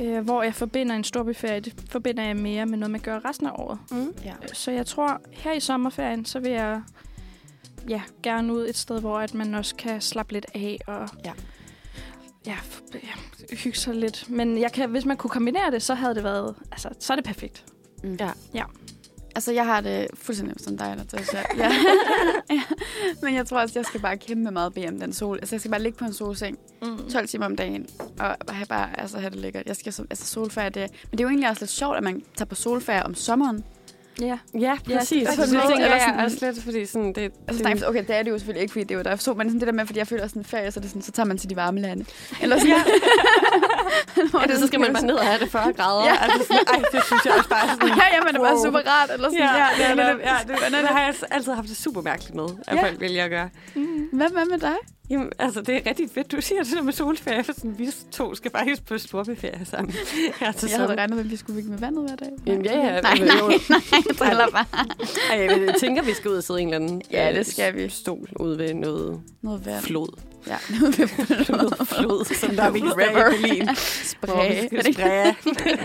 Øh, 0.00 0.24
hvor 0.24 0.42
jeg 0.42 0.54
forbinder 0.54 0.96
en 0.96 1.04
storbyferie, 1.04 1.60
det 1.60 1.74
forbinder 1.90 2.24
jeg 2.24 2.36
mere 2.36 2.66
med 2.66 2.78
noget, 2.78 2.90
man 2.90 3.00
gør 3.00 3.20
resten 3.24 3.46
af 3.46 3.52
året. 3.54 3.78
Mm. 3.90 4.14
Ja. 4.24 4.32
Så 4.52 4.70
jeg 4.70 4.86
tror, 4.86 5.20
her 5.32 5.52
i 5.52 5.60
sommerferien, 5.60 6.24
så 6.24 6.40
vil 6.40 6.50
jeg 6.50 6.82
ja, 7.88 8.02
gerne 8.22 8.52
ud 8.52 8.68
et 8.68 8.76
sted, 8.76 9.00
hvor 9.00 9.18
at 9.18 9.34
man 9.34 9.54
også 9.54 9.74
kan 9.76 10.00
slappe 10.00 10.32
lidt 10.32 10.46
af 10.54 10.78
og 10.86 11.08
Ja. 11.24 11.32
ja, 12.46 12.56
ja, 12.94 13.54
hygge 13.56 13.78
sig 13.78 13.94
lidt. 13.94 14.30
Men 14.30 14.58
jeg 14.58 14.72
kan, 14.72 14.90
hvis 14.90 15.04
man 15.04 15.16
kunne 15.16 15.30
kombinere 15.30 15.70
det, 15.70 15.82
så 15.82 15.94
havde 15.94 16.14
det 16.14 16.24
været, 16.24 16.54
altså, 16.72 16.88
så 16.98 17.12
er 17.12 17.16
det 17.16 17.24
perfekt. 17.24 17.64
Mm. 18.04 18.18
Ja. 18.54 18.64
Altså, 19.34 19.52
jeg 19.52 19.66
har 19.66 19.80
det 19.80 20.06
fuldstændig 20.14 20.56
som 20.60 20.78
dig, 20.78 20.96
Natasha. 20.96 21.38
Ja. 21.58 21.70
ja. 22.50 22.62
Men 23.22 23.34
jeg 23.34 23.46
tror 23.46 23.60
også, 23.60 23.78
jeg 23.78 23.84
skal 23.86 24.00
bare 24.00 24.16
kæmpe 24.16 24.50
meget 24.50 24.88
om 24.88 25.00
den 25.00 25.12
sol. 25.12 25.36
Altså, 25.38 25.54
jeg 25.54 25.60
skal 25.60 25.70
bare 25.70 25.82
ligge 25.82 25.98
på 25.98 26.04
en 26.04 26.12
solseng 26.12 26.58
Mm. 26.82 27.10
12 27.12 27.28
timer 27.28 27.46
om 27.46 27.56
dagen, 27.56 27.86
og 28.20 28.36
have 28.54 28.66
bare 28.66 29.00
altså, 29.00 29.18
have 29.18 29.30
det 29.30 29.38
lækkert. 29.38 29.66
Jeg 29.66 29.76
skal, 29.76 29.92
så- 29.92 30.06
altså, 30.10 30.26
solferie, 30.26 30.70
det, 30.70 30.90
men 31.10 31.18
det 31.18 31.20
er 31.20 31.24
jo 31.24 31.28
egentlig 31.28 31.48
også 31.50 31.62
lidt 31.62 31.70
sjovt, 31.70 31.96
at 31.96 32.02
man 32.02 32.22
tager 32.36 32.46
på 32.46 32.54
solferie 32.54 33.02
om 33.02 33.14
sommeren. 33.14 33.64
Ja. 34.20 34.38
Ja, 34.60 34.74
præcis. 34.84 35.28
det 35.28 35.38
er 35.38 35.42
Ja, 35.42 35.42
det, 35.42 35.50
tænker 35.50 35.74
eller 35.74 35.86
jeg 35.96 36.02
sådan- 36.08 36.24
også 36.24 36.36
lidt, 36.46 36.64
fordi 36.64 36.86
sådan, 36.86 37.12
det, 37.12 37.22
Altså, 37.48 37.64
det, 37.64 37.80
nej, 37.80 37.88
okay, 37.88 38.04
det 38.08 38.16
er 38.16 38.22
det 38.22 38.30
jo 38.30 38.38
selvfølgelig 38.38 38.62
ikke, 38.62 38.72
fordi 38.72 38.82
det 38.84 38.90
er 38.90 38.98
jo 38.98 39.02
der 39.02 39.10
er 39.10 39.16
så, 39.16 39.34
men 39.34 39.48
sådan 39.48 39.60
det 39.60 39.66
der 39.66 39.72
med, 39.72 39.86
fordi 39.86 39.98
jeg 39.98 40.06
føler 40.08 40.26
sådan 40.28 40.44
ferie, 40.44 40.70
så, 40.72 40.80
er 40.80 40.82
det 40.82 40.90
sådan, 40.90 41.02
så 41.02 41.12
tager 41.12 41.26
man 41.26 41.38
til 41.38 41.50
de 41.50 41.56
varme 41.56 41.80
lande. 41.80 42.04
Eller 42.42 42.58
sådan, 42.58 42.70
Ja. 42.72 42.82
Eller 44.42 44.58
så 44.58 44.66
skal 44.66 44.80
man 44.80 44.92
bare 44.92 45.06
ned 45.06 45.14
og 45.14 45.24
have 45.26 45.38
det 45.40 45.50
40 45.50 45.72
grader. 45.72 46.04
Ja. 46.04 46.12
Ja. 46.12 46.22
Altså 46.24 46.42
sådan, 46.42 46.66
ej, 46.74 46.82
det 46.92 47.04
synes 47.04 47.24
jeg 47.24 47.32
også 47.38 47.48
bare 47.48 47.64
er 47.64 47.68
sådan... 47.72 47.88
ja, 48.02 48.06
ja, 48.14 48.20
men 48.20 48.28
det 48.28 48.36
er 48.36 48.44
bare 48.44 48.54
Wow. 48.54 48.64
super 48.64 48.80
rart. 48.92 49.10
Eller 49.14 49.28
sådan, 49.28 49.38
Ja, 49.40 49.88
ja, 49.88 49.94
netop, 49.94 50.20
ja, 50.20 50.34
det, 50.48 50.56
det 50.70 50.88
har 50.88 51.00
jeg 51.00 51.14
altid 51.30 51.52
haft 51.52 51.68
det 51.68 51.76
super 51.76 52.02
mærkeligt 52.02 52.34
med, 52.34 52.44
at 52.68 52.76
Ja. 52.76 52.82
folk 52.82 53.00
vælger 53.00 53.24
at 53.24 53.30
gøre. 53.30 53.48
Hvad, 54.12 54.28
hvad 54.30 54.44
med 54.50 54.58
dig? 54.58 54.76
Jamen, 55.10 55.32
altså, 55.38 55.60
det 55.60 55.74
er 55.76 55.80
rigtig 55.86 56.10
fedt, 56.14 56.32
du 56.32 56.40
siger 56.40 56.62
det 56.62 56.72
der 56.72 56.82
med 56.82 56.92
solferie, 56.92 57.44
for 57.44 57.52
sådan, 57.52 57.78
vi 57.78 57.88
to 58.12 58.34
skal 58.34 58.50
faktisk 58.50 58.84
på 58.86 58.98
storbyferie 58.98 59.64
sammen. 59.64 59.92
Til 60.56 60.68
Jeg 60.70 60.78
havde 60.78 60.94
regnet 60.96 61.16
med, 61.16 61.24
at 61.24 61.30
vi 61.30 61.36
skulle 61.36 61.62
med 61.62 61.78
vandet 61.78 62.08
hver 62.08 62.16
dag. 62.16 62.30
Jamen, 62.46 62.64
ja, 62.64 62.78
ja. 62.78 63.00
Nej, 63.00 63.18
nej, 63.18 63.26
nej, 63.68 63.80
jeg 64.08 64.16
driller 64.18 64.50
bare. 64.50 64.64
Ej, 65.32 65.64
jeg 65.66 65.74
tænker, 65.80 66.02
vi 66.02 66.14
skal 66.14 66.30
ud 66.30 66.36
og 66.36 66.44
sidde 66.44 66.60
i 66.60 66.62
en 66.62 66.74
eller 66.74 66.84
anden 66.86 67.02
Ja, 67.10 67.30
øh, 67.30 67.36
det 67.36 67.46
skal 67.46 67.74
vi. 67.76 67.88
stol 67.88 68.28
ude 68.40 68.58
ved 68.58 68.74
noget 68.74 69.20
Noget 69.42 69.66
vand. 69.66 69.82
flod. 69.82 70.20
Ja, 70.46 70.56
Noget 71.48 71.88
flod, 71.98 72.34
som 72.34 72.56
der 72.56 72.62
er 72.62 72.70
vi 72.70 72.78
Spray. 74.04 74.66
skal 74.66 74.92
spræge. 74.94 75.36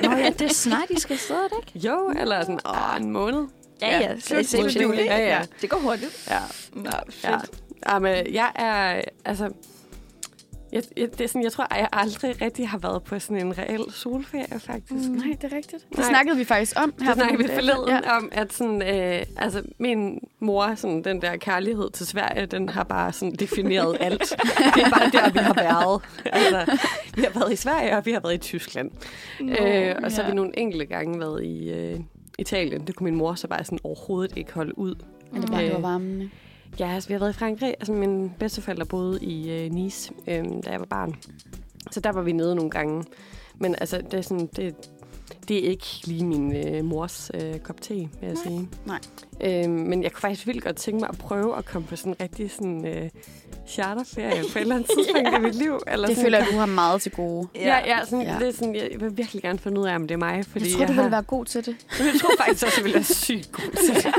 Nå 0.03 0.11
ja, 0.11 0.29
det 0.39 0.41
er 0.41 0.53
snart, 0.53 0.89
I 0.89 0.99
skal 0.99 1.17
det 1.51 1.67
ikke? 1.75 1.87
Jo, 1.87 2.13
eller 2.19 2.41
sådan, 2.41 2.59
åh, 2.65 3.01
en 3.01 3.11
måned. 3.11 3.47
Ja, 3.81 3.99
ja. 3.99 4.19
slut 4.19 4.45
slut 4.45 4.61
mod 4.63 4.69
juli. 4.81 5.01
Ja, 5.01 5.17
ja. 5.27 5.41
Det 5.61 5.69
går 5.69 5.77
hurtigt. 5.77 6.27
Ja. 6.29 6.39
Nå, 6.73 6.83
Ja. 6.83 6.99
fedt. 6.99 7.13
ja. 7.23 7.37
Men 8.01 8.33
jeg 8.33 8.51
er, 8.55 9.01
altså, 9.25 9.51
jeg, 10.71 10.83
jeg, 10.97 11.11
det 11.11 11.21
er 11.21 11.27
sådan, 11.27 11.43
jeg 11.43 11.51
tror, 11.51 11.73
at 11.73 11.79
jeg 11.79 11.89
aldrig 11.93 12.41
rigtig 12.41 12.69
har 12.69 12.77
været 12.77 13.03
på 13.03 13.19
sådan 13.19 13.45
en 13.45 13.57
reel 13.57 13.91
solferie, 13.91 14.59
faktisk. 14.59 15.09
Mm. 15.09 15.15
Nej, 15.15 15.37
det 15.41 15.53
er 15.53 15.57
rigtigt. 15.57 15.85
Det 15.89 15.97
Nej. 15.97 16.07
snakkede 16.09 16.37
vi 16.37 16.43
faktisk 16.43 16.79
om. 16.83 16.91
Det 16.91 17.13
snakkede 17.13 17.37
vi 17.37 17.49
forleden 17.53 18.03
ja. 18.03 18.17
om, 18.17 18.29
at 18.31 18.53
sådan, 18.53 18.81
øh, 18.81 19.25
altså, 19.37 19.63
min 19.77 20.19
mor, 20.39 20.75
sådan, 20.75 21.03
den 21.03 21.21
der 21.21 21.37
kærlighed 21.37 21.89
til 21.91 22.07
Sverige, 22.07 22.45
den 22.45 22.69
har 22.69 22.83
bare 22.83 23.11
sådan, 23.11 23.35
defineret 23.35 23.97
alt. 24.07 24.35
Det 24.75 24.83
er 24.83 24.89
bare 24.89 25.09
der, 25.11 25.31
vi 25.31 25.39
har 25.39 25.53
været. 25.53 26.01
Altså, 26.25 26.77
vi 27.15 27.21
har 27.21 27.39
været 27.39 27.53
i 27.53 27.55
Sverige, 27.55 27.97
og 27.97 28.05
vi 28.05 28.11
har 28.11 28.19
været 28.19 28.33
i 28.33 28.37
Tyskland. 28.37 28.91
Nå, 29.39 29.51
øh, 29.51 29.95
og 30.03 30.11
så 30.11 30.17
har 30.21 30.23
ja. 30.23 30.29
vi 30.29 30.35
nogle 30.35 30.59
enkelte 30.59 30.85
gange 30.85 31.19
været 31.19 31.43
i 31.43 31.69
øh, 31.71 31.99
Italien. 32.39 32.87
Det 32.87 32.95
kunne 32.95 33.05
min 33.05 33.15
mor 33.15 33.33
så 33.33 33.47
bare 33.47 33.63
sådan 33.63 33.79
overhovedet 33.83 34.37
ikke 34.37 34.53
holde 34.53 34.77
ud. 34.77 34.95
Men 35.31 35.41
det 35.41 35.51
var, 35.51 35.61
det 35.61 35.71
var 35.71 35.77
Øh, 35.77 35.83
varmen. 35.83 36.31
Ja, 36.79 36.93
altså, 36.93 37.07
vi 37.09 37.13
har 37.13 37.19
været 37.19 37.33
i 37.35 37.37
Frankrig. 37.37 37.69
Altså, 37.79 37.91
min 37.93 38.31
bedsteforældre 38.39 38.85
boede 38.85 39.19
i 39.21 39.51
øh, 39.51 39.71
Nice, 39.71 40.11
øh, 40.27 40.45
da 40.65 40.69
jeg 40.71 40.79
var 40.79 40.85
barn. 40.85 41.15
Så 41.91 41.99
der 41.99 42.11
var 42.11 42.21
vi 42.21 42.31
nede 42.31 42.55
nogle 42.55 42.71
gange. 42.71 43.03
Men 43.55 43.75
altså, 43.81 43.97
det 43.97 44.13
er, 44.13 44.21
sådan, 44.21 44.49
det, 44.55 44.75
det 45.47 45.65
er 45.65 45.69
ikke 45.69 45.85
lige 46.03 46.25
min 46.25 46.55
øh, 46.55 46.85
mors 46.85 47.31
øh, 47.33 47.59
kop 47.59 47.81
te, 47.81 47.93
vil 47.93 48.09
jeg 48.21 48.37
sige. 48.45 48.69
Nej. 48.85 48.99
Øh, 49.41 49.69
men 49.69 50.03
jeg 50.03 50.11
kunne 50.11 50.21
faktisk 50.21 50.47
vildt 50.47 50.63
godt 50.63 50.75
tænke 50.75 50.99
mig 50.99 51.09
at 51.09 51.17
prøve 51.17 51.57
at 51.57 51.65
komme 51.65 51.87
på 51.87 51.95
sådan 51.95 52.11
en 52.13 52.17
rigtig 52.21 52.51
sådan, 52.51 52.85
øh, 52.87 53.09
charterferie 53.67 54.43
på 54.53 54.59
et 54.59 54.61
eller 54.61 54.75
andet 54.75 54.89
tidspunkt 54.97 55.29
i 55.37 55.41
mit 55.41 55.55
liv. 55.55 55.79
Eller 55.87 56.07
Det 56.07 56.15
sådan. 56.15 56.25
føler 56.25 56.37
jeg, 56.37 56.47
du 56.51 56.57
har 56.57 56.65
meget 56.65 57.01
til 57.01 57.11
gode. 57.11 57.47
Ja, 57.55 57.77
ja, 57.85 58.05
sådan, 58.05 58.21
Ja. 58.21 58.33
ja. 58.33 58.39
Det 58.39 58.47
er 58.47 58.51
sådan, 58.51 58.75
jeg 58.75 58.89
vil 58.99 59.17
virkelig 59.17 59.41
gerne 59.41 59.59
finde 59.59 59.81
ud 59.81 59.85
af, 59.87 59.95
om 59.95 60.01
det 60.07 60.11
er 60.15 60.17
mig. 60.19 60.45
Fordi 60.45 60.65
Jeg 60.65 60.73
tror, 60.77 60.85
du 60.85 60.93
har, 60.93 61.01
ville 61.01 61.11
være 61.11 61.21
god 61.23 61.45
til 61.45 61.65
det. 61.65 61.75
Jeg 61.99 62.13
tror 62.21 62.29
faktisk 62.45 62.65
også, 62.65 62.75
jeg 62.77 62.83
ville 62.83 62.95
være 62.95 63.03
sygt 63.03 63.51
god 63.51 63.71
til 63.85 63.95
det. 63.95 64.05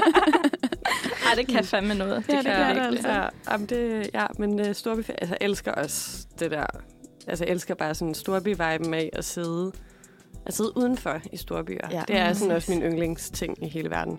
Ej, 1.29 1.35
det 1.37 1.47
kan 1.49 1.65
fandme 1.65 1.95
noget. 1.95 2.25
Ja, 2.29 2.37
det 2.37 2.45
kan 2.45 2.45
kan 2.45 2.69
det 2.69 2.77
virkelig. 2.77 2.89
altså. 2.89 3.09
Ja, 3.11 3.29
jamen 3.53 3.67
det, 3.67 4.11
ja 4.15 4.27
men 4.39 4.61
uh, 4.61 4.73
storby, 4.73 5.01
altså 5.09 5.37
jeg 5.41 5.49
elsker 5.49 5.73
også 5.73 6.27
det 6.39 6.51
der, 6.51 6.67
altså 7.27 7.45
jeg 7.45 7.53
elsker 7.53 7.75
bare 7.75 7.95
sådan 7.95 8.15
storby-viben 8.15 8.91
med 8.91 9.09
at 9.13 9.25
sidde, 9.25 9.73
at 10.47 10.55
sidde 10.55 10.77
udenfor 10.77 11.21
i 11.33 11.37
storbyer. 11.37 11.77
Ja. 11.91 11.97
Ja. 11.97 12.03
Det 12.09 12.17
er 12.17 12.33
sådan 12.33 12.55
også 12.57 12.73
min 12.73 12.83
yndlingsting 12.83 13.65
i 13.65 13.69
hele 13.69 13.91
verden. 13.91 14.19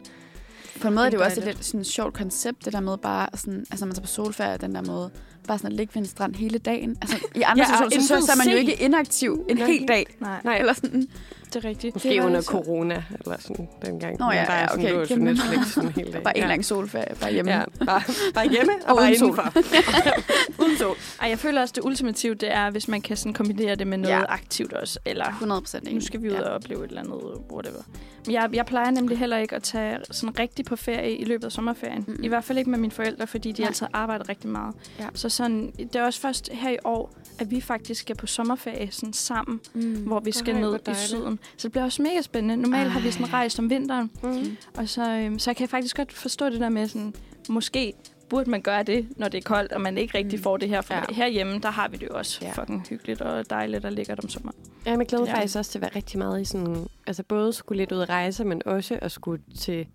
På 0.81 0.87
en 0.87 0.93
måde 0.93 1.05
er 1.05 1.09
det 1.09 1.17
jo 1.17 1.23
også 1.23 1.39
et 1.39 1.45
lidt 1.45 1.65
sådan 1.65 1.83
sjovt 1.83 2.13
koncept, 2.13 2.65
det 2.65 2.73
der 2.73 2.79
med 2.79 2.97
bare 2.97 3.27
sådan, 3.35 3.65
altså 3.71 3.85
man 3.85 3.95
tager 3.95 4.01
på 4.01 4.07
solferie 4.07 4.57
den 4.57 4.75
der 4.75 4.81
måde, 4.81 5.09
bare 5.47 5.57
sådan 5.57 5.71
at 5.71 5.77
ligge 5.77 5.95
ved 5.95 6.01
en 6.01 6.07
strand 6.07 6.35
hele 6.35 6.57
dagen. 6.59 6.97
Altså 7.01 7.17
i 7.35 7.41
andre 7.41 7.63
Ja, 7.63 7.71
ja, 7.71 7.77
situationer, 7.77 8.21
så, 8.21 8.25
så 8.25 8.31
er 8.31 8.35
man 8.37 8.49
jo 8.49 8.57
ikke 8.57 8.73
inaktiv 8.73 9.45
en 9.49 9.57
Nej. 9.57 9.67
hel 9.67 9.87
dag. 9.87 10.05
Nej, 10.19 10.41
Nej, 10.43 10.57
Eller 10.57 10.73
sådan, 10.73 11.07
det 11.53 11.65
er 11.65 11.69
rigtigt. 11.69 11.95
måske 11.95 12.09
det 12.09 12.19
var 12.19 12.25
under 12.25 12.41
corona, 12.41 13.03
eller 13.25 13.37
sådan 13.39 13.69
dengang. 13.85 14.19
Nå 14.19 14.25
Men 14.25 14.33
ja, 14.35 14.45
bare 14.45 14.57
ja, 14.57 14.67
sådan, 14.67 14.85
okay, 14.95 15.05
kæmpe. 15.07 15.25
Netflix 15.25 15.67
sådan 15.67 15.89
en 15.89 15.93
hel 15.93 16.13
dag. 16.13 16.23
bare 16.23 16.37
en 16.37 16.43
ja. 16.43 16.49
lang 16.49 16.65
solferie, 16.65 17.15
bare 17.21 17.31
hjemme. 17.33 17.51
Ja, 17.51 17.63
bare, 17.85 18.01
bare 18.33 18.49
hjemme 18.49 18.71
og, 18.85 18.89
Og 18.91 18.97
bare 18.97 19.05
uden 19.05 19.19
sol. 19.19 19.27
indenfor. 19.29 20.61
uden 20.63 20.77
sol. 20.77 20.95
Ej, 21.21 21.29
jeg 21.29 21.39
føler 21.39 21.61
også, 21.61 21.73
det 21.75 21.83
ultimative, 21.83 22.35
det 22.35 22.53
er, 22.53 22.69
hvis 22.69 22.87
man 22.87 23.01
kan 23.01 23.17
sådan 23.17 23.33
kombinere 23.33 23.75
det 23.75 23.87
med 23.87 23.97
noget 23.97 24.13
Ja. 24.13 24.19
ja. 24.19 24.25
aktivt 24.33 24.73
også. 24.73 24.99
Eller 25.05 25.25
100 25.25 25.61
procent 25.61 25.93
nu 25.93 26.01
skal 26.01 26.21
vi 26.21 26.29
ud 26.29 26.35
og 26.35 26.51
opleve 26.53 26.83
et 26.83 26.87
eller 26.89 27.01
andet, 27.01 27.15
whatever. 27.51 27.81
Men 28.25 28.33
jeg, 28.33 28.49
jeg 28.53 28.65
plejer 28.65 28.91
nemlig 28.91 29.17
heller 29.17 29.37
ikke 29.37 29.55
at 29.55 29.63
tage 29.63 29.97
sådan 30.11 30.39
rigtig 30.39 30.65
på 30.65 30.75
ferie 30.75 31.15
i 31.17 31.23
løbet 31.23 31.43
af 31.45 31.51
sommerferien. 31.51 32.05
Mm. 32.07 32.23
I 32.23 32.27
hvert 32.27 32.43
fald 32.43 32.57
ikke 32.57 32.69
med 32.69 32.79
mine 32.79 32.91
forældre, 32.91 33.27
fordi 33.27 33.51
de 33.51 33.61
Nej. 33.61 33.67
altid 33.67 33.87
arbejder 33.93 34.29
rigtig 34.29 34.49
meget. 34.49 34.75
Ja. 34.99 35.07
Så 35.13 35.29
sådan, 35.29 35.71
det 35.77 35.95
er 35.95 36.03
også 36.05 36.19
først 36.21 36.49
her 36.51 36.69
i 36.71 36.77
år, 36.83 37.13
at 37.39 37.51
vi 37.51 37.61
faktisk 37.61 38.01
skal 38.01 38.15
på 38.15 38.27
sommerferie 38.27 38.91
sådan 38.91 39.13
sammen, 39.13 39.59
Mm. 39.73 39.93
hvor 39.95 40.19
vi 40.19 40.31
skal 40.31 40.55
ned 40.55 40.79
i 40.87 40.93
syden. 40.95 41.39
Så 41.57 41.67
det 41.67 41.71
bliver 41.71 41.83
også 41.85 42.01
mega 42.01 42.21
spændende. 42.21 42.55
Normalt 42.57 42.83
Ej. 42.87 42.89
har 42.89 42.99
vi 42.99 43.11
sådan 43.11 43.33
rejst 43.33 43.59
om 43.59 43.69
vinteren, 43.69 44.11
Mm. 44.23 44.57
og 44.77 44.89
så, 44.89 45.09
øhm, 45.11 45.39
så 45.39 45.53
kan 45.53 45.61
jeg 45.61 45.69
faktisk 45.69 45.97
godt 45.97 46.13
forstå 46.13 46.49
det 46.49 46.59
der 46.59 46.69
med 46.69 46.87
sådan, 46.87 47.13
måske 47.49 47.93
burde 48.29 48.49
man 48.49 48.61
gøre 48.61 48.83
det, 48.83 49.07
når 49.17 49.27
det 49.27 49.37
er 49.37 49.41
koldt, 49.41 49.71
og 49.71 49.81
man 49.81 49.97
ikke 49.97 50.17
rigtig 50.17 50.39
Mm. 50.39 50.43
får 50.43 50.57
det 50.57 50.69
her. 50.69 50.81
For 50.81 50.93
Ja. 50.93 51.01
herhjemme, 51.09 51.59
der 51.59 51.69
har 51.69 51.87
vi 51.87 51.97
det 51.97 52.07
jo 52.07 52.17
også 52.17 52.39
Ja. 52.41 52.51
fucking 52.51 52.85
hyggeligt 52.89 53.21
og 53.21 53.49
dejligt 53.49 53.85
og 53.85 53.91
lækkert 53.91 54.19
om 54.23 54.29
sommeren. 54.29 54.55
Ja, 54.85 54.91
jeg 54.97 55.07
glæder 55.07 55.23
mig 55.25 55.27
Ja. 55.33 55.35
faktisk 55.37 55.55
også 55.57 55.71
til 55.71 55.77
at 55.79 55.81
være 55.81 55.91
rigtig 55.95 56.17
meget 56.19 56.41
i 56.41 56.45
sådan... 56.45 56.87
Altså 57.07 57.23
både 57.23 57.53
skulle 57.53 57.77
lidt 57.81 57.91
ud 57.91 57.99
at 58.01 58.09
rejse, 58.09 58.43
men 58.45 58.61
også 58.65 58.99
at 59.01 59.11
skulle 59.11 59.41
til... 59.59 59.87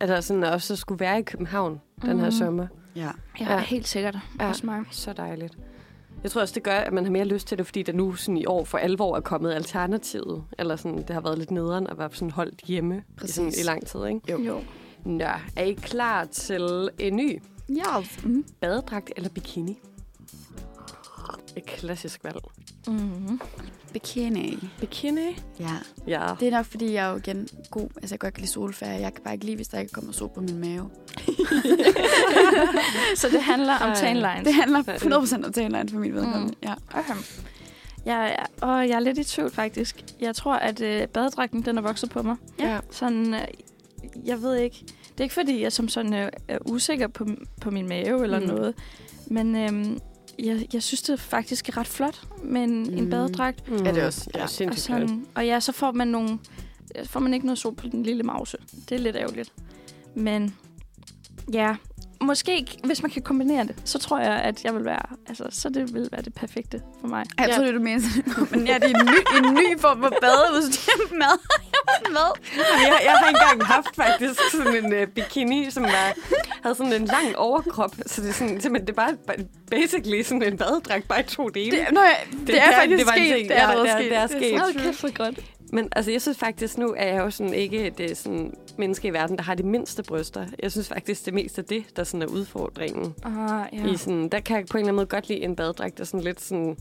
Altså 0.00 0.20
sådan 0.28 0.44
også 0.44 0.72
at 0.72 0.78
skulle 0.78 1.00
være 1.00 1.18
i 1.18 1.22
København 1.22 1.80
den 2.02 2.18
her 2.18 2.26
Mhm. 2.26 2.32
sommer. 2.32 2.66
Ja. 2.96 3.00
Ja, 3.40 3.52
Ja. 3.52 3.58
helt 3.58 3.88
sikkert. 3.88 4.16
Ja. 4.40 4.48
Også 4.48 4.66
mig. 4.66 4.82
Så 4.90 5.12
dejligt. 5.12 5.58
Jeg 6.24 6.30
tror 6.32 6.40
også, 6.40 6.54
det 6.54 6.62
gør, 6.62 6.76
at 6.76 6.92
man 6.92 7.04
har 7.04 7.10
mere 7.12 7.24
lyst 7.24 7.46
til 7.46 7.58
det, 7.58 7.66
fordi 7.66 7.82
der 7.82 7.92
nu 7.92 8.14
sådan 8.14 8.36
i 8.36 8.46
år 8.46 8.64
for 8.64 8.78
alvor 8.78 9.16
er 9.16 9.20
kommet 9.20 9.52
alternativet. 9.52 10.44
Eller 10.58 10.76
sådan, 10.76 10.98
det 10.98 11.10
har 11.10 11.20
været 11.20 11.38
lidt 11.38 11.50
nederen 11.50 11.86
at 11.86 11.98
være 11.98 12.10
sådan 12.12 12.30
holdt 12.30 12.60
hjemme 12.60 13.02
i, 13.24 13.26
sådan, 13.26 13.52
i 13.60 13.62
lang 13.64 13.86
tid. 13.86 14.06
Ikke? 14.06 14.20
Jo. 14.32 14.38
Jo. 14.40 14.60
Nå, 15.04 15.24
er 15.56 15.64
I 15.64 15.72
klar 15.72 16.24
til 16.24 16.88
en 16.98 17.16
ny 17.16 17.42
Ja. 17.68 18.04
Mm. 18.24 18.44
badedragt 18.60 19.12
eller 19.16 19.30
bikini? 19.30 19.78
Et 21.56 21.66
klassisk 21.66 22.24
valg. 22.24 22.36
Mm-hmm. 22.86 23.40
Bikini. 23.92 24.58
Bikini? 24.80 25.36
Ja. 25.60 25.70
Ja. 26.06 26.34
Det 26.40 26.48
er 26.48 26.52
nok, 26.52 26.66
fordi 26.66 26.92
jeg 26.92 27.06
er 27.06 27.10
jo 27.10 27.16
igen 27.16 27.48
god. 27.70 27.88
Altså, 27.96 28.14
jeg 28.14 28.20
godt 28.20 28.34
kan 28.34 28.40
lide 28.40 28.50
solferie. 28.52 29.00
Jeg 29.00 29.14
kan 29.14 29.22
bare 29.24 29.34
ikke 29.34 29.44
lide, 29.46 29.56
hvis 29.56 29.68
der 29.68 29.78
ikke 29.78 29.92
kommer 29.92 30.12
sol 30.12 30.30
på 30.34 30.40
min 30.40 30.58
mave. 30.58 30.90
Så 33.16 33.28
det 33.28 33.42
handler 33.42 33.74
om 33.78 33.94
tan 33.96 34.16
lines. 34.16 34.44
Det 34.44 34.54
handler 34.54 34.82
100% 34.82 35.46
om 35.46 35.52
tanline 35.52 35.88
for 35.88 35.98
mit 35.98 36.14
vedkommende. 36.14 36.46
Mm. 36.46 36.68
Ja. 36.68 36.74
Okay. 36.90 37.14
Jeg, 38.04 38.36
er, 38.38 38.66
og 38.66 38.88
jeg 38.88 38.94
er 38.94 39.00
lidt 39.00 39.18
i 39.18 39.24
tvivl, 39.24 39.50
faktisk. 39.50 40.04
Jeg 40.20 40.36
tror, 40.36 40.54
at 40.54 40.80
øh, 40.80 41.08
badedragten, 41.08 41.62
den 41.62 41.78
er 41.78 41.82
vokset 41.82 42.10
på 42.10 42.22
mig. 42.22 42.36
ja. 42.58 42.78
Sådan, 42.90 43.34
øh, 43.34 43.40
jeg 44.24 44.42
ved 44.42 44.54
ikke. 44.56 44.76
Det 44.86 45.20
er 45.20 45.22
ikke, 45.24 45.34
fordi 45.34 45.62
jeg 45.62 45.72
som 45.72 45.88
sådan 45.88 46.14
øh, 46.14 46.28
er 46.48 46.58
usikker 46.66 47.06
på, 47.08 47.26
på 47.60 47.70
min 47.70 47.88
mave 47.88 48.22
eller 48.24 48.38
Mm. 48.40 48.44
mm. 48.46 48.50
noget. 48.52 48.74
Men 49.26 49.56
øhm, 49.56 49.98
jeg, 50.38 50.66
jeg 50.72 50.82
synes, 50.82 51.02
det 51.02 51.12
er 51.12 51.16
faktisk 51.16 51.76
ret 51.76 51.86
flot 51.86 52.20
med 52.42 52.62
en, 52.62 52.82
mm. 52.82 52.98
En 52.98 53.10
badedragt. 53.10 53.68
Mm. 53.70 53.86
Er 53.86 53.92
det 53.92 54.02
også? 54.04 54.24
Det 54.34 54.36
er 54.36 54.42
Ja. 54.42 54.70
Og, 54.70 54.78
sådan, 54.78 55.26
og 55.34 55.46
ja, 55.46 55.60
så 55.60 55.72
får 55.72 55.92
man 55.92 56.08
nogle... 56.08 56.38
Får 57.04 57.20
man 57.20 57.34
ikke 57.34 57.46
noget 57.46 57.58
sol 57.58 57.74
på 57.74 57.88
den 57.88 58.02
lille 58.02 58.22
mause. 58.22 58.56
Det 58.88 58.94
er 58.94 58.98
lidt 58.98 59.16
ærgerligt. 59.16 59.52
Men 60.14 60.54
ja, 61.52 61.76
måske 62.20 62.66
hvis 62.84 63.02
man 63.02 63.10
kan 63.10 63.22
kombinere 63.22 63.64
det, 63.64 63.74
så 63.84 63.98
tror 63.98 64.18
jeg, 64.18 64.32
at 64.34 64.64
jeg 64.64 64.74
vil 64.74 64.84
være... 64.84 65.02
Altså, 65.28 65.44
så 65.50 65.68
det 65.68 65.94
vil 65.94 66.08
være 66.12 66.22
det 66.22 66.34
perfekte 66.34 66.80
for 67.00 67.06
mig. 67.08 67.24
Jeg 67.38 67.48
Ja. 67.48 67.56
tror, 67.56 67.64
det 67.64 67.74
du 67.74 67.80
mener 67.80 68.00
men 68.56 68.66
ja, 68.66 68.74
det 68.74 68.84
er 68.90 68.98
en 69.00 69.06
ny, 69.06 69.46
en 69.48 69.54
ny 69.54 69.80
form 69.80 70.02
for 70.02 70.12
badeudstyr. 70.20 70.92
Mad. 71.20 71.38
Mad. 72.10 72.32
Jeg, 72.56 73.00
jeg 73.04 73.12
har 73.12 73.28
engang 73.28 73.64
haft 73.66 73.96
faktisk 73.96 74.40
sådan 74.50 74.84
en 74.84 75.02
uh, 75.02 75.08
bikini, 75.08 75.70
som 75.70 75.82
var, 75.82 76.12
havde 76.62 76.74
sådan 76.74 76.92
en 76.92 77.04
lang 77.04 77.36
overkrop. 77.36 77.94
Så 78.06 78.20
det 78.22 78.28
er, 78.28 78.32
sådan, 78.32 78.60
simpelthen, 78.60 78.86
det 78.86 78.90
er 78.90 78.96
bare 78.96 79.16
basically 79.70 80.22
sådan 80.22 80.42
en 80.42 80.56
badedragt, 80.56 81.08
bare 81.08 81.20
i 81.20 81.22
to 81.22 81.48
dele. 81.48 81.70
Det, 81.70 81.86
nå, 81.92 82.00
ja, 82.00 82.08
det, 82.38 82.46
det 82.46 82.62
er 82.62 82.66
det- 82.66 82.74
faktisk 82.74 82.98
det 82.98 83.06
var 83.06 83.12
en 83.12 83.18
sket. 83.26 83.34
ting. 83.36 83.48
Det 83.48 83.58
er 83.58 83.70
Ja, 83.72 83.80
det 83.82 83.90
er- 83.90 83.98
sket. 83.98 84.10
det 84.10 84.16
er 84.18 84.26
sket. 84.26 84.60
så 84.60 84.66
Åh, 84.66 84.72
true. 84.72 84.82
kæft, 84.82 85.00
hvor 85.00 85.14
godt. 85.24 85.40
Men 85.74 85.88
altså, 85.92 86.10
jeg 86.10 86.22
synes 86.22 86.38
faktisk, 86.38 86.78
nu 86.78 86.94
er 86.96 87.06
jeg 87.06 87.18
jo 87.18 87.30
sådan 87.30 87.54
ikke 87.54 87.94
det 87.98 88.16
sådan 88.16 88.54
menneske 88.78 89.08
i 89.08 89.12
verden, 89.12 89.36
der 89.36 89.42
har 89.42 89.54
de 89.54 89.62
mindste 89.62 90.02
bryster. 90.02 90.46
Jeg 90.62 90.72
synes 90.72 90.88
faktisk, 90.88 91.26
det 91.26 91.34
mest 91.34 91.58
er 91.58 91.62
det, 91.62 91.84
der 91.96 92.04
sådan 92.04 92.22
er 92.22 92.26
udfordringen. 92.26 93.14
Ah, 93.22 93.66
ja. 93.72 93.78
Ja. 93.78 93.92
I 93.92 93.96
sådan, 93.96 94.28
der 94.28 94.40
kan 94.40 94.56
jeg 94.56 94.66
på 94.66 94.76
en 94.76 94.80
eller 94.80 94.88
anden 94.88 94.96
måde 94.96 95.06
godt 95.06 95.28
lide 95.28 95.40
en 95.40 95.56
badedragt, 95.56 95.98
der 95.98 96.04
sådan 96.04 96.20
lidt 96.20 96.40
sådan 96.40 96.76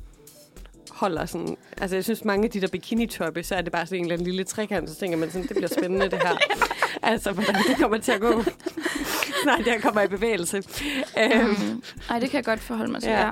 holder 0.91 1.25
sådan... 1.25 1.57
Altså, 1.77 1.95
jeg 1.95 2.03
synes, 2.03 2.25
mange 2.25 2.45
af 2.45 2.51
de 2.51 2.61
der 2.61 2.67
bikini-toppe, 2.67 3.43
så 3.43 3.55
er 3.55 3.61
det 3.61 3.71
bare 3.71 3.85
sådan 3.85 3.99
en 3.99 4.05
eller 4.05 4.13
anden 4.13 4.25
lille 4.27 4.43
trekant, 4.43 4.89
så 4.89 4.95
tænker 4.95 5.17
man 5.17 5.31
sådan, 5.31 5.47
det 5.47 5.55
bliver 5.55 5.69
spændende, 5.79 6.09
det 6.09 6.19
her. 6.23 6.37
altså, 7.11 7.31
hvordan 7.31 7.55
det 7.55 7.77
kommer 7.77 7.97
til 7.97 8.11
at 8.11 8.21
gå. 8.21 8.43
Snart 9.43 9.67
jeg 9.67 9.79
kommer 9.81 10.01
i 10.01 10.07
bevægelse. 10.07 10.57
Mm. 10.57 11.83
Ej, 12.09 12.19
det 12.19 12.29
kan 12.29 12.37
jeg 12.37 12.45
godt 12.45 12.59
forholde 12.59 12.91
mig 12.91 13.01
til. 13.01 13.09
Ja. 13.09 13.25
Ja. 13.25 13.31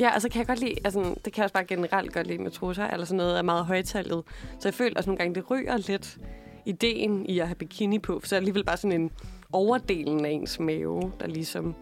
Ja, 0.00 0.10
altså 0.10 0.28
kan 0.28 0.38
jeg 0.38 0.46
godt 0.46 0.60
lide, 0.60 0.74
altså 0.84 1.00
det 1.24 1.32
kan 1.32 1.36
jeg 1.36 1.44
også 1.44 1.54
bare 1.54 1.64
generelt 1.64 2.12
godt 2.12 2.26
lide 2.26 2.42
med 2.42 2.50
trusser, 2.50 2.86
eller 2.86 3.06
sådan 3.06 3.16
noget 3.16 3.38
er 3.38 3.42
meget 3.42 3.66
højtallet. 3.66 4.22
Så 4.58 4.68
jeg 4.68 4.74
føler 4.74 4.96
også 4.96 5.10
nogle 5.10 5.18
gange, 5.18 5.34
det 5.34 5.50
ryger 5.50 5.76
lidt 5.76 6.18
ideen 6.66 7.26
i 7.26 7.38
at 7.38 7.46
have 7.46 7.54
bikini 7.54 7.98
på, 7.98 8.20
for 8.20 8.28
så 8.28 8.36
er 8.36 8.40
det 8.40 8.42
alligevel 8.42 8.64
bare 8.64 8.76
sådan 8.76 9.00
en 9.00 9.10
overdelen 9.52 10.24
af 10.24 10.30
ens 10.30 10.60
mave, 10.60 11.12
der 11.20 11.26
ligesom 11.26 11.74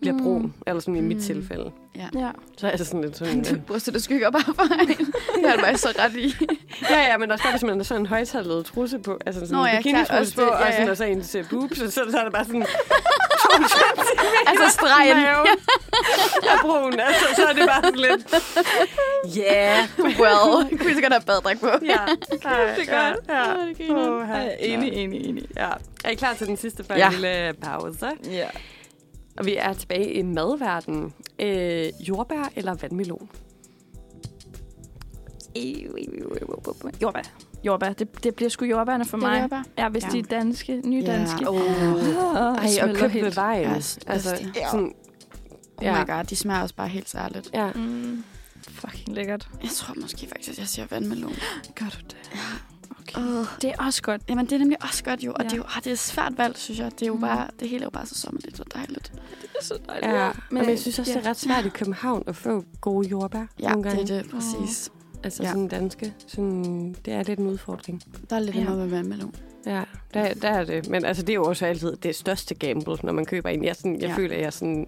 bliver 0.00 0.14
Mm. 0.14 0.22
brun, 0.22 0.54
eller 0.66 0.80
sådan 0.80 0.96
i 0.96 1.00
mit 1.00 1.16
Mm. 1.16 1.22
tilfælde. 1.22 1.70
ja. 1.96 2.30
Så 2.56 2.68
er 2.68 2.76
det 2.76 2.86
sådan 2.86 3.00
lidt 3.00 3.16
sådan... 3.16 3.42
Du 3.50 3.56
bryster, 3.66 3.92
det 3.92 4.02
skygger 4.02 4.30
bare 4.30 4.54
for 4.54 4.62
en. 4.80 4.88
Det 4.88 5.50
har 5.50 5.56
du 5.56 5.62
bare 5.62 5.76
så 5.78 5.92
ret 5.98 6.16
i. 6.16 6.34
ja, 6.90 7.00
ja, 7.10 7.18
men 7.18 7.30
også 7.30 7.44
bare, 7.44 7.52
hvis 7.52 7.62
man 7.62 7.76
har 7.76 7.84
sådan 7.84 8.02
en 8.02 8.06
højtallet 8.06 8.64
trusse 8.66 8.98
på, 8.98 9.18
altså 9.26 9.40
sådan 9.40 9.56
Nå 9.56 9.64
en 9.64 9.94
ja, 9.96 10.04
også 10.20 10.34
på, 10.34 10.40
det, 10.40 10.50
og, 10.50 10.60
ja, 10.60 10.66
ja. 10.66 10.72
sådan, 10.72 10.88
og 10.90 10.96
så 10.96 11.04
ens 11.04 11.34
uh, 11.34 11.48
boobs, 11.50 11.78
så, 11.78 11.90
så 12.10 12.18
er 12.18 12.24
det 12.24 12.32
bare 12.32 12.44
sådan 12.44 12.66
altså 14.50 14.68
stregen. 14.68 15.16
er 15.16 16.58
brun, 16.62 17.00
altså 17.00 17.24
så 17.36 17.42
er 17.46 17.52
det 17.52 17.66
bare 17.68 17.82
sådan 17.84 17.98
lidt... 18.00 18.34
Yeah. 19.38 19.78
Well, 19.98 20.78
kunne 20.78 20.90
I 20.90 20.94
så 20.94 21.00
godt 21.00 21.12
have 21.12 21.22
baddræk 21.26 21.60
på. 21.60 21.66
Ja, 21.66 21.98
Det 22.30 22.44
er 22.88 23.12
godt. 23.12 23.28
Ja. 23.28 23.84
Griner. 23.84 24.10
Åh, 24.10 24.28
Ej, 24.30 24.56
enig, 24.60 24.92
enig, 24.92 25.26
enig. 25.28 25.44
Ja. 25.56 25.68
Er 26.04 26.10
I 26.10 26.14
klar 26.14 26.34
til 26.34 26.46
den 26.46 26.56
sidste 26.56 26.84
for 26.84 26.94
Ja. 26.94 27.06
en 27.06 27.12
lille 27.12 27.52
pause? 27.62 28.06
Ja. 28.30 28.46
Og 29.36 29.46
vi 29.46 29.56
er 29.56 29.72
tilbage 29.72 30.12
i 30.12 30.22
madverdenen. 30.22 31.12
Øh, 31.38 31.88
jordbær 32.08 32.52
eller 32.56 32.74
vandmelon? 32.74 33.28
Jordbær. 37.02 37.22
Jordbær. 37.64 37.92
Det, 37.92 38.24
det 38.24 38.34
bliver 38.34 38.48
sgu 38.48 38.64
jordbærne 38.64 39.04
for 39.04 39.16
mig. 39.16 39.40
jordbær. 39.40 39.62
Ja, 39.78 39.88
hvis 39.88 40.04
Ja. 40.04 40.08
de 40.10 40.18
er 40.18 40.22
danske, 40.22 40.80
nydanske. 40.84 41.38
Ja. 41.40 41.48
Oh. 41.48 41.56
Oh. 41.56 42.56
Ej, 42.56 42.90
og 42.90 42.96
købt 42.96 43.14
ved 43.14 43.32
vejen. 43.32 43.62
Ja, 43.62 43.74
altså, 44.06 44.36
sådan, 44.70 44.92
Oh 45.76 45.84
Ja. 45.84 46.04
my 46.04 46.06
god, 46.10 46.24
de 46.24 46.36
smager 46.36 46.62
også 46.62 46.74
bare 46.74 46.88
helt 46.88 47.08
særligt. 47.08 47.50
ja. 47.54 47.72
Mm. 47.72 48.24
Fucking 48.68 49.14
lækkert. 49.16 49.48
Jeg 49.62 49.70
tror 49.70 49.94
måske 50.00 50.26
faktisk, 50.26 50.58
jeg 50.58 50.66
siger 50.68 50.86
vandmelon. 50.90 51.32
Gør 51.74 51.86
du 51.86 51.98
det? 52.10 52.16
Okay. 53.14 53.26
Uh. 53.26 53.46
Det 53.62 53.70
er 53.70 53.84
også 53.84 54.02
godt. 54.02 54.22
Jamen, 54.28 54.44
det 54.46 54.52
er 54.52 54.58
nemlig 54.58 54.82
også 54.82 55.04
godt 55.04 55.22
jo. 55.24 55.30
Og 55.32 55.42
Ja. 55.42 55.44
det 55.44 55.52
er 55.52 55.56
jo 55.56 55.62
ah, 55.76 55.84
det 55.84 55.92
er 55.92 55.96
svært 55.96 56.32
valg, 56.38 56.56
synes 56.58 56.80
jeg. 56.80 56.90
Det 56.92 57.02
er 57.02 57.06
jo 57.06 57.14
Mm. 57.14 57.20
bare, 57.20 57.46
det 57.60 57.68
hele 57.68 57.80
er 57.82 57.86
jo 57.86 57.90
bare 57.90 58.06
så 58.06 58.14
sommerligt 58.14 58.60
og 58.60 58.66
dejligt. 58.74 59.12
Det 59.42 59.48
er 59.60 59.64
så 59.64 59.78
dejligt. 59.88 60.12
ja. 60.12 60.30
Men, 60.50 60.60
Men- 60.62 60.70
jeg 60.70 60.78
synes 60.78 60.98
også, 60.98 61.12
det 61.12 61.26
er 61.26 61.30
ret 61.30 61.36
svært 61.36 61.66
i 61.66 61.68
København 61.68 62.22
at 62.26 62.36
få 62.36 62.64
gode 62.80 63.08
jordbær 63.08 63.44
Ja, 63.60 63.68
nogle 63.70 63.84
det 63.90 63.96
gange. 63.96 64.14
er 64.14 64.22
det, 64.22 64.30
præcis. 64.30 64.90
Altså 65.24 65.42
Ja. 65.42 65.48
sådan 65.48 65.68
danske. 65.68 66.14
Sådan, 66.26 66.94
det 67.04 67.14
er 67.14 67.22
lidt 67.22 67.38
en 67.38 67.46
udfordring. 67.46 68.02
Der 68.30 68.36
er 68.36 68.40
lidt 68.40 68.54
Ja. 68.56 68.60
ja. 68.60 68.66
noget 68.66 68.80
med 68.80 68.88
vandmelon. 68.88 69.34
Ja, 69.66 69.82
der, 70.14 70.34
der 70.34 70.48
er 70.48 70.64
det. 70.64 70.88
Men 70.88 71.04
altså, 71.04 71.22
det 71.22 71.30
er 71.30 71.34
jo 71.34 71.44
også 71.44 71.66
altid 71.66 71.96
det 71.96 72.16
største 72.16 72.54
gamble, 72.54 72.96
når 73.02 73.12
man 73.12 73.24
køber 73.24 73.48
en. 73.48 73.64
Jeg, 73.64 73.76
sådan, 73.76 74.00
jeg 74.00 74.08
Ja. 74.08 74.16
føler, 74.16 74.34
at 74.36 74.40
jeg 74.42 74.52
sådan... 74.52 74.86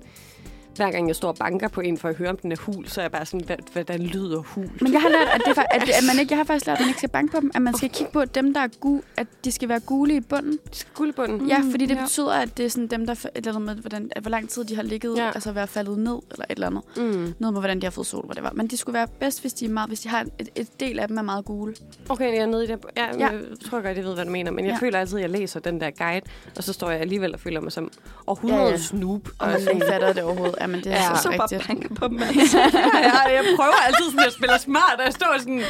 Hver 0.76 0.90
gang 0.90 1.08
jeg 1.08 1.16
står 1.16 1.28
og 1.28 1.36
banker 1.36 1.68
på 1.68 1.80
en 1.80 1.98
for 1.98 2.08
at 2.08 2.16
høre, 2.16 2.28
om 2.30 2.36
den 2.36 2.52
er 2.52 2.56
hul, 2.60 2.88
så 2.88 3.00
er 3.00 3.04
jeg 3.04 3.12
bare 3.12 3.26
sådan, 3.26 3.46
hvad, 3.46 3.56
hvordan 3.72 4.00
lyder 4.02 4.38
hul? 4.38 4.70
Men 4.80 4.92
jeg 4.92 5.00
har 5.00 5.08
lært, 5.08 5.28
at, 5.34 5.40
det, 5.46 5.58
er 5.58 5.62
fa- 5.62 5.66
at, 5.76 5.82
at 5.82 6.04
man 6.12 6.18
ikke, 6.20 6.32
jeg 6.32 6.38
har 6.38 6.44
faktisk 6.44 6.66
lært, 6.66 6.74
at 6.76 6.80
man 6.80 6.88
ikke 6.88 6.98
skal 6.98 7.08
banke 7.08 7.32
på 7.32 7.40
dem. 7.40 7.50
At 7.54 7.62
man 7.62 7.74
skal 7.76 7.90
kigge 7.90 8.12
på 8.12 8.24
dem, 8.24 8.54
der 8.54 8.60
er 8.60 8.68
gu, 8.80 9.02
at 9.16 9.26
de 9.44 9.52
skal 9.52 9.68
være 9.68 9.80
gule 9.80 10.14
i 10.16 10.20
bunden. 10.20 10.58
Guldbunden. 10.94 11.38
Mm, 11.38 11.46
Ja, 11.48 11.58
fordi 11.70 11.86
det 11.86 11.94
ja. 11.96 12.00
betyder, 12.02 12.32
at 12.32 12.56
det 12.56 12.64
er 12.66 12.70
sådan 12.70 12.86
dem, 12.86 13.06
der 13.06 13.12
et 13.12 13.26
eller 13.34 13.50
andet 13.54 13.62
med, 13.62 13.74
hvordan, 13.82 14.10
at 14.16 14.22
hvor 14.22 14.30
lang 14.30 14.48
tid 14.48 14.64
de 14.64 14.76
har 14.76 14.82
ligget, 14.82 15.16
Ja. 15.18 15.26
altså 15.34 15.52
være 15.52 15.66
faldet 15.66 15.98
ned, 15.98 16.18
eller 16.30 16.44
et 16.50 16.54
eller 16.54 16.66
andet. 16.66 16.82
Mm. 16.96 17.02
Noget 17.38 17.52
med, 17.52 17.60
hvordan 17.60 17.80
de 17.80 17.86
har 17.86 17.90
fået 17.90 18.06
sol, 18.06 18.24
hvor 18.24 18.34
det 18.34 18.42
var. 18.42 18.52
Men 18.54 18.66
de 18.66 18.76
skulle 18.76 18.94
være 18.94 19.06
bedst, 19.20 19.40
hvis 19.40 19.52
de, 19.52 19.64
er 19.64 19.68
meget, 19.68 19.88
hvis 19.90 20.00
de 20.00 20.08
har 20.08 20.26
et, 20.38 20.48
et 20.54 20.80
del 20.80 20.98
af 20.98 21.08
dem 21.08 21.18
er 21.18 21.22
meget 21.22 21.44
gule. 21.44 21.74
Okay, 22.08 22.24
jeg 22.34 22.36
er 22.42 22.46
nede 22.46 22.64
i 22.64 22.66
det. 22.66 22.78
Ja, 22.96 23.06
ja. 23.18 23.26
Jeg 23.28 23.40
tror 23.70 23.80
godt, 23.80 23.96
jeg 23.96 24.04
ved, 24.04 24.14
hvad 24.14 24.24
du 24.24 24.30
mener. 24.30 24.50
Men 24.50 24.64
jeg 24.64 24.72
ja. 24.72 24.78
Føler 24.86 24.98
altid, 24.98 25.16
at 25.18 25.22
jeg 25.22 25.30
læser 25.30 25.60
den 25.60 25.80
der 25.80 25.90
guide, 25.90 26.20
og 26.56 26.64
så 26.64 26.72
står 26.72 26.90
jeg 26.90 27.00
alligevel 27.00 27.34
og 27.34 27.40
føler 27.40 27.60
mig 27.60 27.72
som 27.72 27.90
Ja, 28.28 28.56
ja. 28.56 28.68
ja. 28.68 28.76
snoop. 28.76 29.28
Og 29.38 29.48
man 29.48 29.60
ikke 29.74 29.86
fatter 29.88 30.12
det 30.12 30.22
overhovedet. 30.22 30.54
Jamen, 30.62 30.78
det 30.84 30.90
er 30.92 30.96
Ja. 30.96 31.02
ja, 31.10 31.16
så, 31.16 31.22
Så 31.22 31.28
bare 31.28 31.40
rigtigt. 31.42 31.66
banker 31.68 31.90
på 32.00 32.04
dem. 32.08 32.18
altså. 32.22 32.58
ja, 32.84 32.98
ja, 33.10 33.20
jeg 33.38 33.44
prøver 33.58 33.78
altid 33.86 34.04
sådan 34.12 34.26
at 34.30 34.34
spille 34.38 34.58
smart, 34.68 34.96
og 35.00 35.04
jeg 35.08 35.14
står 35.20 35.30
sådan 35.44 35.62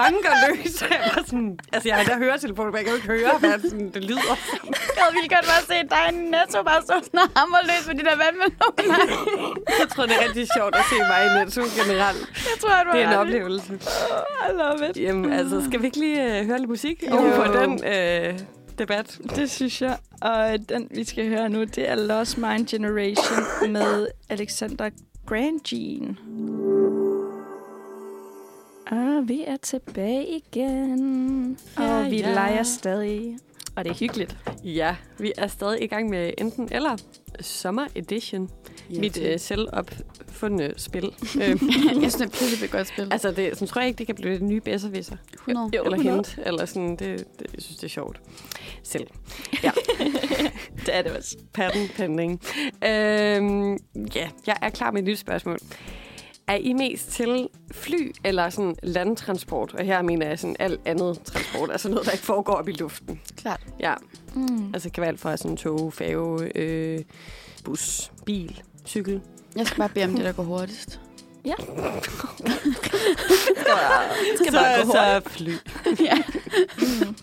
banker 0.00 0.32
løs. 0.44 0.74
Jeg 0.82 1.00
bare 1.14 1.24
sådan, 1.30 1.50
altså, 1.74 1.86
jeg 1.88 1.96
har 1.98 2.04
der 2.10 2.16
høretelefoner, 2.24 2.70
men 2.70 2.76
jeg 2.78 2.84
kan 2.84 2.92
jo 2.94 2.98
ikke 3.00 3.10
høre, 3.14 3.34
hvad 3.42 3.56
sådan, 3.70 3.88
det 3.94 4.02
lyder. 4.10 4.34
Jeg 5.00 5.06
ville 5.16 5.28
godt 5.36 5.46
bare 5.52 5.62
se 5.72 5.76
dig 5.94 6.06
Netto 6.34 6.58
bare 6.70 6.80
stå 6.88 6.94
sådan 7.06 7.20
og 7.24 7.28
hammer 7.40 7.60
løs 7.70 7.82
med 7.88 7.94
de 8.00 8.04
der 8.08 8.16
vandmeloner. 8.24 9.54
Jeg 9.80 9.86
tror, 9.92 10.02
det 10.08 10.14
er 10.18 10.22
rigtig 10.28 10.44
sjovt 10.56 10.74
at 10.80 10.84
se 10.90 10.96
mig 11.10 11.20
i 11.26 11.28
Netto 11.38 11.62
generelt. 11.80 12.20
Jeg 12.50 12.56
tror, 12.62 12.70
at 12.80 12.84
du 12.86 12.90
Det 12.96 13.02
er 13.02 13.08
en 13.12 13.18
oplevelse. 13.22 13.72
I 14.48 14.52
love 14.62 14.80
it. 14.90 14.96
Jamen, 15.06 15.32
altså, 15.32 15.56
skal 15.68 15.80
vi 15.80 15.86
ikke 15.90 15.98
lige 15.98 16.18
øh, 16.38 16.46
høre 16.46 16.58
lidt 16.58 16.70
musik 16.70 16.96
Jo. 17.10 17.16
oven 17.16 17.32
på 17.40 17.44
den 17.58 17.70
øh, 17.92 18.38
debat? 18.78 19.18
Det 19.36 19.50
synes 19.50 19.82
jeg. 19.82 19.98
Og 20.20 20.68
den, 20.68 20.88
vi 20.90 21.04
skal 21.04 21.28
høre 21.28 21.48
nu, 21.48 21.64
det 21.64 21.88
er 21.88 21.94
Lost 21.94 22.38
Mind 22.38 22.66
Generation 22.66 23.72
med 23.72 24.06
Alexander 24.28 24.90
Grandjean. 25.26 26.18
Og 28.90 29.28
vi 29.28 29.44
er 29.46 29.56
tilbage 29.56 30.26
igen. 30.26 31.58
Ja, 31.78 31.98
og 31.98 32.10
vi 32.10 32.20
ja. 32.20 32.34
leger 32.34 32.62
stadig. 32.62 33.38
Og 33.76 33.84
det 33.84 33.90
er 33.90 33.94
hyggeligt. 33.94 34.36
Ja, 34.64 34.96
vi 35.18 35.32
er 35.38 35.46
stadig 35.46 35.82
i 35.82 35.86
gang 35.86 36.10
med 36.10 36.32
enten 36.38 36.68
eller 36.72 36.96
Summer 37.40 37.86
Edition. 37.94 38.50
Ja, 38.90 39.00
mit 39.00 39.18
øh, 39.22 39.38
selvopfundne 39.40 40.72
spil. 40.76 41.04
øh, 41.42 41.48
Jeg 41.48 41.58
synes, 41.58 42.14
det 42.14 42.20
er 42.20 42.26
et 42.26 42.32
pisse 42.32 42.66
godt 42.68 42.86
spil. 42.88 43.08
altså, 43.12 43.30
det, 43.30 43.54
sådan 43.54 43.68
tror 43.68 43.80
jeg 43.80 43.88
ikke, 43.88 43.98
det 43.98 44.06
kan 44.06 44.14
blive 44.14 44.34
det 44.34 44.42
nye 44.42 44.60
bedserviser. 44.60 45.16
100. 45.34 45.70
Jo, 45.76 45.82
Eller 45.84 45.96
100. 45.96 46.16
hint. 46.16 46.38
Eller 46.46 46.64
sådan, 46.64 46.90
det, 46.90 47.00
det, 47.00 47.46
jeg 47.54 47.62
synes, 47.62 47.76
det 47.76 47.84
er 47.84 47.88
sjovt. 47.88 48.20
Selv. 48.82 49.06
Det 50.86 50.94
er 50.94 51.02
det 51.02 51.12
også. 51.16 51.36
Patten 51.54 51.88
pending. 51.96 52.40
Øhm, 52.84 53.72
ja, 54.14 54.28
jeg 54.46 54.56
er 54.62 54.70
klar 54.70 54.90
med 54.90 55.02
et 55.02 55.04
nyt 55.08 55.18
spørgsmål. 55.18 55.58
Er 56.46 56.54
I 56.54 56.72
mest 56.72 57.08
til 57.10 57.48
fly 57.72 58.12
eller 58.24 58.50
sådan 58.50 58.76
landtransport? 58.82 59.74
Og 59.74 59.84
her 59.84 60.02
mener 60.02 60.26
jeg 60.28 60.38
sådan 60.38 60.56
alt 60.58 60.80
andet 60.84 61.20
transport, 61.24 61.70
altså 61.70 61.88
noget, 61.88 62.06
der 62.06 62.12
ikke 62.12 62.24
foregår 62.24 62.52
op 62.52 62.68
i 62.68 62.72
luften. 62.72 63.20
Klart. 63.36 63.60
Ja, 63.80 63.94
Mm. 64.34 64.70
altså 64.74 64.90
kan 64.90 65.00
være 65.00 65.08
alt 65.08 65.20
fra 65.20 65.36
sådan 65.36 65.56
tog, 65.56 65.92
færge, 65.92 66.52
øh, 66.58 67.00
bus, 67.64 68.12
bil, 68.26 68.62
cykel. 68.86 69.20
Jeg 69.56 69.66
skal 69.66 69.78
bare 69.78 69.88
bede 69.88 70.04
om 70.04 70.14
det, 70.14 70.24
der 70.24 70.32
går 70.32 70.42
hurtigst. 70.42 71.00
Ja. 71.44 71.54
Skal 74.36 74.52
bare 74.52 74.84
gå 74.84 74.92
så 74.92 75.20
fly. 75.26 75.50
ja. 76.06 76.16
Mm. 76.78 77.16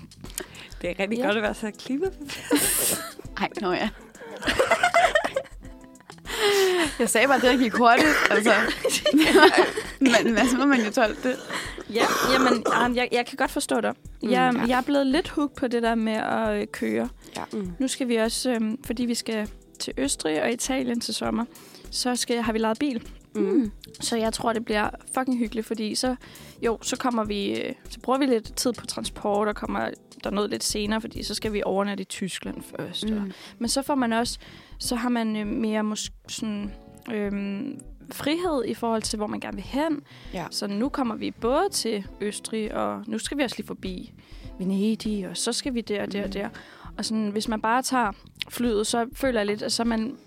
Det 0.82 0.90
er 0.90 1.00
rigtig 1.00 1.20
Ja. 1.20 1.26
godt 1.26 1.38
at 1.38 1.44
være 1.44 1.54
så 1.54 1.72
klima. 1.80 2.06
Ej, 3.38 3.50
nå 3.62 3.72
ja. 3.72 3.90
Jeg 7.00 7.10
sagde 7.10 7.28
bare, 7.28 7.36
at 7.36 7.42
det 7.42 7.52
der 7.52 7.58
gik 7.58 7.74
hurtigt. 7.74 8.08
Altså. 8.32 8.52
men, 10.00 10.34
men 10.36 10.48
så 10.50 10.58
må 10.58 10.66
man 10.66 10.82
jo 10.86 10.92
tolke 10.92 11.30
det. 11.30 11.36
Ja, 11.94 12.06
jamen, 12.34 12.64
Arne, 12.74 12.96
jeg, 12.96 13.10
jeg 13.12 13.26
kan 13.26 13.38
godt 13.38 13.52
forstå 13.52 13.82
dig. 13.82 13.94
Jeg, 14.24 14.30
ja. 14.56 14.62
jeg 14.68 14.78
er 14.78 14.82
blevet 14.82 15.08
lidt 15.08 15.30
hooked 15.30 15.56
på 15.56 15.68
det 15.68 15.84
der 15.84 15.96
med 15.96 16.14
at 16.14 16.62
øh, 16.62 16.68
køre. 16.68 17.10
Ja. 17.38 17.44
Mm. 17.54 17.72
Nu 17.80 17.88
skal 17.88 18.08
vi 18.08 18.16
også, 18.16 18.52
øhm, 18.52 18.84
fordi 18.84 19.06
vi 19.06 19.16
skal 19.16 19.50
til 19.80 19.94
Østrig 19.98 20.44
og 20.44 20.52
Italien 20.52 21.00
til 21.00 21.14
sommer, 21.14 21.46
så 21.92 22.16
skal, 22.16 22.42
har 22.42 22.54
vi 22.54 22.60
lejet 22.60 22.80
bil. 22.80 23.04
Mm. 23.36 23.72
Så 24.00 24.18
jeg 24.18 24.34
tror, 24.34 24.54
det 24.54 24.66
bliver 24.66 24.90
fucking 25.18 25.38
hyggeligt, 25.40 25.68
fordi 25.68 25.96
så, 25.96 26.16
jo, 26.62 26.78
så 26.82 26.98
kommer 26.98 27.24
vi, 27.24 27.62
øh, 27.62 27.74
så 27.90 28.00
bruger 28.00 28.20
vi 28.20 28.26
lidt 28.26 28.56
tid 28.56 28.74
på 28.74 28.86
transport, 28.86 29.48
og 29.48 29.56
kommer 29.56 29.90
der 30.24 30.30
noget 30.30 30.50
lidt 30.50 30.64
senere, 30.64 31.02
fordi 31.02 31.24
så 31.24 31.34
skal 31.34 31.54
vi 31.54 31.62
overnatte 31.66 32.02
i 32.02 32.06
Tyskland 32.06 32.56
først. 32.78 33.10
Mm. 33.10 33.18
Og, 33.18 33.22
Mm. 33.24 33.32
men 33.60 33.70
så 33.70 33.82
får 33.82 33.96
man 33.96 34.14
også, 34.14 34.40
så 34.82 34.96
har 34.96 35.10
man 35.10 35.36
øh, 35.36 35.48
mere 35.48 35.84
måske 35.84 36.16
sådan, 36.28 36.74
øhm, 37.14 37.80
frihed 38.12 38.66
i 38.66 38.74
forhold 38.74 39.02
til, 39.02 39.18
hvor 39.18 39.28
man 39.28 39.40
gerne 39.40 39.56
vil 39.56 39.64
hen. 39.64 40.02
Ja. 40.34 40.46
Så 40.52 40.68
nu 40.68 40.90
kommer 40.90 41.16
vi 41.16 41.32
både 41.32 41.70
til 41.72 42.06
Østrig, 42.22 42.76
og 42.76 43.04
nu 43.08 43.18
skal 43.18 43.38
vi 43.38 43.44
også 43.44 43.56
lige 43.58 43.68
forbi 43.68 44.14
Venedig, 44.60 45.30
og 45.30 45.38
så 45.38 45.54
skal 45.54 45.74
vi 45.74 45.82
der 45.82 46.02
og 46.02 46.12
der 46.14 46.22
og 46.22 46.28
Mm. 46.28 46.32
der. 46.32 46.50
Og 46.98 47.06
sådan, 47.06 47.30
hvis 47.30 47.48
man 47.48 47.62
bare 47.62 47.82
tager 47.82 48.12
flyet, 48.50 48.88
så 48.88 49.06
føler 49.14 49.40
jeg 49.40 49.48
lidt, 49.48 49.62
at 49.62 49.72
så 49.72 49.84
er 49.84 49.88
man 49.88 50.18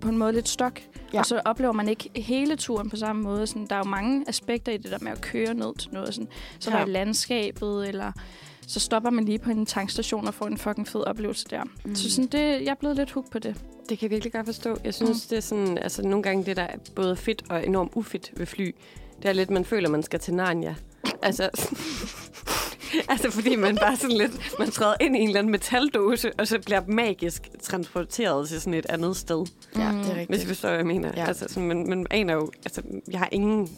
på 0.00 0.08
en 0.08 0.18
måde 0.18 0.32
lidt 0.32 0.48
stok. 0.48 0.80
Ja. 1.12 1.18
Og 1.18 1.26
så 1.26 1.40
oplever 1.44 1.72
man 1.72 1.88
ikke 1.88 2.10
hele 2.16 2.56
turen 2.56 2.90
på 2.90 2.96
samme 2.96 3.22
måde. 3.22 3.46
Sådan, 3.46 3.66
der 3.66 3.74
er 3.74 3.78
jo 3.78 3.84
mange 3.90 4.24
aspekter 4.28 4.72
i 4.72 4.76
det 4.76 4.90
der 4.90 4.98
med 5.00 5.12
at 5.12 5.20
køre 5.20 5.54
ned 5.54 5.74
til 5.78 5.90
noget. 5.92 6.14
Sådan, 6.14 6.28
så. 6.58 6.70
Ja. 6.70 6.76
der 6.76 6.82
er 6.82 6.86
landskabet, 6.86 7.88
eller 7.88 8.12
så 8.72 8.80
stopper 8.80 9.10
man 9.10 9.24
lige 9.24 9.38
på 9.38 9.50
en 9.50 9.66
tankstation 9.66 10.26
og 10.26 10.34
får 10.34 10.46
en 10.46 10.58
fucking 10.58 10.88
fed 10.88 11.00
oplevelse 11.00 11.46
der. 11.50 11.62
Mm. 11.84 11.94
Så 11.94 12.10
sådan, 12.10 12.28
det, 12.28 12.38
jeg 12.40 12.66
er 12.70 12.74
blevet 12.74 12.96
lidt 12.96 13.10
hooked 13.10 13.30
på 13.30 13.38
det. 13.38 13.56
Det 13.88 13.98
kan 13.98 14.06
jeg 14.06 14.10
virkelig 14.10 14.32
godt 14.32 14.46
forstå. 14.46 14.76
Jeg 14.84 14.94
synes, 14.94 15.10
mm. 15.26 15.28
det 15.30 15.36
er 15.36 15.40
sådan, 15.40 15.78
altså 15.78 16.02
nogle 16.02 16.22
gange 16.22 16.44
det, 16.44 16.56
der 16.56 16.62
er 16.62 16.76
både 16.94 17.16
fedt 17.16 17.42
og 17.48 17.66
enormt 17.66 17.92
ufedt 17.94 18.32
ved 18.36 18.46
fly, 18.46 18.74
det 19.22 19.28
er 19.28 19.32
lidt, 19.32 19.50
man 19.50 19.64
føler, 19.64 19.88
man 19.88 20.02
skal 20.02 20.20
til 20.20 20.34
Narnia. 20.34 20.74
Altså, 21.22 21.50
altså 23.08 23.30
fordi 23.30 23.56
man 23.56 23.76
bare 23.76 23.96
sådan 23.96 24.16
lidt, 24.16 24.54
man 24.58 24.70
træder 24.70 24.94
ind 25.00 25.16
i 25.16 25.20
en 25.20 25.26
eller 25.28 25.38
anden 25.38 25.50
metaldåse, 25.50 26.32
og 26.38 26.48
så 26.48 26.58
bliver 26.58 26.80
magisk 26.88 27.48
transporteret 27.62 28.48
til 28.48 28.60
sådan 28.60 28.74
et 28.74 28.86
andet 28.88 29.16
sted. 29.16 29.46
Ja, 29.76 29.80
det 29.80 29.88
er 29.88 29.92
Mm. 29.92 29.98
rigtigt. 30.00 30.28
Hvis 30.28 30.42
I 30.44 30.46
forstår, 30.46 30.68
hvad 30.68 30.78
jeg 30.78 30.86
mener. 30.86 31.12
Ja. 31.16 31.26
Altså, 31.26 31.44
sådan, 31.48 31.68
man, 31.68 31.88
man 31.88 32.06
aner 32.10 32.34
jo, 32.34 32.50
altså, 32.64 32.82
jeg 33.10 33.18
har 33.18 33.28
ingen 33.32 33.76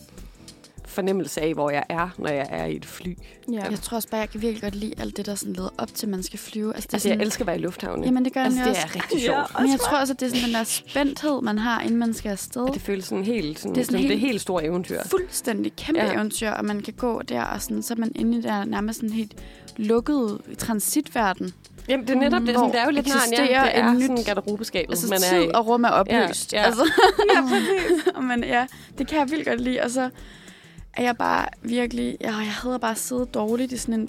fornemmelse 0.95 1.41
af, 1.41 1.55
hvor 1.55 1.71
jeg 1.71 1.85
er, 1.89 2.09
når 2.19 2.29
jeg 2.29 2.47
er 2.51 2.65
i 2.65 2.77
et 2.77 2.85
fly. 2.87 3.17
Ja. 3.53 3.65
Jeg 3.71 3.81
tror 3.81 3.97
også 3.97 4.09
bare, 4.09 4.21
jeg 4.21 4.31
kan 4.31 4.43
virkelig 4.43 4.63
godt 4.63 4.75
lide 4.75 4.95
alt 4.99 5.17
det, 5.17 5.27
der 5.27 5.35
sådan 5.35 5.53
leder 5.53 5.69
op 5.79 5.95
til, 5.95 6.09
man 6.09 6.23
skal 6.23 6.39
flyve. 6.39 6.75
Altså, 6.75 6.87
det 6.87 6.93
er 6.93 6.97
Altså, 6.97 7.09
jeg 7.09 7.15
sådan, 7.15 7.27
elsker 7.27 7.43
at 7.43 7.47
være 7.47 7.57
i 7.59 7.61
lufthavnen. 7.61 8.05
Jamen, 8.05 8.25
det 8.25 8.33
gør 8.33 8.41
altså, 8.45 8.59
jeg 8.61 8.69
det 8.69 8.77
også. 8.77 8.87
er 8.99 9.03
rigtig 9.03 9.19
Ja. 9.19 9.25
sjovt. 9.25 9.61
Men 9.61 9.71
jeg 9.71 9.81
tror 9.81 9.99
også, 9.99 10.13
at 10.13 10.21
det 10.21 10.27
er 10.27 10.31
sådan 10.31 10.45
den 10.47 10.55
der 10.55 10.65
spændthed, 10.65 11.43
man 11.43 11.59
har, 11.59 11.81
inden 11.81 11.97
man 11.97 12.15
skal 12.15 12.31
afsted. 12.31 12.63
Og 12.63 12.75
det 12.75 12.83
føles 12.83 13.05
sådan 13.05 13.25
helt, 13.25 13.59
sådan, 13.59 13.75
Det 13.75 13.81
er 13.81 13.83
det 13.83 13.87
sådan 13.87 13.99
er 13.99 14.03
sådan, 14.03 14.11
det 14.11 14.15
er 14.15 14.19
helt- 14.19 14.21
helt 14.33 14.41
store 14.41 14.65
eventyr. 14.65 15.01
fuldstændig 15.11 15.73
kæmpe 15.77 16.01
Ja. 16.01 16.07
ja. 16.07 16.15
eventyr, 16.15 16.51
og 16.51 16.65
man 16.65 16.81
kan 16.83 16.95
gå 16.95 17.23
der, 17.23 17.43
og 17.43 17.63
sådan, 17.63 17.83
så 17.83 17.95
er 17.95 17.99
man 17.99 18.13
inde 18.17 18.39
i 18.39 18.41
der 18.41 18.65
nærmest 18.65 18.97
sådan 19.01 19.11
helt 19.15 19.35
lukket 19.77 20.39
transitverden. 20.59 21.53
Jamen, 21.89 22.07
det 22.09 22.17
er 22.17 22.21
netop 22.21 22.43
det. 22.43 22.55
Sådan, 22.55 22.71
det 22.73 22.81
er 22.81 22.85
jo 22.85 22.91
lidt 22.91 23.07
eksisterer 23.07 23.41
Narnia. 23.41 23.65
Det 23.65 23.79
er 23.79 23.89
en 23.91 23.97
nyt- 23.97 24.03
sådan 24.07 24.25
garderobeskabet, 24.25 24.91
Altså, 24.93 25.07
man 25.07 25.19
er 25.19 25.39
tid 25.43 25.51
i. 25.51 25.55
og 25.55 25.67
rum 25.67 25.85
er 25.85 25.89
opløst. 25.89 26.53
Ja, 26.53 26.61
ja. 26.61 26.67
Altså, 26.67 26.85
ja, 27.35 27.41
præcis. 27.43 28.05
Men 28.29 28.45
ja, 28.45 28.67
det 28.99 29.07
kan 29.09 29.19
jeg 29.19 29.31
vildt 29.31 29.49
godt 29.49 29.61
lide. 29.61 29.81
Og 29.83 29.91
så 29.91 30.11
er 30.97 31.03
jeg 31.03 31.17
bare 31.17 31.47
virkelig... 31.63 32.17
Ja, 32.21 32.37
jeg 32.37 32.53
havde 32.53 32.79
bare 32.79 32.95
siddet 32.95 33.35
dårligt 33.35 33.73
i 33.73 33.77
sådan 33.77 33.95
en 34.01 34.09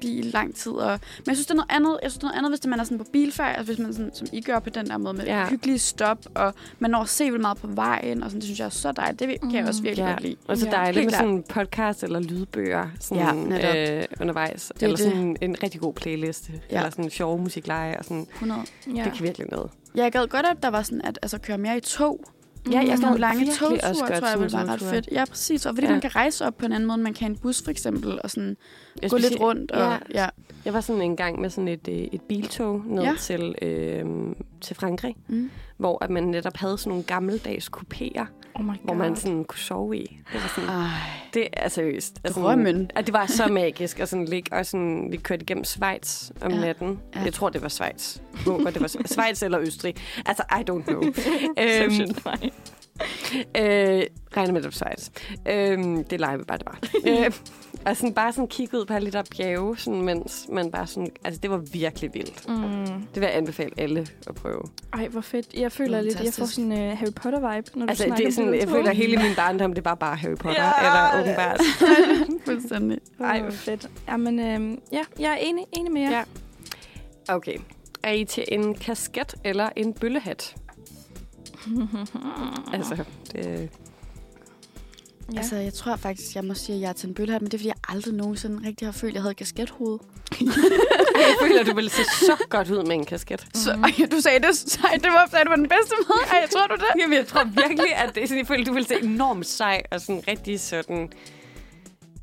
bil 0.00 0.24
lang 0.24 0.54
tid. 0.54 0.72
Og, 0.72 0.90
men 0.90 1.26
jeg 1.26 1.36
synes, 1.36 1.46
det 1.46 1.50
er 1.50 1.54
noget 1.54 1.70
andet, 1.70 1.98
jeg 2.02 2.10
synes, 2.10 2.18
det 2.18 2.24
er 2.24 2.26
noget 2.28 2.38
andet 2.38 2.52
hvis 2.52 2.66
man 2.66 2.80
er 2.80 2.84
sådan 2.84 2.98
på 2.98 3.04
bilfærd, 3.12 3.56
altså 3.58 3.72
hvis 3.74 3.78
man 3.84 3.92
sådan, 3.94 4.10
som 4.14 4.26
I 4.32 4.40
gør 4.40 4.58
på 4.58 4.70
den 4.70 4.86
der 4.86 4.98
måde 4.98 5.14
med 5.14 5.24
Ja. 5.24 5.40
ja. 5.40 5.48
hyggelige 5.48 5.78
stop, 5.78 6.18
og 6.34 6.54
man 6.78 6.90
når 6.90 6.98
at 7.00 7.08
se 7.08 7.24
vildt 7.24 7.40
meget 7.40 7.56
på 7.58 7.66
vejen, 7.66 8.22
og 8.22 8.30
sådan, 8.30 8.40
det 8.40 8.44
synes 8.44 8.58
jeg 8.58 8.64
er 8.66 8.70
så 8.70 8.92
dejligt. 8.92 9.18
Det 9.18 9.40
kan 9.40 9.54
jeg 9.54 9.66
også 9.68 9.82
virkelig 9.82 10.04
Ja, 10.04 10.10
godt 10.10 10.22
lide. 10.22 10.36
og 10.48 10.58
så 10.58 10.66
Ja, 10.66 10.70
dejligt 10.72 11.04
med 11.04 11.12
sådan 11.12 11.28
en 11.28 11.42
podcast 11.42 12.02
eller 12.02 12.20
lydbøger 12.20 12.88
sådan, 13.00 13.52
Ja, 13.52 13.98
øh, 13.98 14.04
undervejs. 14.20 14.70
er 14.70 14.74
eller 14.84 14.96
det. 14.96 15.04
sådan 15.04 15.36
en 15.40 15.56
rigtig 15.62 15.80
god 15.80 15.94
playliste. 15.94 16.52
Ja. 16.70 16.76
Eller 16.76 16.90
sådan 16.90 17.04
en 17.04 17.10
sjove 17.10 17.38
musikleje. 17.38 17.98
Og 17.98 18.04
sådan. 18.04 18.26
100. 18.34 18.60
Ja. 18.96 19.04
Det 19.04 19.12
kan 19.12 19.24
virkelig 19.26 19.46
noget. 19.50 19.70
Jeg 19.94 20.12
gad 20.12 20.26
godt, 20.26 20.46
at 20.46 20.56
der 20.62 20.68
var 20.68 20.82
sådan, 20.82 21.02
at 21.02 21.18
altså, 21.22 21.38
køre 21.38 21.58
mere 21.58 21.76
i 21.76 21.80
tog. 21.80 22.24
Ja, 22.70 22.78
jeg 22.78 22.86
sådan 22.86 23.00
nogle 23.00 23.20
lange 23.20 23.46
togture, 23.46 23.78
tror 23.94 24.26
jeg, 24.30 24.40
ville 24.40 24.56
være 24.58 24.66
ret 24.66 24.80
fedt. 24.80 25.08
Ja, 25.12 25.24
præcis. 25.24 25.66
Og 25.66 25.74
fordi 25.74 25.86
Ja. 25.86 25.92
man 25.92 26.00
kan 26.00 26.16
rejse 26.16 26.46
op 26.46 26.56
på 26.58 26.66
en 26.66 26.72
anden 26.72 26.86
måde, 26.86 26.94
end 26.94 27.02
man 27.02 27.14
kan 27.14 27.30
en 27.30 27.36
bus, 27.38 27.62
for 27.64 27.70
eksempel, 27.70 28.20
og 28.24 28.30
sådan 28.30 28.56
Jeg 29.02 29.10
gå 29.10 29.16
lidt 29.16 29.40
rundt. 29.40 29.70
Og, 29.70 29.80
Ja. 30.14 30.22
ja. 30.22 30.28
Jeg 30.64 30.72
var 30.72 30.80
sådan 30.80 31.02
en 31.02 31.16
gang 31.16 31.40
med 31.40 31.50
sådan 31.50 31.68
et, 31.68 31.88
øh, 31.88 31.94
et 31.94 32.20
biltog 32.22 32.82
ned 32.86 33.02
Ja. 33.02 33.14
til, 33.20 33.54
øh, 33.62 34.04
til 34.60 34.76
Frankrig, 34.76 35.16
Mm. 35.28 35.50
Hvor 35.82 36.04
at 36.04 36.10
man 36.10 36.22
netop 36.22 36.56
havde 36.56 36.78
sådan 36.78 36.90
nogle 36.90 37.04
gammeldags 37.04 37.70
kupéer, 37.76 38.24
Oh 38.54 38.64
hvor 38.84 38.94
man 38.94 39.16
sådan 39.16 39.44
kunne 39.44 39.58
sove 39.58 39.96
i. 39.96 40.18
Det 40.32 40.42
var 40.42 40.52
sådan, 40.54 40.70
Ej, 40.70 40.88
det 41.34 41.46
er 41.52 41.68
seriøst. 41.68 42.20
Altså, 42.24 42.40
Drømmen. 42.40 42.90
At 42.94 43.06
det 43.06 43.12
var 43.14 43.26
så 43.26 43.46
magisk 43.48 44.00
at 44.00 44.08
sådan 44.08 44.24
ligge, 44.24 44.52
og 44.56 44.66
sådan, 44.66 45.08
vi 45.10 45.16
kørte 45.16 45.42
igennem 45.42 45.64
Schweiz 45.64 46.30
om 46.40 46.50
Ja. 46.52 46.60
natten. 46.60 46.98
Ja. 47.14 47.20
Jeg 47.20 47.32
tror, 47.32 47.48
det 47.48 47.62
var 47.62 47.68
Schweiz. 47.68 48.18
Håber, 48.46 48.70
det 48.70 48.80
var 48.82 48.88
Schweiz 49.06 49.42
eller 49.42 49.60
Østrig. 49.60 49.94
Altså, 50.26 50.42
I 50.50 50.70
don't 50.70 50.82
know. 50.84 51.02
Øhm. 51.62 52.14
Øh, 53.56 54.02
regner 54.36 54.52
med, 54.52 54.62
det 54.62 54.74
Schweiz. 54.74 55.08
Øhm, 55.48 56.04
det 56.04 56.20
leger 56.20 56.36
vi 56.36 56.44
bare, 56.44 56.58
det 56.58 56.66
var. 56.66 56.78
øh, 57.06 57.32
og 57.86 57.96
sådan 57.96 58.14
bare 58.14 58.32
sådan 58.32 58.48
kigge 58.48 58.78
ud 58.78 58.84
på 58.84 58.94
de 58.94 59.10
der 59.10 59.22
bjerge, 59.36 59.78
sådan, 59.78 60.02
mens 60.02 60.46
man 60.52 60.70
bare 60.70 60.86
sådan... 60.86 61.08
Altså, 61.24 61.40
det 61.40 61.50
var 61.50 61.56
virkelig 61.56 62.10
vildt. 62.14 62.48
Mm. 62.48 62.86
Det 62.86 63.14
vil 63.14 63.22
jeg 63.22 63.36
anbefale 63.36 63.70
alle 63.76 64.06
at 64.26 64.34
prøve. 64.34 64.62
Ej, 64.92 65.08
hvor 65.08 65.20
fedt. 65.20 65.46
Jeg 65.54 65.72
føler 65.72 66.00
lidt, 66.00 66.20
jeg 66.24 66.32
får 66.32 66.46
sådan 66.46 66.72
en 66.72 66.92
uh, 66.92 66.98
Harry 66.98 67.10
Potter-vibe, 67.20 67.78
når 67.78 67.86
Altså, 67.86 68.04
du 68.04 68.10
det 68.10 68.16
snakker 68.16 68.26
er 68.26 68.30
sådan, 68.30 68.48
om 68.48 68.54
jeg 68.54 68.68
føler, 68.68 68.92
hele 68.92 69.16
min 69.16 69.34
barndom, 69.36 69.72
det 69.72 69.84
var 69.84 69.94
bare 69.94 70.16
Harry 70.16 70.36
Potter. 70.36 70.62
Ja. 70.62 70.86
Eller 70.86 71.20
åbenbart. 71.22 71.60
fuldstændig. 72.46 72.98
Ej, 73.20 73.40
hvor 73.42 73.50
fedt. 73.50 73.90
Jamen, 74.08 74.38
øhm, 74.40 74.78
ja, 74.92 75.00
jeg 75.18 75.32
er 75.32 75.36
enig, 75.36 75.64
enig 75.72 75.92
med 75.92 76.02
jer. 76.02 76.10
Ja. 76.10 76.22
Okay. 77.34 77.56
Er 78.02 78.12
I 78.12 78.24
til 78.24 78.44
en 78.48 78.74
kasket 78.74 79.34
eller 79.44 79.68
en 79.76 79.92
bøllehat? 79.92 80.54
Altså, 82.74 83.04
det, 83.32 83.70
Ja. 85.32 85.38
Altså, 85.38 85.56
jeg 85.56 85.74
tror 85.74 85.96
faktisk, 85.96 86.34
jeg 86.34 86.44
må 86.44 86.54
sige, 86.54 86.76
at 86.76 86.82
jeg 86.82 86.88
er 86.88 86.92
til 86.92 87.08
en 87.08 87.14
bøllehat, 87.14 87.42
men 87.42 87.50
det 87.50 87.54
er, 87.54 87.58
fordi 87.58 87.68
jeg 87.68 87.76
aldrig 87.88 88.14
nogensinde 88.14 88.66
rigtig 88.66 88.86
har 88.86 88.92
følt, 88.92 89.10
at 89.10 89.14
jeg 89.14 89.22
havde 89.22 89.34
kaskethoved. 89.34 89.98
jeg 91.28 91.34
føler, 91.42 91.64
du 91.64 91.74
ville 91.74 91.90
se 91.90 92.04
så 92.04 92.36
godt 92.50 92.70
ud 92.70 92.82
med 92.86 92.94
en 92.94 93.04
kasket. 93.04 93.46
Så, 93.54 93.70
ej, 93.70 94.06
du 94.10 94.20
sagde 94.20 94.46
det, 94.46 94.56
sej, 94.56 94.90
det 94.94 95.10
var, 95.12 95.28
sagde, 95.30 95.44
det 95.44 95.50
var 95.50 95.56
den 95.56 95.68
bedste 95.68 95.94
måde. 96.08 96.20
Ej, 96.30 96.46
tror 96.46 96.66
du 96.66 96.74
det? 96.74 97.00
Jamen, 97.02 97.16
jeg 97.18 97.26
tror 97.26 97.44
virkelig, 97.44 97.96
at 97.96 98.14
det 98.14 98.22
er 98.22 98.26
sådan, 98.26 98.38
jeg 98.38 98.46
føler, 98.46 98.64
du 98.64 98.72
ville 98.72 98.88
se 98.88 99.02
enormt 99.02 99.46
sej 99.46 99.82
og 99.90 100.00
sådan 100.00 100.22
rigtig 100.28 100.60
sådan... 100.60 101.12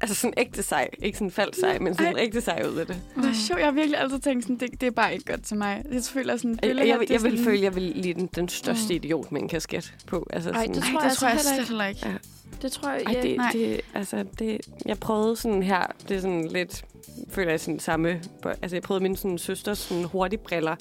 Altså 0.02 0.16
sådan 0.16 0.34
ægte 0.38 0.64
sej. 0.64 0.90
Ikke 1.02 1.18
sådan 1.18 1.32
falsk 1.32 1.60
sej, 1.60 1.80
men 1.80 1.94
sådan 1.96 2.16
Ej. 2.16 2.22
ægte 2.24 2.42
sej 2.42 2.66
ud 2.72 2.78
af 2.78 2.88
det. 2.88 3.02
Hvor 3.16 3.34
sjovt. 3.48 3.60
Jeg 3.60 3.68
har 3.68 3.72
virkelig 3.72 4.00
altid 4.00 4.20
tænkt 4.20 4.44
sådan, 4.44 4.58
det, 4.58 4.82
det 4.82 4.88
er 4.88 4.92
bare 4.92 5.14
ikke 5.14 5.26
godt 5.26 5.44
til 5.46 5.58
mig. 5.58 5.84
Jeg 5.92 6.02
føler 6.04 6.38
sådan, 6.38 6.52
en 6.52 6.60
Jeg, 6.64 6.68
jeg, 6.70 6.78
det 6.78 7.10
er 7.10 7.14
jeg 7.14 7.24
vil 7.24 7.32
sådan- 7.32 7.46
føle, 7.46 7.62
jeg 7.64 7.76
vil 7.76 7.84
lide 7.96 8.14
den, 8.14 8.30
den 8.36 8.50
største 8.50 8.96
idiot 8.96 9.32
med 9.32 9.42
en 9.42 9.48
kasket 9.50 9.94
på. 10.08 10.28
Altså, 10.34 10.50
Ej, 10.50 10.56
sådan, 10.66 10.76
det 10.76 10.84
Ej, 10.84 10.92
tror 10.92 11.00
det 11.00 11.08
jeg 11.08 11.16
tror 11.18 11.28
jeg 11.28 11.34
altså 11.34 11.50
heller 11.50 11.66
slet 11.66 11.68
heller 11.68 11.86
ikke. 11.86 12.02
Ja. 12.08 12.14
Det 12.62 12.72
tror 12.72 12.90
jeg, 12.90 13.02
Ej, 13.06 13.14
ja. 13.14 13.22
det, 13.22 13.38
nej. 13.38 13.52
det, 13.52 13.82
altså, 13.94 14.26
det, 14.40 14.62
jeg 14.86 15.00
prøvede 15.00 15.36
sådan 15.36 15.64
her, 15.64 15.86
det 16.10 16.18
er 16.18 16.22
sådan 16.22 16.48
lidt, 16.48 16.84
føler 17.30 17.50
jeg 17.50 17.60
sådan 17.60 17.80
samme, 17.80 18.22
altså 18.62 18.76
jeg 18.76 18.84
prøvede 18.84 19.04
min 19.04 19.16
sådan, 19.16 19.38
søsters 19.38 19.78
sådan, 19.78 20.04
hurtige 20.04 20.40
briller 20.40 20.76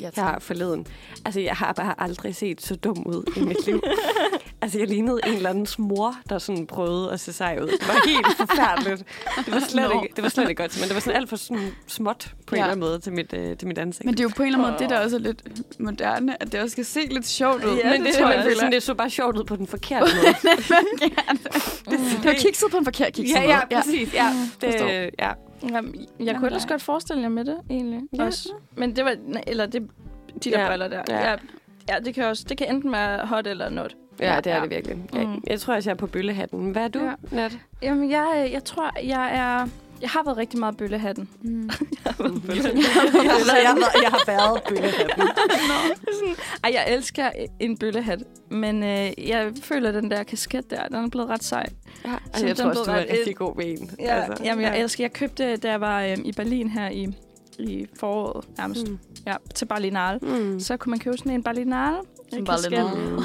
Ja, 0.00 0.10
her 0.16 0.38
forleden. 0.38 0.86
Altså, 1.24 1.40
jeg 1.40 1.54
har 1.54 1.72
bare 1.72 1.94
aldrig 1.98 2.36
set 2.36 2.62
så 2.62 2.76
dum 2.76 3.02
ud 3.06 3.32
i 3.36 3.40
mit 3.40 3.66
liv. 3.66 3.82
altså, 4.62 4.78
jeg 4.78 4.88
lignede 4.88 5.20
en 5.26 5.34
eller 5.34 5.50
andens 5.50 5.78
mor, 5.78 6.14
der 6.28 6.38
sådan 6.38 6.66
prøvede 6.66 7.12
at 7.12 7.20
se 7.20 7.32
sej 7.32 7.58
ud. 7.62 7.66
Det 7.68 7.88
var 7.88 8.08
helt 8.08 8.36
forfærdeligt. 8.36 9.04
Det 9.46 9.54
var 9.54 9.60
slet, 9.68 9.90
ikke, 10.02 10.14
det 10.16 10.22
var 10.24 10.28
slet 10.30 10.48
ikke 10.48 10.62
godt, 10.62 10.80
men 10.80 10.88
det 10.88 10.94
var 10.94 11.00
sådan 11.00 11.16
alt 11.16 11.28
for 11.28 11.36
sådan 11.36 11.70
småt 11.86 12.34
på 12.46 12.56
ja. 12.56 12.60
en 12.60 12.60
Ja. 12.60 12.64
eller 12.64 12.72
anden 12.72 12.88
måde 12.88 12.98
til 12.98 13.12
mit, 13.12 13.32
øh, 13.32 13.56
til 13.56 13.68
mit 13.68 13.78
ansigt. 13.78 14.04
Men 14.04 14.14
det 14.14 14.20
er 14.20 14.24
jo 14.24 14.30
på 14.36 14.42
en 14.42 14.46
eller 14.46 14.58
anden 14.58 14.72
måde 14.72 14.82
det, 14.82 14.90
der 14.90 15.04
også 15.04 15.16
er 15.16 15.20
lidt 15.20 15.42
moderne, 15.80 16.42
at 16.42 16.52
det 16.52 16.60
også 16.60 16.72
skal 16.72 16.84
se 16.84 17.00
lidt 17.00 17.26
sjovt 17.26 17.64
ud. 17.64 17.76
Ja, 17.76 17.90
men 17.90 18.00
det 18.00 18.06
det, 18.06 18.14
tror 18.20 18.26
det, 18.28 18.34
jeg 18.36 18.44
det, 18.44 18.56
sådan, 18.56 18.72
det 18.72 18.82
så 18.82 18.94
bare 18.94 19.10
sjovt 19.10 19.38
ud 19.38 19.44
på 19.44 19.56
den 19.56 19.66
forkerte 19.66 20.06
måde. 20.16 20.34
Det 21.90 22.24
var 22.24 22.32
kikset 22.38 22.70
på 22.70 22.76
en 22.76 22.84
forkert 22.84 23.12
kikset 23.12 23.34
ja, 23.34 23.42
ja, 23.70 23.80
præcis. 23.80 24.14
Ja, 24.14 24.32
det, 24.60 25.10
ja. 25.18 25.32
Jamen, 25.70 25.94
jeg 26.20 26.36
kunne 26.36 26.46
ellers 26.46 26.66
godt 26.66 26.82
forestille 26.82 27.22
jer 27.22 27.28
med 27.28 27.44
det, 27.44 27.56
egentlig. 27.70 28.00
Ja. 28.18 28.24
Også. 28.24 28.48
Men 28.76 28.96
det 28.96 29.04
var... 29.04 29.16
Eller 29.46 29.66
det, 29.66 29.82
de 30.44 30.50
der 30.50 30.60
Ja. 30.60 30.68
briller 30.68 30.88
der. 30.88 31.02
Ja. 31.08 31.30
Ja. 31.30 31.36
ja. 31.88 31.98
det 32.04 32.14
kan 32.14 32.24
også... 32.24 32.44
Det 32.48 32.56
kan 32.58 32.74
enten 32.74 32.92
være 32.92 33.26
hot 33.26 33.46
eller 33.46 33.68
not. 33.70 33.96
Ja, 34.20 34.36
det 34.44 34.52
er 34.52 34.56
Ja. 34.56 34.62
det 34.62 34.70
virkelig. 34.70 34.96
Jeg, 35.14 35.26
Mm. 35.26 35.42
jeg 35.46 35.60
tror 35.60 35.74
også, 35.74 35.90
jeg 35.90 35.94
er 35.94 35.98
på 35.98 36.06
bøllehatten. 36.06 36.70
Hvad 36.70 36.84
er 36.84 36.88
du, 36.88 36.98
Ja. 36.98 37.06
ja. 37.06 37.14
Nat? 37.36 37.58
Jamen, 37.82 38.10
jeg, 38.10 38.50
jeg 38.52 38.64
tror, 38.64 38.90
jeg 39.04 39.36
er... 39.36 39.68
Jeg 40.02 40.10
har 40.10 40.22
været 40.24 40.36
rigtig 40.36 40.58
meget 40.60 40.76
bøllehatten. 40.76 41.28
Mm. 41.42 41.70
altså, 42.50 42.70
jeg, 42.72 43.68
har 43.68 43.74
været, 43.74 44.02
jeg 44.02 44.10
har 44.10 44.22
været 44.26 44.62
bøllehatten. 44.68 45.22
Sådan, 46.18 46.34
ej, 46.64 46.70
jeg 46.74 46.94
elsker 46.94 47.30
en 47.60 47.78
bøllehat, 47.78 48.22
men 48.48 48.82
øh, 48.82 49.28
jeg 49.28 49.52
føler, 49.62 49.88
at 49.88 49.94
den 49.94 50.10
der 50.10 50.22
kasket 50.22 50.70
der, 50.70 50.86
den 50.88 50.96
er 50.96 51.08
blevet 51.08 51.28
ret 51.28 51.44
sej. 51.44 51.66
Ja, 52.04 52.10
Så 52.10 52.16
altså, 52.26 52.46
jeg 52.46 52.56
den 52.56 52.62
tror 52.62 52.70
også, 52.70 52.84
du 52.84 52.90
er 52.90 52.94
ret 52.94 53.06
rigtig 53.12 53.36
god 53.36 53.56
ved 53.56 53.64
en. 53.64 53.90
Ja, 53.98 54.14
altså, 54.22 54.44
jamen, 54.44 54.64
jeg 54.64 54.80
elsker. 54.80 55.04
Jeg 55.04 55.12
købte, 55.12 55.56
da 55.56 55.70
jeg 55.70 55.80
var 55.80 56.02
øh, 56.02 56.18
i 56.24 56.32
Berlin 56.32 56.68
her 56.68 56.88
i, 56.88 57.08
i 57.58 57.86
foråret, 58.00 58.44
nærmest, 58.58 58.88
mm. 58.88 58.98
Ja, 59.26 59.34
til 59.54 59.64
Berlinale. 59.64 60.18
Mm. 60.22 60.60
Så 60.60 60.76
kunne 60.76 60.90
man 60.90 60.98
købe 60.98 61.18
sådan 61.18 61.32
en 61.32 61.42
Berlinale. 61.42 61.96
Som. 62.32 62.46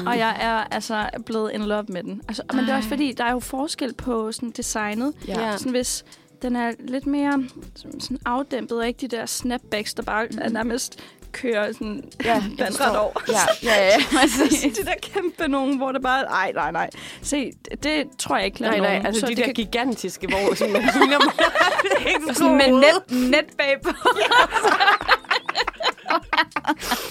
Og 0.06 0.18
jeg 0.18 0.36
er 0.40 0.74
altså 0.74 1.08
blevet 1.26 1.50
in 1.54 1.62
love 1.62 1.84
med 1.88 2.02
den. 2.02 2.22
Altså, 2.28 2.42
men 2.52 2.64
det 2.64 2.70
er 2.70 2.76
også 2.76 2.88
fordi, 2.88 3.12
der 3.12 3.24
er 3.24 3.32
jo 3.32 3.38
forskel 3.38 3.94
på 3.94 4.32
sådan 4.32 4.50
designet. 4.50 5.12
Ja. 5.28 5.40
Ja. 5.40 5.56
Sådan 5.56 5.72
hvis 5.72 6.04
den 6.42 6.56
er 6.56 6.72
lidt 6.78 7.06
mere 7.06 7.44
sådan 7.76 8.00
sådan 8.00 8.18
afdæmpet, 8.24 8.78
og 8.78 8.86
ikke 8.86 8.98
de 9.00 9.16
der 9.16 9.26
snapbacks, 9.26 9.94
der 9.94 10.02
bare 10.02 10.26
er 10.40 10.48
nærmest 10.48 11.00
kører 11.32 11.72
sådan 11.72 12.04
Ja, 12.24 12.42
vandret 12.58 12.98
over. 12.98 13.12
Ja, 13.28 13.38
ja, 13.70 13.86
ja. 13.86 13.96
præcis. 14.20 14.76
de 14.78 14.84
der 14.84 14.92
kæmpe 15.02 15.48
nogen, 15.48 15.76
hvor 15.76 15.92
det 15.92 16.02
bare... 16.02 16.24
Ej, 16.24 16.52
nej, 16.54 16.72
nej. 16.72 16.90
Se, 17.22 17.52
det, 17.82 18.04
tror 18.18 18.36
jeg 18.36 18.46
ikke 18.46 18.60
Nej, 18.60 18.70
lader 18.70 18.82
nej, 18.82 18.92
nogen. 18.92 19.06
altså 19.06 19.20
Så 19.20 19.26
de 19.26 19.30
det 19.30 19.38
der 19.38 19.44
kan- 19.44 19.54
gigantiske, 19.54 20.26
hvor 20.26 20.54
sådan, 20.54 20.72
man 20.72 20.82
ligner 20.82 21.18
mig. 21.24 22.36
Sådan 22.36 22.56
med 22.56 22.66
net, 22.72 23.30
net 23.30 23.46
bagpå. 23.58 23.90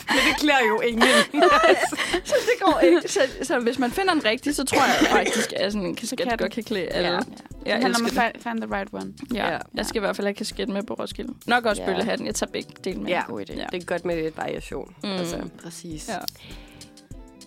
Men 0.09 0.17
det 0.29 0.37
klæder 0.39 0.59
jo 0.67 0.79
ingen. 0.79 1.03
så 2.25 2.35
det 2.35 2.65
går 2.65 2.79
ikke. 2.79 3.01
Så, 3.05 3.19
så 3.43 3.59
hvis 3.59 3.79
man 3.79 3.91
finder 3.91 4.13
en 4.13 4.25
rigtig, 4.25 4.55
så 4.55 4.63
tror 4.65 4.77
jeg 4.85 5.07
faktisk, 5.11 5.53
at 5.55 5.71
sådan 5.73 5.87
en 5.87 5.95
kasket 5.95 6.19
kan 6.29 6.37
godt 6.37 6.51
kan 6.51 6.63
klæde 6.63 6.87
alle. 6.87 7.09
Ja. 7.09 7.19
Jeg 7.67 7.75
Det 7.75 7.83
handler 7.83 7.99
om 7.99 8.05
at 8.35 8.37
find 8.43 8.61
the 8.61 8.75
right 8.75 8.89
one. 8.93 9.13
Ja. 9.33 9.51
Ja. 9.51 9.57
Jeg 9.75 9.85
skal 9.85 9.99
i 9.99 9.99
hvert 9.99 10.15
fald 10.15 10.27
have 10.27 10.33
kasket 10.33 10.69
med 10.69 10.83
på 10.83 10.93
Roskilde. 10.93 11.33
Nok 11.47 11.65
også 11.65 11.81
Ja. 11.81 11.87
bøllehatten. 11.87 12.27
Jeg 12.27 12.35
tager 12.35 12.51
begge 12.51 12.69
dele 12.83 12.99
med. 12.99 13.07
Ja. 13.09 13.21
God 13.27 13.41
idé. 13.49 13.53
Ja. 13.55 13.65
Det 13.71 13.81
er 13.81 13.85
godt 13.85 14.05
med 14.05 14.15
lidt 14.23 14.37
variation. 14.37 14.95
Mm. 15.03 15.09
Altså. 15.09 15.49
Præcis. 15.63 16.09
Ja. 16.09 16.17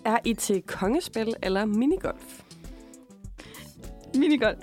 Er 0.04 0.18
I 0.24 0.34
til 0.34 0.62
kongespil 0.62 1.34
eller 1.42 1.64
minigolf? 1.64 2.22
Minigolf. 4.14 4.58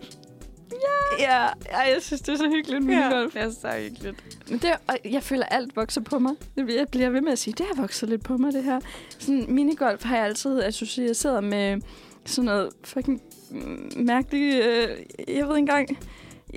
Ja. 1.20 1.24
ja. 1.44 1.44
Ja, 1.72 1.80
jeg 1.80 1.98
synes, 2.02 2.22
det 2.22 2.34
er 2.34 2.38
så 2.38 2.50
hyggeligt, 2.50 2.86
minigolf. 2.86 3.34
Det 3.34 3.42
er 3.42 3.50
så 3.52 3.72
hyggeligt. 3.80 4.16
Men 4.50 4.60
det, 4.60 4.70
og 4.88 4.98
jeg 5.12 5.24
føler, 5.24 5.46
at 5.46 5.56
alt 5.62 5.76
vokser 5.76 6.02
på 6.02 6.20
mig. 6.20 6.34
Det- 6.58 6.76
Jeg 6.76 6.88
bliver 6.92 7.10
ved 7.10 7.22
med 7.22 7.32
at 7.32 7.40
sige, 7.40 7.54
det 7.58 7.66
har 7.74 7.82
vokset 7.82 8.10
lidt 8.10 8.24
på 8.24 8.38
mig, 8.38 8.54
det 8.54 8.64
her. 8.64 8.80
Sådan, 9.20 9.46
minigolf 9.50 10.04
har 10.04 10.16
jeg 10.16 10.26
altid 10.26 10.64
associeret 10.64 11.44
med 11.44 11.82
sådan 12.26 12.46
noget 12.46 12.70
fucking 12.84 13.22
mærkeligt... 13.95 14.65
Øh, 14.65 14.90
jeg 15.28 15.48
ved 15.48 15.57
ikke 15.57 15.57
engang... 15.57 15.99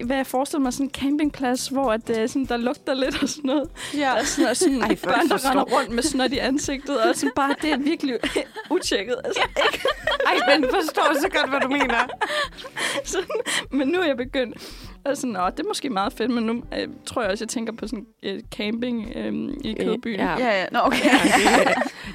hvad 0.05 0.17
jeg 0.17 0.27
forestiller 0.27 0.63
mig, 0.63 0.73
sådan 0.73 0.87
en 0.87 0.91
campingplads, 0.91 1.69
hvor 1.69 1.93
at, 1.93 2.11
øh, 2.11 2.29
sådan, 2.29 2.45
der 2.45 2.57
lugter 2.57 2.95
lidt 2.95 3.23
og 3.23 3.29
sådan 3.29 3.49
noget. 3.49 3.71
Ja. 3.97 4.19
Og 4.19 4.27
sådan, 4.27 4.51
og 4.51 4.57
sådan 4.57 4.83
Ej, 4.83 4.95
børn, 5.05 5.29
der 5.29 5.51
render 5.51 5.63
rundt 5.63 5.91
med 5.91 6.03
snot 6.03 6.33
i 6.33 6.39
ansigtet, 6.39 7.01
og 7.03 7.17
sådan 7.17 7.33
bare, 7.37 7.55
det 7.63 7.73
er 7.73 7.77
virkelig 7.79 8.19
utjekket. 8.71 9.17
Altså, 9.25 9.41
ikke? 9.73 9.87
Ej, 10.27 10.59
men 10.59 10.71
forstår 10.71 11.21
så 11.21 11.29
godt, 11.39 11.51
hvad 11.51 11.61
du 11.61 11.69
mener. 11.69 12.09
Sådan, 13.05 13.41
men 13.71 13.89
nu 13.89 13.99
er 14.01 14.07
jeg 14.07 14.17
begyndt. 14.17 14.57
Og 15.05 15.17
sådan, 15.17 15.37
Åh, 15.37 15.51
det 15.51 15.61
er 15.61 15.69
måske 15.69 15.91
meget 15.91 16.13
fedt, 16.13 16.31
men 16.31 16.45
nu 16.45 16.63
øh, 16.79 16.89
tror 17.07 17.23
jeg 17.23 17.31
også, 17.31 17.45
jeg 17.45 17.49
tænker 17.49 17.73
på 17.73 17.87
sådan 17.87 18.07
øh, 18.23 18.41
camping 18.57 19.13
øh, 19.17 19.35
i 19.65 19.73
Kødbyen. 19.85 20.21
Ja. 20.21 20.37
Ja, 20.39 20.61
ja. 20.61 20.65
Nå, 20.73 20.79
okay. 20.83 21.11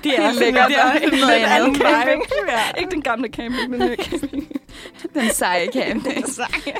Det 0.04 0.20
er 0.20 0.28
Helt 0.28 0.40
lækkert. 0.40 0.66
Det 0.70 0.78
er 0.78 0.84
også 0.94 1.18
noget 1.22 1.32
andet. 1.34 1.78
camping. 1.82 2.22
Ja. 2.50 2.80
Ikke 2.80 2.92
den 2.92 3.02
gamle 3.02 3.28
camping, 3.28 3.70
men 3.70 3.82
øh, 3.82 3.98
camping. 4.06 4.52
Den 5.14 5.30
seje 5.30 5.68
camping. 5.74 6.26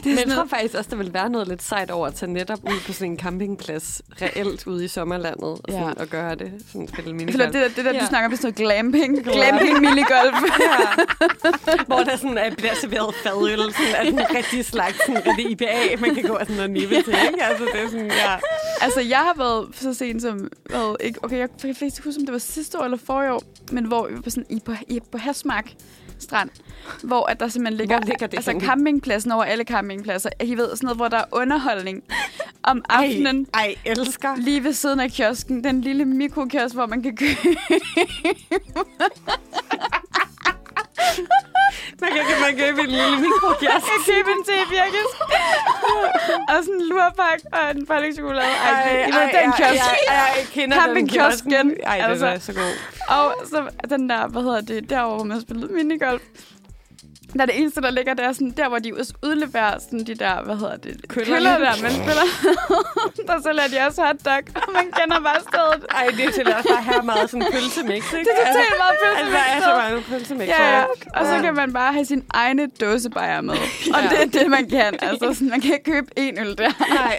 Men 0.06 0.18
jeg 0.18 0.26
tror 0.36 0.46
faktisk 0.46 0.76
også, 0.76 0.90
der 0.90 0.96
vil 0.98 1.14
være 1.14 1.30
noget 1.30 1.48
lidt 1.48 1.64
sejt 1.64 1.92
over 1.92 2.08
at 2.08 2.14
tage 2.16 2.32
netop 2.34 2.60
ud 2.64 2.80
på 2.86 2.94
sådan 2.94 3.12
en 3.12 3.20
campingplads, 3.20 4.02
reelt 4.22 4.68
ude 4.68 4.86
i 4.86 4.88
sommerlandet, 4.88 5.44
og, 5.44 5.60
sådan, 5.70 5.84
Ja. 5.84 5.90
og 6.02 6.08
gøre 6.08 6.36
det. 6.36 6.52
Sådan 6.72 6.88
spille 6.88 7.14
minigolf. 7.14 7.46
det 7.46 7.54
der, 7.54 7.68
det 7.68 7.86
der 7.86 7.94
Ja. 7.94 8.00
du 8.00 8.06
snakker 8.06 8.26
om, 8.26 8.32
det 8.32 8.38
er 8.38 8.42
sådan 8.42 8.54
noget 8.60 8.92
glamping. 8.94 9.24
Glamping 9.24 9.80
minigolf. 9.80 10.36
Hvor 11.88 12.00
der 12.04 12.16
sådan 12.18 12.38
er, 12.38 12.56
bliver 12.56 12.74
serveret 12.76 13.16
fadøl, 13.24 13.58
sådan 13.74 13.96
er 13.96 14.04
den 14.04 14.36
rigtig 14.36 14.66
slags, 14.66 14.98
sådan 15.06 15.22
rigtig 15.28 15.52
IPA, 15.52 15.95
man 16.06 16.16
kan 16.16 16.24
gå 16.24 16.34
og 16.34 16.46
sådan 16.46 16.62
og 16.62 16.70
nippe 16.70 16.96
til, 16.96 17.16
ikke? 17.28 17.44
Altså, 17.44 17.66
det 17.74 17.82
er 17.84 17.90
sådan, 17.90 18.06
ja. 18.06 18.38
altså, 18.82 19.02
jeg 19.02 19.18
har 19.18 19.34
været 19.38 19.68
så 19.76 19.94
sent 19.94 20.22
som... 20.22 20.52
Hvad, 20.70 20.96
ikke, 21.00 21.20
okay, 21.24 21.38
jeg 21.38 21.50
kan 21.62 21.76
faktisk 21.76 22.04
huske, 22.06 22.20
om 22.20 22.26
det 22.26 22.34
var 22.34 22.40
sidste 22.40 22.80
år 22.80 22.84
eller 22.84 22.98
forrige 22.98 23.34
år, 23.34 23.44
men 23.72 23.86
hvor 23.86 24.08
vi 24.08 24.16
var 24.16 24.22
på, 24.22 24.30
sådan, 24.30 24.46
i, 24.50 24.62
på, 24.66 24.74
i, 24.88 25.00
på 25.12 25.18
Hasmark 25.18 25.74
strand, 26.20 26.50
hvor 27.04 27.26
at 27.26 27.40
der 27.40 27.48
simpelthen 27.48 27.78
ligger, 27.78 27.98
Hvor 27.98 28.06
ligger 28.06 28.28
det 28.28 28.38
altså 28.38 28.52
henne? 28.52 28.66
campingpladsen 28.66 29.32
over 29.32 29.44
alle 29.44 29.64
campingpladser. 29.64 30.30
I 30.44 30.58
ved, 30.58 30.70
sådan 30.76 30.86
noget, 30.86 30.98
hvor 30.98 31.08
der 31.08 31.18
er 31.18 31.24
underholdning 31.32 32.04
om 32.64 32.86
aftenen. 32.90 33.48
Ej, 33.54 33.76
elsker. 33.86 34.36
Lige 34.36 34.64
ved 34.64 34.74
siden 34.74 35.00
af 35.00 35.12
kiosken, 35.12 35.64
den 35.64 35.82
lille 35.82 36.06
mikrokiosk, 36.06 36.76
hvor 36.76 36.86
man 36.86 37.04
kan 37.04 37.18
købe 37.18 37.58
Man 42.02 42.10
kan, 42.16 42.24
kan 42.30 42.38
man 42.46 42.54
købe 42.64 42.80
en 42.82 42.92
lille 42.98 43.18
mikrokiosk. 43.26 43.86
Jeg 43.90 44.00
købe 44.12 44.30
en 44.38 44.44
tebirkes. 44.50 45.10
og 46.52 46.58
sådan 46.64 46.74
en 46.82 46.88
lurpak 46.90 47.40
og 47.58 47.72
en 47.76 47.86
pålægtschokolade. 47.86 48.48
Ej, 48.48 49.06
I 49.10 49.12
ved, 49.12 49.28
den 49.42 49.52
kiosk. 49.60 49.82
Ej, 49.82 49.98
ej, 50.08 50.34
jeg 50.40 50.48
kender 50.54 50.78
Campingkiosken. 50.78 51.52
den 51.52 51.68
kiosken. 51.70 51.84
Ej, 51.88 51.98
den 51.98 52.06
Altså. 52.12 52.26
er 52.28 52.40
så 52.40 52.54
god. 52.54 52.74
Og 53.18 53.36
så 53.50 53.58
den 53.90 54.10
der, 54.10 54.28
hvad 54.28 54.42
hedder 54.42 54.62
det, 54.62 54.90
derovre, 54.90 55.16
hvor 55.16 55.26
man 55.26 55.42
spillede 55.42 55.74
minigolf. 55.74 56.22
Der 57.36 57.42
er 57.42 57.46
det 57.46 57.60
eneste, 57.62 57.82
der 57.82 57.90
ligger 57.92 58.14
der, 58.14 58.34
sådan, 58.34 58.52
der 58.58 58.68
hvor 58.70 58.80
de 58.80 58.94
ud- 58.96 59.14
udleverer 59.24 59.80
sådan 59.80 60.00
de 60.00 60.16
der, 60.16 60.42
hvad 60.44 60.56
hedder 60.56 60.78
det, 60.78 61.08
Køllerne. 61.08 61.36
køller 61.36 61.58
der, 61.58 61.82
man 61.82 61.92
spiller. 61.92 62.26
der 63.30 63.38
sælger 63.46 63.68
de 63.74 63.88
også 63.88 64.02
hotdog, 64.02 64.42
og 64.56 64.74
man 64.74 64.86
kender 65.00 65.20
bare 65.20 65.40
stedet. 65.50 65.86
Ej, 65.92 66.08
det 66.18 66.26
er 66.26 66.32
til 66.32 66.54
også 66.56 66.70
bare 66.70 66.84
her 66.84 67.02
meget 67.02 67.30
sådan 67.30 67.46
pølsemix, 67.52 67.96
ikke? 68.14 68.30
Det 68.30 68.34
er 68.42 68.48
totalt 68.48 68.76
meget 68.84 68.96
Altså, 69.18 69.32
der 69.32 69.44
er 69.56 69.60
så 69.62 69.72
pølsemix. 69.72 69.84
mange 69.84 70.02
pølsemix. 70.10 70.48
Ja, 70.48 70.78
ja. 70.78 70.84
Og 71.20 71.26
så 71.26 71.40
kan 71.44 71.54
man 71.56 71.74
bare 71.74 71.94
have 71.94 72.06
sin 72.06 72.24
egne 72.34 72.68
dåsebajer 72.82 73.42
med. 73.42 73.54
Og 73.96 74.00
det 74.10 74.22
er 74.22 74.26
det, 74.40 74.50
man 74.50 74.70
kan. 74.70 74.94
Altså, 75.02 75.34
sådan, 75.34 75.50
man 75.50 75.62
kan 75.62 75.74
ikke 75.74 75.92
købe 75.92 76.08
en 76.18 76.40
øl 76.40 76.58
der. 76.58 76.72
Nej. 76.94 77.18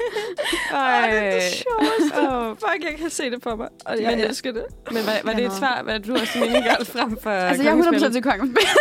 Ej. 0.72 1.10
det 1.10 1.42
sjoveste. 1.42 2.20
Åh. 2.20 2.48
Fuck, 2.50 2.84
jeg 2.90 2.94
kan 2.98 3.10
se 3.10 3.30
det 3.30 3.38
for 3.42 3.56
mig. 3.56 3.68
Og 3.86 4.00
jeg 4.02 4.10
Men 4.10 4.18
jeg- 4.20 4.28
elsker 4.28 4.52
det. 4.52 4.64
Men 4.90 5.06
var, 5.06 5.12
var 5.24 5.32
det 5.32 5.44
et 5.44 5.52
svar, 5.52 5.80
hvad 5.84 6.00
du 6.00 6.12
også 6.12 6.38
minigolf 6.38 6.88
frem 6.92 7.18
for 7.22 7.30
Altså, 7.30 7.62
jeg 7.62 7.72
er 7.72 7.82
100% 8.08 8.12
til 8.12 8.22
kongespil. 8.22 8.66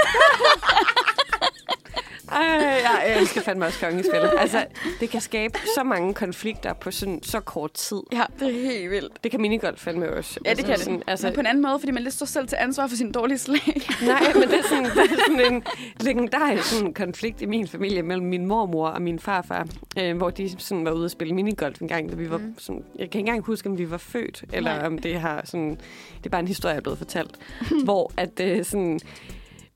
Ej, 2.36 2.42
jeg, 2.42 3.16
elsker 3.20 3.42
fandme 3.42 3.66
også 3.66 3.80
kongespillet. 3.80 4.32
Altså, 4.38 4.66
det 5.00 5.10
kan 5.10 5.22
skabe 5.22 5.60
så 5.76 5.84
mange 5.84 6.14
konflikter 6.14 6.74
på 6.74 6.92
sådan, 6.92 7.24
så 7.24 7.40
kort 7.40 7.74
tid. 7.74 8.02
Ja, 8.12 8.24
det 8.40 8.48
er 8.48 8.62
helt 8.62 8.92
vildt. 8.92 9.24
Det 9.24 9.32
kan 9.32 9.42
minigolf 9.42 9.80
fandme 9.80 10.14
også. 10.14 10.40
Ja, 10.46 10.54
det 10.54 10.66
kan 10.66 10.74
det. 10.74 10.80
Sådan, 10.84 10.96
Altså, 10.96 11.10
altså, 11.12 11.28
men 11.28 11.34
på 11.34 11.40
en 11.40 11.46
anden 11.46 11.62
måde, 11.62 11.80
fordi 11.80 11.92
man 11.92 12.04
lidt 12.04 12.14
står 12.14 12.26
selv 12.26 12.48
til 12.48 12.58
ansvar 12.62 12.88
for 12.88 12.96
sin 12.96 13.12
dårlige 13.12 13.38
slag. 13.38 13.82
Nej, 14.08 14.34
men 14.34 14.44
det 14.44 14.54
er 14.60 14.64
sådan, 14.70 14.84
det 14.84 14.92
er 14.98 15.16
sådan 15.28 15.54
en 15.54 15.64
legendarisk 16.00 16.64
sådan 16.64 16.94
konflikt 16.94 17.42
i 17.42 17.46
min 17.46 17.68
familie 17.68 18.02
mellem 18.02 18.26
min 18.28 18.46
mormor 18.46 18.88
og 18.88 19.02
min 19.02 19.20
farfar, 19.20 19.68
øh, 20.00 20.18
hvor 20.18 20.30
de 20.30 20.56
sådan 20.58 20.86
var 20.86 20.92
ude 20.92 21.06
at 21.06 21.12
spille 21.12 21.34
minigolf 21.34 21.82
en 21.82 21.88
gang, 21.88 22.10
da 22.12 22.16
vi 22.16 22.30
var 22.30 22.38
Mm. 22.38 22.56
sådan, 22.60 22.84
jeg 22.96 23.10
kan 23.10 23.20
ikke 23.20 23.20
engang 23.20 23.42
huske, 23.46 23.70
om 23.70 23.78
vi 23.78 23.92
var 23.92 23.98
født, 23.98 24.44
eller 24.54 24.78
Nej. 24.78 24.86
om 24.88 24.98
det 24.98 25.20
har 25.20 25.42
sådan, 25.46 25.70
det 26.18 26.26
er 26.26 26.30
bare 26.30 26.42
en 26.42 26.48
historie, 26.48 26.74
jeg 26.74 26.78
er 26.78 26.82
blevet 26.82 26.98
fortalt, 26.98 27.36
hvor 27.84 28.12
at 28.18 28.40
øh, 28.42 28.66
sådan, 28.66 29.00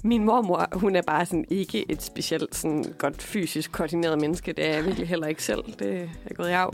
min 0.04 0.26
mormor, 0.26 0.68
hun 0.74 0.96
er 0.96 1.02
bare 1.02 1.26
sådan 1.26 1.46
ikke 1.50 1.92
et 1.92 2.04
specielt 2.04 2.56
sådan 2.56 2.86
godt 2.98 3.22
fysisk 3.22 3.72
koordineret 3.72 4.22
menneske. 4.22 4.54
Det 4.54 4.66
er 4.66 4.74
jeg 4.74 4.86
virkelig 4.86 5.08
heller 5.08 5.28
ikke 5.28 5.44
selv. 5.44 5.64
Det 5.80 6.10
er 6.26 6.34
gået 6.34 6.50
i 6.50 6.52
arv. 6.52 6.74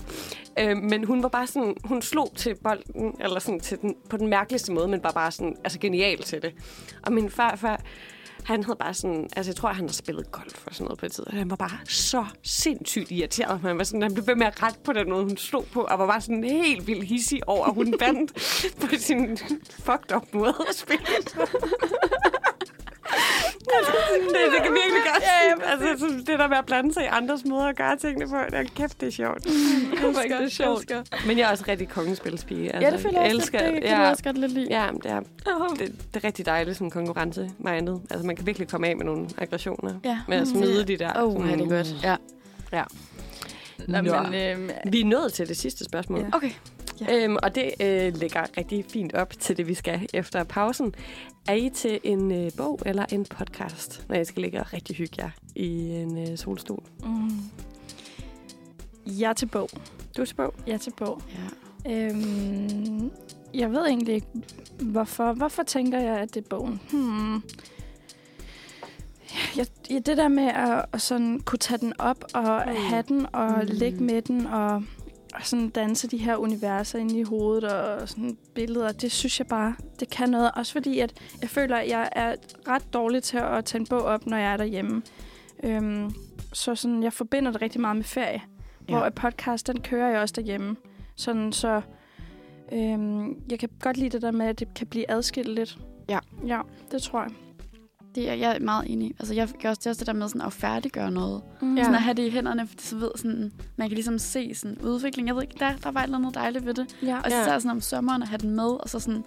Øh, 0.60 0.78
men 0.78 1.04
hun 1.04 1.24
var 1.24 1.30
bare 1.30 1.48
sådan, 1.48 1.76
hun 1.84 2.02
slog 2.02 2.32
til 2.36 2.56
bolden, 2.56 3.16
eller 3.20 3.40
sådan 3.40 3.60
til 3.60 3.82
den, 3.82 3.96
på 4.10 4.18
den 4.18 4.28
mærkeligste 4.28 4.72
måde, 4.72 4.88
men 4.88 5.04
var 5.04 5.12
bare 5.12 5.32
sådan, 5.32 5.56
altså 5.64 5.80
genial 5.80 6.24
til 6.24 6.42
det. 6.42 6.54
Og 7.02 7.14
min 7.14 7.30
farfar, 7.30 7.82
han 8.44 8.64
havde 8.64 8.78
bare 8.78 8.94
sådan, 8.94 9.30
altså 9.36 9.52
jeg 9.52 9.56
tror, 9.56 9.70
han 9.70 9.86
har 9.86 9.94
spillet 9.94 10.32
golf 10.32 10.68
og 10.68 10.76
sådan 10.76 10.86
noget 10.86 11.00
på 11.00 11.06
et 11.06 11.12
tid, 11.12 11.28
og 11.28 11.34
han 11.34 11.50
var 11.50 11.56
bare 11.56 11.78
så 11.86 12.26
sindssygt 12.44 13.12
irriteret. 13.12 13.60
Han, 13.60 13.78
var 13.78 13.84
sådan, 13.84 14.02
han 14.02 14.14
blev 14.14 14.28
ved 14.28 14.36
med 14.36 14.48
at 14.48 14.64
rette 14.64 14.80
på 14.84 14.94
den 14.94 15.10
måde, 15.10 15.24
hun 15.24 15.38
slog 15.38 15.66
på, 15.74 15.82
og 15.82 16.00
var 16.00 16.08
bare 16.08 16.22
sådan 16.22 16.44
helt 16.44 16.88
vildt 16.88 17.04
hissig 17.04 17.50
over, 17.50 17.66
at 17.66 17.74
hun 17.74 17.96
vandt 18.00 18.34
på 18.82 18.88
sin 18.98 19.38
fucked 19.70 20.16
up 20.16 20.34
måde 20.34 20.56
at 20.70 20.76
spille. 20.76 21.06
Altså, 23.78 23.92
det, 24.28 24.52
det 24.54 24.64
kan 24.64 24.72
virkelig 24.72 25.02
godt. 25.12 25.24
Ja, 25.24 25.38
ja, 25.50 25.72
altså, 25.72 26.06
så 26.06 26.14
det 26.32 26.40
der 26.40 26.48
med 26.48 26.58
at 26.58 26.66
blande 26.66 26.94
sig 26.94 27.04
i 27.04 27.08
andres 27.12 27.46
måder 27.46 27.66
at 27.66 27.76
gøre 27.76 27.98
tingene 27.98 28.28
på, 28.30 28.36
det 28.52 28.60
er 28.60 28.64
kæft, 28.76 29.02
det 29.02 29.08
er 29.08 29.12
sjovt. 29.12 29.44
Fuck, 30.00 30.24
det 30.24 30.44
er 30.44 30.50
sjovt. 30.50 30.92
Men 31.28 31.38
jeg 31.38 31.48
er 31.48 31.52
også 31.52 31.64
rigtig 31.68 31.90
kongespilspige. 31.90 32.76
Altså, 32.76 32.82
Ja, 32.88 32.92
det 32.92 33.00
føler 33.00 33.22
jeg 33.22 33.26
også, 33.26 33.38
elsker, 33.38 33.60
det, 33.60 33.74
det 33.74 33.82
kan 33.84 33.92
ja, 33.92 34.04
du 34.06 34.10
også 34.10 34.24
godt 34.24 34.38
lidt 34.38 34.52
lide. 34.52 34.68
Ja, 34.70 34.90
det 35.04 35.12
er, 35.12 35.20
det, 35.20 35.80
det 35.80 36.24
er 36.24 36.24
rigtig 36.24 36.46
dejligt, 36.46 36.78
sådan 36.78 36.92
konkurrence 36.92 37.52
mindet. 37.60 38.02
Altså, 38.10 38.26
man 38.28 38.36
kan 38.36 38.46
virkelig 38.46 38.68
komme 38.68 38.88
af 38.88 38.96
med 38.98 39.06
nogle 39.06 39.28
aggressioner. 39.38 39.94
Ja. 40.04 40.20
Med 40.28 40.38
at 40.38 40.48
smide 40.48 40.84
de 40.84 40.98
der. 40.98 41.08
Åh, 41.24 41.34
sådan- 41.34 41.52
oh, 41.52 41.58
det 41.58 41.62
er 41.72 41.78
godt. 41.78 41.96
Ja. 42.04 42.16
Ja. 42.74 42.84
Nå, 43.88 44.02
Nå. 44.02 44.22
men, 44.22 44.34
øh, 44.34 44.70
Vi 44.94 45.02
er 45.02 45.06
nået 45.06 45.34
til 45.34 45.48
det 45.48 45.58
sidste 45.58 45.86
spørgsmål. 45.86 46.20
Ja. 46.20 46.26
Okay. 46.34 46.52
Ja. 47.02 47.24
Øhm, 47.24 47.38
og 47.44 47.56
det 47.56 47.72
øh, 47.80 48.18
lægger 48.18 48.58
rigtig 48.58 48.86
fint 48.90 49.14
op 49.14 49.34
til 49.40 49.58
det, 49.58 49.68
vi 49.68 49.74
skal 49.74 50.08
efter 50.14 50.44
pausen. 50.44 50.96
Er 51.48 51.54
I 51.54 51.70
til 51.70 52.00
en 52.04 52.32
øh, 52.32 52.52
bog 52.58 52.80
eller 52.86 53.06
en 53.12 53.26
podcast, 53.26 54.06
når 54.10 54.16
jeg 54.16 54.28
skal 54.28 54.42
ligge 54.42 54.60
og 54.60 54.74
rigtig 54.74 54.96
hygge 54.96 55.16
jer 55.24 55.30
i 55.56 55.90
en 55.90 56.18
øh, 56.32 56.38
solstol? 56.38 56.84
mm, 57.04 57.40
jeg 59.20 59.30
er 59.30 59.34
til 59.34 59.46
bog. 59.46 59.70
Du 60.18 60.22
er 60.22 60.26
til 60.26 60.36
bog? 60.36 60.54
Jeg 60.68 60.74
er 60.74 60.78
til 60.78 60.92
bog. 60.98 61.22
Ja. 61.86 61.92
Øhm, 61.92 63.12
jeg 63.54 63.72
ved 63.72 63.86
egentlig 63.88 64.16
ikke, 64.16 64.28
hvorfor. 64.80 65.34
Hvorfor 65.34 65.64
tænker 65.64 66.00
jeg, 66.00 66.18
at 66.18 66.34
det 66.34 66.44
er 66.44 66.48
bogen? 66.50 66.82
Hmm. 66.92 67.42
Jeg, 69.58 69.68
ja, 69.90 70.00
det 70.00 70.18
der 70.18 70.28
med 70.28 70.44
at, 70.48 70.86
at 70.94 71.02
sådan 71.02 71.40
kunne 71.40 71.60
tage 71.60 71.78
den 71.78 71.94
op 72.00 72.24
og 72.34 72.64
Mm. 72.68 72.76
have 72.76 73.04
den 73.08 73.26
og 73.34 73.50
Mm. 73.52 73.56
mm. 73.62 73.68
ligge 73.72 74.04
med 74.04 74.22
den 74.22 74.46
og, 74.48 74.84
og 75.36 75.46
sådan 75.46 75.70
danse 75.70 76.08
de 76.08 76.18
her 76.18 76.36
universer 76.36 77.00
inde 77.00 77.20
i 77.20 77.24
hovedet 77.24 77.64
og 77.64 78.10
sådan 78.10 78.38
billeder, 78.56 78.92
det 78.92 79.12
synes 79.12 79.40
jeg 79.40 79.48
bare, 79.48 79.76
det 80.00 80.10
kan 80.10 80.30
noget. 80.30 80.52
Også 80.56 80.72
fordi, 80.72 81.00
at 81.00 81.14
jeg 81.42 81.50
føler, 81.50 81.78
at 81.78 81.90
jeg 81.90 82.10
er 82.12 82.36
ret 82.68 82.94
dårlig 82.94 83.24
til 83.24 83.38
at 83.38 83.66
tage 83.66 83.80
en 83.80 83.88
bog 83.88 84.02
op, 84.02 84.26
når 84.26 84.38
jeg 84.38 84.54
er 84.54 84.58
derhjemme. 84.58 85.02
Øhm, 85.64 86.14
så 86.54 86.76
sådan, 86.76 87.04
jeg 87.04 87.14
forbinder 87.14 87.52
det 87.52 87.62
rigtig 87.62 87.82
meget 87.82 87.96
med 87.96 88.04
ferie. 88.04 88.42
Ja. 88.90 88.98
Hvor 88.98 89.10
podcast, 89.10 89.68
den 89.68 89.82
kører 89.82 90.10
jeg 90.10 90.20
også 90.20 90.34
derhjemme. 90.36 90.76
Sådan, 91.16 91.52
så 91.52 91.82
øhm, 92.72 93.44
jeg 93.52 93.60
kan 93.60 93.70
godt 93.82 93.98
lide 93.98 94.10
det 94.10 94.22
der 94.22 94.32
med, 94.32 94.46
at 94.46 94.60
det 94.60 94.74
kan 94.76 94.88
blive 94.88 95.12
adskilt 95.12 95.50
lidt. 95.50 95.78
Ja. 96.10 96.20
Ja, 96.48 96.62
det 96.92 97.02
tror 97.02 97.22
jeg. 97.22 97.32
Det 98.16 98.30
er 98.30 98.34
jeg 98.34 98.56
er 98.56 98.60
meget 98.60 98.92
enig 98.92 99.08
i. 99.08 99.16
Altså, 99.20 99.34
jeg 99.34 99.50
gør 99.62 99.70
også 99.70 99.80
det, 99.84 99.88
også 99.88 100.00
det 100.00 100.08
der 100.08 100.14
med 100.14 100.28
sådan 100.28 100.42
at 100.42 100.54
færdiggøre 100.54 101.12
noget. 101.12 101.42
Mm. 101.62 101.78
Sådan 101.78 101.96
at 101.96 102.02
have 102.02 102.14
det 102.14 102.28
i 102.28 102.30
hænderne, 102.30 102.68
fordi 102.68 102.84
så 102.84 102.96
ved 102.98 103.12
sådan, 103.16 103.52
man 103.76 103.90
kan 103.90 103.96
ligesom 103.96 104.20
se 104.20 104.56
sådan 104.56 104.78
udvikling. 104.78 105.28
Jeg 105.28 105.36
ved 105.36 105.42
ikke, 105.42 105.56
der, 105.60 105.76
der 105.84 105.92
var 105.92 106.00
et 106.00 106.04
eller 106.04 106.18
andet 106.18 106.36
dejligt 106.36 106.66
ved 106.66 106.74
det. 106.74 106.96
Ja. 107.04 107.18
Og 107.18 107.32
så 107.32 107.38
ja. 107.38 107.60
sådan 107.60 107.72
om 107.72 107.82
sommeren 107.82 108.22
at 108.22 108.28
have 108.28 108.38
den 108.38 108.50
med, 108.50 108.70
og 108.84 108.90
så 108.90 109.00
sådan, 109.00 109.24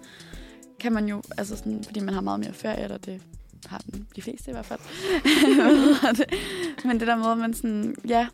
kan 0.79 0.93
man 0.93 1.07
jo, 1.07 1.21
altså 1.37 1.55
sådan, 1.57 1.83
fordi 1.83 1.99
man 1.99 2.13
har 2.13 2.21
meget 2.21 2.39
mere 2.39 2.53
ferie, 2.53 2.83
eller 2.83 2.97
det 2.97 3.21
har 3.65 3.81
den, 3.91 4.07
de 4.15 4.21
fleste 4.21 4.51
i 4.51 4.53
hvert 4.53 4.65
fald. 4.65 4.79
Men 6.87 6.99
det 6.99 7.07
der 7.07 7.15
med, 7.15 7.31
at 7.31 7.37
man 7.37 7.53
sådan, 7.53 7.95
ja, 8.07 8.27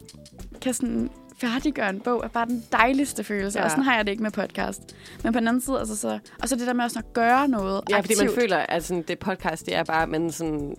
kan 0.62 0.74
sådan 0.74 1.10
færdiggøre 1.38 1.90
en 1.90 2.00
bog, 2.00 2.22
er 2.24 2.28
bare 2.28 2.46
den 2.46 2.64
dejligste 2.72 3.24
følelse. 3.24 3.60
Ja. 3.60 3.66
Og 3.66 3.72
sådan 3.72 3.84
har 3.84 3.96
jeg 3.96 4.06
det 4.06 4.12
ikke 4.12 4.24
med 4.24 4.32
podcast. 4.32 4.82
Men 5.24 5.34
på 5.34 5.40
den 5.40 5.48
anden 5.48 5.62
side, 5.62 5.80
altså 5.80 5.96
så, 5.96 6.20
og 6.42 6.50
så 6.50 6.56
det 6.56 6.68
der 6.68 6.74
med 6.74 6.84
også 6.84 7.00
at 7.00 7.14
gøre 7.14 7.48
noget 7.48 7.82
Ja, 7.90 7.98
fordi 8.00 8.14
aktivt. 8.14 8.20
man 8.26 8.42
føler, 8.42 8.58
at 8.58 8.84
sådan, 8.84 9.04
det 9.08 9.20
podcast, 9.20 9.66
det 9.66 9.76
er 9.76 9.84
bare, 9.84 10.04
at 10.04 10.10
man 10.10 10.32
sådan 10.32 10.76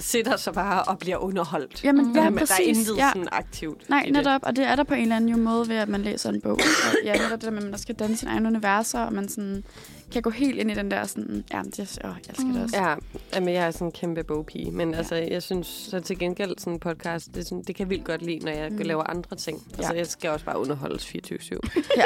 sidder 0.00 0.36
så 0.36 0.52
bare 0.52 0.82
og 0.82 0.98
bliver 0.98 1.16
underholdt. 1.16 1.84
Jamen, 1.84 2.06
Mm. 2.06 2.12
ja, 2.14 2.22
Jamen, 2.22 2.38
der 2.38 2.42
er 2.42 2.46
præcis. 2.46 2.78
intet 2.78 2.96
Ja. 2.96 3.08
sådan 3.14 3.28
aktivt 3.32 3.88
Nej, 3.88 4.02
i 4.02 4.06
det. 4.06 4.12
netop. 4.12 4.40
Og 4.44 4.56
det 4.56 4.66
er 4.66 4.76
der 4.76 4.82
på 4.84 4.94
en 4.94 5.02
eller 5.02 5.16
anden 5.16 5.30
jo 5.30 5.36
måde 5.36 5.68
ved, 5.68 5.76
at 5.76 5.88
man 5.88 6.02
læser 6.02 6.30
en 6.30 6.40
bog. 6.40 6.52
Og 6.52 6.60
ja, 7.04 7.12
netop 7.12 7.30
det 7.32 7.42
der 7.42 7.50
med, 7.50 7.62
at 7.62 7.70
man 7.70 7.78
skal 7.78 7.94
danne 7.94 8.16
sine 8.16 8.30
egne 8.30 8.48
universer, 8.48 9.00
og 9.00 9.12
man 9.12 9.28
sådan 9.28 9.64
kan 10.12 10.22
gå 10.22 10.30
helt 10.30 10.58
ind 10.58 10.70
i 10.70 10.74
den 10.74 10.90
der 10.90 11.04
sådan... 11.06 11.44
Ja, 11.52 11.62
det, 11.76 11.98
åh, 12.04 12.10
jeg 12.10 12.14
elsker 12.28 12.44
det 12.46 12.54
Mm. 12.54 12.62
også. 12.62 12.76
Ja, 12.76 12.94
jamen, 13.34 13.54
jeg 13.54 13.66
er 13.66 13.70
sådan 13.70 13.86
en 13.88 13.92
kæmpe 13.92 14.24
bogpige, 14.24 14.70
men 14.70 14.90
ja. 14.90 14.96
altså, 14.98 15.14
jeg 15.14 15.42
synes 15.42 15.66
så 15.90 16.00
til 16.00 16.18
gengæld 16.18 16.58
sådan 16.58 16.72
en 16.72 16.78
podcast, 16.80 17.26
det, 17.26 17.36
er 17.40 17.44
sådan, 17.44 17.62
det 17.66 17.76
kan 17.76 17.84
jeg 17.86 17.90
vildt 17.90 18.04
godt 18.04 18.22
lide, 18.22 18.38
når 18.38 18.52
jeg 18.52 18.70
Mm. 18.70 18.76
mm. 18.76 18.82
laver 18.82 19.02
andre 19.10 19.36
ting. 19.36 19.62
Altså, 19.78 19.92
Ja. 19.92 19.98
jeg 19.98 20.06
skal 20.06 20.30
også 20.30 20.44
bare 20.44 20.58
underholdes 20.58 21.04
24-7. 21.06 21.58
ja. 21.96 22.04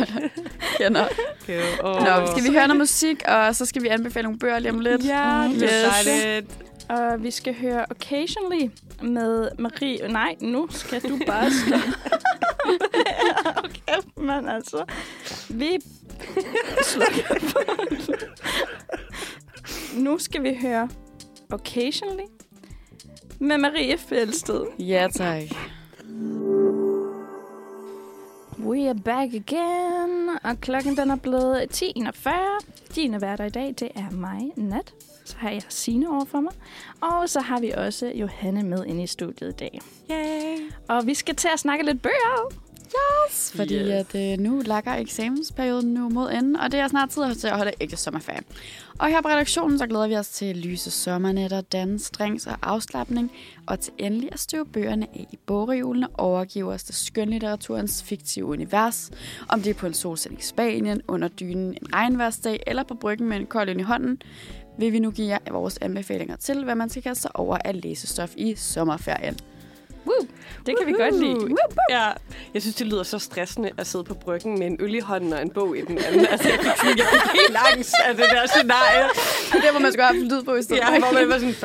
ja 0.80 0.88
nå. 0.88 0.98
Okay. 1.42 1.62
Oh. 1.84 2.02
nå, 2.04 2.26
skal 2.36 2.44
vi 2.44 2.48
høre 2.56 2.66
noget 2.68 2.78
musik, 2.78 3.22
og 3.28 3.54
så 3.56 3.64
skal 3.66 3.82
vi 3.82 3.88
anbefale 3.88 4.22
nogle 4.24 4.38
bøger 4.38 4.58
lige 4.58 4.72
om 4.72 4.80
lidt? 4.80 5.04
Ja, 5.04 5.48
Mm, 5.48 5.54
det 5.54 5.62
er 5.74 5.86
yes. 5.86 6.04
dejligt. 6.04 6.50
Og 6.88 7.22
vi 7.22 7.30
skal 7.30 7.54
høre 7.54 7.84
Occasionally 7.90 8.70
med 9.02 9.48
Marie. 9.58 10.08
Nej, 10.08 10.36
nu 10.40 10.66
skal 10.70 11.02
du 11.02 11.18
bare 11.26 11.50
stå. 11.66 11.76
okay, 13.64 14.10
men 14.16 14.48
altså. 14.48 14.84
Vi 15.48 15.78
slukker. 16.82 17.34
Nu 19.96 20.18
skal 20.18 20.42
vi 20.42 20.54
høre 20.62 20.88
Occasionally 21.52 22.24
med 23.38 23.58
Marie 23.58 23.98
Fjeldsted. 23.98 24.64
Ja, 24.78 25.08
tak. 25.14 25.42
We 28.58 28.88
are 28.88 28.94
back 28.94 29.34
again, 29.34 30.30
og 30.44 30.60
klokken 30.60 30.96
den 30.96 31.10
er 31.10 31.16
blevet 31.16 31.82
10.41. 31.82 32.30
Dine 32.94 33.20
værter 33.20 33.44
i 33.44 33.50
dag, 33.50 33.74
det 33.78 33.88
er 33.94 34.10
mig, 34.10 34.52
Nat. 34.56 34.94
Så 35.26 35.34
har 35.38 35.50
jeg 35.50 35.62
Signe 35.68 36.10
over 36.10 36.24
for 36.24 36.40
mig. 36.40 36.52
Og 37.00 37.28
så 37.28 37.40
har 37.40 37.60
vi 37.60 37.70
også 37.70 38.12
Johanne 38.14 38.62
med 38.62 38.84
inde 38.86 39.02
i 39.02 39.06
studiet 39.06 39.48
i 39.48 39.52
dag. 39.52 39.80
Yay. 40.10 40.58
Og 40.88 41.06
vi 41.06 41.14
skal 41.14 41.36
til 41.36 41.48
at 41.52 41.58
snakke 41.58 41.84
lidt 41.84 42.02
bøger. 42.02 42.52
Fordi 43.54 43.74
Yes. 43.74 43.86
yes. 43.86 44.14
at, 44.14 44.32
øh, 44.32 44.38
nu 44.38 44.62
lakker 44.64 44.94
eksamensperioden 44.94 45.94
nu 45.94 46.08
mod 46.08 46.30
enden, 46.32 46.56
og 46.56 46.72
det 46.72 46.80
er 46.80 46.88
snart 46.88 47.10
tid 47.10 47.34
til 47.34 47.48
at 47.48 47.56
holde 47.56 47.72
ægte 47.80 47.96
sommerferie. 47.96 48.40
Og 48.98 49.08
her 49.08 49.20
på 49.22 49.28
redaktionen, 49.28 49.78
så 49.78 49.86
glæder 49.86 50.06
vi 50.06 50.16
os 50.16 50.28
til 50.28 50.56
lyse 50.56 50.90
sommernetter, 50.90 51.60
dans, 51.60 52.10
drinks 52.10 52.46
og 52.46 52.56
afslappning, 52.62 53.32
og 53.66 53.80
til 53.80 53.92
endelig 53.98 54.28
at 54.32 54.38
støve 54.40 54.66
bøgerne 54.66 55.06
af 55.14 55.26
i 55.32 55.38
bogreolen 55.46 56.04
og 56.04 56.10
overgive 56.16 56.72
os 56.72 56.84
til 56.84 56.94
skønlitteraturens 56.94 58.02
fiktive 58.02 58.46
univers. 58.46 59.10
Om 59.48 59.62
det 59.62 59.70
er 59.70 59.74
på 59.74 59.86
en 59.86 59.94
solseng 59.94 60.38
i 60.38 60.42
Spanien, 60.42 61.00
under 61.08 61.28
dynen 61.28 61.70
en 61.82 61.94
regnværsdag 61.94 62.62
eller 62.66 62.82
på 62.82 62.94
bryggen 62.94 63.28
med 63.28 63.36
en 63.36 63.46
kold 63.46 63.68
ind 63.68 63.80
i 63.80 63.84
hånden, 63.84 64.22
vil 64.78 64.92
vi 64.92 64.98
nu 64.98 65.10
give 65.10 65.28
jer 65.28 65.38
vores 65.52 65.78
anbefalinger 65.80 66.36
til, 66.36 66.64
hvad 66.64 66.74
man 66.74 66.90
skal 66.90 67.02
kaste 67.02 67.22
sig 67.22 67.36
over 67.36 67.58
af 67.64 67.82
læsestof 67.82 68.30
i 68.36 68.54
sommerferien. 68.54 69.38
Woo! 70.06 70.26
Det 70.66 70.74
kan 70.78 70.86
vi 70.86 70.92
godt 70.92 71.20
lide. 71.20 71.34
Woohoo. 71.34 71.56
Ja, 71.90 72.10
jeg 72.54 72.62
synes, 72.62 72.74
det 72.74 72.86
lyder 72.86 73.02
så 73.02 73.18
stressende 73.18 73.70
at 73.78 73.86
sidde 73.86 74.04
på 74.04 74.14
bryggen 74.14 74.58
med 74.58 74.66
en 74.66 74.76
øl 74.80 74.94
i 74.94 75.00
hånden 75.00 75.32
og 75.32 75.42
en 75.42 75.50
bog 75.50 75.78
i 75.78 75.80
den 75.80 75.98
anden. 75.98 76.26
Altså, 76.26 76.48
jeg 76.48 76.58
fik, 76.58 76.72
sådan, 76.76 76.98
jeg 76.98 77.06
fik 77.12 77.20
helt 77.40 77.56
angst 77.72 77.94
af 78.04 78.16
det 78.16 78.24
der 78.30 78.46
scenarie. 78.46 79.04
Det 79.52 79.58
er 79.58 79.60
der, 79.60 79.70
hvor 79.70 79.80
man 79.80 79.92
skal 79.92 80.04
have 80.04 80.24
lyd 80.24 80.42
på 80.42 80.54
i 80.54 80.62
stedet. 80.62 80.82
Ja, 80.82 80.98
hvor 80.98 81.12
man 81.12 81.28
var 81.28 81.38
sådan, 81.38 81.54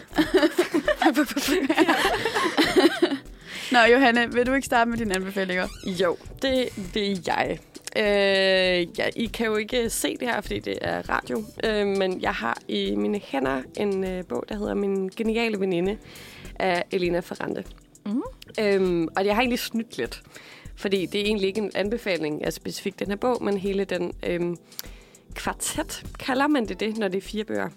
Nå, 3.71 3.79
Johanne, 3.79 4.33
vil 4.33 4.45
du 4.45 4.53
ikke 4.53 4.65
starte 4.65 4.89
med 4.89 4.97
dine 4.97 5.15
anbefalinger? 5.15 5.67
Jo, 5.85 6.17
det 6.41 6.69
vil 6.93 7.23
jeg. 7.27 7.59
Øh, 7.97 8.99
ja, 8.99 9.09
I 9.15 9.25
kan 9.25 9.45
jo 9.45 9.55
ikke 9.55 9.89
se 9.89 10.17
det 10.17 10.27
her, 10.27 10.41
fordi 10.41 10.59
det 10.59 10.77
er 10.81 11.09
radio, 11.09 11.43
øh, 11.63 11.87
men 11.87 12.21
jeg 12.21 12.33
har 12.33 12.57
i 12.67 12.95
mine 12.95 13.21
hænder 13.23 13.61
en 13.77 14.03
øh, 14.03 14.25
bog, 14.25 14.45
der 14.49 14.57
hedder 14.57 14.73
Min 14.73 15.09
geniale 15.15 15.59
veninde 15.59 15.97
af 16.55 16.83
Elena 16.91 17.19
Ferrante. 17.19 17.63
Mm. 18.05 18.21
Øhm, 18.59 19.07
og 19.15 19.25
jeg 19.25 19.35
har 19.35 19.41
egentlig 19.41 19.59
snydt 19.59 19.97
lidt, 19.97 20.21
fordi 20.75 21.05
det 21.05 21.21
er 21.21 21.25
egentlig 21.25 21.47
ikke 21.47 21.61
en 21.61 21.71
anbefaling 21.75 22.45
af 22.45 22.53
specifikt 22.53 22.99
den 22.99 23.07
her 23.07 23.15
bog, 23.15 23.43
men 23.43 23.57
hele 23.57 23.85
den 23.85 24.13
øhm, 24.23 24.57
kvartet, 25.33 26.05
kalder 26.19 26.47
man 26.47 26.65
det 26.65 26.79
det, 26.79 26.97
når 26.97 27.07
det 27.07 27.17
er 27.17 27.21
fire 27.21 27.43
bøger? 27.43 27.69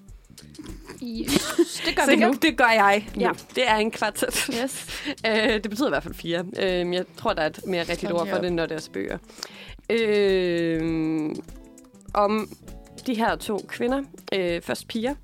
Yes, 1.03 1.83
det 1.87 1.97
gør 1.97 2.11
vi 2.11 2.17
nu. 2.17 2.35
Det 2.43 2.57
gør 2.57 2.71
jeg 2.75 3.07
nu. 3.15 3.21
Ja. 3.21 3.31
Det 3.55 3.69
er 3.69 3.77
en 3.77 3.91
kvartet. 3.91 4.51
Yes. 4.63 4.87
Øh, 5.27 5.55
det 5.55 5.71
betyder 5.71 5.87
i 5.87 5.91
hvert 5.91 6.03
fald 6.03 6.15
fire. 6.15 6.45
Øh, 6.59 6.95
jeg 6.95 7.05
tror, 7.17 7.33
der 7.33 7.43
er 7.43 7.47
et 7.47 7.61
mere 7.67 7.83
rigtigt 7.83 8.13
ord 8.13 8.29
for 8.29 8.39
det, 8.39 8.53
når 8.53 8.67
det 8.67 8.77
er 8.77 8.91
bøger. 8.93 9.19
Øh, 9.95 11.35
om 12.15 12.49
de 13.07 13.15
her 13.15 13.37
to 13.37 13.61
kvinder, 13.69 14.03
øh, 14.35 14.63
først 14.63 14.89
piger, 14.89 15.15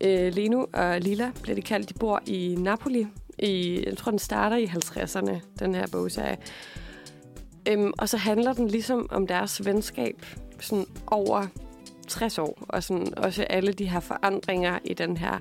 øh, 0.00 0.34
Leno 0.34 0.64
og 0.72 1.00
Lila 1.00 1.30
bliver 1.42 1.54
de 1.54 1.62
kaldt, 1.62 1.88
de 1.88 1.94
bor 1.94 2.22
i 2.26 2.56
Napoli. 2.58 3.06
I, 3.38 3.82
jeg 3.86 3.96
tror, 3.96 4.10
den 4.10 4.18
starter 4.18 4.56
i 4.56 4.64
50'erne, 4.64 5.40
den 5.58 5.74
her 5.74 5.86
bogserie. 5.92 6.36
Øhm, 7.68 7.92
og 7.98 8.08
så 8.08 8.16
handler 8.16 8.52
den 8.52 8.68
ligesom 8.68 9.06
om 9.10 9.26
deres 9.26 9.64
venskab 9.64 10.26
sådan 10.60 10.86
over 11.06 11.46
60 12.08 12.38
år, 12.38 12.58
og 12.68 12.82
sådan 12.82 13.18
også 13.18 13.42
alle 13.42 13.72
de 13.72 13.88
her 13.88 14.00
forandringer 14.00 14.78
i 14.84 14.94
den 14.94 15.16
her 15.16 15.38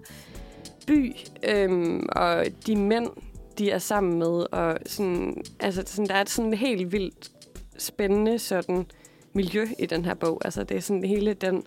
by, 0.88 1.16
øhm, 1.44 2.08
og 2.12 2.46
de 2.68 2.76
mænd, 2.76 3.10
de 3.58 3.72
er 3.72 3.78
sammen 3.78 4.20
med, 4.20 4.46
og 4.52 4.78
sådan, 4.86 5.44
altså 5.60 5.84
sådan, 5.86 6.08
der 6.08 6.16
er 6.16 6.22
et 6.22 6.30
sådan 6.30 6.54
helt 6.54 6.92
vildt 6.92 7.32
spændende 7.82 8.40
sådan 8.40 8.86
miljø 9.34 9.68
i 9.80 9.86
den 9.86 10.06
her 10.06 10.14
bog. 10.14 10.42
Altså 10.46 10.64
det 10.64 10.78
er 10.78 10.82
sådan 10.82 11.04
hele 11.04 11.34
den, 11.34 11.64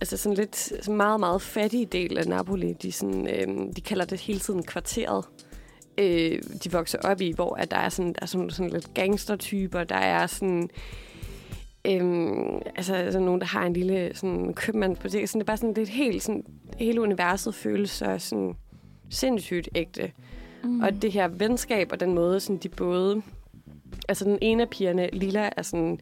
altså 0.00 0.16
sådan 0.16 0.36
lidt 0.36 0.56
sådan 0.56 0.96
meget, 0.96 1.20
meget 1.20 1.42
fattige 1.42 1.86
del 1.86 2.18
af 2.18 2.26
Napoli. 2.26 2.72
De, 2.72 2.92
sådan, 2.92 3.28
øhm, 3.28 3.74
de 3.74 3.80
kalder 3.80 4.04
det 4.04 4.20
hele 4.20 4.38
tiden 4.38 4.62
kvarteret. 4.62 5.24
Øh, 5.98 6.42
de 6.64 6.72
vokser 6.72 6.98
op 7.04 7.20
i, 7.20 7.32
hvor 7.32 7.54
at 7.54 7.70
der 7.70 7.76
er 7.76 7.88
sådan, 7.88 8.12
der 8.12 8.22
er 8.22 8.26
sådan, 8.26 8.50
sådan 8.50 8.72
lidt 8.72 8.94
gangstertyper, 8.94 9.84
der 9.84 9.96
er 9.96 10.26
sådan 10.26 10.70
Øhm, 11.84 12.62
altså, 12.76 12.94
altså 12.94 13.20
nogen, 13.20 13.40
der 13.40 13.46
har 13.46 13.66
en 13.66 13.72
lille 13.72 14.10
sådan, 14.14 14.54
købmandsbutik. 14.54 15.28
Sådan, 15.28 15.40
det 15.40 15.44
er 15.44 15.46
bare 15.46 15.56
sådan, 15.56 15.70
det 15.70 15.78
er 15.78 15.82
et 15.82 15.88
helt, 15.88 16.22
sådan, 16.22 16.44
hele 16.78 17.00
universet 17.00 17.54
føles 17.54 17.90
så 17.90 18.16
sådan, 18.18 18.54
sindssygt 19.10 19.68
ægte. 19.74 20.12
Mm. 20.64 20.80
Og 20.80 21.02
det 21.02 21.12
her 21.12 21.28
venskab 21.28 21.92
og 21.92 22.00
den 22.00 22.14
måde, 22.14 22.40
sådan, 22.40 22.56
de 22.56 22.68
både... 22.68 23.22
Altså 24.08 24.24
den 24.24 24.38
ene 24.40 24.62
af 24.62 24.68
pigerne, 24.68 25.08
Lila, 25.12 25.50
er 25.56 25.62
sådan, 25.62 26.00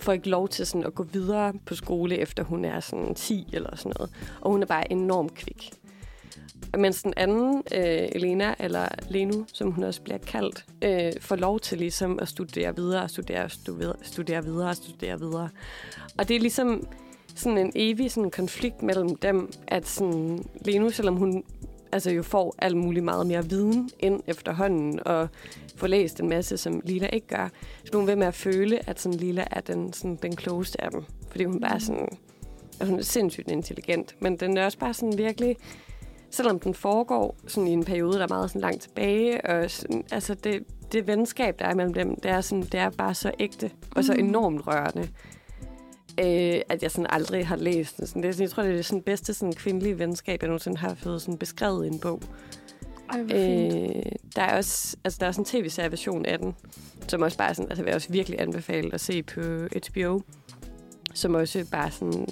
får 0.00 0.12
ikke 0.12 0.28
lov 0.28 0.48
til 0.48 0.66
sådan, 0.66 0.86
at 0.86 0.94
gå 0.94 1.02
videre 1.02 1.52
på 1.66 1.74
skole, 1.74 2.18
efter 2.18 2.44
hun 2.44 2.64
er 2.64 2.80
sådan 2.80 3.14
10 3.14 3.46
eller 3.52 3.76
sådan 3.76 3.92
noget. 3.98 4.10
Og 4.40 4.50
hun 4.50 4.62
er 4.62 4.66
bare 4.66 4.92
enormt 4.92 5.34
kvik. 5.34 5.70
Mens 6.78 7.02
den 7.02 7.14
anden, 7.16 7.62
øh, 7.74 8.08
Elena, 8.12 8.54
eller 8.58 8.88
Lenu, 9.08 9.44
som 9.52 9.70
hun 9.70 9.84
også 9.84 10.02
bliver 10.02 10.18
kaldt, 10.18 10.66
øh, 10.84 11.12
får 11.20 11.36
lov 11.36 11.60
til 11.60 11.78
ligesom 11.78 12.18
at 12.18 12.28
studere 12.28 12.76
videre, 12.76 13.08
studere, 13.08 13.50
studere, 13.50 13.94
studere 14.02 14.44
videre, 14.44 14.74
studere 14.74 15.18
videre. 15.18 15.48
Og 16.18 16.28
det 16.28 16.36
er 16.36 16.40
ligesom 16.40 16.86
sådan 17.34 17.58
en 17.58 17.72
evig 17.74 18.10
sådan 18.10 18.30
konflikt 18.30 18.82
mellem 18.82 19.16
dem, 19.16 19.52
at 19.66 19.88
sådan, 19.88 20.44
Lenu, 20.64 20.90
selvom 20.90 21.16
hun 21.16 21.44
altså 21.92 22.10
jo 22.10 22.22
får 22.22 22.54
alt 22.58 22.76
muligt 22.76 23.04
meget 23.04 23.26
mere 23.26 23.44
viden 23.48 23.90
ind 23.98 24.20
efterhånden, 24.26 25.00
og 25.06 25.28
får 25.76 25.86
læst 25.86 26.20
en 26.20 26.28
masse, 26.28 26.56
som 26.56 26.80
Lila 26.84 27.06
ikke 27.06 27.26
gør, 27.26 27.48
så 27.84 27.90
bliver 27.90 27.98
hun 27.98 28.06
ved 28.06 28.16
med 28.16 28.26
at 28.26 28.34
føle, 28.34 28.88
at 28.88 29.00
sådan, 29.00 29.18
Lila 29.18 29.44
er 29.50 29.60
den, 29.60 29.92
sådan, 29.92 30.18
den 30.22 30.36
klogeste 30.36 30.84
af 30.84 30.90
dem. 30.90 31.04
Fordi 31.30 31.44
hun 31.44 31.60
bare 31.60 31.80
sådan, 31.80 32.08
og 32.80 32.86
hun 32.86 32.98
er 32.98 33.02
sindssygt 33.02 33.50
intelligent, 33.50 34.14
men 34.20 34.36
den 34.36 34.56
er 34.56 34.64
også 34.64 34.78
bare 34.78 34.94
sådan 34.94 35.18
virkelig, 35.18 35.56
selvom 36.30 36.60
den 36.60 36.74
foregår 36.74 37.36
sådan 37.46 37.68
i 37.68 37.72
en 37.72 37.84
periode, 37.84 38.12
der 38.12 38.22
er 38.24 38.28
meget 38.28 38.50
sådan 38.50 38.60
langt 38.60 38.82
tilbage, 38.82 39.44
og 39.46 39.70
sådan, 39.70 40.04
altså 40.12 40.34
det, 40.34 40.62
det 40.92 41.06
venskab, 41.06 41.58
der 41.58 41.64
er 41.64 41.74
mellem 41.74 41.94
dem, 41.94 42.20
det 42.20 42.30
er, 42.30 42.40
sådan, 42.40 42.62
det 42.62 42.74
er 42.74 42.90
bare 42.90 43.14
så 43.14 43.32
ægte 43.38 43.70
og 43.96 44.04
så 44.04 44.12
Mm. 44.12 44.18
enormt 44.24 44.66
rørende, 44.66 45.08
øh, 46.18 46.60
at 46.68 46.82
jeg 46.82 46.90
sådan 46.90 47.06
aldrig 47.10 47.46
har 47.46 47.56
læst 47.56 47.96
den. 47.96 48.06
Sådan, 48.06 48.22
det, 48.22 48.28
er 48.28 48.32
sådan- 48.32 48.42
jeg 48.42 48.50
tror, 48.50 48.62
det 48.62 48.72
er 48.72 48.76
det 48.76 48.84
sådan 48.86 49.02
bedste 49.02 49.34
sådan 49.34 49.52
kvindelige 49.52 49.98
venskab, 49.98 50.42
jeg 50.42 50.48
nogensinde 50.48 50.76
har 50.78 50.94
fået 50.94 51.22
sådan 51.22 51.38
beskrevet 51.38 51.84
i 51.84 51.88
en 51.88 51.98
bog. 51.98 52.22
Ej. 53.12 53.20
Øh, 53.20 54.02
der 54.36 54.42
er 54.42 54.56
også 54.56 54.96
altså, 55.04 55.16
der 55.20 55.26
er 55.26 55.28
også 55.28 55.40
en 55.40 55.44
tv-serie 55.44 55.90
version 55.90 56.26
af 56.26 56.38
den, 56.38 56.54
som 57.08 57.22
også 57.22 57.38
bare 57.38 57.54
sådan, 57.54 57.68
altså 57.70 57.82
vil 57.82 57.88
jeg 57.90 57.96
også 57.96 58.12
virkelig 58.12 58.40
anbefale 58.40 58.94
at 58.94 59.00
se 59.00 59.22
på 59.22 59.40
HBO, 59.88 60.20
som 61.14 61.34
også 61.34 61.66
bare 61.70 61.90
sådan, 61.90 62.26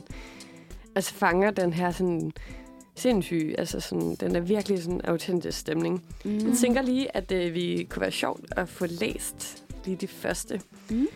altså 0.94 1.14
fanger 1.14 1.50
den 1.50 1.72
her 1.72 1.90
sådan 1.90 2.32
sindssyg, 2.94 3.54
altså 3.58 3.80
sådan, 3.80 4.14
den 4.14 4.36
er 4.36 4.40
virkelig 4.40 4.82
sådan 4.82 5.00
autentisk 5.04 5.58
stemning. 5.58 6.04
Mm. 6.24 6.32
Jeg 6.48 6.56
tænker 6.60 6.82
lige, 6.82 7.16
at 7.16 7.32
øh, 7.32 7.54
vi 7.54 7.86
kunne 7.90 8.00
være 8.00 8.10
sjovt 8.12 8.44
at 8.56 8.68
få 8.68 8.86
læst 8.86 9.64
lige 9.84 9.96
de 9.96 10.06
første. 10.08 10.60
Mm. 10.90 11.06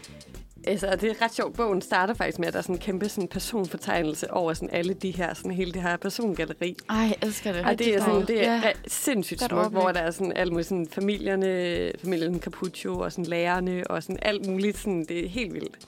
Altså, 0.67 0.97
det 1.01 1.11
er 1.11 1.23
ret 1.25 1.35
sjovt. 1.35 1.57
Bogen 1.57 1.83
starter 1.83 2.15
faktisk 2.15 2.39
med, 2.39 2.47
at 2.49 2.53
der 2.53 2.59
er 2.59 2.63
sådan 2.63 2.75
en 2.75 2.81
kæmpe 2.81 3.09
sådan 3.09 3.29
personfortegnelse 3.29 4.33
over 4.33 4.53
sådan 4.55 4.71
alle 4.73 4.95
de 4.95 5.11
her, 5.11 5.35
sådan 5.35 5.51
hele 5.51 5.73
det 5.73 5.83
her 5.83 5.97
persongalleri. 5.97 6.77
Ej, 6.91 6.97
jeg 6.97 7.17
elsker 7.23 7.53
det. 7.53 7.65
Og 7.65 7.79
det 7.79 7.95
er, 7.95 8.01
sådan, 8.01 8.27
det 8.27 8.47
er 8.47 8.55
Ja. 8.55 8.73
sindssygt 8.87 9.41
smukt, 9.43 9.71
hvor 9.71 9.93
der 9.93 10.01
er 10.01 10.11
sådan 10.11 10.33
alt 10.37 10.53
muligt 10.53 10.69
sådan 10.69 10.87
familierne, 10.93 11.93
familien 12.03 12.41
Capuccio 12.41 12.99
og 12.99 13.13
sådan 13.13 13.25
lærerne 13.25 13.85
og 13.91 14.03
sådan 14.03 14.19
alt 14.23 14.47
muligt. 14.47 14.79
Sådan, 14.79 15.05
det 15.09 15.25
er 15.25 15.29
helt 15.29 15.55
vildt. 15.55 15.79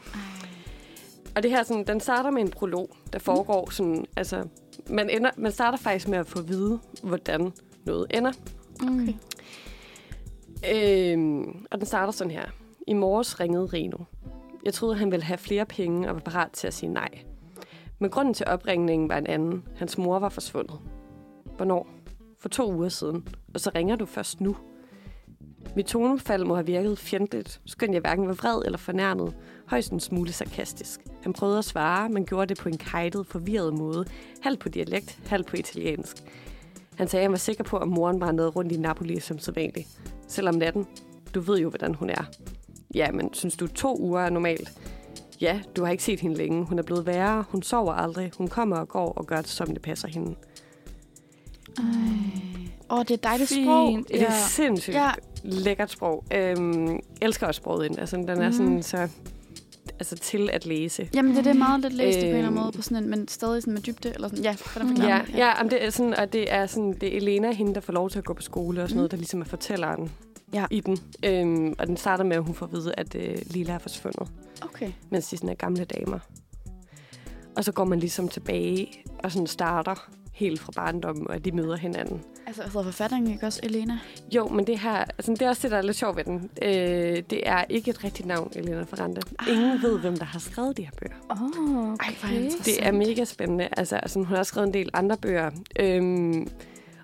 Og 1.36 1.42
det 1.42 1.50
her, 1.50 1.62
sådan, 1.62 1.84
den 1.86 2.00
starter 2.00 2.30
med 2.30 2.42
en 2.42 2.50
prolog, 2.50 2.96
der 3.12 3.18
foregår 3.18 3.70
sådan, 3.70 4.04
altså 4.16 4.44
man, 4.86 5.10
ender, 5.10 5.30
man 5.36 5.52
starter 5.52 5.78
faktisk 5.78 6.08
med 6.08 6.18
at 6.18 6.26
få 6.26 6.38
at 6.38 6.48
vide, 6.48 6.78
hvordan 7.02 7.52
noget 7.84 8.06
ender. 8.14 8.32
Okay. 8.82 9.14
Øhm, 10.74 11.66
og 11.70 11.78
den 11.78 11.86
starter 11.86 12.12
sådan 12.12 12.30
her. 12.30 12.44
I 12.86 12.92
morges 12.92 13.40
ringede 13.40 13.66
Reno. 13.66 13.96
Jeg 14.64 14.74
troede, 14.74 14.96
han 14.96 15.10
ville 15.10 15.24
have 15.24 15.38
flere 15.38 15.66
penge 15.66 16.08
og 16.08 16.14
var 16.14 16.20
parat 16.20 16.50
til 16.52 16.66
at 16.66 16.74
sige 16.74 16.92
nej. 16.92 17.08
Men 17.98 18.10
grunden 18.10 18.34
til 18.34 18.46
opringningen 18.46 19.08
var 19.08 19.18
en 19.18 19.26
anden. 19.26 19.68
Hans 19.76 19.98
mor 19.98 20.18
var 20.18 20.28
forsvundet. 20.28 20.80
Hvornår? 21.56 21.86
For 22.40 22.48
to 22.48 22.72
uger 22.72 22.88
siden. 22.88 23.28
Og 23.54 23.60
så 23.60 23.70
ringer 23.74 23.96
du 23.96 24.06
først 24.06 24.40
nu. 24.40 24.56
Mit 25.76 25.86
tonefald 25.86 26.44
må 26.44 26.54
have 26.54 26.66
virket 26.66 26.98
fjendtligt, 26.98 27.60
skønt 27.66 27.92
jeg 27.92 28.00
hverken 28.00 28.28
var 28.28 28.34
vred 28.34 28.62
eller 28.64 28.78
fornærmet. 28.78 29.34
Højst 29.66 29.92
en 29.92 30.00
smule 30.00 30.32
sarkastisk. 30.32 31.00
Han 31.22 31.32
prøvede 31.32 31.58
at 31.58 31.64
svare, 31.64 32.08
men 32.08 32.26
gjorde 32.26 32.46
det 32.46 32.58
på 32.58 32.68
en 32.68 32.78
kajtet, 32.78 33.26
forvirret 33.26 33.74
måde. 33.74 34.04
Halvt 34.42 34.60
på 34.60 34.68
dialekt, 34.68 35.20
halvt 35.26 35.46
på 35.46 35.56
italiensk. 35.56 36.16
Han 36.94 37.08
sagde, 37.08 37.20
at 37.20 37.24
han 37.24 37.32
var 37.32 37.38
sikker 37.38 37.64
på, 37.64 37.76
at 37.76 37.88
moren 37.88 38.20
vandrede 38.20 38.48
rundt 38.48 38.72
i 38.72 38.76
Napoli 38.76 39.20
som 39.20 39.38
sædvanligt. 39.38 39.88
Selvom 40.28 40.54
natten. 40.54 40.86
Du 41.34 41.40
ved 41.40 41.58
jo, 41.58 41.68
hvordan 41.68 41.94
hun 41.94 42.10
er. 42.10 42.24
Ja, 42.94 43.10
men 43.10 43.34
synes 43.34 43.56
du, 43.56 43.66
to 43.66 43.96
uger 44.00 44.20
er 44.20 44.30
normalt? 44.30 44.72
Ja, 45.40 45.60
du 45.76 45.84
har 45.84 45.90
ikke 45.92 46.04
set 46.04 46.20
hende 46.20 46.36
længe. 46.36 46.64
Hun 46.64 46.78
er 46.78 46.82
blevet 46.82 47.06
værre. 47.06 47.44
Hun 47.48 47.62
sover 47.62 47.92
aldrig. 47.92 48.30
Hun 48.38 48.48
kommer 48.48 48.76
og 48.76 48.88
går 48.88 49.12
og 49.12 49.26
gør 49.26 49.36
det, 49.36 49.48
som 49.50 49.66
det 49.66 49.82
passer 49.82 50.08
hende. 50.08 50.34
Åh, 52.90 52.98
oh, 52.98 53.04
det 53.04 53.10
er 53.10 53.16
dejligt 53.16 53.48
Fint. 53.48 53.66
sprog. 53.66 53.90
Ja. 54.10 54.16
Det 54.18 54.22
er 54.28 54.32
sindssygt 54.48 54.94
Ja. 54.96 55.04
ja. 55.04 55.10
lækkert 55.44 55.90
sprog. 55.90 56.24
Øhm, 56.34 56.98
elsker 57.22 57.46
også 57.46 57.58
sproget 57.58 57.86
ind. 57.86 57.98
Altså, 57.98 58.16
den 58.16 58.28
er 58.28 58.34
Mhm. 58.48 58.52
sådan 58.52 58.82
så 58.82 59.08
altså, 59.98 60.16
til 60.16 60.50
at 60.52 60.66
læse. 60.66 61.08
Jamen, 61.14 61.30
det 61.32 61.38
er 61.38 61.42
det 61.42 61.56
meget 61.56 61.80
lidt 61.80 61.92
læst 61.92 62.16
øh, 62.18 62.22
på 62.22 62.26
en 62.26 62.34
eller 62.34 62.38
anden 62.38 62.58
Øhm. 62.58 62.62
måde, 62.64 62.72
på 62.72 62.82
sådan 62.82 63.02
en, 63.04 63.10
men 63.10 63.28
stadig 63.28 63.62
sådan 63.62 63.74
med 63.74 63.82
dybde. 63.82 64.12
Eller 64.14 64.28
sådan. 64.28 64.44
Ja, 64.44 64.56
hvordan 64.72 64.88
forklarer 64.88 65.10
Ja, 65.16 65.22
man? 65.28 65.36
ja 65.36 65.46
jamen, 65.58 65.70
det 65.70 65.84
er 65.84 65.90
sådan, 65.90 66.14
og 66.14 66.32
det 66.32 66.52
er 66.52 66.66
sådan, 66.66 66.92
det 67.00 67.12
er 67.12 67.16
Elena, 67.16 67.52
hende, 67.52 67.74
der 67.74 67.80
får 67.80 67.92
lov 67.92 68.10
til 68.10 68.18
at 68.18 68.24
gå 68.24 68.34
på 68.34 68.42
skole 68.42 68.82
og 68.82 68.88
sådan 68.88 68.96
Mm. 68.96 68.98
noget, 68.98 69.10
der 69.10 69.16
ligesom 69.16 69.40
er 69.40 69.44
fortælleren 69.44 70.10
Ja. 70.54 70.66
i 70.70 70.80
den. 70.80 70.98
Øhm, 71.24 71.74
og 71.78 71.86
den 71.86 71.96
starter 71.96 72.24
med, 72.24 72.36
at 72.36 72.42
hun 72.42 72.54
får 72.54 72.66
at 72.66 72.72
vide, 72.72 72.94
at 72.96 73.14
øh, 73.14 73.38
Lila 73.46 73.72
er 73.72 73.78
forsvundet, 73.78 74.28
Okay. 74.62 74.92
mens 75.10 75.28
de 75.28 75.36
sådan 75.36 75.48
er 75.48 75.54
gamle 75.54 75.84
damer. 75.84 76.18
Og 77.56 77.64
så 77.64 77.72
går 77.72 77.84
man 77.84 77.98
ligesom 77.98 78.28
tilbage 78.28 78.88
og 79.18 79.32
sådan 79.32 79.46
starter 79.46 80.08
helt 80.32 80.60
fra 80.60 80.72
barndommen, 80.76 81.30
og 81.30 81.44
de 81.44 81.52
møder 81.52 81.76
hinanden. 81.76 82.22
Altså, 82.46 82.62
hedder 82.62 82.82
forfatteren 82.82 83.26
ikke 83.26 83.46
også 83.46 83.60
Elena? 83.62 83.98
Jo, 84.34 84.48
men 84.48 84.66
det 84.66 84.78
her, 84.78 84.96
altså, 84.96 85.32
det 85.32 85.42
er 85.42 85.48
også 85.48 85.62
det, 85.62 85.70
der 85.70 85.76
er 85.76 85.82
lidt 85.82 85.96
sjovt 85.96 86.16
ved 86.16 86.24
den. 86.24 86.50
Øh, 86.62 87.22
det 87.30 87.48
er 87.48 87.64
ikke 87.68 87.90
et 87.90 88.04
rigtigt 88.04 88.28
navn, 88.28 88.52
Elena 88.56 88.82
Ferrante. 88.82 89.22
Ingen 89.48 89.82
ved, 89.82 89.98
hvem 89.98 90.16
der 90.16 90.24
har 90.24 90.38
skrevet 90.38 90.76
de 90.76 90.82
her 90.82 90.90
bøger. 91.00 91.14
Oh, 91.30 91.38
Ej, 92.00 92.14
okay. 92.24 92.34
interessant. 92.34 92.64
Det 92.64 92.86
er 92.86 92.92
mega 92.92 93.24
spændende. 93.24 93.68
Altså, 93.76 93.96
altså, 93.96 94.18
hun 94.18 94.26
har 94.26 94.36
også 94.38 94.50
skrevet 94.50 94.66
en 94.66 94.74
del 94.74 94.90
andre 94.92 95.16
bøger. 95.16 95.50
Øhm, 95.80 96.48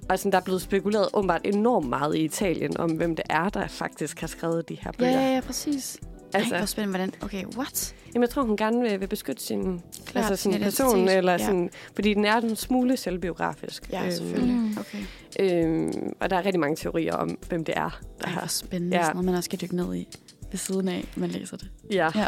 og 0.09 0.19
sådan, 0.19 0.33
der 0.33 0.39
er 0.39 0.43
blevet 0.43 0.63
spekuleret 0.63 1.09
åbenbart 1.15 1.41
enormt 1.45 1.89
meget 1.89 2.15
i 2.17 2.25
Italien 2.25 2.77
om, 2.77 2.91
hvem 2.91 3.17
det 3.17 3.25
er, 3.31 3.49
der 3.49 3.67
faktisk 3.67 4.21
har 4.21 4.27
skrevet 4.27 4.69
de 4.69 4.75
her 4.75 4.91
Ja, 4.95 4.99
bøger. 4.99 5.11
ja, 5.21 5.35
ja, 5.35 5.41
præcis. 5.41 5.97
Altså, 6.35 6.39
Ej, 6.39 6.49
hvor 6.49 6.57
Altså, 6.57 6.73
spændende. 6.73 6.99
Hvordan? 6.99 7.15
Okay, 7.23 7.45
what? 7.57 7.95
jamen, 8.15 8.23
jeg 8.23 8.31
tror, 8.31 8.43
hun 8.43 8.57
gerne 8.57 8.81
vil, 8.81 9.01
vil 9.01 9.07
beskytte 9.07 9.43
sin 9.43 9.81
Klart, 10.07 10.31
altså, 10.31 10.43
sin 10.51 10.61
person, 10.63 11.09
eller 11.09 11.33
Ja. 11.33 11.39
sådan, 11.39 11.71
fordi 11.95 12.15
den 12.15 12.25
er 12.25 12.37
en 12.37 12.57
smule 12.57 12.97
selvbiografisk. 12.97 13.91
Ja, 13.93 14.03
Øhm, 14.03 14.11
selvfølgelig. 14.13 14.55
Mm. 14.57 14.77
Okay. 14.81 14.99
Øhm, 15.41 16.13
og 16.21 16.31
der 16.31 16.37
er 16.37 16.45
rigtig 16.45 16.61
mange 16.61 16.77
teorier 16.77 17.15
om, 17.15 17.39
hvem 17.49 17.65
det 17.65 17.77
er, 17.77 18.01
der 18.21 18.27
Ej, 18.27 18.33
har. 18.33 18.41
hvor 18.41 18.49
spændende. 18.49 18.97
Ja. 18.97 19.01
Ja. 19.01 19.05
Sådan 19.07 19.17
noget, 19.17 19.25
man 19.27 19.35
også 19.35 19.45
skal 19.45 19.61
dykke 19.61 19.77
ned 19.77 19.95
i 19.95 20.09
ved 20.51 20.59
siden 20.59 20.89
af, 20.89 21.05
man 21.17 21.29
læser 21.31 21.57
det. 21.57 21.69
Ja. 21.93 22.09
Ja. 22.15 22.27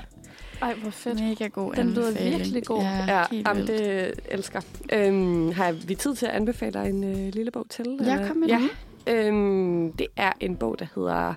Ej, 0.63 0.75
hvor 0.75 0.91
fedt. 0.91 1.21
Mega 1.21 1.47
god 1.47 1.73
Den 1.75 1.91
lyder 1.91 2.07
anbefaling. 2.09 2.37
virkelig 2.39 2.65
god. 2.67 2.81
Ja, 2.83 3.05
Ja, 3.19 3.25
jamen, 3.47 3.67
det 3.67 4.13
elsker. 4.29 4.61
Øhm, 4.93 5.53
har 5.53 5.73
vi 5.73 5.95
tid 5.95 6.15
til 6.15 6.27
at 6.27 6.33
anbefale 6.33 6.73
dig 6.73 6.89
en 6.91 7.05
øh, 7.05 7.33
lille 7.35 7.51
bog 7.51 7.67
til? 7.71 7.99
Ja, 8.05 8.13
eller? 8.15 8.29
kom 8.29 8.37
med 8.37 8.49
ja. 8.49 8.59
den. 9.07 9.17
Øhm, 9.17 9.93
det 9.93 10.07
er 10.17 10.33
en 10.41 10.57
bog, 10.57 10.79
der 10.79 10.87
hedder 10.95 11.35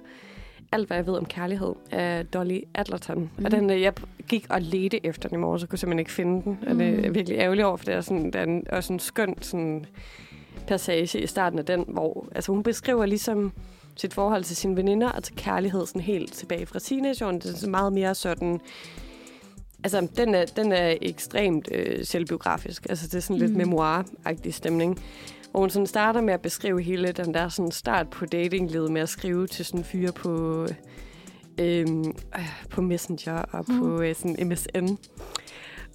Alt, 0.72 0.88
hvad 0.88 0.98
jeg 0.98 1.08
ved 1.08 1.14
om 1.18 1.26
kærlighed 1.26 1.74
af 1.92 2.26
Dolly 2.26 2.60
Adlerton. 2.76 3.18
Mm. 3.20 3.30
Mm. 3.38 3.46
Og 3.46 3.52
den, 3.52 3.70
øh, 3.70 3.82
jeg 3.82 3.94
gik 4.28 4.46
og 4.50 4.62
ledte 4.62 5.06
efter 5.06 5.30
den 5.30 5.38
i 5.38 5.42
morges, 5.42 5.62
så 5.62 5.68
kunne 5.68 5.74
jeg 5.74 5.80
simpelthen 5.80 6.00
ikke 6.00 6.12
finde 6.12 6.44
den. 6.44 6.60
Og 6.68 6.76
det 6.76 6.88
er 7.06 7.08
Mm. 7.10 7.16
virkelig 7.16 7.38
ærgerligt 7.38 7.66
over, 7.66 7.78
for 7.78 7.86
det 7.86 7.94
er 7.94 8.02
sådan, 8.02 8.32
der 8.32 8.40
er 8.70 8.82
en 8.90 9.00
skøn 9.00 9.36
sådan, 9.42 9.86
passage 10.68 11.20
i 11.22 11.28
starten 11.28 11.60
af 11.60 11.66
den, 11.66 11.86
hvor 11.88 12.28
altså, 12.36 12.52
hun 12.52 12.64
beskriver 12.64 13.06
ligesom 13.06 13.52
sit 13.96 14.14
forhold 14.14 14.44
til 14.44 14.56
sine 14.56 14.76
veninder 14.76 15.10
og 15.10 15.24
til 15.24 15.36
kærlighed 15.36 15.86
sådan 15.86 16.02
helt 16.02 16.34
tilbage 16.34 16.66
fra 16.66 16.80
teenageårene. 16.80 17.40
Det 17.40 17.52
er 17.54 17.56
sådan 17.58 17.72
meget 17.72 17.94
mere 17.94 18.16
sådan... 18.16 18.62
Altså, 19.84 20.08
den 20.18 20.36
er, 20.36 20.46
den 20.46 20.72
er 20.72 20.96
ekstremt 21.02 21.70
øh, 21.72 22.06
selvbiografisk. 22.06 22.86
Altså, 22.90 23.08
det 23.08 23.14
er 23.16 23.20
sådan 23.20 23.36
mm. 23.36 23.42
lidt 23.42 23.58
memoir-agtig 23.58 24.52
stemning. 24.54 25.00
Hvor 25.52 25.60
hun 25.60 25.70
sådan 25.70 25.88
starter 25.88 26.22
med 26.22 26.34
at 26.34 26.42
beskrive 26.42 26.82
hele 26.82 27.12
den 27.12 27.34
der 27.34 27.50
sådan 27.50 27.72
start 27.72 28.10
på 28.10 28.26
datinglivet 28.26 28.92
med 28.92 29.02
at 29.02 29.10
skrive 29.10 29.48
til 29.48 29.66
sådan 29.66 29.84
fyre 29.84 30.12
på, 30.12 30.68
øh, 31.58 31.88
på 32.70 32.82
Messenger 32.82 33.38
og 33.52 33.66
Mm. 33.68 33.80
på 33.80 34.02
øh, 34.02 34.16
sådan 34.16 34.48
MSN. 34.48 34.88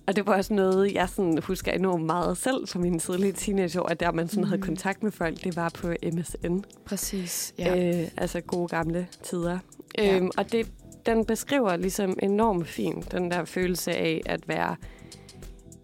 Og 0.06 0.16
det 0.16 0.26
var 0.26 0.36
også 0.36 0.54
noget, 0.54 0.94
jeg 0.94 1.08
sådan 1.08 1.38
husker 1.42 1.72
enormt 1.72 2.04
meget 2.04 2.36
selv 2.36 2.68
fra 2.68 2.78
mine 2.78 2.98
tidlige 2.98 3.32
teenageår, 3.32 3.86
at 3.86 4.00
der 4.00 4.12
man 4.12 4.28
sådan 4.28 4.44
mm. 4.44 4.48
havde 4.48 4.62
kontakt 4.62 5.02
med 5.02 5.12
folk, 5.12 5.44
det 5.44 5.56
var 5.56 5.68
på 5.74 5.92
MSN. 6.12 6.58
Præcis, 6.84 7.54
ja. 7.58 8.00
Øh, 8.02 8.08
altså 8.16 8.40
gode 8.40 8.68
gamle 8.68 9.06
tider. 9.22 9.58
Ja. 9.98 10.16
Øhm, 10.16 10.30
og 10.36 10.52
det, 10.52 10.66
den 11.08 11.24
beskriver 11.24 11.76
ligesom 11.76 12.18
enormt 12.22 12.68
fint 12.68 13.12
den 13.12 13.30
der 13.30 13.44
følelse 13.44 13.92
af 13.92 14.20
at 14.26 14.48
være 14.48 14.76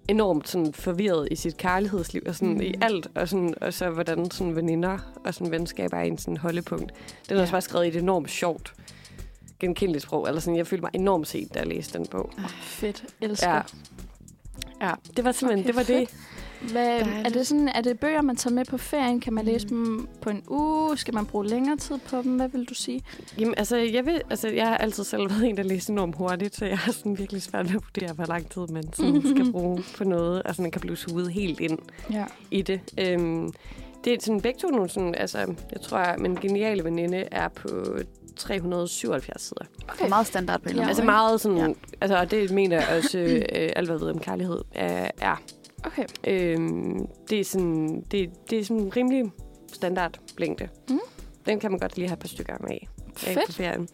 enormt 0.09 0.49
sådan 0.49 0.73
forvirret 0.73 1.29
i 1.31 1.37
sit 1.37 1.57
kærlighedsliv 1.57 2.23
og 2.27 2.35
sådan 2.35 2.55
Mm. 2.55 2.61
i 2.61 2.75
alt, 2.83 3.07
og, 3.15 3.29
sådan, 3.29 3.55
og 3.61 3.73
så 3.75 3.91
hvordan 3.91 4.31
sådan 4.31 4.57
veninder 4.57 4.99
og 5.25 5.35
sådan 5.35 5.51
venskaber 5.51 5.97
er 5.97 6.03
en 6.03 6.19
sådan 6.19 6.37
holdepunkt. 6.37 6.93
Den 7.29 7.35
er 7.35 7.37
Ja. 7.37 7.41
også 7.43 7.53
bare 7.53 7.61
skrevet 7.63 7.85
i 7.85 7.89
et 7.89 7.97
enormt 7.97 8.31
sjovt 8.31 8.75
genkendeligt 9.61 10.03
sprog. 10.03 10.29
Eller 10.29 10.41
sådan, 10.41 10.57
jeg 10.57 10.67
følte 10.67 10.83
mig 10.83 10.91
enormt 10.95 11.29
set, 11.29 11.55
da 11.55 11.59
jeg 11.59 11.69
læste 11.69 11.99
den 11.99 12.07
bog. 12.07 12.31
Fedt. 12.63 13.05
Elsker. 13.21 13.51
Ja. 13.55 13.61
Ja, 14.83 14.93
det 15.17 15.25
var 15.25 15.33
simpelthen, 15.33 15.59
Okay, 15.65 15.67
det 15.69 15.77
var 15.77 15.99
det. 15.99 16.11
Hvad, 16.73 17.01
er, 17.25 17.29
det 17.29 17.47
sådan, 17.47 17.69
er 17.69 17.81
det 17.81 18.01
bøger, 18.01 18.23
man 18.23 18.37
tager 18.37 18.55
med 18.55 18.65
på 18.65 18.79
ferien? 18.79 19.21
Kan 19.21 19.33
man 19.33 19.45
læse 19.45 19.69
dem 19.69 20.09
på 20.21 20.31
en 20.31 20.43
uge? 20.49 20.97
Skal 20.99 21.15
man 21.15 21.27
bruge 21.27 21.47
længere 21.47 21.77
tid 21.77 21.99
på 22.09 22.23
dem? 22.23 22.37
Hvad 22.37 22.49
vil 22.49 22.65
du 22.65 22.75
sige? 22.75 23.03
Jamen, 23.39 23.55
altså, 23.57 23.77
jeg, 23.77 24.07
vil, 24.07 24.21
altså, 24.31 24.49
jeg 24.49 24.67
har 24.69 24.77
altid 24.77 25.05
selv 25.05 25.31
været 25.31 25.49
en, 25.49 25.57
der 25.57 25.63
læser 25.63 25.93
enormt 25.93 26.17
hurtigt, 26.17 26.57
så 26.57 26.65
jeg 26.67 26.79
har 26.79 26.93
sådan 26.93 27.19
virkelig 27.19 27.43
svært 27.43 27.65
ved 27.69 27.77
at 27.77 27.83
vurdere, 27.85 28.15
hvor 28.15 28.25
lang 28.27 28.51
tid 28.51 28.67
man 28.67 28.93
sådan 28.93 29.23
skal 29.37 29.53
bruge 29.53 29.83
på 29.99 30.05
noget. 30.05 30.43
Altså, 30.45 30.63
man 30.63 30.71
kan 30.71 30.81
blive 30.81 30.97
suget 30.97 31.33
helt 31.33 31.61
ind 31.61 31.79
Ja. 32.13 32.25
i 32.51 32.63
det. 32.63 32.81
Øhm, 32.99 33.53
det 34.05 34.13
er 34.13 34.17
sådan 34.21 34.41
begge 34.41 34.59
to 34.61 34.69
nogle 34.69 34.89
sådan, 34.91 35.15
altså, 35.15 35.39
jeg 35.73 35.81
tror, 35.83 35.99
at 35.99 36.21
min 36.21 36.35
geniale 36.35 36.85
veninde 36.85 37.17
er 37.31 37.49
på 37.49 37.69
377 38.37 39.43
sider. 39.43 39.65
Okay. 39.89 40.09
meget 40.09 40.27
standard 40.27 40.61
på 40.63 40.69
en 40.69 40.77
Ja. 40.77 40.89
Altså 40.89 41.05
meget 41.05 41.41
sådan, 41.41 41.57
Ja. 41.59 41.65
ja. 41.67 41.73
altså, 42.01 42.17
og 42.19 42.31
det 42.31 42.51
mener 42.51 42.77
jeg 42.77 42.97
også, 42.99 43.19
øh, 43.19 43.43
alt 43.77 43.89
hvad 43.89 43.97
jeg 43.97 44.01
ved 44.01 44.11
om 44.11 44.19
kærlighed 44.19 44.59
er. 44.75 45.11
er. 45.21 45.43
Okay. 45.87 46.05
Øhm, 46.27 47.07
det 47.31 47.41
er 47.41 47.45
sådan, 47.45 48.05
det, 48.11 48.31
det 48.51 48.59
er 48.59 48.65
sådan 48.65 48.83
en 48.83 48.97
rimelig 48.97 49.25
standard 49.73 50.19
længde. 50.39 50.69
Mm. 50.91 50.99
Den 51.47 51.61
kan 51.61 51.71
man 51.71 51.81
godt 51.81 51.97
lige 51.97 52.09
have 52.09 52.13
et 52.15 52.19
par 52.19 52.29
stykker 52.29 52.55
med 52.61 52.71
af. 52.71 52.89
af 53.27 53.35
på 53.35 53.41
Fedt. 53.47 53.55
ferien. 53.55 53.89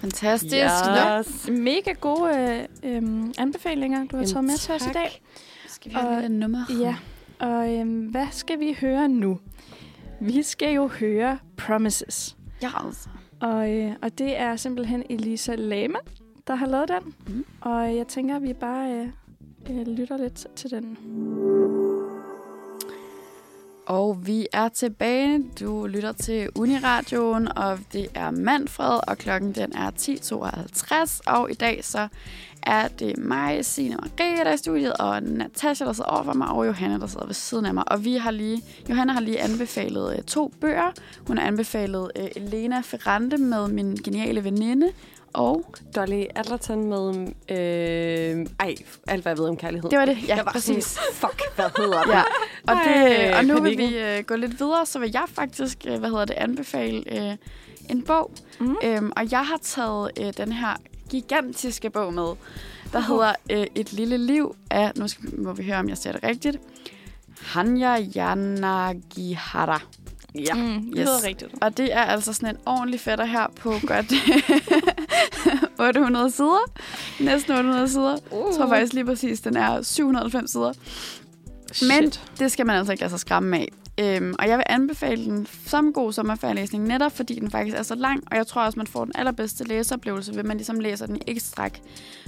Fantastisk. 0.00 0.54
Yes. 0.56 1.50
Mega 1.50 1.92
gode 2.00 2.38
øh, 2.82 2.94
øhm, 2.96 3.32
anbefalinger, 3.38 3.98
du 4.04 4.16
har 4.16 4.22
Jamen, 4.22 4.26
taget 4.32 4.44
med 4.44 4.56
til 4.58 4.74
os 4.74 4.82
i 4.82 4.84
tak. 4.84 4.94
dag. 4.94 5.22
Skal 5.68 5.90
vi 5.90 5.94
have 5.94 6.16
Og- 6.18 6.24
et 6.24 6.30
nummer? 6.30 6.64
Ja, 6.80 6.96
og 7.38 7.74
øhm, 7.74 8.00
hvad 8.06 8.26
skal 8.30 8.60
vi 8.60 8.76
høre 8.80 9.08
nu? 9.08 9.38
Vi 10.20 10.42
skal 10.42 10.74
jo 10.74 10.86
høre 10.86 11.38
Promises. 11.56 12.36
Ja, 12.62 12.70
altså. 12.86 13.08
Og, 13.40 13.72
øh, 13.72 13.92
og 14.02 14.18
det 14.18 14.38
er 14.40 14.56
simpelthen 14.56 15.02
Elisa 15.10 15.54
Lama, 15.54 15.98
der 16.46 16.54
har 16.54 16.66
lavet 16.66 16.88
den. 16.88 17.14
Mm. 17.26 17.44
Og 17.60 17.96
jeg 17.96 18.06
tænker, 18.06 18.36
at 18.36 18.42
vi 18.42 18.52
bare 18.52 18.92
øh, 18.92 19.08
øh, 19.70 19.86
lytter 19.86 20.16
lidt 20.16 20.46
til 20.56 20.70
den. 20.70 20.98
Og 23.86 24.26
vi 24.26 24.46
er 24.52 24.68
tilbage. 24.68 25.44
Du 25.60 25.86
lytter 25.86 26.12
til 26.12 26.48
Uniradioen, 26.54 27.58
og 27.58 27.78
det 27.92 28.06
er 28.14 28.30
Manfred, 28.30 29.00
og 29.08 29.18
klokken 29.18 29.52
den 29.52 29.72
er 29.74 29.90
10.52. 29.90 31.20
Og 31.26 31.50
i 31.50 31.54
dag 31.54 31.84
så 31.84 32.08
er 32.62 32.88
det 32.88 33.18
mig, 33.18 33.64
Signe 33.64 33.96
Marie, 33.96 34.36
der 34.36 34.44
er 34.44 34.54
i 34.54 34.56
studiet, 34.56 34.92
og 34.92 35.22
Natasha, 35.22 35.84
der 35.84 35.92
sidder 35.92 36.10
over 36.10 36.22
for 36.22 36.32
mig, 36.32 36.48
og 36.48 36.66
Johanna, 36.66 36.98
der 36.98 37.06
sidder 37.06 37.26
ved 37.26 37.34
siden 37.34 37.66
af 37.66 37.74
mig. 37.74 37.92
Og 37.92 38.04
vi 38.04 38.16
har 38.16 38.30
lige, 38.30 38.62
Johanna 38.88 39.12
har 39.12 39.20
lige 39.20 39.40
anbefalet 39.40 40.16
øh, 40.16 40.22
to 40.22 40.52
bøger. 40.60 40.92
Hun 41.26 41.38
har 41.38 41.46
anbefalet 41.46 42.10
øh, 42.16 42.28
Elena 42.36 42.80
Ferrante 42.80 43.36
med 43.36 43.68
min 43.68 43.96
geniale 43.96 44.44
veninde, 44.44 44.92
og 45.32 45.74
Dolly 45.96 46.24
Adlerton 46.36 46.88
med... 46.88 47.28
Øh, 47.48 48.46
ej, 48.60 48.74
alt 49.06 49.22
hvad 49.22 49.30
jeg 49.32 49.38
ved 49.38 49.48
om 49.48 49.56
kærlighed. 49.56 49.90
det 49.90 49.98
var 49.98 50.04
det. 50.04 50.18
Ja, 50.28 50.36
jeg 50.36 50.44
var 50.46 50.52
præcis. 50.52 50.84
Sådan, 50.84 51.06
fuck, 51.20 51.42
hvad 51.56 51.70
hedder 51.76 52.02
det? 52.02 52.12
Ja, 52.12 52.22
og, 52.68 52.76
det, 52.84 53.24
Ej, 53.32 53.38
og 53.38 53.44
nu 53.44 53.54
panikken. 53.58 53.78
vil 53.90 53.90
vi 53.90 53.98
øh, 53.98 54.24
gå 54.24 54.36
lidt 54.36 54.60
videre, 54.60 54.86
så 54.86 54.98
vil 54.98 55.10
jeg 55.12 55.24
faktisk, 55.28 55.78
øh, 55.88 55.98
hvad 55.98 56.10
hedder 56.10 56.24
det, 56.24 56.34
anbefale 56.34 57.30
øh, 57.30 57.36
en 57.90 58.02
bog. 58.02 58.30
Mm. 58.60 58.76
Øhm, 58.84 59.12
og 59.16 59.32
jeg 59.32 59.46
har 59.46 59.58
taget 59.62 60.10
øh, 60.20 60.32
den 60.36 60.52
her 60.52 60.76
gigantiske 61.10 61.90
bog 61.90 62.14
med, 62.14 62.22
der 62.92 62.98
Uhu. 62.98 63.14
hedder 63.14 63.32
øh, 63.50 63.66
Et 63.74 63.92
lille 63.92 64.16
liv 64.18 64.56
af, 64.70 64.92
nu 64.96 65.08
skal, 65.08 65.40
må 65.40 65.52
vi 65.52 65.62
høre, 65.64 65.76
om 65.78 65.88
jeg 65.88 65.98
ser 65.98 66.12
det 66.12 66.22
rigtigt, 66.22 66.56
Hanya 67.40 67.96
Yanagihara. 68.16 69.80
Ja. 70.34 70.54
Mm, 70.54 70.62
det 70.82 70.84
Yes. 70.86 70.98
lyder 70.98 71.24
rigtigt. 71.26 71.50
Og 71.60 71.76
det 71.76 71.92
er 71.92 72.02
altså 72.02 72.32
sådan 72.32 72.48
en 72.54 72.60
ordentlig 72.66 73.00
fætter 73.00 73.24
her 73.24 73.46
på 73.60 73.74
godt 73.86 74.12
800 75.88 76.30
sider. 76.30 76.70
Næsten 77.20 77.52
800 77.52 77.88
sider. 77.88 78.16
Uh. 78.30 78.38
Jeg 78.48 78.56
tror 78.56 78.68
faktisk 78.68 78.92
lige 78.92 79.04
præcis, 79.04 79.40
den 79.40 79.56
er 79.56 79.82
790 79.82 80.50
sider. 80.50 80.72
Men 81.88 82.12
det 82.38 82.52
skal 82.52 82.66
man 82.66 82.76
altså 82.76 82.92
ikke 82.92 83.00
lade 83.02 83.10
sig 83.10 83.20
skræmme 83.20 83.56
af. 83.58 83.68
Øhm, 84.00 84.34
og 84.38 84.48
jeg 84.48 84.56
vil 84.58 84.64
anbefale 84.68 85.24
den 85.24 85.46
som 85.66 85.92
god 85.92 86.12
sommerferielæsning, 86.12 86.84
netop 86.86 87.16
fordi 87.16 87.34
den 87.40 87.50
faktisk 87.50 87.76
er 87.76 87.82
så 87.82 87.94
lang, 87.94 88.22
og 88.30 88.36
jeg 88.36 88.46
tror 88.46 88.62
også, 88.62 88.78
man 88.78 88.86
får 88.86 89.04
den 89.04 89.12
allerbedste 89.14 89.64
læseoplevelse, 89.64 90.36
ved 90.36 90.42
man 90.42 90.56
ligesom 90.56 90.80
læser 90.80 91.06
den 91.06 91.16
i 91.16 91.20
et 91.26 91.42
stræk. 91.42 91.80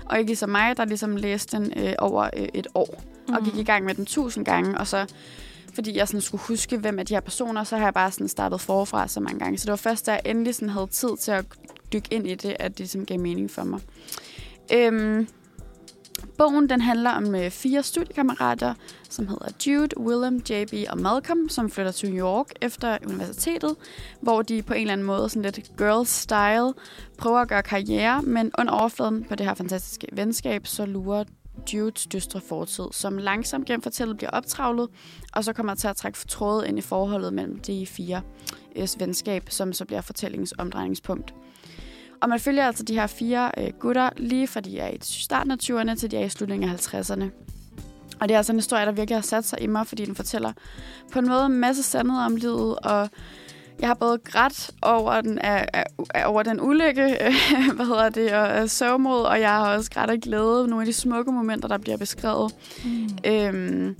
Og 0.04 0.18
ikke 0.18 0.28
ligesom 0.30 0.50
mig, 0.50 0.76
der 0.76 0.84
ligesom 0.84 1.16
læste 1.16 1.56
den 1.56 1.72
øh, 1.76 1.92
over 1.98 2.30
øh, 2.36 2.48
et 2.54 2.66
år, 2.74 3.02
mm. 3.28 3.34
og 3.34 3.44
gik 3.44 3.56
i 3.56 3.62
gang 3.62 3.84
med 3.84 3.94
den 3.94 4.06
tusind 4.06 4.44
gange, 4.44 4.78
og 4.78 4.86
så 4.86 5.06
fordi 5.74 5.96
jeg 5.96 6.08
sådan 6.08 6.20
skulle 6.20 6.40
huske, 6.40 6.76
hvem 6.76 6.98
af 6.98 7.06
de 7.06 7.14
her 7.14 7.20
personer, 7.20 7.64
så 7.64 7.76
har 7.76 7.84
jeg 7.84 7.94
bare 7.94 8.10
sådan 8.10 8.28
startet 8.28 8.60
forfra 8.60 9.08
så 9.08 9.20
mange 9.20 9.38
gange. 9.38 9.58
Så 9.58 9.64
det 9.64 9.70
var 9.70 9.76
først, 9.76 10.06
da 10.06 10.12
jeg 10.12 10.20
endelig 10.24 10.54
sådan 10.54 10.68
havde 10.68 10.86
tid 10.86 11.16
til 11.16 11.30
at 11.30 11.44
dykke 11.92 12.08
ind 12.10 12.26
i 12.26 12.34
det, 12.34 12.56
at 12.58 12.70
det 12.70 12.78
ligesom 12.78 13.06
gav 13.06 13.20
mening 13.20 13.50
for 13.50 13.64
mig. 13.64 13.80
Øhm, 14.72 15.28
bogen 16.38 16.68
den 16.68 16.80
handler 16.80 17.10
om 17.10 17.34
øh, 17.34 17.50
fire 17.50 17.82
studiekammerater, 17.82 18.74
som 19.10 19.28
hedder 19.28 19.48
Jude, 19.66 20.00
Willem, 20.00 20.42
JB 20.50 20.90
og 20.90 20.98
Malcolm, 20.98 21.48
som 21.48 21.70
flytter 21.70 21.92
til 21.92 22.10
New 22.10 22.26
York 22.26 22.46
efter 22.60 22.98
universitetet, 23.06 23.76
hvor 24.20 24.42
de 24.42 24.62
på 24.62 24.74
en 24.74 24.80
eller 24.80 24.92
anden 24.92 25.06
måde, 25.06 25.28
sådan 25.28 25.42
lidt 25.42 25.58
girl-style, 25.58 26.72
prøver 27.18 27.38
at 27.38 27.48
gøre 27.48 27.62
karriere, 27.62 28.22
men 28.22 28.50
under 28.58 28.72
overfladen 28.72 29.24
på 29.24 29.34
det 29.34 29.46
her 29.46 29.54
fantastiske 29.54 30.06
venskab, 30.12 30.66
så 30.66 30.86
lurer 30.86 31.24
Judes 31.72 32.06
dystre 32.06 32.40
fortid, 32.40 32.84
som 32.92 33.18
langsomt 33.18 33.66
gennem 33.66 33.82
fortællet 33.82 34.16
bliver 34.16 34.30
optravlet, 34.30 34.88
og 35.32 35.44
så 35.44 35.52
kommer 35.52 35.74
til 35.74 35.88
at 35.88 35.96
trække 35.96 36.18
trådet 36.28 36.66
ind 36.66 36.78
i 36.78 36.80
forholdet 36.80 37.32
mellem 37.32 37.58
de 37.58 37.86
fire 37.86 38.22
øh, 38.76 38.88
venskab, 38.98 39.42
som 39.48 39.72
så 39.72 39.84
bliver 39.84 40.00
fortællingens 40.00 40.54
omdrejningspunkt. 40.58 41.34
Og 42.22 42.28
man 42.28 42.40
følger 42.40 42.66
altså 42.66 42.82
de 42.82 42.94
her 42.94 43.06
fire 43.06 43.50
øh, 43.58 43.72
gutter, 43.80 44.10
lige 44.16 44.46
fra 44.46 44.60
de 44.60 44.78
er 44.78 44.88
i 44.88 44.98
starten 45.00 45.50
af 45.50 45.56
20'erne 45.62 45.94
til 45.94 46.10
de 46.10 46.16
er 46.16 46.24
i 46.24 46.28
slutningen 46.28 46.70
af 46.70 46.94
50'erne. 46.94 47.24
Og 48.20 48.28
det 48.28 48.34
er 48.34 48.38
altså 48.38 48.52
en 48.52 48.58
historie, 48.58 48.86
der 48.86 48.92
virkelig 48.92 49.16
har 49.16 49.22
sat 49.22 49.44
sig 49.44 49.62
i 49.62 49.66
mig, 49.66 49.86
fordi 49.86 50.04
den 50.04 50.14
fortæller 50.14 50.52
på 51.12 51.18
en 51.18 51.28
måde 51.28 51.46
en 51.46 51.52
masse 51.60 51.82
sandhed 51.82 52.20
om 52.20 52.36
livet, 52.36 52.78
og 52.78 53.08
jeg 53.80 53.88
har 53.88 53.94
både 53.94 54.18
grædt 54.18 54.70
over 54.82 55.20
den, 55.20 55.38
af, 55.38 55.68
af, 56.14 56.26
over 56.26 56.42
den 56.42 56.60
ulykke, 56.60 57.02
hvad 57.76 57.86
hedder 57.86 58.08
det, 58.08 58.32
og 58.32 58.62
øh, 58.62 58.68
sørgmod, 58.68 59.22
og 59.22 59.40
jeg 59.40 59.50
har 59.50 59.76
også 59.76 59.90
grædt 59.90 60.10
af 60.10 60.20
glæde 60.20 60.68
nogle 60.68 60.80
af 60.80 60.86
de 60.86 60.92
smukke 60.92 61.32
momenter, 61.32 61.68
der 61.68 61.78
bliver 61.78 61.96
beskrevet. 61.96 62.54
Mm. 62.84 63.08
Øhm, 63.26 63.96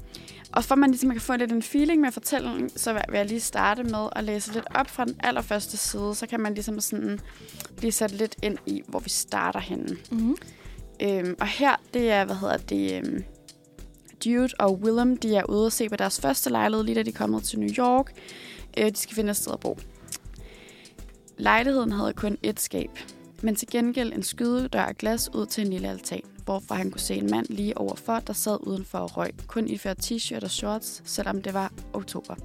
og 0.52 0.64
for 0.64 0.74
at 0.74 0.78
man 0.78 0.90
ligesom 0.90 1.10
kan 1.10 1.20
få 1.20 1.36
lidt 1.36 1.52
en 1.52 1.62
feeling 1.62 2.00
med 2.00 2.12
fortællingen, 2.12 2.70
så 2.76 2.92
vil 2.92 3.02
jeg 3.12 3.26
lige 3.26 3.40
starte 3.40 3.82
med 3.82 4.08
at 4.16 4.24
læse 4.24 4.52
lidt 4.52 4.64
op 4.74 4.90
fra 4.90 5.04
den 5.04 5.16
allerførste 5.20 5.76
side, 5.76 6.14
så 6.14 6.26
kan 6.26 6.40
man 6.40 6.54
ligesom 6.54 6.80
sådan 6.80 7.20
blive 7.76 7.92
sat 7.92 8.12
lidt 8.12 8.36
ind 8.42 8.58
i, 8.66 8.82
hvor 8.88 8.98
vi 8.98 9.10
starter 9.10 9.60
henne. 9.60 9.96
Mm. 10.10 10.36
Øhm, 11.02 11.34
og 11.40 11.46
her, 11.46 11.76
det 11.94 12.10
er, 12.10 12.24
hvad 12.24 12.36
hedder 12.36 12.56
det, 12.56 12.94
øhm, 12.96 13.24
Jude 14.26 14.48
og 14.58 14.80
Willem, 14.80 15.16
de 15.16 15.36
er 15.36 15.44
ude 15.50 15.66
at 15.66 15.72
se 15.72 15.88
på 15.88 15.96
deres 15.96 16.20
første 16.20 16.50
lejlighed, 16.50 16.84
lige 16.84 16.94
da 16.94 17.02
de 17.02 17.10
er 17.10 17.14
kommet 17.14 17.42
til 17.42 17.58
New 17.58 17.70
York. 17.78 18.12
Øh, 18.78 18.90
de 18.90 18.96
skal 18.96 19.14
finde 19.14 19.30
et 19.30 19.36
sted 19.36 19.52
at 19.52 19.60
bo. 19.60 19.78
Lejligheden 21.36 21.92
havde 21.92 22.12
kun 22.12 22.38
et 22.42 22.60
skab, 22.60 22.90
men 23.42 23.56
til 23.56 23.68
gengæld 23.70 24.12
en 24.12 24.22
skydedør 24.22 24.82
af 24.82 24.96
glas 24.96 25.34
ud 25.34 25.46
til 25.46 25.64
en 25.64 25.72
lille 25.72 25.88
altan, 25.88 26.22
hvorfra 26.44 26.74
han 26.74 26.90
kunne 26.90 27.00
se 27.00 27.14
en 27.14 27.30
mand 27.30 27.46
lige 27.48 27.78
overfor, 27.78 28.20
der 28.20 28.32
sad 28.32 28.58
udenfor 28.60 28.98
og 28.98 29.16
røg, 29.16 29.30
kun 29.46 29.68
iført 29.68 29.98
t-shirt 29.98 30.44
og 30.44 30.50
shorts, 30.50 31.02
selvom 31.04 31.42
det 31.42 31.54
var 31.54 31.72
oktober. 31.92 32.34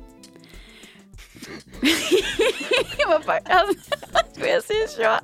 Hvorfor 3.08 3.40
skulle 4.34 4.50
jeg 4.50 4.62
sige 4.64 4.88
short? 4.88 5.24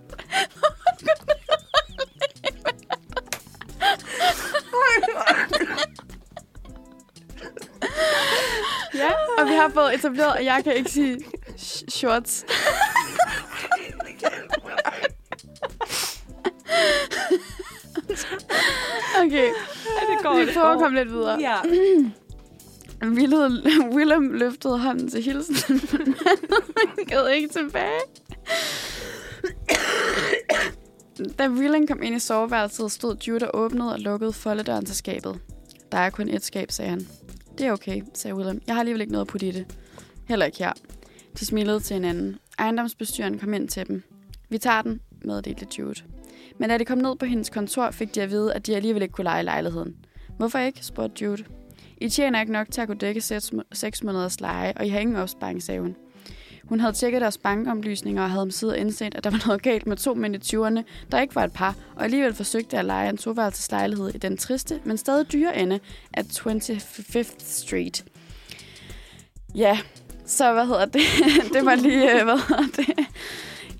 ja, 8.96 9.12
og 9.42 9.48
vi 9.50 9.54
har 9.54 9.70
fået 9.74 9.94
etableret, 9.96 10.36
at 10.36 10.46
jeg 10.46 10.64
kan 10.64 10.76
ikke 10.76 10.92
sige 10.92 11.18
sh- 11.58 11.90
shorts. 11.90 12.46
okay, 19.26 19.48
det 20.10 20.24
går, 20.24 20.36
vi 20.36 20.46
det 20.46 20.54
prøver 20.54 20.68
at 20.68 20.80
komme 20.80 20.98
lidt 20.98 21.12
videre. 21.12 21.40
Ja. 21.40 21.56
Willem, 23.18 23.52
Willem 23.96 24.32
løftede 24.34 24.80
hånden 24.80 25.10
til 25.12 25.22
hilsen, 25.24 25.56
men 25.92 26.16
han 26.98 27.06
gad 27.08 27.28
ikke 27.28 27.48
tilbage. 27.48 28.00
Da 31.40 31.48
Willem 31.48 31.88
kom 31.88 32.04
ind 32.04 32.16
i 32.16 32.20
soveværelset, 32.20 32.92
stod 32.92 33.16
Jude 33.28 33.52
og 33.52 33.60
åbnede 33.60 33.94
og 33.94 34.00
lukkede 34.00 34.34
foldedøren 34.34 34.86
til 34.86 34.96
skabet. 34.96 35.40
Der 35.92 35.98
er 35.98 36.10
kun 36.10 36.30
et 36.30 36.46
skab, 36.46 36.72
sagde 36.72 36.90
han. 36.90 37.08
Det 37.58 37.68
er 37.68 37.72
okay, 37.72 38.02
sagde 38.14 38.36
William. 38.36 38.62
Jeg 38.68 38.76
har 38.76 38.80
alligevel 38.80 39.02
ikke 39.02 39.12
noget 39.12 39.26
at 39.26 39.28
putte 39.28 39.48
i 39.48 39.52
det. 39.52 39.78
Heller 40.28 40.46
ikke 40.46 40.58
her. 40.58 40.74
De 41.40 41.46
smilede 41.46 41.80
til 41.80 41.94
hinanden. 41.94 42.38
Ejendomsbestyren 42.60 43.40
kom 43.40 43.54
ind 43.54 43.68
til 43.70 43.88
dem. 43.88 44.04
Vi 44.50 44.58
tager 44.58 44.82
den, 44.82 45.02
meddelte 45.22 45.68
Jude. 45.80 46.02
Men 46.60 46.70
da 46.70 46.78
de 46.78 46.86
kom 46.86 46.98
ned 46.98 47.16
på 47.16 47.26
hendes 47.26 47.50
kontor, 47.50 47.92
fik 47.92 48.16
de 48.16 48.22
at 48.22 48.30
vide, 48.30 48.54
at 48.54 48.68
de 48.68 48.76
alligevel 48.76 49.02
ikke 49.02 49.12
kunne 49.12 49.24
lege 49.24 49.44
lejligheden. 49.44 49.96
Hvorfor 50.38 50.60
ikke, 50.60 50.86
spurgte 50.86 51.26
Jude. 51.26 51.44
I 51.98 52.10
tjener 52.10 52.40
ikke 52.40 52.52
nok 52.52 52.72
til 52.72 52.82
at 52.82 52.88
kunne 52.88 52.98
dække 52.98 53.22
seks, 53.72 54.04
måneders 54.04 54.42
leje, 54.42 54.74
og 54.76 54.86
I 54.86 54.90
har 54.90 55.00
ingen 55.00 55.16
opsparing, 55.16 55.64
sagde 55.64 55.82
hun. 55.82 55.96
Hun 56.70 56.80
havde 56.80 56.94
tjekket 56.94 57.22
deres 57.22 57.38
bankomlysninger 57.38 58.24
og 58.24 58.30
havde 58.30 58.42
omsider 58.42 58.74
indset, 58.74 59.16
at 59.16 59.24
der 59.24 59.30
var 59.30 59.44
noget 59.48 59.62
galt 59.62 59.88
med 59.88 59.98
to 59.98 60.14
mænd 60.14 60.36
i 60.36 60.56
20'erne, 60.56 60.84
der 61.12 61.22
ikke 61.22 61.36
var 61.36 61.44
et 61.44 61.54
par, 61.54 61.76
og 61.96 62.04
alligevel 62.04 62.34
forsøgte 62.34 62.78
at 62.78 62.86
lege 62.86 63.10
en 63.10 63.18
toværelseslejlighed 63.18 64.16
i 64.16 64.18
den 64.18 64.38
triste, 64.38 64.80
men 64.84 64.98
stadig 64.98 65.32
dyre 65.32 65.58
ende 65.58 65.80
af 66.14 66.22
25th 66.22 67.36
Street. 67.40 68.06
Ja, 69.56 69.80
så 70.26 70.54
hvad 70.54 70.66
hedder 70.66 70.86
det? 70.86 71.02
det 71.54 71.66
var 71.66 71.76
lige, 71.76 72.20
øh, 72.20 72.24
hvad 72.24 72.48
hedder 72.48 72.64
det? 72.76 73.06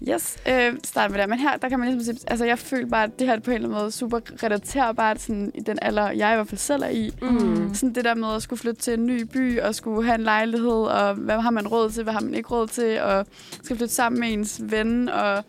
Yes, 0.10 0.38
øh, 0.50 0.74
start 0.84 1.12
med 1.12 1.20
det. 1.20 1.30
Men 1.30 1.40
her, 1.40 1.58
der 1.58 1.70
kan 1.70 1.80
man 1.80 1.88
ligesom 1.88 2.16
sige, 2.16 2.30
altså 2.30 2.46
jeg 2.46 2.60
føler 2.60 2.88
bare, 2.88 3.04
at 3.04 3.20
det 3.20 3.28
her 3.28 3.36
er 3.36 3.40
på 3.40 3.52
en 3.52 3.56
eller 3.56 3.68
anden 3.68 3.82
måde 3.82 3.92
super 3.92 4.20
relaterbart 4.44 5.22
sådan, 5.22 5.52
i 5.54 5.60
den 5.60 5.80
alder, 5.82 6.10
jeg 6.12 6.32
i 6.32 6.36
hvert 6.36 6.48
fald 6.48 6.60
selv 6.60 6.84
er 6.84 6.90
i. 6.90 7.12
Mm. 7.22 7.74
Sådan 7.74 7.96
det 7.96 8.06
der 8.06 8.16
med 8.16 8.36
at 8.36 8.42
skulle 8.42 8.60
flytte 8.60 8.82
til 8.82 8.94
en 8.94 9.06
ny 9.06 9.22
by 9.22 9.60
og 9.60 9.76
skulle 9.76 10.06
have 10.06 10.16
en 10.16 10.24
lejlighed, 10.24 10.84
og 10.84 11.14
hvad 11.14 11.40
har 11.40 11.52
man 11.52 11.68
råd 11.68 11.90
til, 11.90 12.04
hvad 12.04 12.14
har 12.14 12.22
man 12.22 12.34
ikke 12.34 12.50
råd 12.50 12.68
til, 12.68 13.02
og 13.02 13.26
skal 13.64 13.78
flytte 13.78 13.94
sammen 13.94 14.20
med 14.20 14.34
ens 14.34 14.62
ven, 14.64 15.10
og 15.10 15.44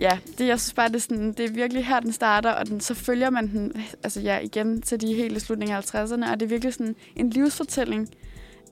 ja, 0.00 0.18
det, 0.38 0.46
jeg 0.46 0.60
synes 0.60 0.74
bare, 0.74 0.88
det 0.88 0.96
er, 0.96 1.00
sådan, 1.00 1.32
det 1.32 1.44
er 1.44 1.52
virkelig 1.52 1.86
her, 1.86 2.00
den 2.00 2.12
starter, 2.12 2.50
og 2.50 2.68
den, 2.68 2.80
så 2.80 2.94
følger 2.94 3.30
man 3.30 3.48
den, 3.48 3.72
altså 4.02 4.20
ja, 4.20 4.38
igen 4.38 4.82
til 4.82 5.00
de 5.00 5.14
hele 5.14 5.40
slutninger 5.40 5.76
af 5.76 5.94
50'erne, 5.94 6.32
og 6.32 6.40
det 6.40 6.46
er 6.46 6.48
virkelig 6.48 6.74
sådan 6.74 6.96
en 7.16 7.30
livsfortælling, 7.30 8.08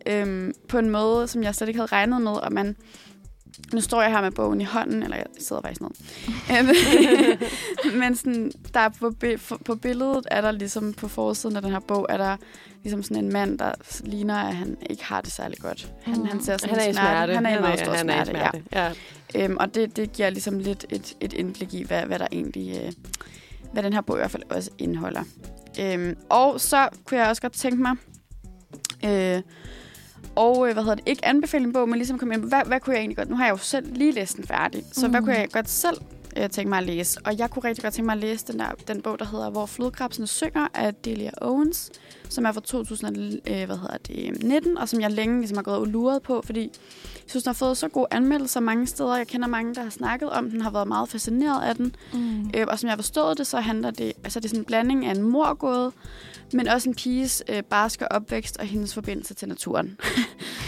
øhm, 0.07 0.53
på 0.69 0.79
en 0.79 0.91
måde, 0.91 1.29
som 1.29 1.43
jeg 1.43 1.55
slet 1.55 1.69
ikke 1.69 1.79
havde 1.79 1.93
regnet 1.93 2.23
med, 2.23 2.33
og 2.33 2.53
man, 2.53 2.77
nu 3.73 3.81
står 3.81 4.03
jeg 4.03 4.11
her 4.11 4.21
med 4.21 4.31
bogen 4.31 4.61
i 4.61 4.65
hånden, 4.65 5.03
eller 5.03 5.17
jeg 5.17 5.27
sidder 5.41 5.63
faktisk 5.63 5.81
ned. 5.81 5.91
Men 8.01 8.17
sådan, 8.17 8.53
der 8.75 8.81
er 8.81 8.89
på, 8.89 9.15
på 9.65 9.75
billedet 9.75 10.27
er 10.31 10.41
der 10.41 10.51
ligesom 10.51 10.93
på 10.93 11.09
forsiden 11.09 11.57
af 11.57 11.63
den 11.63 11.71
her 11.71 11.81
bog, 11.81 12.07
er 12.09 12.17
der 12.17 12.37
ligesom 12.83 13.03
sådan 13.03 13.25
en 13.25 13.33
mand, 13.33 13.59
der 13.59 13.73
ligner, 14.05 14.35
at 14.37 14.57
han 14.57 14.77
ikke 14.91 15.05
har 15.05 15.21
det 15.21 15.33
særlig 15.33 15.59
godt. 15.59 15.93
Han, 16.03 16.19
Mm. 16.19 16.25
han 16.27 16.43
ser 16.43 16.57
sådan 16.57 16.75
Han 16.75 16.85
er 16.87 16.91
i 16.91 16.93
smerte. 16.93 17.35
Han 17.35 17.47
er 17.47 17.59
i 17.59 17.61
meget 17.61 17.79
stor 17.81 17.93
han 17.93 18.11
er 18.11 18.23
i 18.23 18.27
smerte, 18.27 18.39
ja. 18.39 18.51
smerte. 18.51 18.99
Ja. 19.35 19.45
Øhm, 19.45 19.57
og 19.61 19.75
det, 19.75 19.97
det 19.97 20.13
giver 20.13 20.31
ligesom 20.31 20.59
lidt 20.59 20.87
et, 20.91 21.15
et 21.21 21.33
indblik 21.33 21.75
i, 21.75 21.83
hvad, 21.85 22.03
hvad 22.03 22.19
der 22.19 22.27
egentlig, 22.33 22.81
øh, 22.85 22.93
hvad 23.73 23.83
den 23.83 23.93
her 23.93 24.01
bog 24.01 24.17
i 24.17 24.19
hvert 24.19 24.31
fald 24.31 24.43
også 24.51 24.71
indeholder. 24.79 25.23
Øhm, 25.81 26.17
og 26.29 26.61
så 26.61 26.89
kunne 27.05 27.21
jeg 27.21 27.29
også 27.29 27.43
godt 27.43 27.53
tænke 27.53 27.83
mig, 27.83 27.93
øh, 29.05 29.43
og 30.37 30.69
øh, 30.69 30.73
hvad 30.73 30.83
hedder 30.83 30.95
det, 30.95 31.09
ikke 31.09 31.25
anbefale 31.25 31.65
en 31.65 31.73
bog, 31.73 31.89
men 31.89 31.99
ligesom 31.99 32.19
komme 32.19 32.35
ind 32.35 32.43
på, 32.43 32.49
hvad, 32.49 32.63
hvad 32.67 32.81
kunne 32.81 32.95
jeg 32.95 33.01
egentlig 33.01 33.17
godt, 33.17 33.31
nu 33.31 33.37
har 33.37 33.45
jeg 33.45 33.53
jo 33.53 33.57
selv 33.57 33.93
lige 33.93 34.13
læst 34.13 34.37
den 34.37 34.45
færdig, 34.45 34.85
så 34.93 35.07
mm. 35.07 35.13
hvad 35.13 35.23
kunne 35.23 35.35
jeg 35.35 35.49
godt 35.53 35.69
selv 35.69 35.97
øh, 36.37 36.51
tænke 36.51 36.69
mig 36.69 36.79
at 36.79 36.85
læse? 36.85 37.21
Og 37.25 37.39
jeg 37.39 37.51
kunne 37.51 37.65
rigtig 37.65 37.85
godt 37.85 37.95
tænke 37.95 38.07
mig 38.07 38.13
at 38.13 38.19
læse 38.19 38.47
den, 38.47 38.59
der, 38.59 38.67
den 38.89 39.03
bog, 39.03 39.19
der 39.19 39.25
hedder 39.25 39.51
Hvor 39.51 39.67
flodkrabsene 39.67 40.27
synger 40.27 40.69
af 40.75 40.95
Delia 40.95 41.31
Owens, 41.41 41.91
som 42.29 42.45
er 42.45 42.53
fra 42.53 42.61
2019, 42.61 44.79
og 44.79 44.89
som 44.89 45.01
jeg 45.01 45.11
længe 45.11 45.39
ligesom 45.39 45.57
har 45.57 45.63
gået 45.63 45.77
og 45.77 45.87
luret 45.87 46.23
på, 46.23 46.43
fordi 46.45 46.63
jeg 47.15 47.23
synes, 47.27 47.45
den 47.45 47.49
har 47.49 47.55
fået 47.55 47.77
så 47.77 47.89
gode 47.89 48.07
anmeldelser 48.11 48.61
mange 48.61 48.87
steder. 48.87 49.17
Jeg 49.17 49.27
kender 49.27 49.49
mange, 49.49 49.75
der 49.75 49.83
har 49.83 49.91
snakket 49.91 50.31
om 50.31 50.51
den, 50.51 50.61
har 50.61 50.71
været 50.71 50.89
meget 50.89 51.09
fascineret 51.09 51.63
af 51.63 51.77
den. 51.77 51.95
Mm. 52.13 52.51
Øh, 52.57 52.67
og 52.69 52.79
som 52.79 52.87
jeg 52.87 52.93
har 52.93 52.97
forstået 52.97 53.39
det, 53.39 53.47
så 53.47 53.61
handler 53.61 53.91
det, 53.91 54.13
altså 54.25 54.41
det 54.41 54.45
er 54.45 54.49
sådan 54.49 54.61
en 54.61 54.65
blanding 54.65 55.07
af 55.07 55.11
en 55.11 55.23
morgåde, 55.23 55.93
men 56.53 56.69
også 56.69 56.89
en 56.89 56.95
piges 56.95 57.43
øh, 57.49 57.63
barske 57.63 58.13
opvækst 58.13 58.57
og 58.57 58.67
hendes 58.67 58.95
forbindelse 58.95 59.35
til 59.35 59.49
naturen. 59.49 59.97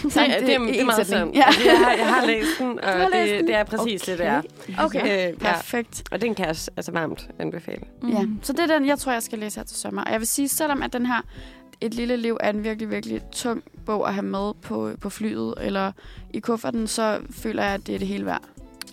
Det, 0.03 0.17
er, 0.17 0.39
det, 0.39 0.55
er, 0.55 0.59
det 0.59 0.81
er 0.81 0.85
meget 0.85 1.07
sandt. 1.07 1.35
Ja. 1.35 1.43
Altså, 1.45 1.61
jeg, 1.65 1.77
har, 1.77 1.91
jeg 1.93 2.13
har 2.13 2.25
læst 2.25 2.47
den, 2.59 2.79
og 2.83 2.89
har 2.89 3.09
læst 3.09 3.29
det, 3.31 3.39
den? 3.39 3.47
det 3.47 3.55
er 3.55 3.63
præcis 3.63 4.01
okay. 4.01 4.11
det, 4.11 4.19
det 4.19 4.27
er. 4.27 4.41
Okay, 4.83 5.01
Øh, 5.01 5.07
ja. 5.43 5.53
perfekt. 5.53 6.03
Og 6.11 6.21
den 6.21 6.35
kan 6.35 6.45
jeg 6.45 6.55
altså 6.77 6.91
varmt 6.91 7.29
anbefale. 7.39 7.81
Mm. 8.01 8.09
Ja, 8.09 8.25
så 8.41 8.53
det 8.53 8.59
er 8.59 8.67
den, 8.79 8.87
jeg 8.87 8.99
tror, 8.99 9.11
jeg 9.11 9.23
skal 9.23 9.39
læse 9.39 9.59
her 9.59 9.65
til 9.65 9.77
sommer. 9.77 10.03
Og 10.03 10.11
jeg 10.11 10.19
vil 10.19 10.27
sige, 10.27 10.47
selvom 10.47 10.83
at 10.83 10.93
den 10.93 11.05
her 11.05 11.21
Et 11.81 11.93
lille 11.93 12.17
liv 12.17 12.37
er 12.39 12.49
en 12.49 12.63
virkelig, 12.63 12.89
virkelig 12.89 13.21
tung 13.31 13.63
bog 13.85 14.07
at 14.07 14.13
have 14.13 14.25
med 14.25 14.53
på, 14.61 14.91
på 15.01 15.09
flyet 15.09 15.53
eller 15.61 15.91
i 16.33 16.39
kufferten, 16.39 16.87
så 16.87 17.19
føler 17.31 17.63
jeg, 17.63 17.73
at 17.73 17.87
det 17.87 17.95
er 17.95 17.99
det 17.99 18.07
hele 18.07 18.25
værd. 18.25 18.41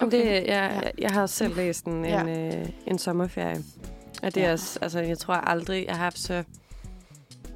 Okay. 0.01 0.19
Det, 0.19 0.27
jeg, 0.27 0.45
Ja. 0.47 0.91
jeg, 0.99 1.11
har 1.11 1.27
selv 1.27 1.57
læst 1.57 1.85
en, 1.85 2.05
Ja. 2.05 2.21
en, 2.21 2.29
øh, 2.61 2.67
en 2.87 2.99
sommerferie. 2.99 3.57
Og 4.23 4.35
det 4.35 4.43
er 4.43 4.47
Ja. 4.47 4.53
også, 4.53 4.79
altså, 4.83 5.01
jeg 5.01 5.19
tror 5.19 5.35
aldrig, 5.35 5.85
jeg 5.87 5.95
har 5.97 6.05
haft 6.05 6.19
så... 6.19 6.43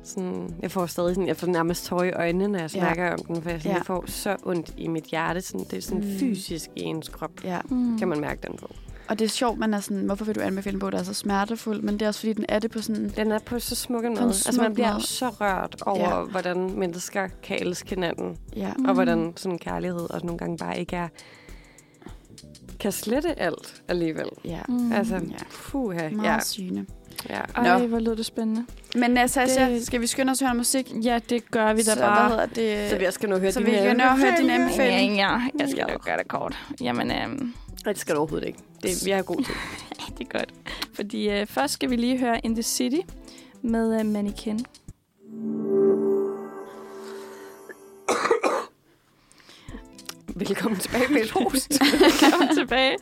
Sådan, 0.04 0.54
jeg 0.62 0.70
får 0.70 0.86
stadig 0.86 1.14
sådan, 1.14 1.28
jeg 1.28 1.36
får 1.36 1.46
nærmest 1.46 1.84
tårer 1.86 2.04
i 2.04 2.12
øjnene, 2.12 2.48
når 2.48 2.58
jeg 2.58 2.74
Ja. 2.74 2.78
snakker 2.80 3.12
om 3.12 3.18
den, 3.24 3.42
for 3.42 3.50
jeg, 3.50 3.60
sådan, 3.60 3.72
Ja. 3.72 3.76
jeg 3.76 3.86
får 3.86 4.04
så 4.06 4.36
ondt 4.42 4.74
i 4.76 4.88
mit 4.88 5.04
hjerte. 5.04 5.40
Sådan, 5.40 5.66
det 5.70 5.72
er 5.76 5.82
sådan 5.82 6.04
Mm. 6.12 6.18
fysisk 6.18 6.70
i 6.76 6.80
ens 6.82 7.08
krop, 7.08 7.30
Ja. 7.44 7.60
Mm. 7.70 7.98
kan 7.98 8.08
man 8.08 8.20
mærke 8.20 8.48
den 8.48 8.56
på. 8.58 8.70
Og 9.08 9.18
det 9.18 9.24
er 9.24 9.28
sjovt, 9.28 9.58
man 9.58 9.74
er 9.74 9.80
sådan, 9.80 10.02
hvorfor 10.06 10.24
vil 10.24 10.34
du 10.34 10.40
anbefale 10.40 10.74
en 10.74 10.80
bog, 10.80 10.92
der 10.92 10.98
er 10.98 11.02
så 11.02 11.14
smertefuld? 11.14 11.82
Men 11.82 11.94
det 11.94 12.02
er 12.02 12.08
også, 12.08 12.20
fordi 12.20 12.32
den 12.32 12.44
er 12.48 12.58
det 12.58 12.70
på 12.70 12.80
sådan... 12.82 13.08
Den 13.16 13.32
er 13.32 13.38
på 13.38 13.58
så 13.58 13.74
smuk 13.74 14.04
en 14.04 14.10
måde. 14.14 14.24
Altså, 14.24 14.52
smuk 14.52 14.62
man 14.62 14.74
bliver 14.74 14.92
måde. 14.92 15.06
så 15.06 15.28
rørt 15.28 15.76
over, 15.86 15.98
Ja. 15.98 16.18
ja. 16.18 16.24
hvordan 16.24 16.78
mennesker 16.78 17.28
kan 17.42 17.58
elske 17.60 17.90
hinanden. 17.90 18.38
Ja. 18.56 18.72
Mm. 18.78 18.84
Og 18.84 18.94
hvordan 18.94 19.32
sådan 19.36 19.58
kærlighed 19.58 20.10
også 20.10 20.26
nogle 20.26 20.38
gange 20.38 20.56
bare 20.58 20.78
ikke 20.80 20.96
er 20.96 21.08
kan 22.80 22.92
slette 22.92 23.40
alt 23.40 23.82
alligevel. 23.88 24.28
Ja. 24.44 24.60
Mm. 24.68 24.92
Altså, 24.92 25.14
Ja. 25.14 25.20
puha, 25.50 26.08
Meget 26.10 26.24
ja. 26.28 26.40
syne. 26.40 26.86
ja. 27.28 27.40
Ej, 27.54 27.78
Nå. 27.80 27.86
hvor 27.86 27.98
lød 27.98 28.16
det 28.16 28.26
spændende. 28.26 28.64
Men 28.94 29.28
Sasha, 29.28 29.70
Det- 29.70 29.86
skal 29.86 30.00
vi 30.00 30.06
skynde 30.06 30.30
os 30.30 30.42
at 30.42 30.48
høre 30.48 30.56
musik? 30.56 30.92
Ja, 31.04 31.18
det 31.30 31.50
gør 31.50 31.72
vi 31.72 31.82
da 31.82 31.94
så, 31.94 32.00
bare. 32.00 32.28
Hvad 32.28 32.38
hedder 32.38 32.80
det? 32.80 32.90
Så 32.90 32.96
jeg 32.96 33.12
skal 33.12 33.28
nu 33.28 33.38
høre 33.38 33.52
så 33.52 33.60
dine 33.60 33.70
vi 33.70 33.76
kan 33.76 33.96
nå 33.96 34.04
at 34.04 34.18
høre 34.18 34.36
din 34.40 34.50
anbefaling. 34.50 35.16
Ja, 35.16 35.30
jeg 35.58 35.68
skal 35.70 35.86
nok 35.92 36.04
gøre 36.04 36.18
det 36.18 36.28
kort. 36.28 36.58
Jamen, 36.80 37.10
øhm, 37.10 37.54
det 37.84 37.98
skal 37.98 38.14
du 38.14 38.20
overhovedet 38.20 38.46
ikke. 38.46 38.58
Det, 38.82 38.90
vi 39.04 39.10
har 39.10 39.22
god 39.22 39.36
tid. 39.36 39.54
det 40.18 40.26
er 40.34 40.38
godt. 40.38 40.54
Fordi 40.94 41.28
øh, 41.30 41.46
først 41.46 41.74
skal 41.74 41.90
vi 41.90 41.96
lige 41.96 42.18
høre 42.18 42.40
In 42.44 42.54
the 42.54 42.62
City 42.62 43.00
med 43.62 44.00
øh, 44.00 44.06
Mannequin. 44.06 44.66
Velkommen 50.36 50.80
tilbage 50.80 51.12
med 51.12 51.20
et 51.22 51.30
host. 51.30 51.72
Kom 52.38 52.48
tilbage. 52.56 52.96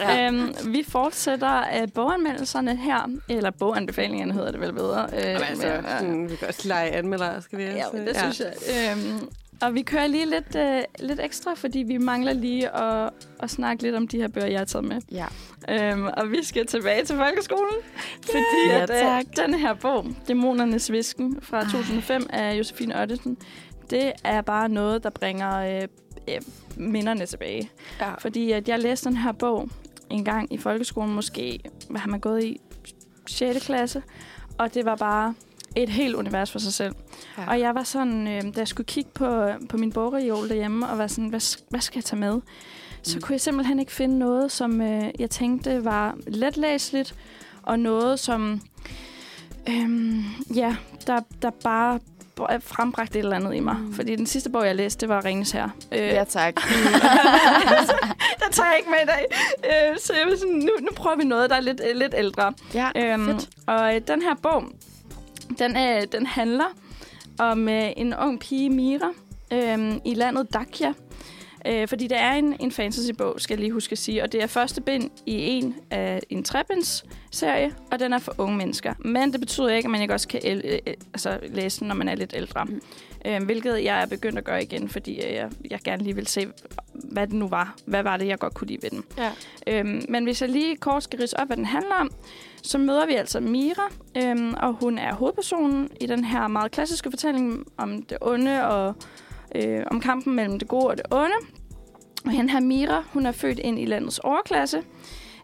Ja. 0.00 0.14
Ja. 0.14 0.26
Øhm, 0.26 0.54
vi 0.66 0.84
fortsætter 0.88 1.58
øh, 1.82 1.88
boganmeldelserne 1.94 2.76
her, 2.76 3.08
eller 3.28 3.50
boganbefalingerne 3.50 4.32
hedder 4.32 4.50
det 4.50 4.60
vel 4.60 4.72
bedre. 4.72 5.06
Øh, 5.12 5.20
Jamen, 5.24 5.42
altså, 5.42 5.66
men, 5.66 5.76
øh, 5.76 5.90
sådan, 5.98 6.30
vi 6.30 6.36
kan 6.36 6.48
også 6.48 6.68
lege 6.68 6.90
anmelder, 6.90 7.40
skal 7.40 7.58
vi 7.58 7.64
Ja, 7.64 7.84
også? 7.86 7.96
men 7.96 8.06
det 8.06 8.16
synes 8.16 8.40
jeg. 8.40 8.52
Øhm, 8.96 9.28
og 9.62 9.74
vi 9.74 9.82
kører 9.82 10.06
lige 10.06 10.26
lidt, 10.30 10.56
øh, 10.56 10.82
lidt 10.98 11.20
ekstra, 11.20 11.54
fordi 11.54 11.78
vi 11.78 11.98
mangler 11.98 12.32
lige 12.32 12.76
at, 12.76 13.10
at 13.40 13.50
snakke 13.50 13.82
lidt 13.82 13.94
om 13.94 14.08
de 14.08 14.16
her 14.20 14.28
bøger, 14.28 14.46
jeg 14.46 14.60
har 14.60 14.64
taget 14.64 14.84
med. 14.84 15.00
Ja. 15.12 15.26
Øhm, 15.92 16.06
og 16.06 16.30
vi 16.30 16.38
skal 16.44 16.66
tilbage 16.66 17.04
til 17.04 17.16
folkeskolen, 17.16 17.74
fordi 18.22 18.68
Ja, 18.68 18.82
at, 18.82 18.90
øh, 18.90 19.44
den 19.46 19.54
her 19.54 19.74
bog, 19.74 20.06
Dæmonernes 20.28 20.92
Visken 20.92 21.38
fra 21.42 21.62
2005 21.64 22.26
af 22.30 22.58
Josefine 22.58 23.00
Ottesen, 23.02 23.36
det 23.90 24.12
er 24.24 24.40
bare 24.42 24.68
noget, 24.68 25.02
der 25.02 25.10
bringer 25.10 25.80
øh, 25.82 25.88
øh, 26.28 26.40
minderne 26.76 27.26
tilbage. 27.26 27.70
Ja. 28.00 28.14
Fordi 28.14 28.52
at 28.52 28.68
jeg 28.68 28.78
læste 28.78 29.08
den 29.08 29.16
her 29.16 29.32
bog 29.32 29.68
en 30.10 30.24
gang 30.24 30.52
i 30.52 30.58
folkeskolen, 30.58 31.14
måske, 31.14 31.60
hvad 31.90 32.00
har 32.00 32.08
man 32.10 32.20
gået 32.20 32.44
i, 32.44 32.60
6. 33.26 33.64
klasse, 33.66 34.02
og 34.58 34.74
det 34.74 34.84
var 34.84 34.96
bare 34.96 35.34
et 35.76 35.88
helt 35.88 36.14
univers 36.14 36.52
for 36.52 36.58
sig 36.58 36.72
selv. 36.72 36.94
Ja. 37.38 37.48
Og 37.50 37.60
jeg 37.60 37.74
var 37.74 37.82
sådan, 37.82 38.28
øh, 38.28 38.42
da 38.42 38.50
jeg 38.56 38.68
skulle 38.68 38.86
kigge 38.86 39.10
på, 39.14 39.48
på 39.68 39.76
min 39.76 39.92
bogreol 39.92 40.48
derhjemme, 40.48 40.88
og 40.88 40.98
var 40.98 41.06
sådan, 41.06 41.28
hvad, 41.28 41.58
hvad 41.70 41.80
skal 41.80 41.98
jeg 41.98 42.04
tage 42.04 42.20
med? 42.20 42.40
Så 43.02 43.16
Mm. 43.16 43.22
kunne 43.22 43.32
jeg 43.32 43.40
simpelthen 43.40 43.78
ikke 43.78 43.92
finde 43.92 44.18
noget, 44.18 44.52
som 44.52 44.80
øh, 44.80 45.04
jeg 45.18 45.30
tænkte 45.30 45.84
var 45.84 46.16
letlæseligt, 46.26 47.14
og 47.62 47.78
noget, 47.80 48.20
som 48.20 48.60
øh, 49.68 50.14
ja, 50.56 50.76
der, 51.06 51.20
der 51.42 51.50
bare 51.50 52.00
br- 52.40 52.58
frembragte 52.60 53.18
et 53.18 53.22
eller 53.22 53.36
andet 53.36 53.54
i 53.54 53.60
mig. 53.60 53.76
Mm. 53.76 53.94
Fordi 53.94 54.16
den 54.16 54.26
sidste 54.26 54.50
bog, 54.50 54.66
jeg 54.66 54.74
læste, 54.76 55.00
det 55.00 55.08
var 55.08 55.24
Ringens 55.24 55.50
Herre. 55.50 55.70
Øh, 55.92 55.98
Ja, 55.98 56.24
tak. 56.24 56.54
den 58.44 58.52
tager 58.52 58.68
jeg 58.68 58.76
ikke 58.78 58.90
med 58.90 58.98
i 59.02 59.06
dag. 59.06 59.26
Øh, 59.64 59.98
så 59.98 60.12
jeg 60.18 60.26
vil 60.26 60.38
sådan, 60.38 60.54
nu, 60.54 60.70
nu 60.80 60.88
prøver 60.96 61.16
vi 61.16 61.24
noget, 61.24 61.50
der 61.50 61.56
er 61.56 61.60
lidt, 61.60 61.80
øh, 61.90 61.96
lidt 61.96 62.14
ældre. 62.16 62.52
Ja, 62.74 62.90
Øhm, 62.96 63.26
fedt. 63.26 63.48
og 63.66 63.94
øh, 63.94 64.00
den 64.08 64.22
her 64.22 64.34
bog, 64.42 64.64
den, 65.58 65.76
øh, 65.76 66.02
den 66.12 66.26
handler 66.26 66.64
om 67.38 67.68
øh, 67.68 67.90
en 67.96 68.14
ung 68.14 68.40
pige, 68.40 68.70
Mira, 68.70 69.10
øh, 69.52 69.92
i 70.04 70.14
landet 70.14 70.54
Dacia. 70.54 70.92
Øh, 71.66 71.88
fordi 71.88 72.06
det 72.06 72.20
er 72.20 72.32
en, 72.32 72.56
en 72.60 72.72
fantasybog, 72.72 73.40
skal 73.40 73.54
jeg 73.54 73.60
lige 73.60 73.72
huske 73.72 73.92
at 73.92 73.98
sige. 73.98 74.22
Og 74.22 74.32
det 74.32 74.42
er 74.42 74.46
første 74.46 74.80
bind 74.80 75.10
i 75.26 75.32
en 75.34 75.74
af 75.90 76.20
en 76.30 76.44
trebinds-serie, 76.44 77.74
og 77.92 77.98
den 77.98 78.12
er 78.12 78.18
for 78.18 78.34
unge 78.38 78.56
mennesker. 78.56 78.94
Men 78.98 79.32
det 79.32 79.40
betyder 79.40 79.68
ikke, 79.68 79.86
at 79.86 79.90
man 79.90 80.02
ikke 80.02 80.14
også 80.14 80.28
kan 80.28 80.40
el- 80.44 80.62
øh, 80.64 80.78
øh, 80.86 80.94
altså, 81.12 81.38
læse 81.42 81.80
den, 81.80 81.88
når 81.88 81.94
man 81.94 82.08
er 82.08 82.14
lidt 82.14 82.34
ældre. 82.36 82.64
Mm. 82.64 82.80
Øh, 83.26 83.42
hvilket 83.42 83.84
jeg 83.84 84.02
er 84.02 84.06
begyndt 84.06 84.38
at 84.38 84.44
gøre 84.44 84.62
igen, 84.62 84.88
fordi 84.88 85.20
øh, 85.26 85.32
jeg, 85.32 85.50
jeg 85.70 85.80
gerne 85.84 86.02
lige 86.02 86.14
vil 86.14 86.26
se, 86.26 86.46
hvad 86.92 87.26
det 87.26 87.34
nu 87.34 87.48
var. 87.48 87.76
Hvad 87.84 88.02
var 88.02 88.16
det, 88.16 88.26
jeg 88.26 88.38
godt 88.38 88.54
kunne 88.54 88.68
lide 88.68 88.82
ved 88.82 88.90
den. 88.90 89.04
Ja. 89.18 89.30
Øhm, 89.66 90.02
men 90.08 90.24
hvis 90.24 90.42
jeg 90.42 90.50
lige 90.50 90.76
kort 90.76 91.02
skal 91.02 91.18
ridse 91.18 91.40
op, 91.40 91.46
hvad 91.46 91.56
den 91.56 91.64
handler 91.64 91.94
om, 91.94 92.10
så 92.62 92.78
møder 92.78 93.06
vi 93.06 93.14
altså 93.14 93.40
Mira, 93.40 93.82
øhm, 94.16 94.54
og 94.54 94.72
hun 94.72 94.98
er 94.98 95.14
hovedpersonen 95.14 95.88
i 96.00 96.06
den 96.06 96.24
her 96.24 96.48
meget 96.48 96.72
klassiske 96.72 97.10
fortælling 97.10 97.66
om 97.76 98.02
det 98.02 98.18
onde 98.20 98.66
og 98.68 98.94
øh, 99.54 99.82
om 99.90 100.00
kampen 100.00 100.34
mellem 100.34 100.58
det 100.58 100.68
gode 100.68 100.86
og 100.86 100.96
det 100.96 101.06
onde. 101.10 101.34
Og 102.24 102.30
hende 102.30 102.50
her 102.50 102.60
Mira, 102.60 103.04
hun 103.12 103.26
er 103.26 103.32
født 103.32 103.58
ind 103.58 103.78
i 103.78 103.84
landets 103.84 104.18
overklasse, 104.18 104.82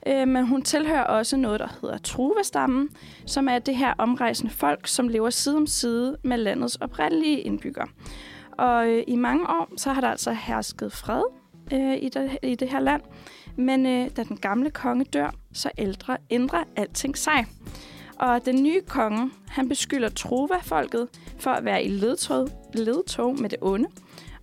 øh, 0.06 0.28
men 0.28 0.46
hun 0.46 0.62
tilhører 0.62 1.04
også 1.04 1.36
noget, 1.36 1.60
der 1.60 1.68
hedder 1.80 1.98
Truva-stammen, 1.98 2.88
som 3.26 3.48
er 3.48 3.58
det 3.58 3.76
her 3.76 3.94
omrejsende 3.98 4.52
folk, 4.52 4.86
som 4.86 5.08
lever 5.08 5.30
side 5.30 5.56
om 5.56 5.66
side 5.66 6.16
med 6.24 6.38
landets 6.38 6.76
oprindelige 6.76 7.40
indbyggere. 7.40 7.86
Og 8.58 8.88
øh, 8.88 9.04
i 9.06 9.16
mange 9.16 9.46
år, 9.48 9.68
så 9.76 9.92
har 9.92 10.00
der 10.00 10.08
altså 10.08 10.32
hersket 10.32 10.92
fred 10.92 11.22
øh, 11.72 11.96
i, 12.02 12.08
det, 12.08 12.38
i 12.42 12.54
det 12.54 12.68
her 12.68 12.80
land, 12.80 13.02
men 13.56 13.86
øh, 13.86 14.10
da 14.16 14.22
den 14.22 14.36
gamle 14.36 14.70
konge 14.70 15.04
dør, 15.04 15.34
så 15.52 15.70
ældre, 15.78 16.16
ændrer 16.30 16.64
alting 16.76 17.18
sig. 17.18 17.46
Og 18.18 18.44
den 18.44 18.62
nye 18.62 18.80
konge, 18.88 19.30
han 19.48 19.68
beskylder 19.68 20.08
Trova-folket 20.08 21.08
for 21.38 21.50
at 21.50 21.64
være 21.64 21.84
i 21.84 21.88
ledtråd 21.88 22.48
ledtog 22.74 23.40
med 23.40 23.48
det 23.48 23.58
onde. 23.60 23.88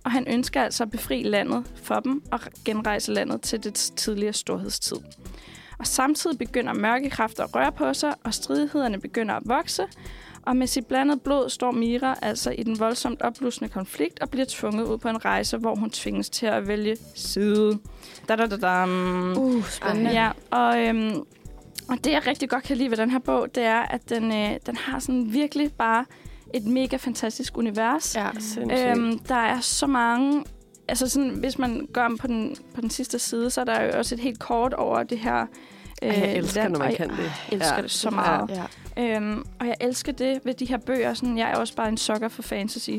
Og 0.04 0.10
han 0.10 0.24
ønsker 0.28 0.62
altså 0.62 0.82
at 0.84 0.90
befri 0.90 1.22
landet 1.22 1.64
for 1.82 2.00
dem 2.00 2.22
og 2.32 2.40
genrejse 2.64 3.12
landet 3.12 3.42
til 3.42 3.64
dets 3.64 3.90
tidligere 3.90 4.32
storhedstid. 4.32 4.96
Og 5.78 5.86
samtidig 5.86 6.38
begynder 6.38 6.72
mørke 6.72 7.10
kræfter 7.10 7.44
at 7.44 7.54
røre 7.54 7.72
på 7.72 7.94
sig, 7.94 8.14
og 8.24 8.34
stridighederne 8.34 9.00
begynder 9.00 9.34
at 9.34 9.42
vokse. 9.46 9.82
Og 10.42 10.56
med 10.56 10.66
sit 10.66 10.86
blandede 10.86 11.20
blod 11.20 11.50
står 11.50 11.70
Mira 11.70 12.18
altså 12.22 12.50
i 12.50 12.62
den 12.62 12.78
voldsomt 12.78 13.22
opblusende 13.22 13.68
konflikt 13.68 14.20
og 14.20 14.30
bliver 14.30 14.46
tvunget 14.48 14.84
ud 14.84 14.98
på 14.98 15.08
en 15.08 15.24
rejse, 15.24 15.56
hvor 15.56 15.74
hun 15.74 15.90
tvinges 15.90 16.30
til 16.30 16.46
at 16.46 16.68
vælge 16.68 16.96
side. 17.14 17.78
Da, 18.28 18.36
da, 18.36 18.46
da, 18.46 18.56
da. 18.56 18.84
Uh, 19.38 19.64
spændende. 19.64 20.10
Ja, 20.10 20.30
og, 20.50 20.86
øhm, 20.86 21.16
og 21.88 22.04
det 22.04 22.12
jeg 22.12 22.26
rigtig 22.26 22.48
godt 22.50 22.64
kan 22.64 22.76
lide 22.76 22.90
ved 22.90 22.96
den 22.96 23.10
her 23.10 23.18
bog, 23.18 23.54
det 23.54 23.62
er, 23.62 23.80
at 23.80 24.08
den, 24.08 24.32
øh, 24.32 24.50
den 24.66 24.76
har 24.76 24.98
sådan 24.98 25.32
virkelig 25.32 25.72
bare 25.72 26.04
et 26.54 26.64
mega 26.66 26.96
fantastisk 26.96 27.58
univers. 27.58 28.16
Ja. 28.16 28.28
Sindssygt. 28.38 28.88
Øhm, 28.88 29.18
der 29.18 29.34
er 29.34 29.60
så 29.60 29.86
mange... 29.86 30.44
Altså 30.88 31.08
sådan, 31.08 31.30
hvis 31.30 31.58
man 31.58 31.88
går 31.92 32.00
om 32.00 32.18
på 32.18 32.26
den, 32.26 32.56
på 32.74 32.80
den 32.80 32.90
sidste 32.90 33.18
side, 33.18 33.50
så 33.50 33.60
er 33.60 33.64
der 33.64 33.82
jo 33.82 33.90
også 33.98 34.14
et 34.14 34.20
helt 34.20 34.38
kort 34.38 34.74
over 34.74 35.02
det 35.02 35.18
her 35.18 35.46
Ej, 36.02 36.08
jeg 36.20 36.36
elsker, 36.36 36.60
land, 36.62 36.72
når 36.72 36.78
man 36.78 36.88
jeg 36.88 36.96
kan 36.96 37.08
det. 37.10 37.32
elsker 37.52 37.80
det 37.80 37.90
så 37.90 38.10
meget. 38.10 38.50
Ja. 38.96 39.16
Øhm, 39.16 39.44
og 39.60 39.66
jeg 39.66 39.74
elsker 39.80 40.12
det 40.12 40.40
ved 40.44 40.54
de 40.54 40.64
her 40.64 40.78
bøger. 40.78 41.14
Sådan, 41.14 41.38
jeg 41.38 41.50
er 41.50 41.56
også 41.56 41.74
bare 41.74 41.88
en 41.88 41.96
sukker 41.96 42.28
for 42.28 42.42
fantasy. 42.42 42.90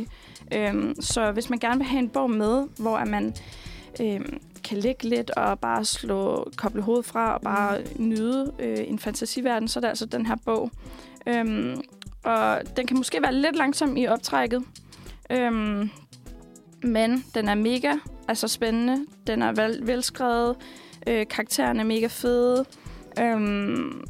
Øhm, 0.53 0.95
så 1.01 1.31
hvis 1.31 1.49
man 1.49 1.59
gerne 1.59 1.77
vil 1.77 1.87
have 1.87 1.99
en 1.99 2.09
bog 2.09 2.31
med, 2.31 2.67
hvor 2.77 2.97
at 2.97 3.07
man 3.07 3.33
øhm, 4.01 4.39
kan 4.63 4.77
ligge 4.77 5.09
lidt 5.09 5.31
og 5.31 5.59
bare 5.59 5.85
slå, 5.85 6.51
koble 6.57 6.81
hovedet 6.81 7.05
fra 7.05 7.33
og 7.33 7.41
bare 7.41 7.81
nyde 7.95 8.53
øh, 8.59 8.77
en 8.87 8.99
fantasiverden, 8.99 9.67
så 9.67 9.79
er 9.79 9.81
det 9.81 9.87
altså 9.87 10.05
den 10.05 10.25
her 10.25 10.35
bog. 10.45 10.71
Øhm, 11.27 11.81
og 12.23 12.61
den 12.77 12.87
kan 12.87 12.97
måske 12.97 13.21
være 13.21 13.33
lidt 13.33 13.55
langsom 13.55 13.97
i 13.97 14.07
optrækket. 14.07 14.63
Øhm, 15.31 15.89
men 16.83 17.25
den 17.35 17.49
er 17.49 17.55
mega 17.55 17.93
altså 18.27 18.47
spændende. 18.47 19.05
Den 19.27 19.41
er 19.41 19.51
vel, 19.51 19.87
velskrevet. 19.87 20.55
Øh, 21.07 21.27
karaktererne 21.27 21.79
er 21.79 21.85
mega 21.85 22.07
fede. 22.07 22.65
Øhm, 23.19 24.03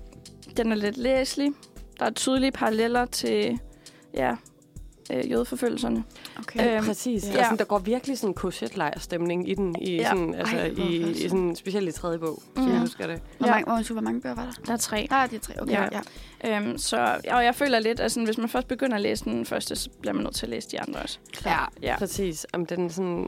den 0.58 0.72
er 0.72 0.76
lidt 0.76 0.98
læselig. 0.98 1.52
Der 2.00 2.06
er 2.06 2.12
tydelige 2.12 2.52
paralleller 2.52 3.06
til 3.06 3.60
ja, 4.14 4.36
øh, 5.10 5.32
jødeforfølgelserne. 5.32 6.04
Okay. 6.40 6.76
Øhm, 6.78 6.86
Præcis. 6.86 7.24
ja. 7.28 7.32
Ja. 7.32 7.38
Altså, 7.38 7.56
der 7.56 7.64
går 7.66 7.80
virkelig 7.80 8.18
sådan 8.18 8.34
korsetlejrstemning 8.34 9.50
i 9.50 9.54
den, 9.54 9.76
i 9.82 9.96
Ja. 9.96 10.10
sådan, 10.10 10.34
altså, 10.36 10.58
Ej, 10.58 10.66
i, 10.78 11.12
i 11.12 11.30
sådan, 11.30 11.56
specielt 11.56 11.90
i 11.90 11.92
tredje 11.92 12.20
bog, 12.20 12.42
mm. 12.56 12.62
Mm. 12.64 12.72
jeg 12.72 12.80
husker 12.80 13.08
det. 13.08 13.22
Hvor, 13.38 13.48
Ja. 13.48 13.54
mange, 13.54 13.66
hvor, 13.66 13.94
hvor 13.94 14.02
mange 14.02 14.22
bøger 14.22 14.36
var 14.36 14.44
der? 14.44 14.52
Der 14.66 14.74
er 14.74 14.78
tre. 14.78 15.08
Ah, 15.12 15.30
de 15.30 15.36
er 15.36 15.40
tre. 15.40 15.62
Okay, 15.62 15.72
Ja. 15.74 15.88
ja. 16.44 16.58
Øhm, 16.58 16.78
så, 16.78 17.18
og 17.32 17.44
jeg 17.46 17.56
føler 17.56 17.80
lidt, 17.80 18.00
at 18.00 18.12
sådan, 18.12 18.26
hvis 18.26 18.38
man 18.38 18.50
først 18.50 18.68
begynder 18.68 18.96
at 18.96 19.02
læse 19.02 19.26
den 19.26 19.46
første, 19.46 19.76
så 19.76 19.90
bliver 20.02 20.14
man 20.14 20.24
nødt 20.24 20.36
til 20.36 20.46
at 20.46 20.50
læse 20.50 20.70
de 20.72 20.82
andre 20.82 21.00
også. 21.00 21.20
Ja, 21.46 21.58
Ja. 21.82 21.98
præcis. 21.98 22.46
Om 22.54 22.66
den 22.66 22.90
sådan, 22.90 23.28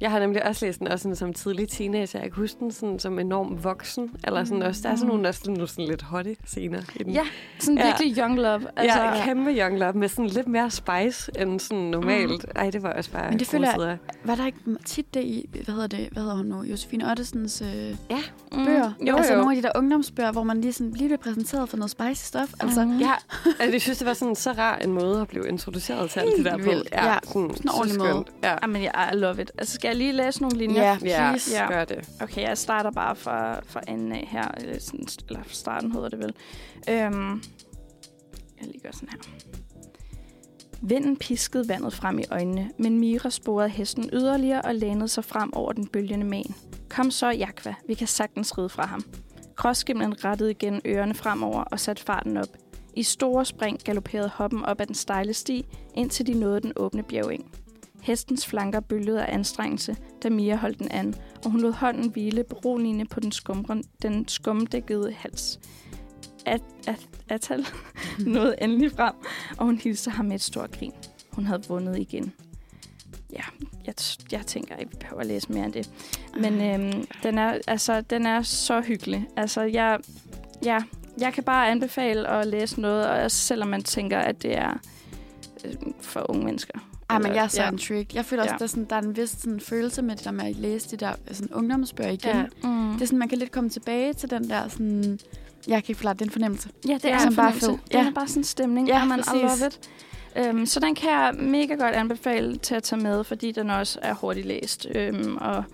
Jeg 0.00 0.10
har 0.10 0.18
nemlig 0.18 0.46
også 0.46 0.66
læst 0.66 0.78
den 0.78 0.88
også 0.88 1.02
sådan, 1.02 1.16
som 1.16 1.32
tidlig 1.32 1.68
teenager. 1.68 2.18
Jeg 2.20 2.32
kan 2.32 2.40
huske 2.42 2.56
den 2.60 2.72
sådan, 2.72 2.98
som 2.98 3.18
enormt 3.18 3.64
voksen. 3.64 4.10
Eller 4.24 4.44
sådan 4.44 4.62
også, 4.62 4.80
der 4.82 4.88
er 4.90 4.94
sådan 4.96 5.08
nogle, 5.08 5.22
der 5.22 5.28
er 5.28 5.32
sådan, 5.32 5.66
sådan 5.66 5.84
lidt 5.84 6.02
hottie 6.02 6.36
scener 6.46 6.80
i 6.96 7.02
den. 7.02 7.12
Ja, 7.12 7.22
sådan 7.58 7.78
Ja. 7.78 7.84
virkelig 7.86 8.18
young 8.18 8.36
love. 8.36 8.60
Altså, 8.76 9.02
ja, 9.02 9.24
kæmpe 9.24 9.50
young 9.50 9.78
love 9.78 9.92
med 9.92 10.08
sådan 10.08 10.26
lidt 10.26 10.48
mere 10.48 10.70
spice 10.70 11.30
end 11.38 11.60
sådan 11.60 11.84
normalt. 11.84 12.30
Mm. 12.44 12.50
Ej, 12.56 12.70
det 12.70 12.82
var 12.82 12.92
også 12.92 13.10
bare 13.10 13.30
Men 13.30 13.38
det 13.38 13.46
føler 13.46 13.86
jeg-. 13.86 13.98
Var 14.24 14.34
der 14.34 14.46
ikke 14.46 14.58
tit 14.84 15.14
det 15.14 15.24
i, 15.24 15.48
hvad 15.64 15.74
hedder 15.74 15.86
det, 15.88 16.08
hvad 16.12 16.22
hedder 16.22 16.36
hun 16.36 16.46
nu, 16.46 16.62
Josefine 16.62 17.10
Ottesens 17.10 17.62
øh, 17.62 17.68
Ja, 18.10 18.18
Mm. 18.52 18.64
bøger? 18.64 18.92
Jo, 19.08 19.16
altså 19.16 19.32
jo. 19.32 19.38
nogle 19.38 19.56
af 19.56 19.62
de 19.62 19.68
der 19.68 19.72
ungdomsbøger, 19.78 20.32
hvor 20.32 20.42
man 20.42 20.60
lige, 20.60 20.72
sådan, 20.72 20.92
lige 20.92 21.08
bliver 21.08 21.18
præsenteret 21.18 21.68
for 21.68 21.76
noget 21.76 21.90
spicy 21.90 22.24
stof. 22.26 22.52
Altså, 22.60 22.84
Mhm. 22.84 22.98
ja. 22.98 23.12
Altså, 23.46 23.72
jeg 23.72 23.80
synes, 23.82 23.98
det 23.98 24.06
var 24.06 24.12
sådan 24.14 24.34
så 24.34 24.52
rar 24.52 24.76
en 24.78 24.92
måde 24.92 25.20
at 25.20 25.28
blive 25.28 25.48
introduceret 25.48 26.10
til 26.10 26.20
alt 26.20 26.36
det 26.36 26.44
der 26.44 26.56
på. 26.56 26.62
vildt. 26.62 26.88
Ja, 26.92 27.16
sådan, 27.24 27.42
en 27.42 27.68
ordentlig 27.78 27.98
måde. 27.98 28.24
Ja. 28.42 28.54
Jamen, 28.62 28.82
jeg 28.82 29.10
I 29.12 29.16
love 29.16 29.42
it. 29.42 29.52
Altså, 29.58 29.74
skal 29.86 29.98
jeg 29.98 29.98
lige 29.98 30.12
læse 30.12 30.42
nogle 30.42 30.58
linjer? 30.58 30.82
Ja, 30.82 30.98
please. 30.98 31.62
Ja. 31.62 31.68
gør 31.68 31.84
det. 31.84 32.08
Okay, 32.20 32.42
jeg 32.42 32.58
starter 32.58 32.90
bare 32.90 33.16
fra, 33.16 33.60
fra 33.60 33.80
enden 33.88 34.12
af 34.12 34.28
her. 34.30 34.48
Eller, 34.60 34.80
sådan, 34.80 35.06
eller 35.28 35.42
fra 35.42 35.54
starten 35.54 35.92
hedder 35.92 36.08
det 36.08 36.18
vel. 36.18 36.34
Øhm, 36.88 37.42
jeg 38.60 38.66
lige 38.66 38.80
gør 38.80 38.90
sådan 38.92 39.08
her. 39.08 39.18
Vinden 40.80 41.16
piskede 41.16 41.68
vandet 41.68 41.92
frem 41.92 42.18
i 42.18 42.24
øjnene, 42.30 42.70
men 42.78 42.98
Mira 42.98 43.30
sporede 43.30 43.68
hesten 43.68 44.10
yderligere 44.12 44.62
og 44.62 44.74
lænede 44.74 45.08
sig 45.08 45.24
frem 45.24 45.52
over 45.56 45.72
den 45.72 45.86
bølgende 45.86 46.26
man. 46.26 46.54
Kom 46.88 47.10
så, 47.10 47.30
Jakva. 47.30 47.74
Vi 47.88 47.94
kan 47.94 48.06
sagtens 48.06 48.58
ride 48.58 48.68
fra 48.68 48.86
ham. 48.86 49.04
Gråskimlen 49.56 50.24
rettede 50.24 50.50
igen 50.50 50.80
ørerne 50.86 51.14
fremover 51.14 51.62
og 51.62 51.80
satte 51.80 52.02
farten 52.02 52.36
op. 52.36 52.56
I 52.94 53.02
store 53.02 53.44
spring 53.44 53.78
galopperede 53.84 54.30
hoppen 54.34 54.64
op 54.64 54.80
ad 54.80 54.86
den 54.86 54.94
stejle 54.94 55.34
sti, 55.34 55.66
indtil 55.94 56.26
de 56.26 56.34
nåede 56.34 56.60
den 56.60 56.72
åbne 56.76 57.02
bjergeng. 57.02 57.65
Hestens 58.06 58.46
flanker 58.46 58.80
bølgede 58.80 59.24
af 59.24 59.34
anstrengelse, 59.34 59.96
da 60.22 60.30
Mia 60.30 60.56
holdt 60.56 60.78
den 60.78 60.88
an, 60.90 61.14
og 61.44 61.50
hun 61.50 61.60
lod 61.60 61.72
hånden 61.72 62.10
hvile 62.10 62.44
beroligende 62.44 63.04
på 63.04 63.20
den, 63.20 63.32
skumre, 63.32 63.82
den 64.02 64.28
skumdækkede 64.28 65.12
hals. 65.12 65.60
At, 66.46 66.62
at, 66.86 67.08
Atal 67.28 67.66
nåede 68.26 68.54
endelig 68.62 68.92
frem, 68.92 69.14
og 69.58 69.66
hun 69.66 69.78
hilste 69.78 70.10
ham 70.10 70.24
med 70.24 70.34
et 70.34 70.42
stort 70.42 70.78
grin. 70.78 70.92
Hun 71.32 71.46
havde 71.46 71.62
vundet 71.68 71.98
igen. 71.98 72.32
Ja, 73.32 73.42
jeg, 73.86 73.94
jeg 74.32 74.46
tænker 74.46 74.76
ikke, 74.76 74.90
vi 74.90 74.96
behøver 75.00 75.20
at 75.20 75.26
læse 75.26 75.52
mere 75.52 75.64
end 75.64 75.72
det. 75.72 75.90
Men 76.40 76.60
øhm, 76.60 77.06
den, 77.22 77.38
er, 77.38 77.58
altså, 77.66 78.00
den 78.00 78.26
er 78.26 78.42
så 78.42 78.80
hyggelig. 78.80 79.28
Altså, 79.36 79.62
jeg, 79.62 79.98
ja, 80.64 80.82
jeg 81.18 81.32
kan 81.32 81.44
bare 81.44 81.70
anbefale 81.70 82.28
at 82.28 82.46
læse 82.46 82.80
noget, 82.80 83.06
og 83.06 83.22
også 83.22 83.36
selvom 83.36 83.68
man 83.68 83.82
tænker, 83.82 84.18
at 84.18 84.42
det 84.42 84.58
er 84.58 84.74
øh, 85.64 85.74
for 86.00 86.30
unge 86.30 86.44
mennesker. 86.44 86.78
Ej, 87.10 87.18
men 87.18 87.34
jeg 87.34 87.44
er 87.44 87.48
så 87.48 87.60
ja. 87.60 87.66
ja. 87.66 87.72
intrigued. 87.72 88.06
Jeg 88.14 88.24
føler 88.24 88.42
også, 88.42 88.54
Ja. 88.54 88.58
der, 88.58 88.64
er 88.64 88.68
sådan, 88.68 88.84
der 88.90 88.96
er 88.96 89.00
en 89.00 89.16
vis 89.16 89.30
sådan, 89.30 89.60
følelse 89.60 90.02
med 90.02 90.16
det 90.16 90.24
der 90.24 90.30
med 90.30 90.44
at 90.44 90.56
læse 90.56 90.90
de 90.90 90.96
der 90.96 91.12
sådan, 91.32 91.54
ungdomsbøger 91.54 92.10
igen. 92.10 92.30
Ja. 92.30 92.38
Ja. 92.38 92.68
Mm. 92.68 92.92
Det 92.92 93.02
er 93.02 93.06
sådan, 93.06 93.18
man 93.18 93.28
kan 93.28 93.38
lidt 93.38 93.52
komme 93.52 93.70
tilbage 93.70 94.12
til 94.12 94.30
den 94.30 94.50
der 94.50 94.68
sådan... 94.68 95.18
Jeg 95.68 95.84
kan 95.84 95.90
ikke 95.92 95.94
forklare, 95.98 96.14
det 96.14 96.20
er 96.20 96.24
en 96.24 96.30
fornemmelse. 96.30 96.68
Ja, 96.88 96.94
det 96.94 97.10
er 97.10 97.18
Som 97.18 97.28
en 97.28 97.36
bare 97.36 97.52
fornemmelse. 97.52 97.66
fed. 97.66 97.78
Det 97.92 98.00
er 98.00 98.04
Ja. 98.04 98.10
bare 98.14 98.28
sådan 98.28 98.40
en 98.40 98.44
stemning. 98.44 98.88
Ja, 98.88 98.98
Ja, 98.98 99.04
man, 99.04 99.18
I 99.18 99.22
præcis. 99.22 99.60
love 99.60 99.70
it. 100.46 100.50
Um, 100.50 100.66
så 100.66 100.80
den 100.80 100.94
kan 100.94 101.10
jeg 101.10 101.34
mega 101.38 101.74
godt 101.74 101.94
anbefale 101.94 102.56
til 102.56 102.74
at 102.74 102.82
tage 102.82 103.02
med, 103.02 103.24
fordi 103.24 103.52
den 103.52 103.70
også 103.70 103.98
er 104.02 104.14
hurtigt 104.14 104.46
læst. 104.46 104.86
Um, 105.12 105.36
og 105.40 105.64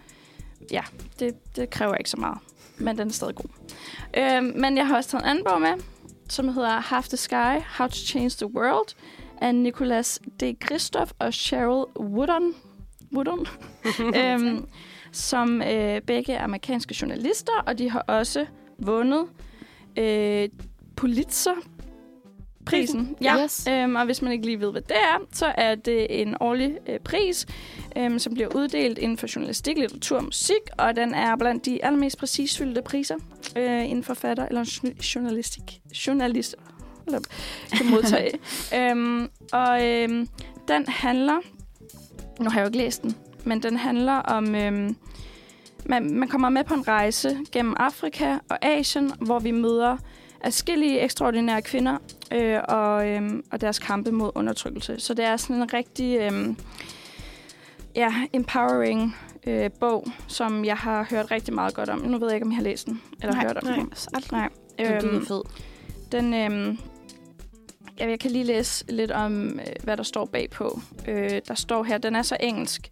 ja, 0.71 0.83
det, 1.19 1.57
det 1.57 1.71
kræver 1.71 1.95
ikke 1.95 2.11
så 2.11 2.17
meget. 2.17 2.39
Men 2.79 2.99
den 2.99 3.09
er 3.09 3.13
stadig 3.13 3.35
god. 3.35 3.45
Um, 4.39 4.45
men 4.45 4.77
jeg 4.77 4.87
har 4.87 4.97
også 4.97 5.11
taget 5.11 5.25
en 5.25 5.31
anden 5.31 5.45
bog 5.45 5.61
med, 5.61 5.73
som 6.29 6.49
hedder 6.49 6.81
Half 6.81 7.09
the 7.09 7.17
Sky, 7.17 7.61
How 7.79 7.87
to 7.87 7.95
Change 7.95 8.31
the 8.31 8.47
World, 8.55 8.89
af 9.43 9.55
Nicholas 9.55 10.21
D. 10.41 10.43
Christoph 10.67 11.11
og 11.19 11.35
Cheryl 11.35 11.85
Woodon. 12.01 12.55
Woodon 13.15 13.47
øhm, 14.21 14.67
som 15.13 15.63
øh, 15.63 16.01
begge 16.01 16.33
er 16.33 16.45
amerikanske 16.45 16.95
journalister, 17.01 17.53
og 17.67 17.79
de 17.79 17.91
har 17.91 18.01
også 18.01 18.47
vundet 18.79 19.25
øh, 19.99 20.49
Pulitzer-prisen. 20.97 23.17
Ja. 23.21 23.43
Yes. 23.43 23.67
Øhm, 23.71 23.97
og 23.97 24.05
hvis 24.05 24.23
man 24.23 24.33
ikke 24.33 24.47
lige 24.47 24.61
ved, 24.61 24.71
hvad 24.71 24.83
det 24.83 24.97
er, 24.97 25.19
så 25.33 25.47
er 25.57 25.75
det 25.75 26.21
en 26.23 26.37
årlig 26.41 26.79
øh, 26.89 26.99
pris, 26.99 27.47
øhm, 27.97 28.19
som 28.19 28.35
bliver 28.35 28.57
uddelt 28.57 28.99
inden 28.99 29.19
for 29.19 29.27
journalistik, 29.37 29.79
litteratur 29.79 30.17
og 30.17 30.25
musik, 30.25 30.63
og 30.79 30.97
den 30.97 31.15
er 31.15 31.37
blandt 31.37 31.65
de 31.65 31.85
allermest 31.85 32.19
præcisfyldte 32.19 32.83
priser 32.83 33.17
øh, 33.57 33.85
inden 33.85 34.05
for 34.05 34.15
forfatter 34.15 34.47
eller 34.47 34.65
journa- 34.65 35.03
journalistik. 35.15 35.81
Journalister 36.07 36.59
kan 37.73 37.91
modtage. 37.91 38.39
øhm, 38.79 39.29
og 39.53 39.87
øhm, 39.87 40.29
den 40.69 40.85
handler, 40.89 41.39
nu 42.41 42.51
har 42.51 42.59
jeg 42.59 42.65
jo 42.65 42.69
ikke 42.69 42.79
læst 42.79 43.03
den, 43.03 43.17
men 43.45 43.63
den 43.63 43.77
handler 43.77 44.13
om, 44.13 44.55
øhm, 44.55 44.97
man, 45.87 46.15
man 46.15 46.29
kommer 46.29 46.49
med 46.49 46.65
på 46.65 46.75
en 46.75 46.89
rejse 46.89 47.39
gennem 47.53 47.75
Afrika 47.79 48.39
og 48.49 48.65
Asien, 48.65 49.13
hvor 49.21 49.39
vi 49.39 49.51
møder 49.51 49.97
adskillige 50.41 51.01
ekstraordinære 51.01 51.63
kvinder 51.63 51.99
øh, 52.33 52.61
og, 52.69 53.09
øhm, 53.09 53.45
og 53.53 53.61
deres 53.61 53.79
kampe 53.79 54.13
mod 54.13 54.31
undertrykkelse. 54.35 54.97
Så 54.99 55.15
det 55.15 55.25
er 55.25 55.37
sådan 55.37 55.57
en 55.57 55.73
rigtig 55.73 56.19
øhm, 56.21 56.57
ja, 57.97 58.15
empowering 58.33 59.17
øh, 59.47 59.71
bog, 59.81 60.07
som 60.27 60.65
jeg 60.65 60.77
har 60.77 61.07
hørt 61.11 61.31
rigtig 61.31 61.55
meget 61.55 61.75
godt 61.75 61.89
om. 61.89 61.99
Nu 61.99 62.19
ved 62.19 62.29
jeg 62.29 62.35
ikke, 62.35 62.47
om 62.47 62.53
I 62.53 62.55
har 62.55 62.63
læst 62.63 62.87
den, 62.87 63.03
eller 63.23 63.35
Nej, 63.35 63.43
hørt 63.47 63.57
om 63.57 63.65
nej. 63.65 63.77
den. 63.77 63.93
Nej. 64.33 64.49
Øhm, 64.79 65.17
er 65.17 65.25
fed. 65.29 65.43
den, 66.13 66.35
øhm, 66.35 66.69
ja, 66.71 66.77
jeg 68.11 68.21
kan 68.21 68.31
lige 68.31 68.45
læse 68.45 68.85
lidt 68.89 69.11
om, 69.11 69.61
hvad 69.83 69.97
der 69.97 70.03
står 70.03 70.25
bagpå. 70.25 70.81
Øh, 71.09 71.41
der 71.49 71.55
står 71.55 71.83
her, 71.83 71.99
den 71.99 72.17
er 72.17 72.23
så 72.23 72.37
engelsk. 72.41 72.91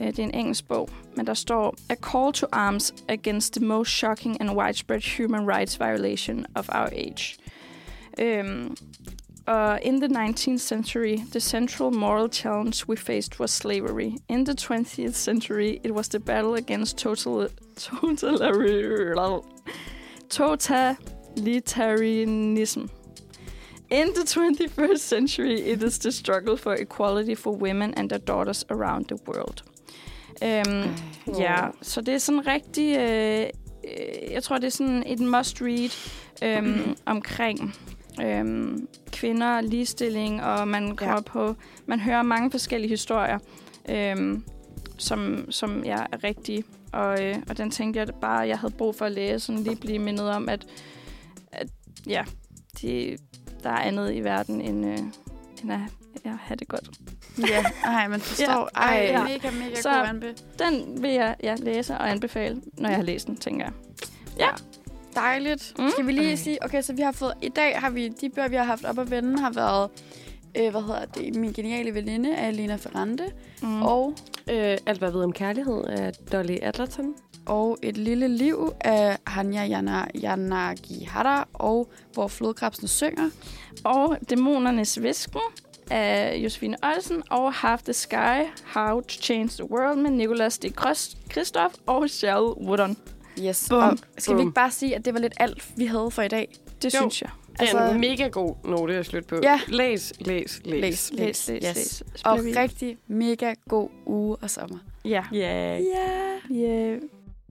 Øh, 0.00 0.06
det 0.06 0.18
er 0.18 0.22
en 0.22 0.34
engelsk 0.34 0.68
bog, 0.68 0.88
men 1.16 1.26
der 1.26 1.34
står 1.34 1.74
A 1.88 1.94
call 1.94 2.32
to 2.32 2.46
arms 2.52 2.94
against 3.08 3.54
the 3.54 3.66
most 3.66 3.90
shocking 3.90 4.40
and 4.40 4.50
widespread 4.50 5.00
human 5.16 5.48
rights 5.48 5.80
violation 5.80 6.46
of 6.54 6.68
our 6.68 6.88
age. 6.92 7.36
Øhm, 8.18 8.76
og 9.46 9.82
in 9.82 10.00
the 10.00 10.08
19th 10.08 10.58
century, 10.58 11.16
the 11.30 11.40
central 11.40 11.90
moral 11.90 12.32
challenge 12.32 12.88
we 12.88 12.96
faced 12.96 13.40
was 13.40 13.50
slavery. 13.50 14.12
In 14.28 14.44
the 14.44 14.54
20th 14.54 15.14
century, 15.14 15.78
it 15.84 15.90
was 15.90 16.08
the 16.08 16.20
battle 16.20 16.54
against 16.54 16.98
total, 16.98 17.48
total, 17.76 19.42
totalitarianism. 20.28 22.99
In 23.90 24.06
the 24.14 24.22
21st 24.24 24.98
century, 24.98 25.54
it 25.54 25.82
is 25.82 25.98
the 25.98 26.12
struggle 26.12 26.56
for 26.56 26.74
equality 26.74 27.34
for 27.34 27.50
women 27.52 27.94
and 27.94 28.08
their 28.10 28.20
daughters 28.20 28.64
around 28.70 29.04
the 29.06 29.18
world. 29.28 29.62
Øhm, 30.42 30.94
ja, 31.38 31.68
så 31.82 32.00
det 32.00 32.14
er 32.14 32.18
sådan 32.18 32.46
rigtig... 32.46 32.96
Øh, 32.96 33.46
øh, 33.84 34.32
jeg 34.32 34.42
tror, 34.42 34.58
det 34.58 34.66
er 34.66 34.70
sådan 34.70 35.02
et 35.06 35.20
must-read 35.20 35.90
øhm, 36.42 36.96
omkring 37.06 37.74
øhm, 38.22 38.88
kvinder, 39.12 39.60
ligestilling, 39.60 40.42
og 40.42 40.68
man 40.68 40.96
kommer 40.96 41.14
Ja. 41.14 41.20
på... 41.20 41.54
Man 41.86 42.00
hører 42.00 42.22
mange 42.22 42.50
forskellige 42.50 42.90
historier, 42.90 43.38
øhm, 43.88 44.44
som, 44.98 45.50
som 45.50 45.84
ja, 45.84 45.98
er 46.12 46.24
rigtige. 46.24 46.64
Og, 46.92 47.24
øh, 47.24 47.36
og 47.48 47.58
den 47.58 47.70
tænkte 47.70 48.00
jeg 48.00 48.08
bare, 48.20 48.38
jeg 48.38 48.58
havde 48.58 48.72
brug 48.72 48.94
for 48.94 49.04
at 49.04 49.12
læse, 49.12 49.46
sådan 49.46 49.62
lige 49.62 49.76
blive 49.76 49.98
mindet 49.98 50.30
om, 50.30 50.48
at, 50.48 50.66
at 51.52 51.68
ja, 52.06 52.24
de, 52.82 53.16
der 53.60 53.70
er 53.70 53.76
andet 53.78 54.14
i 54.14 54.20
verden 54.20 54.60
end, 54.60 54.86
øh, 54.86 54.98
end 55.62 55.72
at 55.72 55.80
ja, 56.24 56.32
have 56.40 56.56
det 56.56 56.68
godt. 56.68 56.90
Ja, 57.48 57.64
ej, 57.84 58.08
man 58.08 58.20
forstår. 58.20 58.68
Ja, 58.80 58.80
Ej, 58.82 59.08
ja. 59.10 59.22
mega, 59.22 59.50
mega 59.50 59.74
Så- 59.80 59.88
god 59.90 60.06
anbe. 60.08 60.34
Den 60.58 61.02
vil 61.02 61.10
jeg 61.10 61.36
ja, 61.42 61.54
læse 61.58 61.94
og 61.94 62.10
anbefale, 62.10 62.60
når 62.78 62.88
jeg 62.88 62.96
har 62.96 63.04
læst 63.04 63.26
den, 63.26 63.36
tænker 63.36 63.64
jeg. 63.64 63.72
Ja. 64.38 64.48
Dejligt. 65.14 65.74
Mm. 65.78 65.90
Skal 65.90 66.06
vi 66.06 66.12
lige 66.12 66.28
Ej. 66.30 66.34
sige, 66.36 66.64
okay, 66.64 66.82
så 66.82 66.92
vi 66.92 67.02
har 67.02 67.12
fået, 67.12 67.32
i 67.42 67.48
dag 67.48 67.78
har 67.80 67.90
vi, 67.90 68.08
de 68.08 68.28
bøger, 68.30 68.48
vi 68.48 68.56
har 68.56 68.64
haft 68.64 68.84
op 68.84 68.98
at 68.98 69.10
vende, 69.10 69.38
har 69.40 69.50
været, 69.50 69.90
øh, 70.56 70.70
hvad 70.70 70.80
hedder 70.82 71.04
det, 71.04 71.34
Min 71.34 71.52
geniale 71.52 71.94
veninde 71.94 72.36
af 72.36 72.56
Lena 72.56 72.76
Ferrante, 72.76 73.24
Mm. 73.62 73.68
mm. 73.68 73.82
og, 73.82 74.14
Øh, 74.50 74.78
alt, 74.86 74.98
hvad 74.98 75.08
jeg 75.08 75.14
ved 75.14 75.24
om 75.24 75.32
kærlighed 75.32 75.84
af 75.84 76.12
Dolly 76.32 76.56
Adlerton. 76.62 77.14
Og 77.50 77.78
Et 77.82 77.96
lille 77.96 78.28
liv 78.28 78.72
af 78.80 79.18
Hanya 79.26 79.68
Yana, 79.68 80.04
Yanagihara, 80.24 81.48
og 81.52 81.88
Hvor 82.12 82.28
flodkrebsene 82.28 82.88
synger. 82.88 83.30
og 83.84 84.16
Dæmonernes 84.30 85.02
Visken 85.02 85.40
af 85.90 86.36
Josefine 86.36 86.76
Olsen, 86.82 87.22
og 87.30 87.52
Half 87.52 87.82
the 87.82 87.92
Sky, 87.92 88.38
How 88.74 89.00
to 89.00 89.08
Change 89.08 89.48
the 89.48 89.70
World 89.70 89.98
med 89.98 90.10
Nicolas 90.10 90.58
D. 90.58 90.64
Christoph 91.32 91.74
og 91.86 92.08
Cheryl 92.10 92.66
Woodon. 92.66 92.96
Yes. 93.40 93.66
Bum. 93.70 93.78
Og 93.78 93.98
skal 94.18 94.34
vi 94.34 94.36
Bum. 94.38 94.46
ikke 94.48 94.54
bare 94.54 94.70
sige, 94.70 94.96
at 94.96 95.04
det 95.04 95.14
var 95.14 95.20
lidt 95.20 95.34
alt, 95.36 95.68
vi 95.76 95.86
havde 95.86 96.10
for 96.10 96.22
i 96.22 96.28
dag? 96.28 96.48
Det 96.82 96.94
Jo. 96.94 96.98
synes 97.00 97.22
jeg. 97.22 97.30
Det 97.52 97.56
er 97.58 97.62
Altså- 97.62 97.94
en 97.94 98.00
mega 98.00 98.28
god 98.28 98.54
note 98.64 98.94
at 98.96 99.06
slutte 99.06 99.28
på. 99.28 99.36
Ja. 99.42 99.60
Læs, 99.68 100.12
læs, 100.18 100.60
læs. 100.64 100.80
Læs, 100.80 101.10
Læs, 101.12 101.48
læs, 101.48 101.66
yes. 101.68 101.76
læs. 101.76 102.22
Og 102.24 102.44
vi- 102.44 102.52
rigtig 102.52 102.96
mega 103.08 103.54
god 103.68 103.88
uge 104.06 104.36
og 104.36 104.50
sommer. 104.50 104.78
Ja. 105.04 105.24
Ja. 105.32 105.76
Ja. 105.76 105.78
Vi, 106.48 106.64
øh, 106.64 107.00